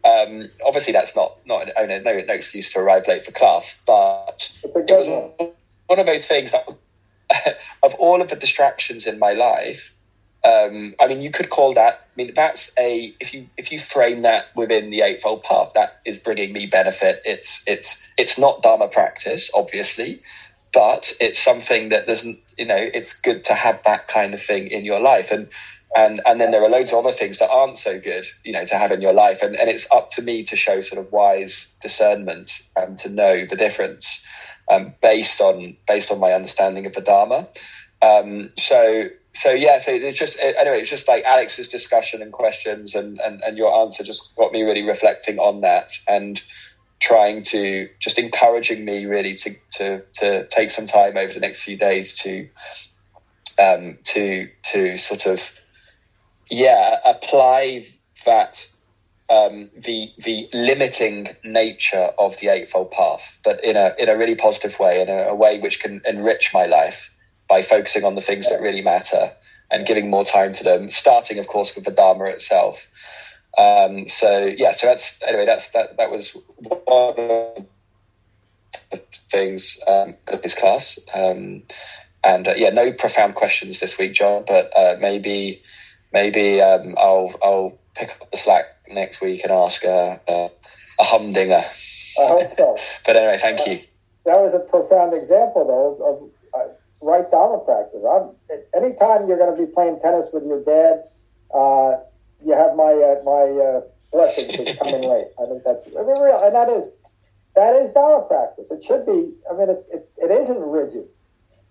um, 0.03 0.49
obviously 0.65 0.93
that's 0.93 1.15
not 1.15 1.37
not 1.45 1.67
no, 1.75 1.85
no 1.85 2.21
no 2.21 2.33
excuse 2.33 2.71
to 2.73 2.79
arrive 2.79 3.07
late 3.07 3.25
for 3.25 3.31
class, 3.31 3.81
but 3.85 4.51
it 4.63 4.73
was 4.73 5.53
one 5.87 5.99
of 5.99 6.05
those 6.05 6.25
things 6.27 6.51
that, 6.51 6.67
of 7.83 7.93
all 7.95 8.21
of 8.21 8.29
the 8.29 8.35
distractions 8.35 9.07
in 9.07 9.19
my 9.19 9.33
life. 9.33 9.93
Um, 10.43 10.95
I 10.99 11.07
mean, 11.07 11.21
you 11.21 11.31
could 11.31 11.49
call 11.49 11.73
that. 11.75 11.93
I 11.93 12.15
mean, 12.15 12.33
that's 12.35 12.71
a 12.79 13.13
if 13.19 13.33
you 13.33 13.47
if 13.57 13.71
you 13.71 13.79
frame 13.79 14.23
that 14.23 14.47
within 14.55 14.89
the 14.89 15.01
eightfold 15.01 15.43
path, 15.43 15.71
that 15.75 16.01
is 16.05 16.17
bringing 16.17 16.53
me 16.53 16.65
benefit. 16.65 17.21
It's 17.25 17.63
it's 17.67 18.03
it's 18.17 18.39
not 18.39 18.63
dharma 18.63 18.87
practice, 18.87 19.51
obviously, 19.53 20.21
but 20.73 21.13
it's 21.19 21.39
something 21.43 21.89
that 21.89 22.07
doesn't. 22.07 22.39
you 22.57 22.65
know 22.65 22.77
it's 22.77 23.19
good 23.19 23.43
to 23.45 23.53
have 23.53 23.81
that 23.85 24.07
kind 24.07 24.33
of 24.33 24.41
thing 24.41 24.67
in 24.67 24.85
your 24.85 24.99
life 24.99 25.31
and 25.31 25.47
and 25.95 26.21
and 26.25 26.39
then 26.39 26.51
there 26.51 26.63
are 26.63 26.69
loads 26.69 26.93
of 26.93 27.05
other 27.05 27.15
things 27.15 27.39
that 27.39 27.49
aren't 27.49 27.77
so 27.77 27.99
good 27.99 28.25
you 28.43 28.53
know 28.53 28.65
to 28.65 28.75
have 28.77 28.91
in 28.91 29.01
your 29.01 29.13
life 29.13 29.41
and, 29.41 29.55
and 29.55 29.69
it's 29.69 29.89
up 29.91 30.09
to 30.11 30.21
me 30.21 30.43
to 30.43 30.55
show 30.55 30.81
sort 30.81 31.03
of 31.03 31.11
wise 31.11 31.73
discernment 31.81 32.61
and 32.75 32.97
to 32.97 33.09
know 33.09 33.45
the 33.49 33.55
difference 33.55 34.23
um, 34.71 34.93
based 35.01 35.41
on 35.41 35.75
based 35.87 36.11
on 36.11 36.19
my 36.19 36.33
understanding 36.33 36.85
of 36.85 36.93
the 36.93 37.01
dharma 37.01 37.47
um, 38.01 38.51
so 38.57 39.09
so 39.33 39.51
yeah 39.51 39.77
so 39.77 39.91
it's 39.91 40.19
just 40.19 40.37
anyway 40.39 40.81
it's 40.81 40.89
just 40.89 41.07
like 41.07 41.23
alex's 41.23 41.69
discussion 41.69 42.21
and 42.21 42.33
questions 42.33 42.95
and, 42.95 43.19
and 43.19 43.41
and 43.41 43.57
your 43.57 43.73
answer 43.81 44.03
just 44.03 44.35
got 44.35 44.51
me 44.51 44.61
really 44.61 44.83
reflecting 44.83 45.39
on 45.39 45.61
that 45.61 45.91
and 46.07 46.41
trying 46.99 47.43
to 47.43 47.87
just 47.99 48.19
encouraging 48.19 48.83
me 48.85 49.05
really 49.05 49.35
to 49.35 49.55
to 49.73 50.01
to 50.13 50.45
take 50.47 50.69
some 50.69 50.85
time 50.85 51.17
over 51.17 51.33
the 51.33 51.39
next 51.39 51.61
few 51.61 51.77
days 51.77 52.15
to 52.15 52.47
um 53.57 53.97
to 54.03 54.47
to 54.63 54.97
sort 54.97 55.25
of 55.25 55.53
yeah, 56.51 56.97
apply 57.05 57.87
that 58.25 58.67
um, 59.29 59.69
the 59.75 60.11
the 60.19 60.49
limiting 60.53 61.29
nature 61.43 62.11
of 62.19 62.37
the 62.39 62.49
eightfold 62.49 62.91
path, 62.91 63.23
but 63.43 63.63
in 63.63 63.77
a 63.77 63.95
in 63.97 64.09
a 64.09 64.17
really 64.17 64.35
positive 64.35 64.77
way, 64.77 65.01
in 65.01 65.09
a, 65.09 65.29
a, 65.29 65.35
way 65.35 65.59
which 65.59 65.79
can 65.79 66.01
enrich 66.05 66.51
my 66.53 66.65
life 66.65 67.10
by 67.51 67.61
focusing 67.61 68.05
on 68.05 68.15
the 68.15 68.21
things 68.21 68.47
that 68.47 68.61
really 68.61 68.81
matter 68.81 69.33
and 69.69 69.85
giving 69.85 70.09
more 70.09 70.23
time 70.23 70.53
to 70.53 70.63
them. 70.63 70.89
Starting, 70.89 71.37
of 71.37 71.47
course, 71.47 71.75
with 71.75 71.83
the 71.83 71.91
Dharma 71.91 72.23
itself. 72.27 72.87
Um, 73.57 74.07
so 74.07 74.45
yeah, 74.45 74.71
so 74.71 74.87
that's 74.87 75.21
anyway. 75.27 75.45
That's 75.45 75.71
that. 75.71 75.97
That 75.97 76.09
was 76.09 76.29
one 76.59 76.79
of 76.87 77.65
the 78.89 79.01
things 79.29 79.77
um, 79.85 80.15
of 80.27 80.41
this 80.41 80.55
class. 80.55 80.97
Um, 81.13 81.63
and 82.23 82.47
uh, 82.47 82.53
yeah, 82.55 82.69
no 82.69 82.93
profound 82.93 83.35
questions 83.35 83.81
this 83.81 83.97
week, 83.97 84.13
John, 84.13 84.45
but 84.47 84.71
uh, 84.73 84.95
maybe 85.01 85.61
maybe 86.13 86.61
um, 86.61 86.95
I'll 86.97 87.35
I'll 87.43 87.77
pick 87.95 88.11
up 88.11 88.31
the 88.31 88.37
slack 88.37 88.67
next 88.87 89.19
week 89.19 89.43
and 89.43 89.51
ask 89.51 89.83
a, 89.83 90.21
a, 90.25 90.49
a 90.99 91.03
humdinger. 91.03 91.65
I 92.17 92.27
hope 92.27 92.55
so. 92.55 92.77
but 93.05 93.17
anyway, 93.17 93.39
thank 93.41 93.67
you. 93.67 93.81
That 94.25 94.39
was 94.39 94.53
a 94.53 94.59
profound 94.59 95.13
example, 95.13 95.65
though, 95.67 96.05
of 96.05 96.23
uh, 96.23 96.40
right 97.01 97.29
Dharma 97.29 97.59
practice. 97.59 98.01
I'm, 98.03 98.31
anytime 98.75 99.27
you're 99.27 99.37
going 99.37 99.55
to 99.55 99.59
be 99.59 99.71
playing 99.71 99.99
tennis 100.01 100.27
with 100.33 100.43
your 100.43 100.63
dad, 100.63 101.05
uh, 101.53 102.03
you 102.43 102.53
have 102.53 102.75
my 102.75 102.93
uh, 102.93 103.21
my 103.23 103.45
uh, 103.51 103.81
blessing 104.11 104.47
to 104.47 104.77
come 104.77 104.89
in 104.89 105.01
late. 105.01 105.27
I 105.41 105.45
think 105.45 105.63
that's 105.63 105.83
I 105.87 106.01
mean, 106.03 106.19
real, 106.21 106.41
and 106.43 106.55
that 106.55 106.69
is 106.69 106.85
that 107.55 107.75
is 107.75 107.91
Dharma 107.93 108.25
practice. 108.27 108.71
It 108.71 108.83
should 108.83 109.05
be. 109.05 109.33
I 109.49 109.53
mean, 109.53 109.69
it, 109.69 109.85
it, 109.91 110.09
it 110.17 110.31
isn't 110.31 110.61
rigid, 110.61 111.05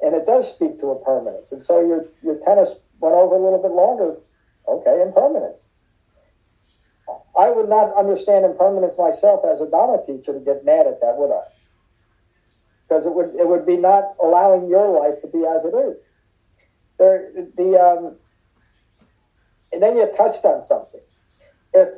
and 0.01 0.15
it 0.15 0.27
does 0.27 0.49
speak 0.55 0.81
to 0.81 0.91
a 0.91 1.05
permanence. 1.05 1.53
And 1.53 1.63
so 1.65 1.81
your 1.81 2.07
your 2.23 2.39
tennis 2.45 2.69
went 3.01 3.15
over 3.15 3.35
a 3.35 3.43
little 3.43 3.63
bit 3.63 3.73
longer 3.73 4.17
Okay, 4.71 5.03
impermanence. 5.03 5.61
I 7.37 7.51
would 7.51 7.69
not 7.69 7.97
understand 7.97 8.45
impermanence 8.45 8.95
myself 8.97 9.45
as 9.45 9.61
a 9.61 9.69
Dharma 9.69 9.99
teacher 10.07 10.33
to 10.33 10.39
get 10.39 10.65
mad 10.65 10.87
at 10.87 11.01
that, 11.01 11.17
would 11.17 11.33
I? 11.33 11.43
Because 12.91 13.07
it 13.07 13.15
would 13.15 13.37
it 13.39 13.47
would 13.47 13.65
be 13.65 13.77
not 13.77 14.17
allowing 14.21 14.69
your 14.69 15.01
life 15.01 15.21
to 15.21 15.29
be 15.29 15.47
as 15.47 15.65
it 15.65 15.77
is. 15.79 16.03
There, 16.99 17.31
the 17.57 17.79
um, 17.79 18.17
and 19.73 19.81
then 19.81 19.97
you 19.97 20.11
touched 20.17 20.45
on 20.45 20.67
something. 20.67 21.01
If 21.73 21.89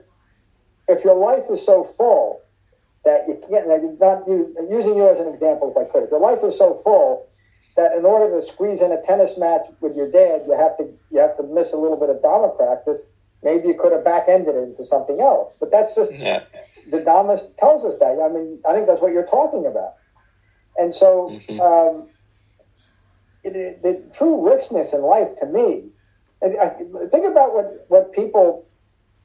if 0.89 1.03
your 1.03 1.17
life 1.17 1.45
is 1.51 1.65
so 1.65 1.89
full 1.97 2.43
that 3.07 3.25
you 3.27 3.41
can't, 3.49 3.67
not 3.99 4.29
using 4.29 4.97
you 4.97 5.09
as 5.09 5.19
an 5.19 5.33
example, 5.33 5.73
if 5.75 5.81
I 5.81 5.91
could, 5.91 6.05
if 6.05 6.11
your 6.11 6.21
life 6.21 6.45
is 6.45 6.59
so 6.59 6.83
full 6.85 7.27
that 7.75 7.97
in 7.97 8.05
order 8.05 8.39
to 8.39 8.47
squeeze 8.53 8.83
in 8.83 8.93
a 8.93 9.01
tennis 9.07 9.39
match 9.39 9.63
with 9.81 9.97
your 9.97 10.11
dad, 10.11 10.43
you 10.47 10.53
have 10.53 10.77
to 10.77 10.85
you 11.11 11.21
have 11.21 11.39
to 11.39 11.43
miss 11.43 11.73
a 11.73 11.77
little 11.77 11.97
bit 11.97 12.11
of 12.11 12.21
Dharma 12.21 12.51
practice. 12.51 12.99
Maybe 13.43 13.69
you 13.69 13.75
could 13.81 13.93
have 13.93 14.05
back 14.05 14.29
ended 14.29 14.55
it 14.55 14.77
into 14.77 14.85
something 14.85 15.21
else. 15.23 15.55
But 15.59 15.71
that's 15.71 15.95
just 15.95 16.13
yeah. 16.13 16.45
the 16.91 17.01
Dharma 17.01 17.41
tells 17.59 17.83
us 17.83 17.99
that. 17.99 18.21
I 18.21 18.29
mean, 18.29 18.61
I 18.69 18.75
think 18.75 18.87
that's 18.87 19.01
what 19.01 19.15
you're 19.15 19.27
talking 19.27 19.65
about. 19.65 19.95
And 20.77 20.95
so, 20.95 21.31
mm-hmm. 21.33 21.61
um, 21.61 22.09
it, 23.45 23.57
it, 23.57 23.83
the 23.83 24.03
true 24.17 24.49
richness 24.49 24.93
in 24.93 25.03
life, 25.03 25.29
to 25.41 25.47
me, 25.47 25.85
I, 26.43 26.47
I 26.47 26.69
think 27.11 27.27
about 27.27 27.55
what 27.55 27.87
what 27.89 28.13
people. 28.13 28.67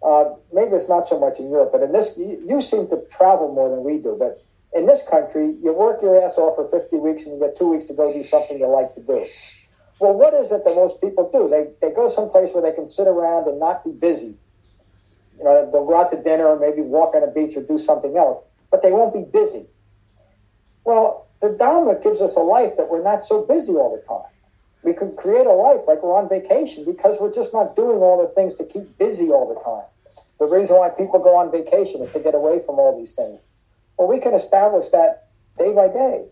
Uh, 0.05 0.35
maybe 0.53 0.75
it's 0.75 0.87
not 0.87 1.09
so 1.09 1.19
much 1.19 1.39
in 1.39 1.49
Europe, 1.49 1.71
but 1.71 1.81
in 1.81 1.91
this, 1.91 2.15
you, 2.17 2.39
you 2.45 2.61
seem 2.61 2.87
to 2.87 3.01
travel 3.17 3.51
more 3.51 3.67
than 3.67 3.83
we 3.83 3.97
do. 3.97 4.15
But 4.17 4.45
in 4.73 4.85
this 4.85 4.99
country, 5.09 5.55
you 5.63 5.73
work 5.73 6.03
your 6.03 6.21
ass 6.21 6.37
off 6.37 6.55
for 6.55 6.69
50 6.69 6.97
weeks 6.97 7.23
and 7.23 7.33
you 7.33 7.39
get 7.39 7.57
two 7.57 7.69
weeks 7.69 7.87
to 7.87 7.95
go 7.95 8.13
do 8.13 8.23
something 8.29 8.59
you 8.59 8.67
like 8.67 8.93
to 8.93 9.01
do. 9.01 9.25
Well, 9.99 10.13
what 10.13 10.33
is 10.33 10.51
it 10.51 10.63
that 10.63 10.75
most 10.75 11.01
people 11.01 11.31
do? 11.31 11.49
They, 11.49 11.73
they 11.81 11.93
go 11.93 12.13
someplace 12.13 12.53
where 12.53 12.61
they 12.61 12.75
can 12.75 12.87
sit 12.87 13.07
around 13.07 13.47
and 13.47 13.59
not 13.59 13.83
be 13.83 13.91
busy. 13.91 14.35
You 15.37 15.43
know, 15.43 15.69
they'll 15.71 15.85
go 15.85 15.97
out 15.97 16.11
to 16.11 16.21
dinner 16.21 16.47
or 16.47 16.59
maybe 16.59 16.81
walk 16.81 17.15
on 17.15 17.23
a 17.23 17.27
beach 17.27 17.55
or 17.55 17.63
do 17.63 17.83
something 17.83 18.17
else, 18.17 18.43
but 18.71 18.81
they 18.81 18.91
won't 18.91 19.13
be 19.13 19.23
busy. 19.23 19.65
Well, 20.83 21.26
the 21.41 21.49
Dharma 21.49 21.99
gives 22.01 22.21
us 22.21 22.33
a 22.35 22.39
life 22.39 22.73
that 22.77 22.89
we're 22.89 23.03
not 23.03 23.27
so 23.27 23.45
busy 23.45 23.73
all 23.73 23.95
the 23.95 24.01
time. 24.07 24.31
We 24.83 24.93
can 24.93 25.15
create 25.15 25.45
a 25.45 25.53
life 25.53 25.81
like 25.87 26.01
we're 26.01 26.15
on 26.15 26.29
vacation 26.29 26.85
because 26.85 27.17
we're 27.19 27.33
just 27.33 27.53
not 27.53 27.75
doing 27.75 27.99
all 27.99 28.21
the 28.21 28.33
things 28.33 28.55
to 28.57 28.63
keep 28.63 28.97
busy 28.97 29.29
all 29.29 29.47
the 29.47 29.59
time. 29.61 29.85
The 30.39 30.45
reason 30.45 30.77
why 30.77 30.89
people 30.89 31.19
go 31.19 31.35
on 31.35 31.51
vacation 31.51 32.01
is 32.01 32.11
to 32.13 32.19
get 32.19 32.35
away 32.35 32.61
from 32.65 32.79
all 32.79 32.97
these 32.97 33.13
things. 33.15 33.39
Well, 33.97 34.07
we 34.07 34.19
can 34.19 34.33
establish 34.33 34.85
that 34.91 35.27
day 35.57 35.73
by 35.73 35.87
day 35.87 36.25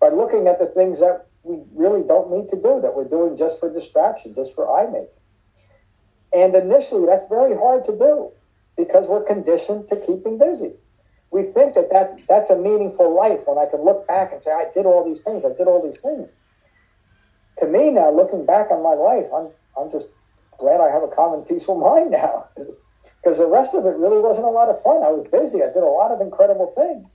by 0.00 0.08
looking 0.08 0.46
at 0.46 0.58
the 0.58 0.66
things 0.66 0.98
that 1.00 1.26
we 1.42 1.62
really 1.74 2.02
don't 2.06 2.30
need 2.30 2.48
to 2.50 2.56
do, 2.56 2.80
that 2.82 2.94
we're 2.94 3.08
doing 3.08 3.36
just 3.36 3.58
for 3.58 3.72
distraction, 3.72 4.34
just 4.34 4.54
for 4.54 4.68
I 4.68 4.86
making. 4.86 5.08
And 6.32 6.54
initially, 6.54 7.06
that's 7.06 7.24
very 7.28 7.56
hard 7.56 7.84
to 7.86 7.96
do 7.96 8.30
because 8.76 9.08
we're 9.08 9.24
conditioned 9.24 9.88
to 9.88 9.96
keeping 9.96 10.38
busy. 10.38 10.74
We 11.30 11.52
think 11.52 11.74
that, 11.74 11.90
that 11.90 12.18
that's 12.28 12.50
a 12.50 12.56
meaningful 12.56 13.14
life 13.14 13.40
when 13.44 13.58
I 13.58 13.66
can 13.70 13.84
look 13.84 14.06
back 14.08 14.32
and 14.32 14.42
say, 14.42 14.50
I 14.50 14.66
did 14.74 14.86
all 14.86 15.04
these 15.04 15.22
things, 15.22 15.44
I 15.44 15.52
did 15.56 15.68
all 15.68 15.84
these 15.84 16.00
things. 16.00 16.28
To 17.60 17.66
me 17.66 17.90
now, 17.90 18.10
looking 18.10 18.46
back 18.46 18.70
on 18.70 18.82
my 18.82 18.94
life, 18.94 19.26
I'm, 19.34 19.48
I'm 19.76 19.90
just 19.90 20.06
glad 20.58 20.80
I 20.80 20.90
have 20.90 21.02
a 21.02 21.08
calm 21.08 21.34
and 21.34 21.46
peaceful 21.46 21.78
mind 21.80 22.10
now 22.10 22.46
because 22.56 23.38
the 23.38 23.46
rest 23.46 23.74
of 23.74 23.84
it 23.84 23.96
really 23.96 24.20
wasn't 24.20 24.46
a 24.46 24.50
lot 24.50 24.68
of 24.68 24.82
fun. 24.82 25.02
I 25.02 25.10
was 25.10 25.26
busy. 25.30 25.62
I 25.62 25.68
did 25.68 25.82
a 25.82 25.86
lot 25.86 26.12
of 26.12 26.20
incredible 26.20 26.72
things. 26.76 27.12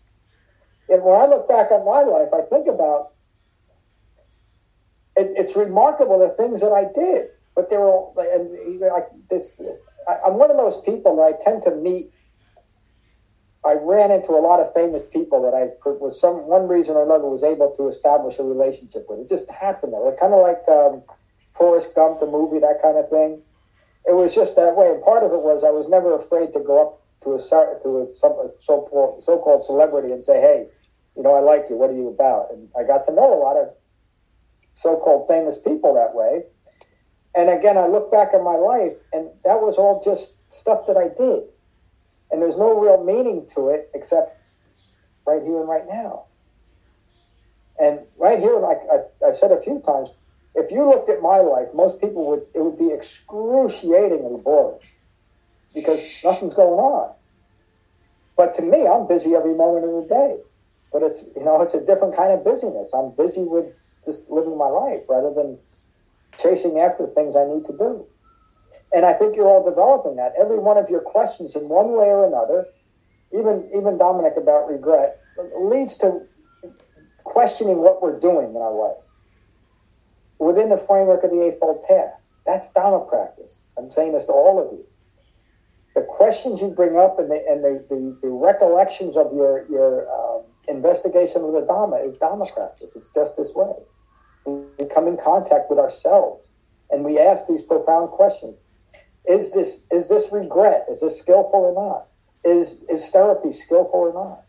And 0.89 1.01
when 1.03 1.15
I 1.15 1.25
look 1.25 1.47
back 1.47 1.71
on 1.71 1.85
my 1.85 2.03
life, 2.03 2.29
I 2.33 2.41
think 2.49 2.67
about 2.67 3.13
it, 5.15 5.31
it's 5.37 5.55
remarkable 5.55 6.19
the 6.19 6.35
things 6.35 6.59
that 6.61 6.71
I 6.71 6.85
did, 6.93 7.29
but 7.55 7.69
they 7.69 7.77
were 7.77 8.11
and 8.17 8.79
like 8.79 9.07
this. 9.29 9.47
I, 10.07 10.17
I'm 10.25 10.35
one 10.35 10.51
of 10.51 10.57
those 10.57 10.83
people 10.83 11.15
that 11.17 11.23
I 11.23 11.43
tend 11.43 11.63
to 11.63 11.71
meet. 11.71 12.11
I 13.65 13.73
ran 13.79 14.11
into 14.11 14.31
a 14.31 14.43
lot 14.43 14.59
of 14.59 14.73
famous 14.73 15.03
people 15.11 15.41
that 15.43 15.53
I, 15.55 15.71
for 15.81 16.13
some 16.19 16.47
one 16.47 16.67
reason 16.67 16.95
or 16.95 17.03
another, 17.03 17.25
was 17.25 17.43
able 17.43 17.73
to 17.77 17.87
establish 17.87 18.37
a 18.39 18.43
relationship 18.43 19.05
with. 19.07 19.19
It 19.19 19.29
just 19.29 19.49
happened. 19.49 19.93
Though. 19.93 20.09
It 20.09 20.19
kind 20.19 20.33
of 20.33 20.41
like 20.41 20.59
um, 20.67 21.03
Forrest 21.55 21.95
Gump, 21.95 22.19
the 22.19 22.27
movie, 22.27 22.59
that 22.59 22.81
kind 22.81 22.97
of 22.97 23.09
thing 23.09 23.41
it 24.05 24.15
was 24.15 24.33
just 24.33 24.55
that 24.55 24.75
way. 24.75 24.89
And 24.89 25.01
part 25.03 25.23
of 25.23 25.31
it 25.31 25.39
was 25.41 25.63
I 25.63 25.71
was 25.71 25.87
never 25.87 26.15
afraid 26.15 26.51
to 26.53 26.59
go 26.59 26.81
up 26.81 27.01
to 27.23 27.35
a 27.35 27.39
to 27.39 27.89
a, 28.03 28.15
some 28.19 28.35
so 28.59 29.21
so-called 29.23 29.65
celebrity 29.65 30.11
and 30.11 30.23
say, 30.23 30.41
"Hey, 30.41 30.67
you 31.15 31.23
know, 31.23 31.33
I 31.33 31.39
like 31.39 31.65
you. 31.69 31.77
What 31.77 31.89
are 31.89 31.95
you 31.95 32.09
about?" 32.09 32.51
And 32.51 32.67
I 32.77 32.83
got 32.83 33.05
to 33.07 33.13
know 33.13 33.33
a 33.33 33.39
lot 33.39 33.55
of 33.55 33.69
so-called 34.75 35.27
famous 35.27 35.55
people 35.63 35.93
that 35.93 36.13
way. 36.13 36.43
And 37.35 37.49
again, 37.49 37.77
I 37.77 37.87
look 37.87 38.11
back 38.11 38.33
on 38.33 38.43
my 38.43 38.55
life, 38.55 38.93
and 39.13 39.29
that 39.45 39.61
was 39.61 39.77
all 39.77 40.03
just 40.03 40.33
stuff 40.51 40.85
that 40.87 40.97
I 40.97 41.07
did, 41.17 41.43
and 42.33 42.41
there's 42.41 42.57
no 42.57 42.79
real 42.79 43.03
meaning 43.03 43.47
to 43.53 43.69
it 43.69 43.91
except 43.93 44.41
right 45.27 45.41
here 45.43 45.59
and 45.59 45.69
right 45.69 45.87
now. 45.87 46.25
And 47.79 47.99
right 48.17 48.39
here, 48.39 48.59
like 48.59 48.79
I, 49.23 49.37
said 49.39 49.51
a 49.51 49.61
few 49.61 49.81
times, 49.85 50.09
if 50.55 50.71
you 50.71 50.83
looked 50.83 51.09
at 51.09 51.21
my 51.21 51.37
life, 51.37 51.67
most 51.75 52.01
people 52.01 52.25
would 52.27 52.41
it 52.55 52.59
would 52.59 52.77
be 52.77 52.91
excruciatingly 52.91 54.41
boring 54.41 54.79
because 55.75 55.99
nothing's 56.23 56.55
going 56.55 56.79
on. 56.79 57.13
But 58.35 58.55
to 58.55 58.63
me, 58.63 58.87
I'm 58.87 59.07
busy 59.07 59.35
every 59.35 59.53
moment 59.53 59.85
of 59.85 60.03
the 60.03 60.09
day. 60.09 60.37
But 60.91 61.03
it's 61.03 61.21
you 61.35 61.43
know 61.43 61.61
it's 61.61 61.75
a 61.75 61.81
different 61.81 62.15
kind 62.15 62.33
of 62.33 62.43
busyness. 62.43 62.89
I'm 62.93 63.11
busy 63.11 63.43
with 63.43 63.65
just 64.05 64.19
living 64.29 64.57
my 64.57 64.67
life 64.67 65.01
rather 65.07 65.33
than 65.33 65.59
chasing 66.41 66.79
after 66.79 67.07
things 67.07 67.35
I 67.35 67.45
need 67.45 67.65
to 67.65 67.77
do. 67.77 68.05
And 68.93 69.05
I 69.05 69.13
think 69.13 69.35
you're 69.35 69.47
all 69.47 69.67
developing 69.67 70.15
that. 70.17 70.33
Every 70.39 70.59
one 70.59 70.77
of 70.77 70.89
your 70.89 71.01
questions, 71.01 71.55
in 71.55 71.67
one 71.67 71.93
way 71.93 72.05
or 72.05 72.25
another, 72.25 72.67
even 73.31 73.69
even 73.75 73.97
Dominic 73.97 74.33
about 74.37 74.69
regret, 74.69 75.19
leads 75.59 75.97
to 75.97 76.21
questioning 77.23 77.77
what 77.77 78.01
we're 78.01 78.19
doing 78.19 78.49
in 78.51 78.57
our 78.57 78.73
life 78.73 79.03
within 80.39 80.69
the 80.69 80.77
framework 80.87 81.23
of 81.23 81.31
the 81.31 81.41
Eightfold 81.41 81.83
Path. 81.85 82.13
That's 82.45 82.67
Dharma 82.73 83.05
practice. 83.05 83.51
I'm 83.77 83.91
saying 83.91 84.13
this 84.13 84.25
to 84.25 84.33
all 84.33 84.59
of 84.59 84.71
you. 84.73 84.85
The 85.95 86.01
questions 86.01 86.59
you 86.59 86.69
bring 86.69 86.97
up 86.97 87.17
and 87.17 87.31
the, 87.31 87.43
and 87.47 87.63
the, 87.63 87.85
the, 87.89 88.17
the 88.21 88.29
recollections 88.29 89.15
of 89.15 89.31
your, 89.33 89.65
your 89.69 90.09
um, 90.11 90.43
investigation 90.67 91.43
of 91.43 91.53
the 91.53 91.61
Dharma 91.61 91.97
is 91.97 92.15
Dharma 92.15 92.45
practice. 92.53 92.91
It's 92.95 93.07
just 93.13 93.37
this 93.37 93.49
way. 93.55 93.73
We 94.45 94.83
we 94.83 94.85
come 94.93 95.07
in 95.07 95.17
contact 95.17 95.69
with 95.69 95.79
ourselves 95.79 96.45
and 96.89 97.03
we 97.03 97.19
ask 97.19 97.47
these 97.47 97.61
profound 97.61 98.09
questions. 98.09 98.55
Is 99.25 99.51
this 99.53 99.75
is 99.91 100.07
this 100.09 100.31
regret? 100.31 100.85
Is 100.91 100.99
this 100.99 101.19
skillful 101.19 101.59
or 101.59 101.73
not? 101.73 102.07
Is 102.43 102.75
is 102.89 103.09
therapy 103.11 103.53
skillful 103.53 103.99
or 103.99 104.13
not? 104.13 104.43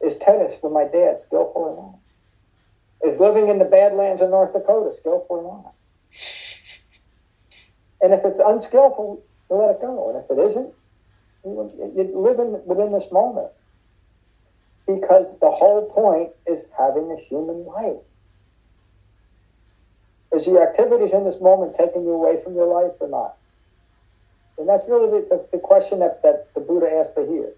Is 0.00 0.18
tennis 0.18 0.58
with 0.62 0.72
my 0.72 0.84
dad 0.84 1.20
skillful 1.26 1.62
or 1.62 1.76
not? 1.76 3.12
Is 3.12 3.18
living 3.18 3.48
in 3.48 3.58
the 3.58 3.64
Badlands 3.64 4.20
of 4.20 4.30
North 4.30 4.52
Dakota 4.52 4.94
skillful 4.98 5.36
or 5.36 5.62
not? 5.64 5.74
And 8.02 8.12
if 8.12 8.24
it's 8.24 8.38
unskillful, 8.38 9.22
you 9.50 9.56
let 9.56 9.70
it 9.70 9.80
go. 9.80 10.10
And 10.10 10.24
if 10.24 10.30
it 10.30 10.50
isn't, 10.50 10.74
you 11.44 12.10
live 12.14 12.38
in, 12.38 12.64
within 12.64 12.92
this 12.92 13.10
moment. 13.12 13.48
Because 14.86 15.26
the 15.40 15.50
whole 15.50 15.90
point 15.90 16.30
is 16.46 16.64
having 16.76 17.10
a 17.12 17.16
human 17.28 17.64
life. 17.64 18.02
Is 20.32 20.46
your 20.46 20.66
activities 20.66 21.12
in 21.12 21.24
this 21.24 21.40
moment 21.40 21.76
taking 21.78 22.04
you 22.04 22.12
away 22.12 22.42
from 22.42 22.54
your 22.54 22.66
life 22.66 22.92
or 23.00 23.08
not? 23.08 23.36
And 24.60 24.68
that's 24.68 24.86
really 24.86 25.08
the, 25.08 25.26
the, 25.30 25.56
the 25.56 25.58
question 25.58 26.00
that, 26.00 26.22
that 26.22 26.52
the 26.52 26.60
Buddha 26.60 26.92
asked 26.92 27.14
for 27.14 27.26
here. 27.26 27.54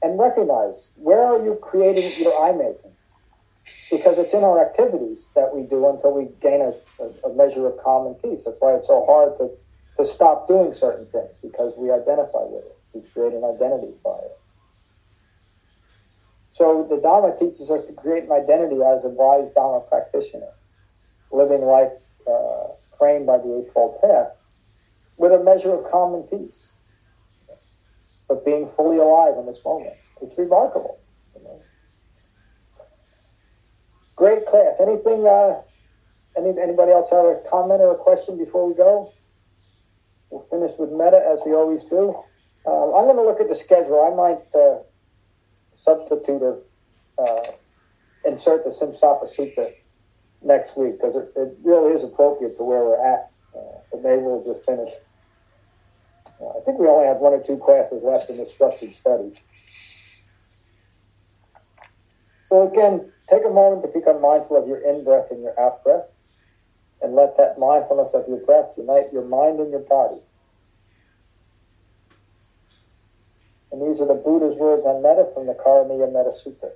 And 0.00 0.16
recognize 0.16 0.86
where 0.94 1.20
are 1.20 1.42
you 1.44 1.58
creating 1.60 2.12
your 2.22 2.32
I 2.40 2.52
making? 2.52 2.94
Because 3.90 4.18
it's 4.18 4.32
in 4.32 4.44
our 4.44 4.62
activities 4.62 5.26
that 5.34 5.52
we 5.52 5.64
do 5.64 5.88
until 5.90 6.14
we 6.14 6.30
gain 6.40 6.62
a, 6.62 6.72
a, 7.26 7.34
measure 7.34 7.66
of 7.66 7.74
calm 7.82 8.06
and 8.06 8.22
peace. 8.22 8.44
That's 8.46 8.56
why 8.60 8.74
it's 8.74 8.86
so 8.86 9.04
hard 9.04 9.36
to, 9.38 9.50
to 9.98 10.08
stop 10.08 10.46
doing 10.46 10.72
certain 10.72 11.06
things 11.06 11.34
because 11.42 11.74
we 11.76 11.90
identify 11.90 12.46
with 12.46 12.62
it. 12.62 12.78
We 12.94 13.00
create 13.10 13.34
an 13.34 13.42
identity 13.42 13.92
by 14.04 14.14
it. 14.14 14.38
So 16.52 16.86
the 16.88 17.02
Dhamma 17.02 17.36
teaches 17.36 17.68
us 17.68 17.84
to 17.88 17.92
create 17.94 18.22
an 18.22 18.32
identity 18.32 18.76
as 18.76 19.04
a 19.04 19.10
wise 19.10 19.50
Dhamma 19.56 19.88
practitioner, 19.88 20.54
living 21.32 21.66
life 21.66 21.90
uh, 22.30 22.78
framed 22.96 23.26
by 23.26 23.38
the 23.38 23.64
Eightfold 23.66 24.00
Path 24.00 24.37
with 25.18 25.32
a 25.32 25.42
measure 25.42 25.74
of 25.74 25.90
calm 25.90 26.14
and 26.14 26.30
peace, 26.30 26.56
but 28.28 28.44
being 28.44 28.70
fully 28.76 28.98
alive 28.98 29.34
in 29.38 29.46
this 29.46 29.58
moment. 29.64 29.94
It's 30.22 30.36
remarkable. 30.38 30.98
Great 34.16 34.46
class. 34.46 34.74
Anything? 34.80 35.26
Uh, 35.26 35.62
any, 36.36 36.50
anybody 36.60 36.92
else 36.92 37.08
have 37.10 37.24
a 37.24 37.40
comment 37.50 37.80
or 37.80 37.92
a 37.92 37.96
question 37.96 38.36
before 38.36 38.66
we 38.66 38.74
go? 38.74 39.12
We'll 40.30 40.46
finish 40.50 40.76
with 40.78 40.90
metta 40.90 41.18
as 41.18 41.38
we 41.46 41.52
always 41.52 41.82
do. 41.84 42.14
Uh, 42.66 42.94
I'm 42.94 43.06
going 43.06 43.16
to 43.16 43.22
look 43.22 43.40
at 43.40 43.48
the 43.48 43.56
schedule. 43.56 44.02
I 44.02 44.14
might 44.14 44.42
uh, 44.54 44.82
substitute 45.82 46.42
or 46.42 46.58
uh, 47.18 47.52
insert 48.24 48.64
the 48.64 48.70
Simsapa 48.70 49.26
Sutta 49.36 49.72
next 50.42 50.76
week 50.76 50.98
because 50.98 51.16
it, 51.16 51.32
it, 51.36 51.56
really 51.62 51.92
is 51.92 52.04
appropriate 52.04 52.56
to 52.58 52.64
where 52.64 52.84
we're 52.84 53.02
at. 53.02 53.30
Uh, 53.56 53.78
but 53.90 54.02
maybe 54.02 54.22
we'll 54.22 54.44
just 54.44 54.66
finish 54.66 54.90
I 56.40 56.60
think 56.64 56.78
we 56.78 56.86
only 56.86 57.06
have 57.06 57.18
one 57.18 57.32
or 57.32 57.42
two 57.42 57.58
classes 57.58 58.02
left 58.02 58.30
in 58.30 58.36
the 58.36 58.46
structured 58.46 58.94
study. 59.00 59.32
So 62.48 62.70
again, 62.70 63.10
take 63.28 63.44
a 63.44 63.50
moment 63.50 63.82
to 63.82 63.88
become 63.88 64.22
mindful 64.22 64.56
of 64.56 64.68
your 64.68 64.78
in-breath 64.78 65.30
and 65.30 65.42
your 65.42 65.58
out-breath, 65.60 66.06
and 67.02 67.14
let 67.14 67.36
that 67.36 67.58
mindfulness 67.58 68.14
of 68.14 68.28
your 68.28 68.38
breath 68.38 68.72
unite 68.76 69.12
your 69.12 69.24
mind 69.24 69.60
and 69.60 69.70
your 69.70 69.80
body. 69.80 70.20
And 73.70 73.82
these 73.82 74.00
are 74.00 74.06
the 74.06 74.14
Buddha's 74.14 74.56
words 74.56 74.82
on 74.86 75.02
metta 75.02 75.28
from 75.34 75.46
the 75.46 75.54
Karaniya 75.54 76.12
Metta 76.12 76.32
Sutta. 76.44 76.70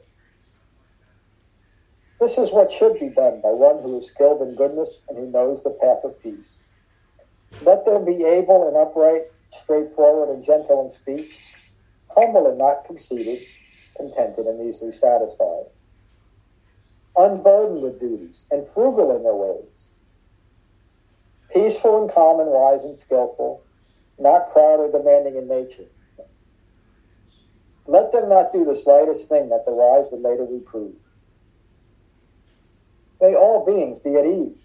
This 2.20 2.32
is 2.32 2.52
what 2.52 2.70
should 2.70 3.00
be 3.00 3.08
done 3.08 3.40
by 3.40 3.50
one 3.50 3.82
who 3.82 3.98
is 3.98 4.08
skilled 4.08 4.42
in 4.42 4.54
goodness 4.54 4.88
and 5.08 5.18
who 5.18 5.30
knows 5.30 5.62
the 5.64 5.70
path 5.70 6.04
of 6.04 6.20
peace. 6.22 6.46
Let 7.62 7.84
them 7.84 8.04
be 8.04 8.24
able 8.24 8.68
and 8.68 8.76
upright 8.76 9.22
straightforward 9.62 10.34
and 10.34 10.44
gentle 10.44 10.86
in 10.86 11.00
speech, 11.00 11.32
humble 12.08 12.48
and 12.48 12.58
not 12.58 12.84
conceited, 12.86 13.40
contented 13.96 14.46
and 14.46 14.60
easily 14.60 14.92
satisfied, 15.00 15.66
unburdened 17.16 17.82
with 17.82 18.00
duties, 18.00 18.36
and 18.50 18.66
frugal 18.74 19.16
in 19.16 19.22
their 19.22 19.34
ways, 19.34 19.86
peaceful 21.52 22.02
and 22.02 22.12
calm 22.12 22.40
and 22.40 22.50
wise 22.50 22.80
and 22.82 22.98
skillful, 23.00 23.62
not 24.18 24.52
proud 24.52 24.80
or 24.80 24.90
demanding 24.90 25.36
in 25.36 25.48
nature. 25.48 25.88
Let 27.86 28.12
them 28.12 28.28
not 28.28 28.52
do 28.52 28.64
the 28.64 28.80
slightest 28.80 29.28
thing 29.28 29.48
that 29.48 29.66
the 29.66 29.72
wise 29.72 30.06
would 30.12 30.22
later 30.22 30.44
reprove. 30.44 30.94
May 33.20 33.34
all 33.34 33.64
beings 33.66 33.98
be 33.98 34.16
at 34.16 34.24
ease, 34.24 34.56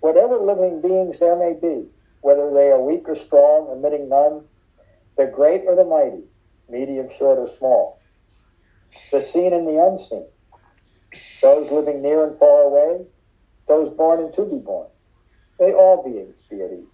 whatever 0.00 0.36
living 0.38 0.80
beings 0.80 1.18
there 1.18 1.36
may 1.36 1.54
be, 1.54 1.88
whether 2.20 2.52
they 2.52 2.70
are 2.70 2.80
weak 2.80 3.08
or 3.08 3.16
strong, 3.16 3.68
omitting 3.68 4.08
none, 4.08 4.44
the 5.16 5.26
great 5.26 5.62
or 5.66 5.74
the 5.74 5.84
mighty, 5.84 6.22
medium, 6.68 7.08
short, 7.18 7.38
or 7.38 7.50
small, 7.58 8.00
the 9.12 9.20
seen 9.20 9.52
and 9.52 9.66
the 9.66 9.82
unseen, 9.82 10.26
those 11.42 11.70
living 11.70 12.02
near 12.02 12.26
and 12.26 12.38
far 12.38 12.62
away, 12.62 13.04
those 13.66 13.90
born 13.96 14.20
and 14.20 14.34
to 14.34 14.44
be 14.44 14.58
born, 14.58 14.88
may 15.60 15.72
all 15.72 16.02
beings 16.02 16.36
be 16.50 16.62
at 16.62 16.72
ease. 16.72 16.86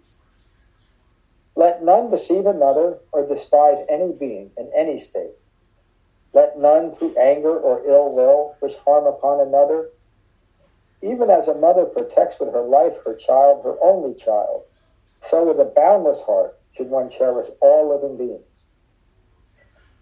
Let 1.57 1.85
none 1.85 2.11
deceive 2.11 2.47
another 2.47 2.99
or 3.13 3.27
despise 3.27 3.85
any 3.89 4.13
being 4.13 4.51
in 4.57 4.71
any 4.77 5.01
state. 5.01 5.35
Let 6.33 6.59
none 6.59 6.97
through 6.97 7.17
anger 7.17 7.57
or 7.57 7.87
ill 7.87 8.13
will 8.13 8.57
wish 8.61 8.75
harm 8.85 9.07
upon 9.07 9.47
another. 9.47 9.91
Even 11.01 11.31
as 11.31 11.47
a 11.47 11.55
mother 11.55 11.85
protects 11.85 12.41
with 12.41 12.53
her 12.53 12.63
life 12.63 12.95
her 13.05 13.15
child, 13.15 13.63
her 13.63 13.77
only 13.81 14.15
child, 14.15 14.65
so 15.31 15.45
with 15.45 15.59
a 15.61 15.73
boundless 15.77 16.21
heart 16.27 16.59
should 16.77 16.89
one 16.89 17.11
cherish 17.11 17.49
all 17.61 17.89
living 17.89 18.17
beings, 18.17 18.45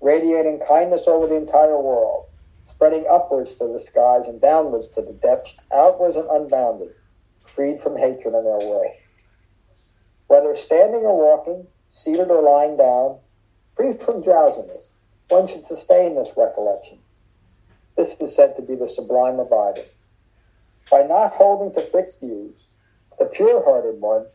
radiating 0.01 0.61
kindness 0.67 1.03
over 1.07 1.27
the 1.27 1.37
entire 1.37 1.81
world, 1.81 2.27
spreading 2.69 3.05
upwards 3.11 3.51
to 3.59 3.67
the 3.67 3.85
skies 3.89 4.25
and 4.27 4.41
downwards 4.41 4.89
to 4.95 5.03
the 5.03 5.13
depths, 5.13 5.53
outwards 5.73 6.17
and 6.17 6.29
unbounded, 6.31 6.95
freed 7.55 7.81
from 7.83 7.97
hatred 7.97 8.35
in 8.35 8.45
their 8.45 8.69
way. 8.71 8.99
Whether 10.27 10.57
standing 10.57 11.03
or 11.03 11.17
walking, 11.17 11.67
seated 11.89 12.31
or 12.31 12.43
lying 12.43 12.77
down, 12.77 13.19
free 13.77 13.97
from 14.05 14.23
drowsiness, 14.23 14.83
one 15.29 15.47
should 15.47 15.67
sustain 15.67 16.15
this 16.15 16.29
recollection. 16.37 16.99
This 17.97 18.09
is 18.21 18.35
said 18.35 18.57
to 18.57 18.63
be 18.63 18.75
the 18.75 18.89
sublime 18.89 19.39
abiding. 19.39 19.85
By 20.91 21.03
not 21.03 21.33
holding 21.33 21.73
to 21.75 21.91
fixed 21.91 22.21
views, 22.21 22.57
the 23.19 23.27
pure-hearted 23.27 24.01
one 24.01 24.27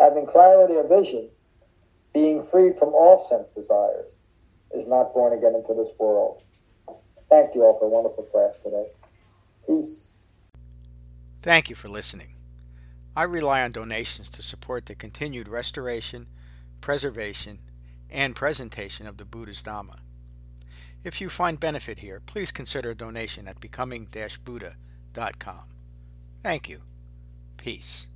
having 0.00 0.26
clarity 0.26 0.76
of 0.76 0.88
vision, 0.88 1.28
being 2.12 2.44
freed 2.50 2.78
from 2.78 2.88
all 2.88 3.28
sense 3.28 3.48
desires, 3.54 4.08
is 4.74 4.88
not 4.88 5.12
born 5.12 5.36
again 5.36 5.54
into 5.54 5.74
this 5.74 5.92
world. 5.98 6.42
Thank 7.28 7.54
you 7.54 7.62
all 7.62 7.78
for 7.78 7.84
a 7.84 7.88
wonderful 7.88 8.24
class 8.24 8.54
today. 8.64 8.86
Peace. 9.66 10.08
Thank 11.42 11.70
you 11.70 11.76
for 11.76 11.88
listening. 11.88 12.34
I 13.14 13.24
rely 13.24 13.62
on 13.62 13.72
donations 13.72 14.30
to 14.30 14.42
support 14.42 14.86
the 14.86 14.94
continued 14.94 15.48
restoration, 15.48 16.26
preservation, 16.80 17.58
and 18.08 18.36
presentation 18.36 19.06
of 19.06 19.16
the 19.16 19.24
Buddha's 19.24 19.62
Dhamma. 19.62 19.98
If 21.02 21.20
you 21.20 21.28
find 21.28 21.58
benefit 21.58 22.00
here, 22.00 22.20
please 22.24 22.52
consider 22.52 22.90
a 22.90 22.94
donation 22.94 23.48
at 23.48 23.60
becoming-buddha.com. 23.60 25.68
Thank 26.42 26.68
you. 26.68 26.82
Peace. 27.56 28.06